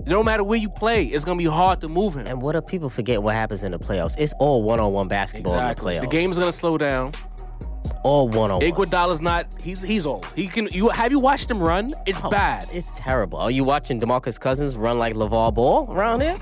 no 0.06 0.22
matter 0.22 0.42
where 0.42 0.58
you 0.58 0.68
play, 0.70 1.04
it's 1.04 1.24
gonna 1.24 1.38
be 1.38 1.44
hard 1.44 1.80
to 1.82 1.88
move 1.88 2.16
him. 2.16 2.26
And 2.26 2.40
what 2.42 2.52
do 2.52 2.60
people 2.62 2.88
forget? 2.90 3.22
What 3.22 3.34
happens 3.34 3.62
in 3.62 3.72
the 3.72 3.78
playoffs? 3.78 4.16
It's 4.18 4.32
all 4.40 4.62
one 4.62 4.80
on 4.80 4.92
one 4.92 5.08
basketball 5.08 5.54
Exactly. 5.54 5.94
in 5.96 6.00
The 6.00 6.06
playoffs. 6.06 6.10
the 6.10 6.16
game 6.16 6.30
is 6.32 6.38
gonna 6.38 6.52
slow 6.52 6.78
down. 6.78 7.12
All 8.02 8.28
one 8.28 8.50
on 8.50 8.60
one. 8.60 8.72
Iguodala's 8.72 9.20
not. 9.20 9.46
He's 9.60 9.82
he's 9.82 10.06
old. 10.06 10.26
He 10.34 10.46
can. 10.46 10.68
You 10.72 10.88
have 10.88 11.12
you 11.12 11.18
watched 11.18 11.50
him 11.50 11.58
run? 11.60 11.90
It's 12.06 12.20
bad. 12.22 12.64
It's 12.72 12.98
terrible. 12.98 13.38
Are 13.38 13.50
you 13.50 13.62
watching 13.64 14.00
Demarcus 14.00 14.40
Cousins 14.40 14.76
run 14.76 14.98
like 14.98 15.14
LaVar 15.14 15.52
Ball 15.54 15.86
around 15.90 16.22
here? 16.22 16.36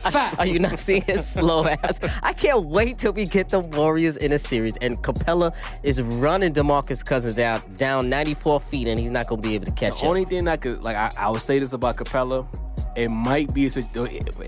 Fat. 0.00 0.34
Are 0.38 0.46
you 0.46 0.58
not 0.58 0.78
seeing 0.78 1.02
his 1.02 1.26
slow 1.26 1.64
ass? 1.84 2.00
I 2.22 2.32
can't 2.32 2.64
wait 2.66 2.98
till 2.98 3.12
we 3.12 3.26
get 3.26 3.50
the 3.50 3.60
Warriors 3.60 4.16
in 4.16 4.32
a 4.32 4.38
series 4.38 4.76
and 4.78 4.96
Capela 4.98 5.54
is 5.82 6.00
running 6.00 6.52
Demarcus 6.54 7.04
Cousins 7.04 7.34
down 7.34 7.62
down 7.76 8.08
94 8.08 8.60
feet 8.60 8.88
and 8.88 8.98
he's 8.98 9.10
not 9.10 9.26
gonna 9.26 9.42
be 9.42 9.54
able 9.54 9.66
to 9.66 9.72
catch 9.72 9.94
it. 9.94 9.98
The 10.00 10.04
him. 10.04 10.08
only 10.08 10.24
thing 10.24 10.48
I 10.48 10.56
could 10.56 10.82
like 10.82 10.96
I, 10.96 11.10
I 11.18 11.28
would 11.30 11.42
say 11.42 11.58
this 11.58 11.72
about 11.74 11.96
Capela, 11.96 12.46
it 12.98 13.08
might 13.10 13.52
be 13.54 13.66
a 13.66 13.70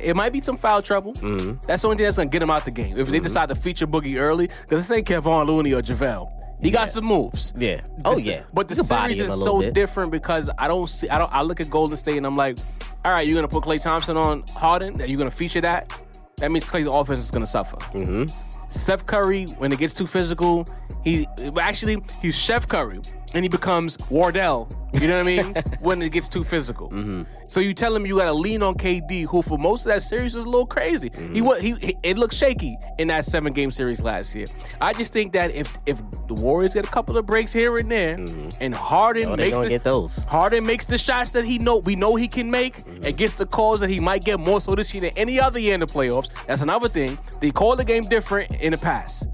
it, 0.03 0.17
might 0.17 0.33
be 0.33 0.41
some 0.43 0.57
foul 0.57 0.83
trouble. 0.83 1.13
Mm-hmm. 1.15 1.65
That's 1.67 1.83
the 1.83 1.89
only 1.89 1.97
thing 1.99 2.05
that's 2.05 2.17
gonna 2.17 2.29
get 2.29 2.43
him 2.43 2.51
out 2.51 2.65
the 2.65 2.71
game. 2.71 2.99
If 2.99 3.09
they 3.09 3.21
decide 3.21 3.49
to 3.51 3.55
feature 3.55 3.87
Boogie 3.87 4.19
early, 4.19 4.49
because 4.49 4.87
this 4.87 4.91
ain't 4.97 5.07
Kevon 5.07 5.47
Looney 5.47 5.73
or 5.73 5.83
JaVale. 5.83 6.31
He 6.63 6.71
got 6.71 6.91
some 6.91 7.07
moves. 7.07 7.55
yeah. 7.57 7.81
Oh 8.05 8.19
yeah. 8.19 8.43
But 8.53 8.69
the 8.69 8.75
You 8.75 8.85
series 8.85 9.21
is 9.21 9.33
so 9.43 9.61
bit. 9.61 9.73
different 9.73 10.13
because 10.13 10.51
I 10.59 10.69
don't 10.69 10.89
see 10.89 11.09
I 11.09 11.17
don't 11.19 11.33
I 11.33 11.41
look 11.43 11.61
at 11.61 11.71
Golden 11.71 11.97
State 11.97 12.19
and 12.19 12.27
I'm 12.27 12.37
like, 12.37 12.59
all 13.05 13.13
right, 13.13 13.27
you're 13.27 13.35
gonna 13.37 13.49
put 13.49 13.65
Klay 13.65 13.81
Thompson 13.83 14.17
on 14.19 14.45
Harden, 14.57 14.93
that 14.95 15.09
you're 15.09 15.19
gonna 15.19 15.31
feature 15.31 15.63
that. 15.63 15.99
That 16.37 16.51
means 16.51 16.67
Klay's 16.67 16.87
offense 16.89 17.21
is 17.21 17.31
gonna 17.31 17.47
suffer. 17.47 17.77
Mm-hmm. 17.77 18.25
Steph 18.71 19.07
Curry, 19.07 19.47
when 19.59 19.73
it 19.73 19.79
gets 19.79 19.95
too 19.95 20.07
physical, 20.07 20.67
he 21.05 21.27
actually 21.61 22.03
he's 22.21 22.37
Chef 22.37 22.67
Curry, 22.67 23.01
and 23.35 23.45
he 23.45 23.49
becomes 23.49 23.97
Wardell. 24.11 24.69
You 24.93 25.07
know 25.07 25.19
what 25.19 25.29
I 25.29 25.43
mean? 25.43 25.55
when 25.81 26.03
it 26.03 26.13
gets 26.13 26.29
too 26.29 26.43
physical. 26.43 26.91
Mm-hmm. 26.91 27.23
So 27.47 27.61
you 27.61 27.75
tell 27.75 27.95
him 27.95 28.07
you 28.07 28.19
got 28.19 28.25
to 28.25 28.33
lean 28.33 28.63
on 28.63 28.75
KD, 28.75 29.27
who 29.27 29.43
for 29.43 29.59
most 29.59 29.81
of 29.81 29.93
that 29.93 30.03
series 30.03 30.35
was 30.35 30.45
a 30.45 30.47
little 30.47 30.67
crazy. 30.67 31.11
Mm-hmm. 31.11 31.35
He 31.35 31.43
was 31.43 31.63
he, 31.63 31.97
it 32.03 32.19
looked 32.19 32.35
shaky 32.35 32.77
in 32.99 33.09
that 33.09 33.25
seven 33.25 33.53
game 33.53 33.71
series 33.71 34.03
last 34.03 34.35
year. 34.35 34.47
I 34.81 34.93
just 34.93 35.13
think 35.13 35.33
that 35.33 35.55
if 35.55 35.77
if 35.87 35.99
the 36.27 36.35
Warriors 36.35 36.75
get 36.75 36.87
a 36.87 36.91
couple 36.91 37.17
of 37.17 37.27
breaks 37.27 37.53
here 37.53 37.79
and 37.79 37.91
there, 37.91 38.15
and 38.61 38.75
Harden 38.75 39.31
they 39.37 39.51
makes 39.51 39.59
the, 39.59 39.69
get 39.69 39.85
those. 39.85 40.17
Harden 40.25 40.67
makes 40.67 40.87
the 40.87 40.99
shots 40.99 41.33
that 41.33 41.45
he 41.45 41.59
know 41.59 41.79
we 41.79 41.97
know 41.97 42.17
he 42.17 42.29
can 42.29 42.51
make 42.51 42.79
and 42.87 43.17
gets 43.17 43.35
the 43.35 43.47
calls 43.47 43.81
that 43.81 43.91
he 43.91 44.01
might 44.01 44.25
get 44.25 44.41
more 44.41 44.61
so 44.61 44.75
this 44.75 44.93
year 44.93 45.03
than 45.03 45.17
any 45.17 45.41
other 45.41 45.59
year 45.59 45.75
in 45.75 45.81
the 45.81 45.87
playoffs. 45.87 46.29
That's 46.47 46.63
another 46.63 46.89
thing. 46.89 47.19
They 47.41 47.51
call 47.51 47.77
the 47.77 47.85
game 47.85 48.03
different 48.03 48.55
in 48.57 48.73
the 48.73 48.79
past. 48.79 49.27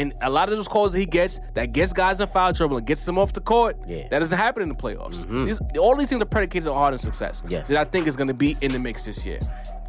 And 0.00 0.14
a 0.22 0.30
lot 0.30 0.48
of 0.50 0.56
those 0.56 0.66
calls 0.66 0.92
that 0.92 0.98
he 0.98 1.06
gets 1.06 1.38
that 1.54 1.72
gets 1.72 1.92
guys 1.92 2.20
in 2.20 2.26
foul 2.26 2.52
trouble 2.52 2.78
and 2.78 2.86
gets 2.86 3.04
them 3.04 3.18
off 3.18 3.32
the 3.32 3.40
court, 3.40 3.76
Yeah. 3.86 4.08
that 4.08 4.18
doesn't 4.20 4.36
happen 4.38 4.62
in 4.62 4.68
the 4.70 4.74
playoffs. 4.74 5.18
These, 5.46 5.60
all 5.78 5.94
these 5.94 6.08
things 6.08 6.22
are 6.22 6.24
predicated 6.26 6.66
on 6.68 6.74
Harden's 6.74 7.02
success. 7.02 7.42
Yes. 7.48 7.68
That 7.68 7.76
I 7.76 7.84
think 7.90 8.06
is 8.06 8.16
going 8.16 8.28
to 8.28 8.34
be 8.34 8.56
in 8.62 8.72
the 8.72 8.78
mix 8.78 9.04
this 9.04 9.24
year. 9.26 9.38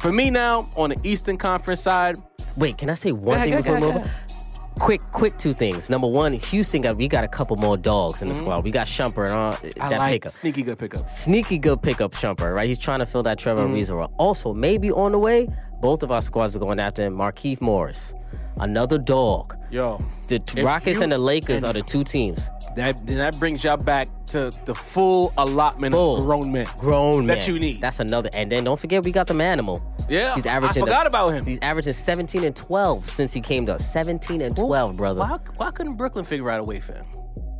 For 0.00 0.12
me 0.12 0.30
now, 0.30 0.66
on 0.76 0.90
the 0.90 1.00
Eastern 1.02 1.36
Conference 1.38 1.80
side, 1.80 2.16
Wait, 2.58 2.76
can 2.76 2.90
I 2.90 2.94
say 2.94 3.12
one 3.12 3.40
thing 3.40 3.56
before 3.56 3.74
we 3.76 3.80
move 3.80 3.96
on? 3.96 4.10
Quick, 4.78 5.00
quick 5.12 5.36
two 5.38 5.52
things. 5.54 5.88
Number 5.90 6.06
one, 6.08 6.32
Houston 6.32 6.80
got 6.82 6.96
we 6.96 7.06
got 7.08 7.24
a 7.24 7.28
couple 7.28 7.56
more 7.56 7.76
dogs 7.76 8.20
in 8.22 8.28
the 8.28 8.34
squad. 8.34 8.64
We 8.64 8.70
got 8.70 8.86
Shumpert 8.86 9.30
on 9.30 9.52
Mm-hmm. 9.54 9.82
I 9.82 9.88
that 9.90 9.98
like 9.98 10.12
pickup. 10.22 10.32
sneaky 10.32 10.62
good 10.62 10.78
pickup. 10.78 11.08
Sneaky 11.08 11.58
good 11.58 11.80
pickup 11.82 12.12
Shumpert, 12.12 12.52
right? 12.52 12.68
He's 12.68 12.78
trying 12.78 12.98
to 13.00 13.06
fill 13.06 13.22
that 13.24 13.38
Trevor 13.38 13.62
Mm-hmm. 13.64 13.74
Ariza 13.74 13.94
role. 13.96 14.12
Also, 14.18 14.52
maybe 14.52 14.90
on 14.90 15.12
the 15.12 15.18
way, 15.18 15.46
both 15.80 16.02
of 16.02 16.10
our 16.10 16.20
squads 16.22 16.56
are 16.56 16.58
going 16.58 16.80
after 16.80 17.02
him. 17.04 17.14
Markieff 17.16 17.60
Morris, 17.60 18.12
another 18.58 18.98
dog. 18.98 19.56
Yo, 19.70 19.98
The 20.28 20.40
Rockets 20.62 20.98
you- 20.98 21.02
and 21.02 21.12
the 21.12 21.18
Lakers 21.18 21.62
and- 21.62 21.64
are 21.66 21.72
the 21.72 21.82
two 21.82 22.04
teams. 22.04 22.48
that 22.76 23.06
then 23.06 23.18
that 23.18 23.38
brings 23.38 23.62
y'all 23.64 23.76
back 23.76 24.08
to 24.26 24.50
the 24.64 24.74
full 24.74 25.32
allotment 25.38 25.94
Full. 25.94 26.16
of 26.18 26.24
grown 26.24 26.52
men. 26.52 26.66
Grown 26.78 27.26
That 27.26 27.46
you 27.48 27.58
need. 27.58 27.80
That's 27.80 28.00
another. 28.00 28.28
And 28.34 28.50
then 28.52 28.64
don't 28.64 28.78
forget, 28.80 29.04
we 29.04 29.12
got 29.12 29.26
the 29.26 29.34
Manimal. 29.34 29.80
Yeah, 30.08 30.34
He's 30.34 30.46
averaging. 30.46 30.82
I 30.82 30.86
forgot 30.86 31.06
a- 31.06 31.08
about 31.10 31.30
him. 31.34 31.44
He's 31.46 31.58
averaging 31.60 31.92
17 31.94 32.44
and 32.44 32.54
12 32.56 33.04
since 33.04 33.32
he 33.32 33.40
came 33.40 33.64
to 33.66 33.74
us. 33.74 33.86
17 33.86 34.40
and 34.42 34.54
12, 34.56 34.96
brother. 34.96 35.20
Why, 35.20 35.38
why 35.56 35.70
couldn't 35.70 35.94
Brooklyn 35.94 36.24
figure 36.24 36.50
out 36.50 36.60
a 36.60 36.64
way 36.64 36.80
for 36.80 36.92
him? 36.94 37.04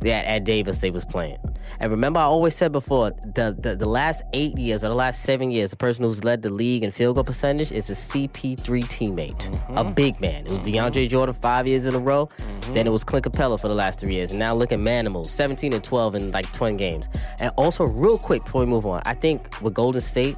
Yeah, 0.03 0.19
at 0.19 0.43
Davis 0.43 0.79
they 0.79 0.91
was 0.91 1.05
playing. 1.05 1.37
And 1.79 1.91
remember, 1.91 2.19
I 2.19 2.23
always 2.23 2.55
said 2.55 2.71
before, 2.71 3.11
the, 3.11 3.55
the 3.57 3.75
the 3.75 3.85
last 3.85 4.23
eight 4.33 4.57
years 4.57 4.83
or 4.83 4.89
the 4.89 4.95
last 4.95 5.23
seven 5.23 5.51
years, 5.51 5.71
the 5.71 5.77
person 5.77 6.03
who's 6.03 6.23
led 6.23 6.41
the 6.41 6.49
league 6.49 6.83
in 6.83 6.91
field 6.91 7.15
goal 7.15 7.23
percentage 7.23 7.71
is 7.71 7.89
a 7.89 7.93
CP3 7.93 8.57
teammate, 8.85 9.47
a 9.47 9.83
mm-hmm. 9.83 9.93
big 9.93 10.19
man. 10.19 10.45
It 10.45 10.51
was 10.51 10.59
DeAndre 10.59 10.91
mm-hmm. 10.91 11.09
Jordan 11.09 11.35
five 11.35 11.67
years 11.67 11.85
in 11.85 11.95
a 11.95 11.99
row. 11.99 12.25
Mm-hmm. 12.25 12.73
Then 12.73 12.87
it 12.87 12.91
was 12.91 13.03
Clint 13.03 13.25
Capela 13.25 13.59
for 13.59 13.67
the 13.67 13.75
last 13.75 13.99
three 13.99 14.13
years. 14.13 14.31
And 14.31 14.39
now 14.39 14.53
look 14.53 14.71
at 14.71 14.79
Manimal, 14.79 15.25
17 15.25 15.73
and 15.73 15.83
12 15.83 16.15
in 16.15 16.31
like 16.31 16.51
20 16.53 16.77
games. 16.77 17.07
And 17.39 17.51
also, 17.55 17.85
real 17.85 18.17
quick 18.17 18.43
before 18.43 18.61
we 18.61 18.67
move 18.67 18.85
on, 18.85 19.01
I 19.05 19.13
think 19.13 19.61
with 19.61 19.73
Golden 19.73 20.01
State, 20.01 20.37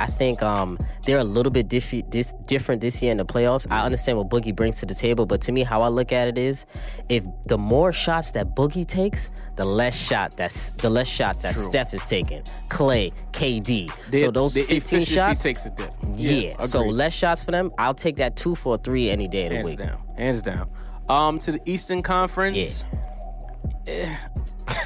I 0.00 0.06
think 0.06 0.42
um, 0.42 0.78
they're 1.04 1.18
a 1.18 1.24
little 1.24 1.52
bit 1.52 1.68
diffi- 1.68 2.08
this, 2.10 2.32
different 2.46 2.80
this 2.80 3.02
year 3.02 3.10
in 3.12 3.18
the 3.18 3.24
playoffs. 3.24 3.66
I 3.70 3.82
understand 3.84 4.18
what 4.18 4.28
Boogie 4.28 4.54
brings 4.54 4.78
to 4.80 4.86
the 4.86 4.94
table, 4.94 5.26
but 5.26 5.40
to 5.42 5.52
me, 5.52 5.62
how 5.62 5.82
I 5.82 5.88
look 5.88 6.12
at 6.12 6.28
it 6.28 6.38
is, 6.38 6.66
if 7.08 7.24
the 7.46 7.58
more 7.58 7.92
shots 7.92 8.30
that 8.32 8.54
Boogie 8.54 8.86
takes, 8.86 9.30
the 9.56 9.64
less 9.64 9.96
shot 9.98 10.36
that's 10.36 10.70
the 10.72 10.90
less 10.90 11.06
shots 11.08 11.42
that 11.42 11.54
Steph 11.54 11.94
is 11.94 12.04
taking. 12.06 12.42
Klay, 12.68 13.12
KD. 13.32 13.90
so 14.20 14.30
those 14.30 14.54
the 14.54 14.60
15 14.62 14.76
efficiency 14.76 15.14
shots, 15.14 15.42
takes 15.42 15.66
a 15.66 15.70
dip. 15.70 15.90
yeah. 16.14 16.60
So 16.66 16.82
less 16.82 17.12
shots 17.14 17.44
for 17.44 17.50
them. 17.50 17.72
I'll 17.78 17.94
take 17.94 18.16
that 18.16 18.36
two 18.36 18.54
for 18.54 18.76
three 18.78 19.10
any 19.10 19.28
day 19.28 19.44
of 19.44 19.50
the 19.50 19.56
hands 19.56 19.66
week. 19.70 19.78
down, 19.78 19.98
hands 20.16 20.42
down. 20.42 20.68
Um, 21.08 21.38
to 21.40 21.52
the 21.52 21.60
Eastern 21.66 22.02
Conference. 22.02 22.82
eh, 22.82 22.96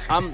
I'm 0.09 0.33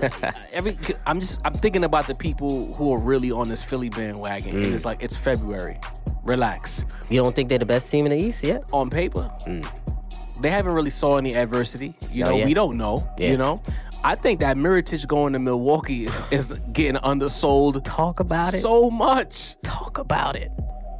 every. 0.52 0.76
I'm 1.06 1.20
just. 1.20 1.40
I'm 1.46 1.54
thinking 1.54 1.84
about 1.84 2.08
the 2.08 2.16
people 2.16 2.74
who 2.74 2.92
are 2.94 3.00
really 3.00 3.32
on 3.32 3.48
this 3.48 3.62
Philly 3.64 3.90
bandwagon, 3.90 4.54
Mm. 4.56 4.66
and 4.66 4.74
it's 4.74 4.86
like 4.86 5.02
it's 5.02 5.16
February. 5.16 5.80
Relax. 6.24 6.84
You 7.10 7.22
don't 7.24 7.34
think 7.36 7.48
they're 7.48 7.58
the 7.60 7.66
best 7.66 7.90
team 7.90 8.06
in 8.06 8.12
the 8.12 8.18
East 8.18 8.44
yet? 8.44 8.64
On 8.74 8.90
paper, 8.90 9.32
they 10.42 10.50
haven't 10.50 10.74
really 10.74 10.90
saw 10.90 11.18
any 11.18 11.36
adversity. 11.36 11.96
You 12.12 12.26
Oh, 12.26 12.30
know, 12.32 12.38
yeah? 12.40 12.46
we 12.46 12.54
don't 12.54 12.76
know. 12.76 13.08
Yeah. 13.18 13.30
You 13.32 13.38
know, 13.38 13.58
I 14.04 14.16
think 14.16 14.42
that 14.42 14.58
Mirotic 14.58 15.08
going 15.08 15.32
to 15.34 15.40
Milwaukee 15.40 16.06
is, 16.06 16.22
is 16.32 16.54
getting 16.74 16.98
undersold. 17.02 17.82
Talk 17.86 18.20
about 18.20 18.54
it. 18.54 18.60
so 18.62 18.90
much. 18.90 19.56
Talk 19.64 19.98
about 20.00 20.36
it. 20.36 20.52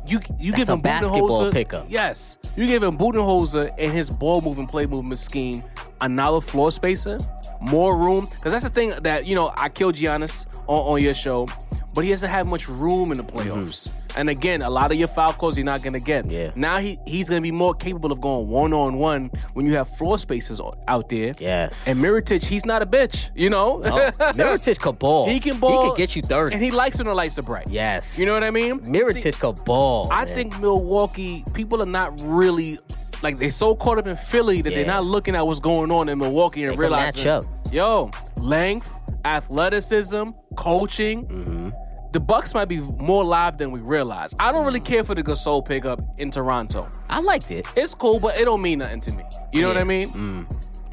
You 0.08 0.22
you 0.40 0.52
That's 0.52 0.64
give 0.64 0.70
a 0.70 0.74
him 0.74 0.82
basketball 0.82 1.52
pickup. 1.52 1.86
Yes, 1.90 2.38
you 2.56 2.66
give 2.66 2.84
him 2.84 2.98
Budenholzer 2.98 3.74
and 3.78 3.92
his 3.92 4.10
ball 4.10 4.42
movement, 4.42 4.70
play 4.70 4.86
movement 4.86 5.20
scheme 5.20 5.64
another 6.02 6.42
floor 6.42 6.72
spacer, 6.72 7.18
more 7.62 7.98
room. 7.98 8.26
Because 8.30 8.52
that's 8.52 8.64
the 8.64 8.70
thing 8.70 8.94
that 9.02 9.26
you 9.26 9.36
know 9.36 9.52
I 9.56 9.70
killed 9.70 9.96
Giannis 9.96 10.46
on, 10.68 10.94
on 10.94 11.02
your 11.02 11.14
show, 11.14 11.48
but 11.94 12.04
he 12.04 12.10
doesn't 12.12 12.30
have 12.30 12.48
much 12.48 12.68
room 12.70 13.12
in 13.12 13.18
the 13.18 13.24
Mm-hmm. 13.24 14.07
And 14.18 14.30
again, 14.30 14.62
a 14.64 14.70
lot 14.70 14.92
of 14.92 14.98
your 14.98 15.08
foul 15.08 15.32
calls 15.34 15.58
you're 15.58 15.66
not 15.66 15.84
gonna 15.84 16.00
get. 16.00 16.30
Yeah. 16.30 16.52
Now 16.56 16.80
he 16.80 17.00
he's 17.06 17.30
gonna 17.30 17.42
be 17.42 17.52
more 17.52 17.74
capable 17.76 18.12
of 18.12 18.20
going 18.20 18.48
one 18.48 18.74
on 18.74 18.98
one 18.98 19.30
when 19.54 19.66
you 19.66 19.74
have 19.76 19.88
floor 19.98 20.18
spaces 20.18 20.60
out 20.88 21.08
there. 21.10 21.34
Yes. 21.40 21.88
And 21.88 22.00
Mirotic, 22.00 22.44
he's 22.44 22.66
not 22.66 22.82
a 22.82 22.86
bitch, 22.86 23.30
you 23.36 23.50
know. 23.50 23.82
Oh, 23.86 23.90
Mirotic 24.34 24.80
could 24.80 24.98
ball. 25.00 25.30
he 25.30 25.40
can 25.40 25.60
ball. 25.60 25.84
He 25.84 25.88
can 25.90 25.96
get 25.98 26.16
you 26.16 26.22
30. 26.24 26.56
and 26.56 26.64
he 26.64 26.72
likes 26.72 26.98
when 26.98 27.08
the 27.08 27.14
lights 27.14 27.38
are 27.38 27.44
bright. 27.44 27.68
yes. 27.70 28.18
You 28.20 28.26
know 28.26 28.34
what 28.34 28.44
I 28.44 28.52
mean? 28.52 28.80
Mirotic 28.82 29.40
could 29.40 29.64
ball. 29.66 30.10
I 30.12 30.26
man. 30.26 30.36
think 30.36 30.60
Milwaukee 30.60 31.46
people 31.54 31.82
are 31.82 31.86
not 31.86 32.20
really 32.24 32.80
like 33.24 33.38
they're 33.38 33.50
so 33.50 33.76
caught 33.76 33.98
up 34.00 34.08
in 34.08 34.18
Philly 34.18 34.62
that 34.62 34.72
Yeah. 34.72 34.80
they're 34.80 34.88
not 34.88 35.06
looking 35.06 35.36
at 35.36 35.46
what's 35.46 35.60
going 35.60 35.92
on 35.92 36.10
in 36.10 36.18
Milwaukee 36.20 36.64
and 36.64 36.72
They 36.72 36.76
can 36.76 36.82
realizing, 36.82 37.26
match 37.26 37.46
up. 37.46 37.74
yo, 37.74 38.12
length, 38.38 38.92
athleticism, 39.26 40.30
coaching. 40.56 41.26
Mm-hmm. 41.28 41.70
The 42.18 42.22
Bucks 42.22 42.56
might 42.56 42.66
be 42.66 42.80
more 42.80 43.24
live 43.24 43.60
than 43.60 43.70
we 43.70 43.80
realize. 43.80 44.34
I 44.40 44.52
don't 44.52 44.66
really 44.66 44.80
care 44.80 45.04
for 45.04 45.14
the 45.14 45.22
Gasol 45.22 45.64
pickup 45.64 46.02
in 46.18 46.32
Toronto. 46.32 46.90
I 47.12 47.22
liked 47.22 47.52
it. 47.52 47.68
It's 47.76 47.94
cool, 47.94 48.20
but 48.20 48.40
it 48.40 48.46
don't 48.46 48.64
mean 48.64 48.80
nothing 48.80 49.02
to 49.02 49.12
me. 49.12 49.24
You 49.54 49.62
know 49.62 49.68
what 49.68 49.78
I 49.78 49.82
Yeah. 49.82 49.86
Mm. 49.86 50.18
mean? 50.18 50.48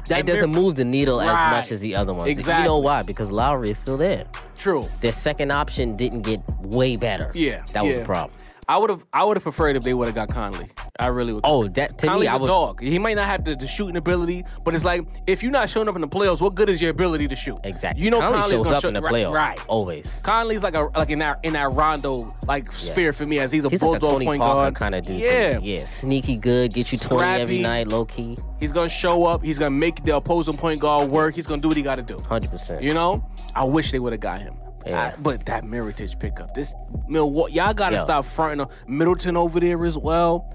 That 0.07 0.19
it 0.19 0.25
doesn't 0.27 0.51
move 0.51 0.75
the 0.75 0.85
needle 0.85 1.19
as 1.19 1.27
much 1.51 1.71
as 1.71 1.81
the 1.81 1.95
other 1.95 2.13
ones. 2.13 2.47
You 2.47 2.63
know 2.63 2.77
why? 2.77 3.01
Because 3.01 3.31
Lowry 3.31 3.71
is 3.71 3.79
still 3.79 3.97
there. 3.97 4.25
True. 4.55 4.83
Their 5.01 5.13
second 5.13 5.51
option 5.51 5.95
didn't 5.95 6.21
get 6.21 6.41
way 6.61 6.95
better. 6.95 7.31
Yeah, 7.33 7.63
That 7.73 7.83
was 7.83 7.95
yeah. 7.95 8.03
a 8.03 8.05
problem. 8.05 8.37
I 8.67 8.77
would 8.77 8.89
have 8.89 9.05
I 9.13 9.23
would 9.23 9.37
have 9.37 9.43
preferred 9.43 9.75
if 9.75 9.83
they 9.83 9.93
would 9.93 10.07
have 10.07 10.15
got 10.15 10.29
Conley. 10.29 10.65
I 10.99 11.07
really 11.07 11.33
would. 11.33 11.41
Oh, 11.43 11.67
that 11.67 11.97
to 11.99 12.07
Conley's 12.07 12.27
me, 12.27 12.27
I 12.27 12.35
a 12.35 12.39
would. 12.39 12.47
dog. 12.47 12.81
He 12.81 12.97
might 12.97 13.15
not 13.15 13.27
have 13.27 13.43
the, 13.45 13.55
the 13.55 13.67
shooting 13.67 13.95
ability, 13.97 14.43
but 14.63 14.73
it's 14.73 14.83
like 14.83 15.05
if 15.27 15.43
you're 15.43 15.51
not 15.51 15.69
showing 15.69 15.87
up 15.87 15.95
in 15.95 16.01
the 16.01 16.07
playoffs, 16.07 16.41
what 16.41 16.55
good 16.55 16.69
is 16.69 16.81
your 16.81 16.89
ability 16.91 17.27
to 17.27 17.35
shoot? 17.35 17.57
Exactly. 17.63 18.03
You 18.03 18.09
know 18.11 18.19
Conley 18.19 18.39
Conley's 18.41 18.51
shows 18.59 18.71
up 18.71 18.81
show, 18.81 18.87
in 18.87 18.93
the 18.95 19.01
playoffs. 19.01 19.33
Right. 19.33 19.59
Always. 19.67 20.19
Conley's 20.23 20.63
like 20.63 20.75
a 20.75 20.89
like 20.95 21.09
in 21.09 21.19
that 21.19 21.39
in 21.43 21.53
that 21.53 21.73
Rondo 21.73 22.33
like 22.47 22.71
sphere 22.71 23.13
for 23.13 23.25
me 23.25 23.39
as 23.39 23.51
he's 23.51 23.65
a 23.65 23.69
He's 23.69 23.81
like 23.83 24.01
a 24.01 24.05
point 24.05 24.39
guard. 24.39 24.73
kind 24.75 24.95
of 24.95 25.03
dude. 25.03 25.21
Yeah. 25.23 25.59
Yeah. 25.59 25.83
Sneaky 25.85 26.37
good, 26.37 26.73
get 26.73 26.91
you 26.91 26.97
20 26.97 27.41
every 27.41 27.61
night, 27.61 27.87
low 27.87 28.05
key. 28.05 28.37
He's 28.59 28.71
gonna 28.71 28.89
show 28.89 29.27
up. 29.27 29.43
He's 29.43 29.59
gonna 29.59 29.71
make 29.71 30.01
the 30.03 30.15
opposing 30.15 30.57
point 30.57 30.79
guard 30.79 31.09
work. 31.11 31.35
He's 31.35 31.45
gonna 31.45 31.61
do 31.61 31.67
what 31.67 31.77
he 31.77 31.83
got 31.83 31.95
to 31.95 32.01
do. 32.03 32.15
100%. 32.15 32.81
You 32.81 32.93
know, 32.93 33.29
I 33.55 33.63
wish 33.63 33.91
they 33.91 33.99
would 33.99 34.13
have 34.13 34.21
got 34.21 34.41
him. 34.41 34.55
Yeah. 34.85 35.13
I- 35.17 35.19
but 35.19 35.45
that 35.47 35.63
Mirotic 35.63 36.19
pickup, 36.19 36.53
this 36.53 36.73
Milwaukee, 37.07 37.53
y'all 37.53 37.73
gotta 37.73 37.95
Yo. 37.97 38.03
stop 38.03 38.25
fronting. 38.25 38.61
on- 38.61 38.69
Middleton 38.87 39.35
over 39.37 39.59
there 39.59 39.83
as 39.85 39.97
well. 39.97 40.51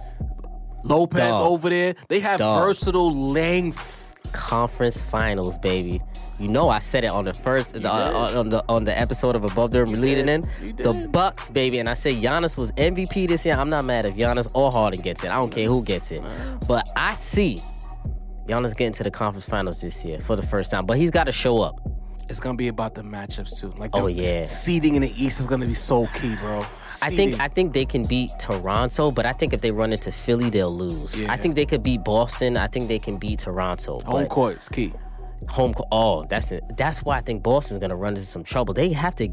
Lopez 0.83 1.19
Dog. 1.33 1.43
over 1.43 1.69
there. 1.69 1.95
They 2.09 2.21
have 2.21 2.39
Dog. 2.39 2.65
versatile 2.67 3.29
length. 3.29 3.99
Conference 4.33 5.03
finals, 5.03 5.59
baby. 5.59 6.01
You 6.39 6.47
know 6.49 6.69
I 6.69 6.79
said 6.79 7.03
it 7.05 7.11
on 7.11 7.25
the 7.25 7.35
first 7.35 7.75
the, 7.75 7.93
uh, 7.93 8.29
did. 8.29 8.37
on 8.37 8.49
the 8.49 8.65
on 8.69 8.85
the 8.85 8.97
episode 8.99 9.35
of 9.35 9.43
Above 9.45 9.73
the 9.73 9.81
Rim 9.85 9.93
leading 9.95 10.29
in. 10.29 10.43
The. 10.77 11.09
Bucks, 11.11 11.51
baby, 11.51 11.81
and 11.81 11.89
I 11.89 11.95
said 11.95 12.15
Giannis 12.15 12.57
was 12.57 12.71
MVP 12.73 13.27
this 13.27 13.45
year. 13.45 13.57
I'm 13.57 13.69
not 13.69 13.85
mad 13.85 14.07
if 14.07 14.15
Giannis 14.15 14.49
or 14.55 14.71
Harden 14.71 15.01
gets 15.03 15.25
it. 15.25 15.31
I 15.31 15.35
don't 15.35 15.51
care 15.51 15.67
who 15.67 15.83
gets 15.85 16.13
it. 16.13 16.23
But 16.69 16.89
I 16.97 17.15
see 17.15 17.59
Giannis 18.47 18.77
getting 18.77 18.93
to 18.95 19.03
the 19.03 19.11
conference 19.11 19.47
finals 19.47 19.81
this 19.81 20.05
year 20.05 20.19
for 20.21 20.37
the 20.37 20.43
first 20.43 20.71
time. 20.71 20.87
But 20.87 20.97
he's 20.97 21.11
got 21.11 21.25
to 21.25 21.33
show 21.33 21.61
up. 21.61 21.81
It's 22.31 22.39
gonna 22.39 22.55
be 22.55 22.69
about 22.69 22.95
the 22.95 23.03
matchups 23.03 23.59
too. 23.59 23.75
Like, 23.77 23.91
oh, 23.93 23.99
the 23.99 24.05
Oh, 24.05 24.07
yeah. 24.07 24.45
seeding 24.45 24.95
in 24.95 25.03
the 25.03 25.13
East 25.23 25.41
is 25.41 25.47
gonna 25.49 25.67
be 25.67 25.75
so 25.75 26.07
key, 26.15 26.37
bro. 26.37 26.61
I 27.03 27.11
think 27.11 27.41
I 27.41 27.49
think 27.49 27.73
they 27.73 27.85
can 27.85 28.05
beat 28.05 28.31
Toronto, 28.39 29.11
but 29.11 29.27
I 29.27 29.33
think 29.33 29.53
if 29.53 29.61
they 29.61 29.73
run 29.73 29.93
into 29.93 30.13
Philly, 30.13 30.49
they'll 30.49 30.75
lose. 30.75 31.21
Yeah. 31.21 31.33
I 31.33 31.37
think 31.37 31.57
they 31.57 31.67
could 31.67 31.83
beat 31.83 32.05
Boston. 32.05 32.57
I 32.57 32.69
think 32.69 32.87
they 32.87 33.01
can 33.01 33.19
beat 33.19 33.41
Toronto. 33.41 33.99
home 34.07 34.27
court 34.27 34.59
is 34.59 34.69
key. 34.69 34.93
home 35.49 35.75
oh 35.91 36.25
that's 36.27 36.53
it. 36.53 36.63
That's 36.77 37.03
why 37.03 37.17
I 37.17 37.21
think 37.21 37.43
Boston's 37.43 37.81
gonna 37.81 37.97
run 37.97 38.13
into 38.13 38.23
some 38.27 38.45
trouble. 38.45 38.75
They 38.75 38.93
have 38.93 39.17
to 39.17 39.29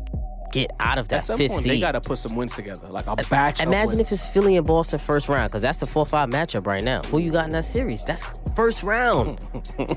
get 0.51 0.71
out 0.79 0.97
of 0.97 1.07
that 1.09 1.17
At 1.17 1.23
some 1.23 1.37
fifth 1.37 1.51
point, 1.51 1.63
seed. 1.63 1.71
they 1.73 1.79
gotta 1.79 2.01
put 2.01 2.17
some 2.17 2.35
wins 2.35 2.55
together, 2.55 2.87
like 2.89 3.07
a 3.07 3.15
batch. 3.29 3.59
of 3.59 3.67
Imagine 3.67 3.99
if 3.99 4.11
it's 4.11 4.27
Philly 4.29 4.57
and 4.57 4.65
Boston 4.65 4.99
first 4.99 5.27
round, 5.29 5.49
because 5.51 5.61
that's 5.61 5.79
the 5.79 5.85
four 5.85 6.05
five 6.05 6.29
matchup 6.29 6.65
right 6.67 6.83
now. 6.83 7.01
Who 7.03 7.19
you 7.19 7.31
got 7.31 7.45
in 7.45 7.51
that 7.51 7.65
series? 7.65 8.03
That's 8.03 8.23
first 8.55 8.83
round. 8.83 9.39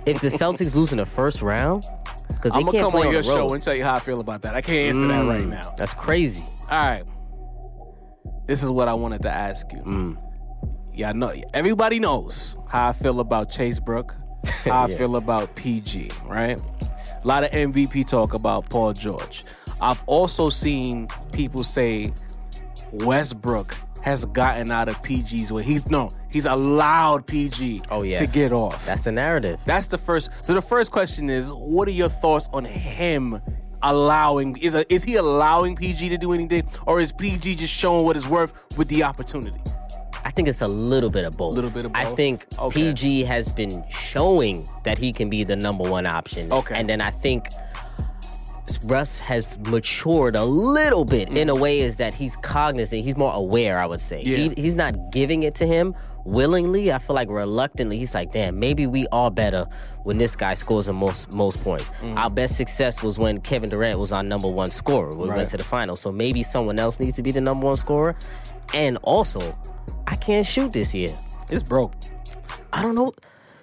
if 0.07 0.21
the 0.21 0.29
Celtics 0.29 0.75
lose 0.75 0.93
in 0.93 0.99
the 0.99 1.07
first 1.07 1.43
round, 1.43 1.85
because 2.29 2.53
they 2.53 2.59
I'm 2.59 2.65
gonna 2.67 2.73
can't 2.73 2.83
come 2.85 2.93
play 2.93 3.01
on 3.03 3.07
on 3.09 3.13
your 3.13 3.23
show 3.23 3.53
and 3.55 3.63
tell 3.63 3.75
you 3.77 3.85
how 3.85 3.95
I 3.95 4.01
feel 4.01 4.21
about 4.21 4.43
that. 4.43 4.55
I 4.55 4.61
can't 4.61 4.95
answer 4.97 5.09
that 5.09 5.25
right 5.27 5.41
Mm, 5.43 5.49
now. 5.51 5.75
That's 5.77 5.95
crazy. 5.95 6.43
All 6.71 6.79
right. 6.79 7.05
This 8.47 8.63
is 8.63 8.71
what 8.71 8.89
I 8.89 8.95
wanted 8.95 9.23
to 9.23 9.31
ask 9.31 9.71
you. 9.73 9.79
Mm. 9.81 10.17
Yeah, 10.93 11.11
I 11.11 11.13
know. 11.13 11.33
Everybody 11.55 12.01
knows 12.01 12.57
how 12.69 12.89
I 12.89 12.93
feel 12.93 13.21
about 13.21 13.51
Chase 13.51 13.79
Brook, 13.79 14.15
how 14.65 14.85
I 14.85 14.91
feel 14.91 15.17
about 15.17 15.55
PG, 15.55 16.11
right? 16.27 16.61
A 17.23 17.27
lot 17.27 17.45
of 17.45 17.51
MVP 17.53 18.09
talk 18.09 18.35
about 18.35 18.69
Paul 18.71 18.93
George. 18.93 19.45
I've 19.83 20.03
also 20.07 20.51
seen 20.51 21.09
people 21.33 21.65
say 21.65 22.13
Westbrook 22.93 23.77
has 24.03 24.25
gotten 24.25 24.71
out 24.71 24.89
of 24.89 25.01
PG's 25.03 25.53
way. 25.53 25.63
He's 25.63 25.91
no, 25.91 26.09
he's 26.31 26.47
allowed 26.47 27.27
PG 27.27 27.83
Oh, 27.91 28.03
yes. 28.03 28.21
to 28.21 28.27
get 28.27 28.53
off. 28.53 28.85
That's 28.87 29.03
the 29.03 29.13
narrative. 29.13 29.61
That's 29.67 29.89
the 29.89 29.99
first. 29.99 30.31
So 30.43 30.55
the 30.55 30.63
first 30.63 30.91
question 30.91 31.29
is, 31.29 31.53
what 31.53 31.87
are 31.89 31.93
your 31.93 32.09
thoughts 32.09 32.49
on 32.53 32.65
him 32.65 33.41
allowing? 33.83 34.57
Is 34.59 34.75
a, 34.75 34.91
is 34.93 35.05
he 35.05 35.17
allowing 35.17 35.77
PG 35.77 36.09
to 36.11 36.17
do 36.19 36.33
anything, 36.33 36.67
or 36.87 37.01
is 37.01 37.13
PG 37.13 37.57
just 37.57 37.75
showing 37.75 38.05
what 38.05 38.17
is 38.17 38.27
worth 38.27 38.55
with 38.79 38.89
the 38.89 39.03
opportunity? 39.03 39.61
I 40.25 40.31
think 40.31 40.49
it's 40.49 40.61
a 40.63 40.69
little 40.69 41.11
bit 41.11 41.25
of 41.25 41.37
both. 41.37 41.53
A 41.53 41.55
Little 41.57 41.71
bit 41.71 41.85
of 41.87 41.93
both. 41.93 42.07
I 42.07 42.15
think 42.15 42.47
Okay. 42.59 42.93
PG 42.93 43.25
has 43.25 43.51
been 43.53 43.85
showing 43.91 44.65
that 44.85 44.97
he 44.97 45.13
can 45.13 45.29
be 45.29 45.45
the 45.45 45.57
number 45.57 45.89
one 45.91 46.07
option. 46.07 46.51
Okay. 46.53 46.75
And 46.75 46.89
then 46.89 47.01
I 47.01 47.11
think 47.11 47.49
Russ 48.85 49.19
has 49.21 49.59
matured 49.59 50.37
a 50.37 50.45
little 50.45 51.05
bit 51.05 51.35
in 51.35 51.49
a 51.49 51.55
way 51.55 51.81
is 51.81 51.97
that 51.99 52.15
he's 52.15 52.37
cognizant, 52.37 53.03
he's 53.05 53.17
more 53.17 53.33
aware, 53.33 53.79
I 53.81 53.87
would 53.87 54.03
say. 54.03 54.23
Yeah. 54.23 54.37
He, 54.37 54.49
he's 54.57 54.75
not 54.75 55.11
giving 55.11 55.43
it 55.43 55.55
to 55.57 55.67
him 55.67 55.95
willingly. 56.25 56.93
I 56.93 56.99
feel 56.99 57.17
like 57.17 57.29
reluctantly, 57.29 57.99
he's 57.99 58.15
like, 58.15 58.33
damn, 58.33 58.59
maybe 58.59 58.87
we 58.87 59.07
are 59.13 59.31
better 59.31 59.67
when 60.05 60.19
this 60.19 60.37
guy 60.37 60.55
scores 60.55 60.87
the 60.87 60.93
most 60.93 61.33
most 61.33 61.63
points. 61.65 61.91
Mm. 62.03 62.17
Our 62.17 62.31
best 62.31 62.57
success 62.57 63.03
was 63.03 63.19
when 63.19 63.41
Kevin 63.41 63.71
Durant 63.71 63.99
was 63.99 64.13
our 64.13 64.23
number 64.23 64.49
one 64.49 64.71
scorer. 64.71 65.17
We 65.17 65.29
Right. 65.29 65.39
went 65.39 65.51
to 65.51 65.57
the 65.57 65.65
final. 65.65 65.97
So 65.97 66.13
maybe 66.13 66.43
someone 66.43 66.79
else 66.79 67.01
needs 67.01 67.17
to 67.17 67.23
be 67.23 67.31
the 67.33 67.41
number 67.41 67.67
one 67.67 67.77
scorer. 67.77 68.15
And 68.75 68.97
also, 69.03 69.41
I 70.07 70.17
can't 70.17 70.47
shoot 70.47 70.73
this 70.73 70.95
year. 70.95 71.09
It's 71.49 71.63
broke. 71.63 71.95
I 72.73 72.83
don't 72.83 72.95
know. 72.95 73.13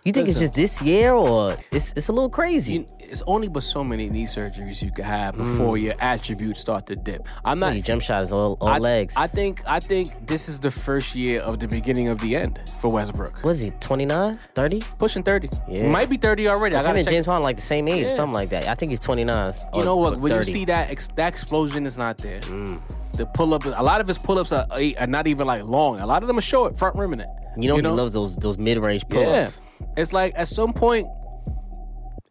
You 0.03 0.11
think 0.13 0.27
Listen. 0.27 0.43
it's 0.43 0.55
just 0.55 0.81
this 0.81 0.81
year 0.81 1.13
or 1.13 1.55
it's 1.71 1.91
it's 1.93 2.07
a 2.07 2.13
little 2.13 2.29
crazy? 2.29 2.73
You, 2.75 2.85
it's 3.09 3.23
only 3.27 3.47
but 3.47 3.63
so 3.63 3.83
many 3.83 4.09
knee 4.09 4.25
surgeries 4.25 4.81
you 4.81 4.91
can 4.91 5.05
have 5.05 5.35
before 5.37 5.75
mm. 5.75 5.81
your 5.83 5.95
attributes 5.99 6.59
start 6.59 6.85
to 6.87 6.95
dip. 6.95 7.27
I'm 7.45 7.59
not. 7.59 7.73
Your 7.73 7.83
jump 7.83 8.01
shot 8.01 8.21
is 8.21 8.33
all, 8.33 8.57
all 8.61 8.67
I, 8.67 8.77
legs. 8.77 9.15
I 9.17 9.27
think. 9.27 9.61
I 9.67 9.79
think 9.79 10.27
this 10.27 10.49
is 10.49 10.59
the 10.59 10.71
first 10.71 11.15
year 11.15 11.41
of 11.41 11.59
the 11.59 11.67
beginning 11.67 12.07
of 12.09 12.19
the 12.19 12.35
end 12.35 12.59
for 12.81 12.91
Westbrook. 12.91 13.43
was 13.43 13.59
he 13.59 13.71
29, 13.79 14.35
30? 14.55 14.83
Pushing 14.99 15.23
thirty. 15.23 15.49
Yeah. 15.69 15.87
Might 15.87 16.09
be 16.09 16.17
thirty 16.17 16.47
already. 16.47 16.75
I 16.75 16.79
Him 16.79 16.85
gotta 16.85 16.99
and. 16.99 17.07
James 17.07 17.25
Harden 17.25 17.43
like 17.43 17.55
the 17.55 17.61
same 17.61 17.87
age, 17.87 18.03
Yeah. 18.03 18.07
something 18.09 18.33
like 18.33 18.49
that. 18.49 18.67
I 18.67 18.75
think 18.75 18.89
he's 18.91 18.99
29. 18.99 19.53
You 19.73 19.83
know 19.83 19.95
what? 19.95 20.19
When 20.19 20.31
you 20.31 20.43
see 20.43 20.65
that 20.65 20.89
ex- 20.91 21.09
that 21.15 21.27
explosion 21.29 21.85
is 21.85 21.97
not 21.97 22.17
there. 22.17 22.39
Mm. 22.41 22.79
The 23.13 23.25
pull 23.25 23.53
up, 23.53 23.65
a 23.65 23.69
lot 23.83 23.99
of 23.99 24.07
his 24.07 24.17
pull 24.19 24.37
ups 24.37 24.51
are, 24.51 24.67
are 24.99 25.07
not 25.07 25.25
even 25.27 25.47
like 25.47 25.63
long. 25.63 25.99
A 25.99 26.05
lot 26.05 26.21
of 26.23 26.27
them 26.27 26.37
are 26.37 26.41
short, 26.41 26.77
front 26.77 26.95
rimming 26.95 27.19
it. 27.21 27.27
you 27.57 27.67
know, 27.67 27.75
he 27.77 27.81
loves 27.81 28.13
those 28.13 28.35
those 28.35 28.57
mid 28.59 28.77
range 28.77 29.07
pull 29.09 29.21
Yeah, 29.21 29.47
ups. 29.47 29.59
it's 29.95 30.13
like 30.13 30.33
at 30.35 30.47
some 30.47 30.71
point 30.73 31.07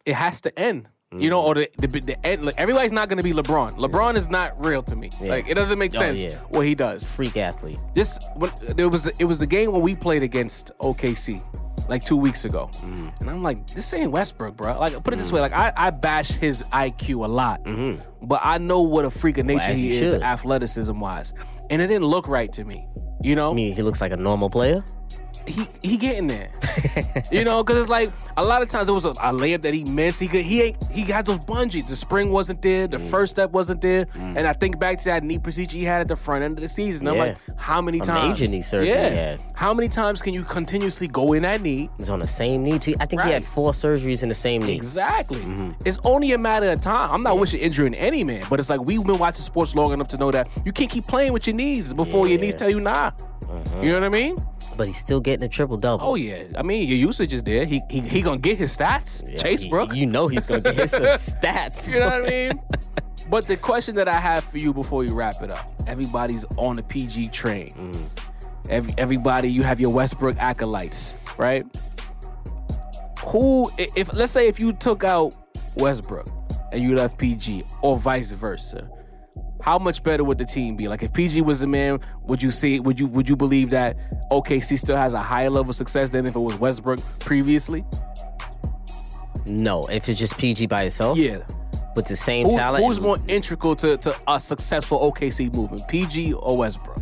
it 0.07 0.15
has 0.15 0.41
to 0.41 0.59
end. 0.59 0.87
You 1.17 1.29
know, 1.29 1.41
or 1.41 1.55
the 1.55 1.69
the, 1.77 1.87
the 1.87 2.25
end. 2.25 2.43
Like, 2.43 2.55
everybody's 2.57 2.91
not 2.91 3.07
going 3.07 3.17
to 3.17 3.23
be 3.23 3.31
LeBron. 3.31 3.77
LeBron 3.77 4.17
is 4.17 4.27
not 4.29 4.49
real 4.65 4.83
to 4.83 4.95
me. 4.95 5.09
Like 5.23 5.47
it 5.47 5.53
doesn't 5.53 5.79
make 5.79 5.95
Oh, 5.95 5.99
sense 6.05 6.21
yeah. 6.21 6.35
what 6.49 6.65
he 6.65 6.75
does. 6.75 7.09
Freak 7.09 7.37
athlete. 7.37 7.77
This 7.95 8.19
when, 8.35 8.51
there 8.75 8.89
was 8.89 9.07
it 9.17 9.23
was 9.23 9.41
a 9.41 9.47
game 9.47 9.71
when 9.71 9.81
we 9.81 9.95
played 9.95 10.21
against 10.21 10.71
OKC 10.81 11.41
like 11.87 12.03
two 12.03 12.17
weeks 12.17 12.43
ago, 12.43 12.69
Mm. 12.83 13.21
and 13.21 13.29
I'm 13.29 13.41
like, 13.41 13.65
this 13.67 13.93
ain't 13.93 14.11
Westbrook, 14.11 14.57
bro. 14.57 14.77
Like 14.77 15.01
put 15.05 15.13
it 15.13 15.17
this 15.17 15.31
way, 15.31 15.39
like 15.39 15.53
I, 15.53 15.71
I 15.77 15.89
bash 15.91 16.27
his 16.29 16.63
IQ 16.73 17.23
a 17.23 17.27
lot, 17.29 17.61
but 18.21 18.41
I 18.43 18.57
know 18.57 18.81
what 18.81 19.05
a 19.05 19.09
freak 19.09 19.37
of 19.37 19.45
nature 19.45 19.69
Mm-hmm. 19.69 19.77
he 19.77 19.97
is, 19.97 20.09
should. 20.11 20.21
athleticism 20.21 20.99
wise, 20.99 21.31
and 21.69 21.81
it 21.81 21.87
didn't 21.87 22.07
look 22.07 22.27
right 22.27 22.51
to 22.51 22.65
me. 22.65 22.85
You 23.23 23.35
know, 23.37 23.51
I 23.51 23.53
mean, 23.53 23.73
he 23.73 23.81
looks 23.81 24.01
like 24.01 24.11
a 24.11 24.17
normal 24.17 24.49
player. 24.49 24.83
He 25.45 25.67
he 25.81 25.97
getting 25.97 26.27
there. 26.27 26.49
you 27.31 27.43
know, 27.43 27.63
because 27.63 27.77
it's 27.77 27.89
like 27.89 28.09
a 28.37 28.43
lot 28.43 28.61
of 28.61 28.69
times 28.69 28.89
it 28.89 28.93
was 28.93 29.05
a, 29.05 29.09
a 29.09 29.33
layup 29.33 29.61
that 29.61 29.73
he 29.73 29.83
missed. 29.85 30.19
He 30.19 30.27
could, 30.27 30.45
he 30.45 30.61
ain't 30.61 30.91
he 30.91 31.01
had 31.01 31.25
those 31.25 31.39
bungees. 31.39 31.87
The 31.87 31.95
spring 31.95 32.31
wasn't 32.31 32.61
there. 32.61 32.87
Mm. 32.87 32.91
The 32.91 32.99
first 32.99 33.31
step 33.35 33.51
wasn't 33.51 33.81
there. 33.81 34.07
And 34.13 34.39
I 34.39 34.53
think 34.53 34.79
back 34.79 34.99
to 34.99 35.05
that 35.05 35.23
knee 35.23 35.39
procedure 35.39 35.77
he 35.77 35.83
had 35.83 36.01
at 36.01 36.07
the 36.07 36.15
front 36.15 36.43
end 36.43 36.57
of 36.57 36.61
the 36.61 36.67
season. 36.67 37.07
I'm 37.07 37.17
like, 37.17 37.37
how 37.57 37.81
many 37.81 37.99
times? 37.99 38.39
major 38.39 38.51
knee 38.51 38.61
surgery 38.61 38.89
Yeah. 38.89 39.37
How 39.53 39.73
many 39.73 39.87
times 39.87 40.21
can 40.21 40.33
you 40.33 40.43
continuously 40.43 41.07
go 41.07 41.33
in 41.33 41.43
that 41.43 41.61
knee? 41.61 41.89
He's 41.97 42.09
on 42.09 42.19
the 42.19 42.27
same 42.27 42.63
knee 42.63 42.79
too. 42.79 42.95
I 42.99 43.05
think 43.05 43.21
he 43.21 43.31
had 43.31 43.43
four 43.43 43.71
surgeries 43.71 44.23
in 44.23 44.29
the 44.29 44.35
same 44.35 44.61
knee. 44.61 44.75
Exactly. 44.75 45.39
Mm-hmm. 45.39 45.71
It's 45.85 45.99
only 46.03 46.31
a 46.33 46.37
matter 46.37 46.71
of 46.71 46.81
time. 46.81 47.09
I'm 47.11 47.23
not 47.23 47.39
wishing 47.39 47.59
injury 47.59 47.87
in 47.87 47.95
any 47.95 48.23
man, 48.23 48.43
but 48.49 48.59
it's 48.59 48.69
like 48.69 48.81
we've 48.81 49.03
been 49.03 49.19
watching 49.19 49.41
sports 49.41 49.75
long 49.75 49.93
enough 49.93 50.07
to 50.09 50.17
know 50.17 50.31
that 50.31 50.49
you 50.65 50.71
can't 50.71 50.89
keep 50.89 51.05
playing 51.05 51.33
with 51.33 51.47
your 51.47 51.55
knees 51.55 51.93
before 51.93 52.27
your 52.27 52.39
knees 52.39 52.55
tell 52.55 52.69
you 52.69 52.79
nah. 52.79 53.11
Uh-huh. 53.49 53.81
You 53.81 53.89
know 53.89 53.95
what 53.95 54.03
I 54.03 54.09
mean? 54.09 54.35
But 54.77 54.87
he's 54.87 54.97
still 54.97 55.19
getting 55.19 55.43
a 55.43 55.49
triple 55.49 55.77
double. 55.77 56.05
Oh 56.05 56.15
yeah. 56.15 56.43
I 56.55 56.61
mean 56.61 56.87
your 56.87 56.97
usage 56.97 57.33
is 57.33 57.43
there. 57.43 57.65
He 57.65 57.81
he, 57.89 58.01
he 58.01 58.21
gonna 58.21 58.37
get 58.37 58.57
his 58.57 58.75
stats. 58.75 59.23
Chase 59.41 59.65
Brook. 59.65 59.93
You 59.93 60.05
know 60.05 60.27
he's 60.27 60.45
gonna 60.45 60.61
get 60.61 60.75
his 60.75 60.91
stats. 60.93 61.91
You 61.91 61.99
know 61.99 62.09
what 62.09 62.25
I 62.25 62.29
mean? 62.29 62.61
But 63.29 63.45
the 63.45 63.57
question 63.57 63.95
that 63.95 64.07
I 64.07 64.15
have 64.15 64.43
for 64.45 64.57
you 64.57 64.73
before 64.73 65.03
you 65.03 65.13
wrap 65.13 65.41
it 65.41 65.51
up, 65.51 65.69
everybody's 65.85 66.45
on 66.57 66.77
the 66.77 66.83
PG 66.83 67.29
train. 67.29 67.69
Mm. 67.71 68.23
Every, 68.69 68.93
everybody, 68.97 69.49
you 69.49 69.63
have 69.63 69.79
your 69.79 69.93
Westbrook 69.93 70.37
acolytes, 70.37 71.17
right? 71.37 71.65
Who, 73.27 73.69
if 73.77 74.13
let's 74.13 74.31
say 74.31 74.47
if 74.47 74.59
you 74.59 74.71
took 74.73 75.03
out 75.03 75.35
Westbrook 75.75 76.27
and 76.71 76.81
you 76.81 76.95
left 76.95 77.17
PG, 77.17 77.63
or 77.81 77.97
vice 77.97 78.31
versa, 78.31 78.89
how 79.67 79.77
much 79.77 80.01
better 80.01 80.23
would 80.23 80.37
the 80.37 80.45
team 80.45 80.77
be? 80.77 80.87
Like 80.87 81.03
if 81.03 81.11
PG 81.11 81.41
was 81.41 81.59
the 81.59 81.67
man, 81.67 81.99
would 82.23 82.41
you 82.41 82.51
see? 82.51 82.79
Would 82.79 82.97
you 82.97 83.07
would 83.07 83.27
you 83.27 83.35
believe 83.35 83.69
that 83.71 83.97
OKC 84.31 84.79
still 84.79 84.95
has 84.95 85.13
a 85.13 85.21
higher 85.21 85.49
level 85.49 85.71
of 85.71 85.75
success 85.75 86.09
than 86.09 86.25
if 86.25 86.37
it 86.37 86.39
was 86.39 86.57
Westbrook 86.57 86.99
previously? 87.19 87.83
No, 89.45 89.81
if 89.91 90.07
it's 90.07 90.17
just 90.17 90.37
PG 90.37 90.67
by 90.67 90.83
itself, 90.83 91.17
Yeah. 91.17 91.39
with 91.97 92.05
the 92.05 92.15
same 92.15 92.45
Who, 92.45 92.55
talent. 92.55 92.81
who's 92.85 93.01
more 93.01 93.17
integral 93.27 93.75
to, 93.77 93.97
to 93.97 94.15
a 94.25 94.39
successful 94.39 94.99
OKC 95.11 95.53
movement, 95.53 95.85
PG 95.89 96.31
or 96.33 96.57
Westbrook? 96.57 97.01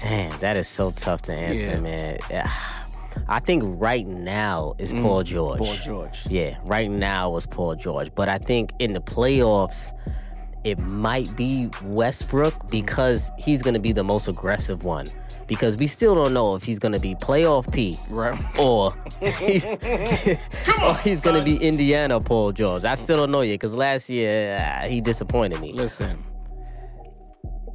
Damn, 0.00 0.38
that 0.38 0.56
is 0.56 0.68
so 0.68 0.92
tough 0.92 1.22
to 1.22 1.34
answer, 1.34 1.70
Yeah. 1.70 1.80
man. 1.80 2.18
I 3.28 3.40
think 3.40 3.64
right 3.66 4.06
now 4.06 4.74
is 4.78 4.92
Paul 4.92 5.24
George. 5.24 5.58
Mm, 5.58 5.64
Paul 5.64 5.76
George. 5.84 6.20
Yeah, 6.28 6.56
right 6.64 6.88
now 6.88 7.34
is 7.36 7.46
Paul 7.46 7.74
George. 7.74 8.14
But 8.14 8.28
I 8.28 8.38
think 8.38 8.74
in 8.78 8.92
the 8.92 9.00
playoffs, 9.00 9.92
it 10.66 10.78
might 10.80 11.34
be 11.36 11.70
Westbrook 11.84 12.70
because 12.70 13.30
he's 13.38 13.62
going 13.62 13.74
to 13.74 13.80
be 13.80 13.92
the 13.92 14.02
most 14.02 14.26
aggressive 14.26 14.84
one. 14.84 15.06
Because 15.46 15.76
we 15.76 15.86
still 15.86 16.16
don't 16.16 16.34
know 16.34 16.56
if 16.56 16.64
he's 16.64 16.80
going 16.80 16.90
to 16.92 16.98
be 16.98 17.14
playoff 17.14 17.72
P 17.72 17.96
Right. 18.10 18.36
or 18.58 18.92
he's, 19.20 19.64
or 19.64 20.94
he's 21.04 21.20
going 21.20 21.36
to 21.36 21.44
be 21.44 21.56
Indiana 21.64 22.18
Paul 22.18 22.50
George. 22.50 22.84
I 22.84 22.96
still 22.96 23.16
don't 23.18 23.30
know 23.30 23.42
yet 23.42 23.54
because 23.54 23.72
last 23.76 24.10
year 24.10 24.58
uh, 24.58 24.86
he 24.88 25.00
disappointed 25.00 25.60
me. 25.60 25.72
Listen, 25.72 26.20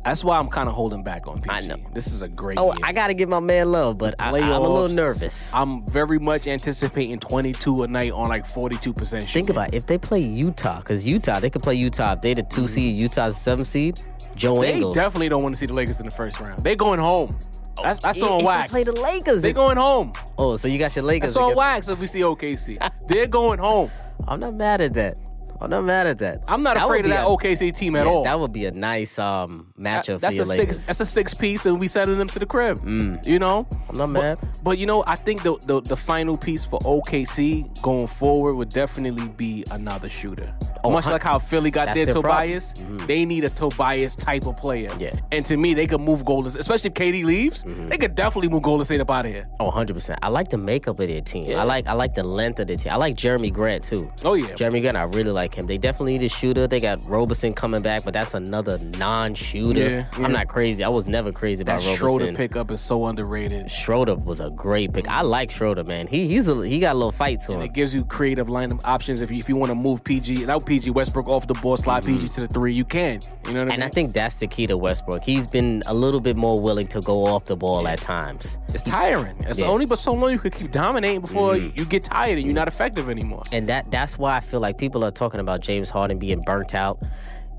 that's 0.04 0.24
why 0.24 0.38
I'm 0.38 0.48
kind 0.48 0.68
of 0.68 0.76
holding 0.76 1.04
back 1.04 1.28
on 1.28 1.38
PG. 1.42 1.50
I 1.50 1.60
know. 1.62 1.78
This 1.94 2.08
is 2.12 2.22
a 2.22 2.28
great 2.28 2.58
Oh, 2.58 2.68
year. 2.74 2.76
I 2.84 2.92
got 2.92 3.08
to 3.08 3.14
give 3.14 3.30
my 3.30 3.40
man 3.40 3.72
love, 3.72 3.98
but 3.98 4.16
I, 4.20 4.30
I'm 4.40 4.52
a 4.52 4.60
little 4.60 4.90
nervous. 4.90 5.54
I'm 5.54 5.86
very 5.88 6.18
much 6.20 6.48
anticipating 6.48 7.20
22 7.20 7.84
a 7.84 7.88
night 7.88 8.12
on 8.12 8.30
like 8.30 8.48
42% 8.48 8.96
shooting. 8.96 9.20
Think 9.22 9.50
about 9.50 9.70
it. 9.70 9.76
if 9.76 9.86
they 9.88 9.98
play 9.98 10.20
Utah, 10.20 10.80
because 10.80 11.04
Utah, 11.04 11.40
they 11.40 11.50
could 11.50 11.62
play 11.62 11.76
Utah. 11.76 12.14
If 12.14 12.22
they 12.22 12.34
the 12.34 12.44
two 12.44 12.62
mm-hmm. 12.62 12.68
seed, 12.68 13.02
Utah's 13.02 13.36
the 13.36 13.42
seven 13.42 13.66
seed. 13.66 14.00
Joe 14.36 14.62
They 14.62 14.74
Ingles. 14.74 14.96
definitely 14.96 15.30
don't 15.30 15.44
want 15.44 15.54
to 15.56 15.60
see 15.60 15.66
the 15.66 15.74
Lakers 15.74 16.00
in 16.00 16.06
the 16.06 16.12
first 16.12 16.40
round. 16.40 16.60
They 16.64 16.76
going 16.76 17.00
home. 17.00 17.38
Oh, 17.78 17.84
that's, 17.84 18.00
that's 18.00 18.18
If- 18.18 18.24
on 18.24 18.44
wax. 18.44 18.72
play 18.72 18.84
the 18.84 18.92
Lakers. 18.94 19.42
They 19.42 19.54
going 19.54 19.78
home. 19.78 20.14
oh, 20.38 20.56
so 20.58 20.68
you 20.68 20.78
got 20.80 20.96
your 20.96 21.04
Lakers. 21.06 21.34
That's 21.34 21.38
on 21.38 21.44
against- 21.52 21.58
wax 21.58 21.88
if 21.90 22.00
we 22.00 22.08
see 22.08 22.22
OKC. 22.22 22.92
They're 23.08 23.28
going 23.28 23.60
home. 23.60 23.92
I'm 24.28 24.40
not 24.40 24.54
mad 24.56 24.82
at 24.82 24.94
that. 24.96 25.18
I'm 25.62 25.70
not 25.70 25.84
mad 25.84 26.08
at 26.08 26.18
that. 26.20 26.44
I'm 26.48 26.64
not 26.64 26.76
That 26.76 26.86
afraid 26.86 27.06
of 27.06 27.12
that 27.12 27.26
a- 27.26 27.30
OKC 27.30 27.76
team 27.76 27.96
at 27.96 28.06
yeah, 28.06 28.12
all. 28.12 28.24
That 28.24 28.40
would 28.40 28.52
be 28.54 28.66
a 28.66 28.72
nice 28.72 29.20
um 29.20 29.68
matchup 29.80 30.20
that's 30.20 30.34
for 30.36 30.44
your 30.44 30.46
a 30.46 30.48
Lakers. 30.48 30.76
six. 30.78 30.86
That's 30.88 31.00
a 31.02 31.06
six 31.06 31.34
piece, 31.34 31.66
and 31.66 31.80
we 31.80 31.88
sending 31.88 32.18
them 32.18 32.28
to 32.30 32.40
the 32.40 32.46
crib. 32.46 32.78
You 33.26 33.40
know, 33.40 33.68
I'm 33.90 33.98
not 33.98 34.08
mad. 34.08 34.40
but 34.64 34.78
you 34.78 34.86
know, 34.86 35.04
I 35.08 35.16
think 35.16 35.44
the, 35.44 35.58
the 35.66 35.82
the 35.82 35.96
final 35.98 36.38
piece 36.38 36.66
for 36.66 36.80
OKC 36.80 37.82
going 37.82 38.08
forward 38.08 38.56
would 38.56 38.70
definitely 38.70 39.28
be 39.30 39.64
another 39.72 40.10
shooter. 40.10 40.54
Oh, 40.84 40.90
Much 40.92 41.06
like 41.06 41.22
how 41.22 41.38
Philly 41.38 41.70
got 41.70 41.86
That's 41.86 41.98
their 41.98 42.06
their. 42.08 42.14
Tobias, 42.16 42.74
they 43.06 43.24
need 43.24 43.44
a 43.44 43.50
Tobias 43.50 44.16
type 44.16 44.48
of 44.48 44.58
player. 44.58 44.90
Yeah. 44.98 45.12
and 45.32 45.46
to 45.46 45.56
me, 45.56 45.76
they 45.76 45.86
could 45.86 46.02
move 46.02 46.26
Golden, 46.26 46.58
especially 46.58 46.88
if 46.88 46.96
KD 46.96 47.24
leaves. 47.24 47.64
Mm-hmm. 47.64 47.90
They 47.90 47.98
could 48.00 48.16
definitely 48.16 48.50
move 48.50 48.64
Golden 48.64 48.84
State 48.84 49.00
up 49.00 49.12
out 49.12 49.28
of 49.28 49.32
here. 49.32 49.48
Oh, 49.60 49.66
100 49.66 49.94
percent. 49.94 50.18
I 50.24 50.30
like 50.30 50.50
the 50.50 50.58
makeup 50.58 51.00
of 51.00 51.08
their 51.08 51.22
team. 51.22 51.46
Yeah. 51.52 51.62
I 51.62 51.64
like 51.66 51.88
I 51.88 51.94
like 51.94 52.16
the 52.16 52.24
length 52.24 52.60
of 52.60 52.68
the 52.68 52.78
team. 52.78 52.92
I 52.92 52.96
like 52.96 53.16
Jerami 53.16 53.54
Grant 53.54 53.84
too. 53.84 54.12
Oh 54.24 54.34
yeah, 54.34 54.48
Jerami 54.54 54.82
Grant, 54.82 54.98
I 54.98 55.04
really 55.04 55.30
like 55.32 55.51
him. 55.56 55.66
They 55.66 55.78
definitely 55.78 56.18
need 56.18 56.26
a 56.26 56.30
shooter. 56.30 56.68
They 56.68 56.80
got 56.80 57.00
Roberson 57.08 57.54
coming 57.54 57.82
back, 57.82 58.04
but 58.04 58.14
that's 58.14 58.34
another 58.34 58.78
non-shooter. 58.98 59.80
Yeah, 59.80 59.90
yeah. 60.18 60.26
I'm 60.26 60.32
not 60.32 60.48
crazy. 60.48 60.84
I 60.84 60.90
was 60.90 61.08
never 61.08 61.32
crazy 61.32 61.64
that 61.64 61.72
about 61.74 61.84
Roberson. 61.86 61.98
Schroeder 61.98 62.34
pickup 62.34 62.72
is 62.72 62.82
so 62.82 63.06
underrated. 63.06 63.70
Schroeder 63.70 64.16
was 64.16 64.40
a 64.40 64.50
great 64.52 64.94
pick. 64.94 65.08
I 65.08 65.22
like 65.22 65.52
Schroeder, 65.52 65.84
man. 65.84 66.08
He 66.08 66.28
he's 66.28 66.48
a 66.48 66.66
he 66.68 66.80
got 66.80 66.94
a 66.94 66.98
little 66.98 67.12
fight 67.12 67.40
to 67.42 67.54
him. 67.54 67.62
It 67.62 67.74
gives 67.74 67.94
you 67.94 68.06
creative 68.06 68.48
lineup 68.48 68.82
options 68.86 69.22
if 69.22 69.30
you 69.32 69.38
if 69.38 69.50
you 69.50 69.56
want 69.56 69.70
to 69.72 69.76
move 69.76 70.04
PG 70.04 70.42
and 70.44 70.52
out 70.52 70.66
PG 70.66 70.92
Westbrook 70.92 71.28
off 71.28 71.48
the 71.48 71.54
ball, 71.56 71.78
slide 71.78 72.06
PG 72.06 72.28
to 72.30 72.42
the 72.42 72.48
three. 72.48 72.74
You 72.74 72.86
can. 72.86 73.20
You 73.48 73.54
know 73.54 73.64
what 73.64 73.72
I 73.72 73.72
Mm-hmm. 73.72 73.82
And? 73.82 73.84
I 73.84 73.90
think 73.90 74.14
that's 74.14 74.36
the 74.36 74.48
key 74.48 74.68
to 74.68 74.78
Westbrook. 74.78 75.24
He's 75.24 75.48
been 75.48 75.82
a 75.88 75.94
little 75.94 76.20
bit 76.20 76.36
more 76.36 76.60
willing 76.62 76.88
to 76.88 77.02
go 77.02 77.26
off 77.26 77.46
the 77.46 77.56
ball 77.56 77.88
at 77.88 78.00
times. 78.00 78.58
It's 78.74 78.84
tiring. 78.84 79.36
It's 79.42 79.60
Yeah. 79.60 79.66
Mm-hmm. 79.66 79.72
only 79.74 79.86
but 79.86 80.00
so 80.00 80.14
long 80.14 80.32
you 80.32 80.40
could 80.40 80.54
keep 80.54 80.72
dominating 80.72 81.22
before 81.22 81.56
you 81.58 81.86
get 81.86 82.04
tired 82.04 82.38
and 82.38 82.46
you're 82.46 82.56
not 82.56 82.68
effective 82.68 83.10
anymore. 83.10 83.44
And 83.52 83.68
that 83.70 83.90
that's 83.92 84.18
why 84.18 84.38
I 84.38 84.40
feel 84.40 84.60
like 84.60 84.78
people 84.78 85.04
are 85.04 85.12
talking 85.12 85.40
about 85.42 85.60
James 85.62 85.90
Harden 85.90 86.18
being 86.20 86.42
burnt 86.42 86.74
out. 86.76 87.00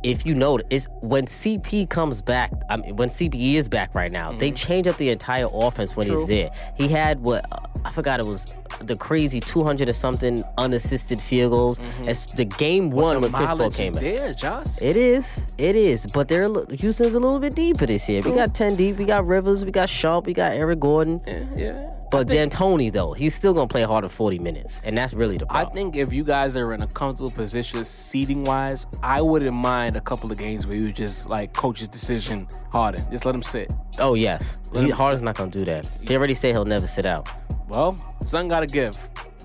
If 0.02 0.26
you 0.26 0.34
know, 0.34 0.58
it's 0.68 0.88
when 1.00 1.26
CP 1.26 1.88
comes 1.88 2.22
back. 2.22 2.50
I 2.68 2.76
mean, 2.76 2.96
when 2.96 3.08
CP 3.08 3.54
is 3.54 3.68
back 3.68 3.94
right 3.94 4.10
now, 4.10 4.32
they 4.32 4.50
change 4.50 4.88
up 4.88 4.96
the 4.96 5.10
entire 5.10 5.46
offense 5.52 5.94
when 5.94 6.08
Mm-hmm. 6.08 6.14
True. 6.16 6.26
he's 6.26 6.28
there. 6.28 6.50
He 6.76 6.88
had 6.88 7.20
what 7.20 7.44
uh, 7.52 7.58
I 7.84 7.92
forgot 7.92 8.18
it 8.18 8.26
was 8.26 8.52
the 8.80 8.96
crazy 8.96 9.38
200 9.38 9.88
or 9.88 9.92
something 9.92 10.42
unassisted 10.58 11.20
field 11.20 11.52
goals. 11.52 11.78
It's 12.00 12.26
the 12.26 12.44
game 12.44 12.90
one 12.90 13.20
when 13.20 13.30
Chris 13.30 13.50
Paul 13.50 13.58
Mm-hmm. 13.70 13.76
Came 13.76 13.86
is 13.86 13.92
back. 13.94 14.02
there, 14.02 14.34
Josh. 14.34 14.82
It 14.82 14.96
is. 14.96 15.46
It 15.56 15.76
is. 15.76 16.04
But 16.12 16.26
they're 16.26 16.48
Houston's 16.70 17.14
a 17.14 17.20
little 17.20 17.38
bit 17.38 17.54
deeper 17.54 17.86
this 17.86 18.08
year. 18.08 18.22
We 18.22 18.32
got 18.32 18.56
10 18.56 18.74
deep. 18.74 18.96
We 18.96 19.04
got 19.04 19.24
Rivers. 19.24 19.64
We 19.64 19.70
got 19.70 19.88
Sharp. 19.88 20.26
We 20.26 20.32
got 20.32 20.50
Eric 20.50 20.80
Gordon. 20.80 21.20
yeah, 21.28 21.44
yeah. 21.56 21.88
But 22.12 22.28
D'Antoni, 22.28 22.92
though, 22.92 23.14
he's 23.14 23.34
still 23.34 23.54
going 23.54 23.66
to 23.68 23.72
play 23.72 23.82
hard 23.82 24.04
at 24.04 24.12
40 24.12 24.38
minutes. 24.38 24.82
And 24.84 24.96
that's 24.96 25.14
really 25.14 25.38
the 25.38 25.46
problem. 25.46 25.66
I 25.66 25.72
think 25.72 25.96
if 25.96 26.12
you 26.12 26.24
guys 26.24 26.58
are 26.58 26.74
in 26.74 26.82
a 26.82 26.86
comfortable 26.86 27.30
position 27.30 27.84
seating 27.86 28.44
wise, 28.44 28.86
I 29.02 29.22
wouldn't 29.22 29.54
mind 29.56 29.96
a 29.96 30.00
couple 30.02 30.30
of 30.30 30.38
games 30.38 30.66
where 30.66 30.76
you 30.76 30.92
just 30.92 31.30
like 31.30 31.54
coach's 31.54 31.88
decision 31.88 32.46
Harden. 32.70 33.02
Just 33.10 33.24
let 33.24 33.34
him 33.34 33.42
sit. 33.42 33.72
oh, 33.98 34.12
yes. 34.12 34.60
He, 34.74 34.90
Harden's 34.90 35.22
not 35.22 35.36
going 35.36 35.50
to 35.50 35.58
do 35.58 35.64
that. 35.64 35.86
He 36.06 36.14
already 36.14 36.34
said 36.34 36.52
he'll 36.52 36.66
never 36.66 36.86
sit 36.86 37.06
out. 37.06 37.30
Well, 37.68 37.92
something 38.26 38.50
gotta 38.50 38.66
give. 38.66 38.94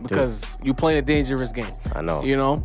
Because 0.01 0.55
you 0.61 0.74
playing 0.74 0.99
a 0.99 1.01
dangerous 1.01 1.53
game. 1.53 1.72
I 1.95 2.01
know. 2.01 2.22
You 2.22 2.36
know? 2.36 2.57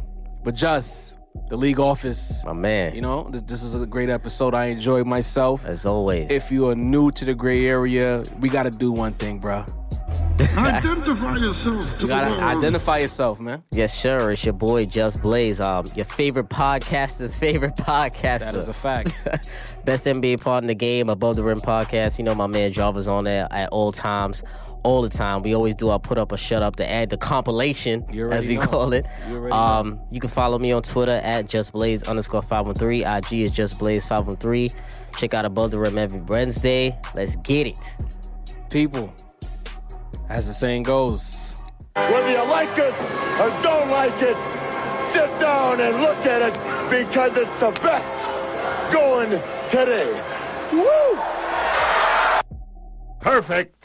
But 0.43 0.57
just 0.57 1.19
the 1.49 1.57
league 1.57 1.79
office, 1.79 2.45
My 2.45 2.53
man. 2.53 2.95
you 2.95 3.01
know, 3.01 3.31
this 3.31 3.63
is 3.63 3.75
a 3.75 3.87
great 3.87 4.09
episode. 4.09 4.55
I 4.55 4.67
enjoyed 4.67 5.07
myself. 5.07 5.65
as 5.65 5.87
always. 5.87 6.31
If 6.31 6.51
you 6.51 6.69
are 6.69 6.75
new 6.75 7.11
to 7.13 7.25
the 7.25 7.35
gray 7.35 7.67
area, 7.67 8.25
we 8.41 8.49
gotta 8.49 8.71
do 8.71 8.91
one 8.91 9.13
thing, 9.13 9.39
bro. 9.39 9.65
Identify 10.57 11.37
yourself 11.37 11.95
to 11.97 12.01
You 12.03 12.07
gotta 12.09 12.31
world. 12.31 12.43
identify 12.43 12.99
yourself, 12.99 13.41
man. 13.41 13.63
yes, 13.71 13.99
sure. 13.99 14.31
It's 14.31 14.45
your 14.45 14.55
boy, 14.55 14.87
Just 14.87 15.23
Blaze. 15.23 15.61
Um, 15.61 15.85
your 15.95 16.05
favorite 16.05 16.49
podcaster's 16.49 17.39
favorite 17.47 17.77
podcaster. 17.77 18.41
That 18.41 18.55
is 18.55 18.69
a 18.69 18.73
fact. 18.73 19.15
Best 19.85 20.07
NBA 20.07 20.41
part 20.43 20.65
in 20.65 20.69
the 20.69 20.75
game, 20.75 21.09
Above 21.09 21.37
the 21.37 21.45
Rim 21.45 21.59
podcast. 21.59 22.19
You 22.19 22.25
know 22.25 22.35
my 22.35 22.47
man 22.47 22.73
Jarvis 22.73 23.07
on 23.07 23.25
there 23.25 23.47
at 23.51 23.69
all 23.71 23.93
times, 23.93 24.43
all 24.83 25.01
the 25.03 25.09
time. 25.09 25.43
We 25.43 25.55
always 25.55 25.75
do 25.75 25.89
our 25.91 25.99
put 26.01 26.19
up 26.19 26.33
or 26.33 26.37
shut 26.37 26.63
up 26.63 26.77
to 26.77 26.91
add 26.91 27.11
the 27.11 27.17
compilation, 27.17 28.05
as 28.33 28.47
we 28.47 28.57
know. 28.57 28.63
call 28.67 28.93
it. 28.93 29.07
You 29.31 29.51
Um, 29.53 30.01
you 30.11 30.21
can 30.21 30.31
follow 30.31 30.59
me 30.59 30.73
on 30.73 30.83
Twitter 30.83 31.17
at 31.23 31.47
justblaze 31.47 32.07
underscore 32.09 32.43
five 32.43 32.67
one 32.67 32.75
three. 32.75 33.05
IG 33.05 33.33
is 33.35 33.53
justblaze 33.53 34.07
five 34.09 34.27
one 34.27 34.37
three. 34.37 34.71
Check 35.17 35.35
out 35.35 35.45
Above 35.45 35.71
the 35.71 35.79
Rim 35.79 35.99
every 35.99 36.21
Wednesday. 36.21 36.97
Let's 37.15 37.37
get 37.37 37.67
it. 37.69 37.97
People, 38.71 39.13
as 40.33 40.47
the 40.47 40.55
saying 40.55 40.83
goes, 40.83 41.63
Whether 41.95 42.31
you 42.31 42.43
like 42.45 42.79
it 42.79 42.95
or 43.39 43.51
don't 43.63 43.91
like 43.91 44.17
it, 44.23 44.37
sit 45.13 45.29
down 45.39 45.79
and 45.79 46.01
look 46.01 46.25
at 46.25 46.41
it 46.41 46.55
because 46.89 47.37
it's 47.37 47.61
the 47.61 47.71
best 47.83 48.93
going 48.93 49.31
today. 49.71 50.11
Woo! 50.73 51.21
Perfect. 53.21 53.82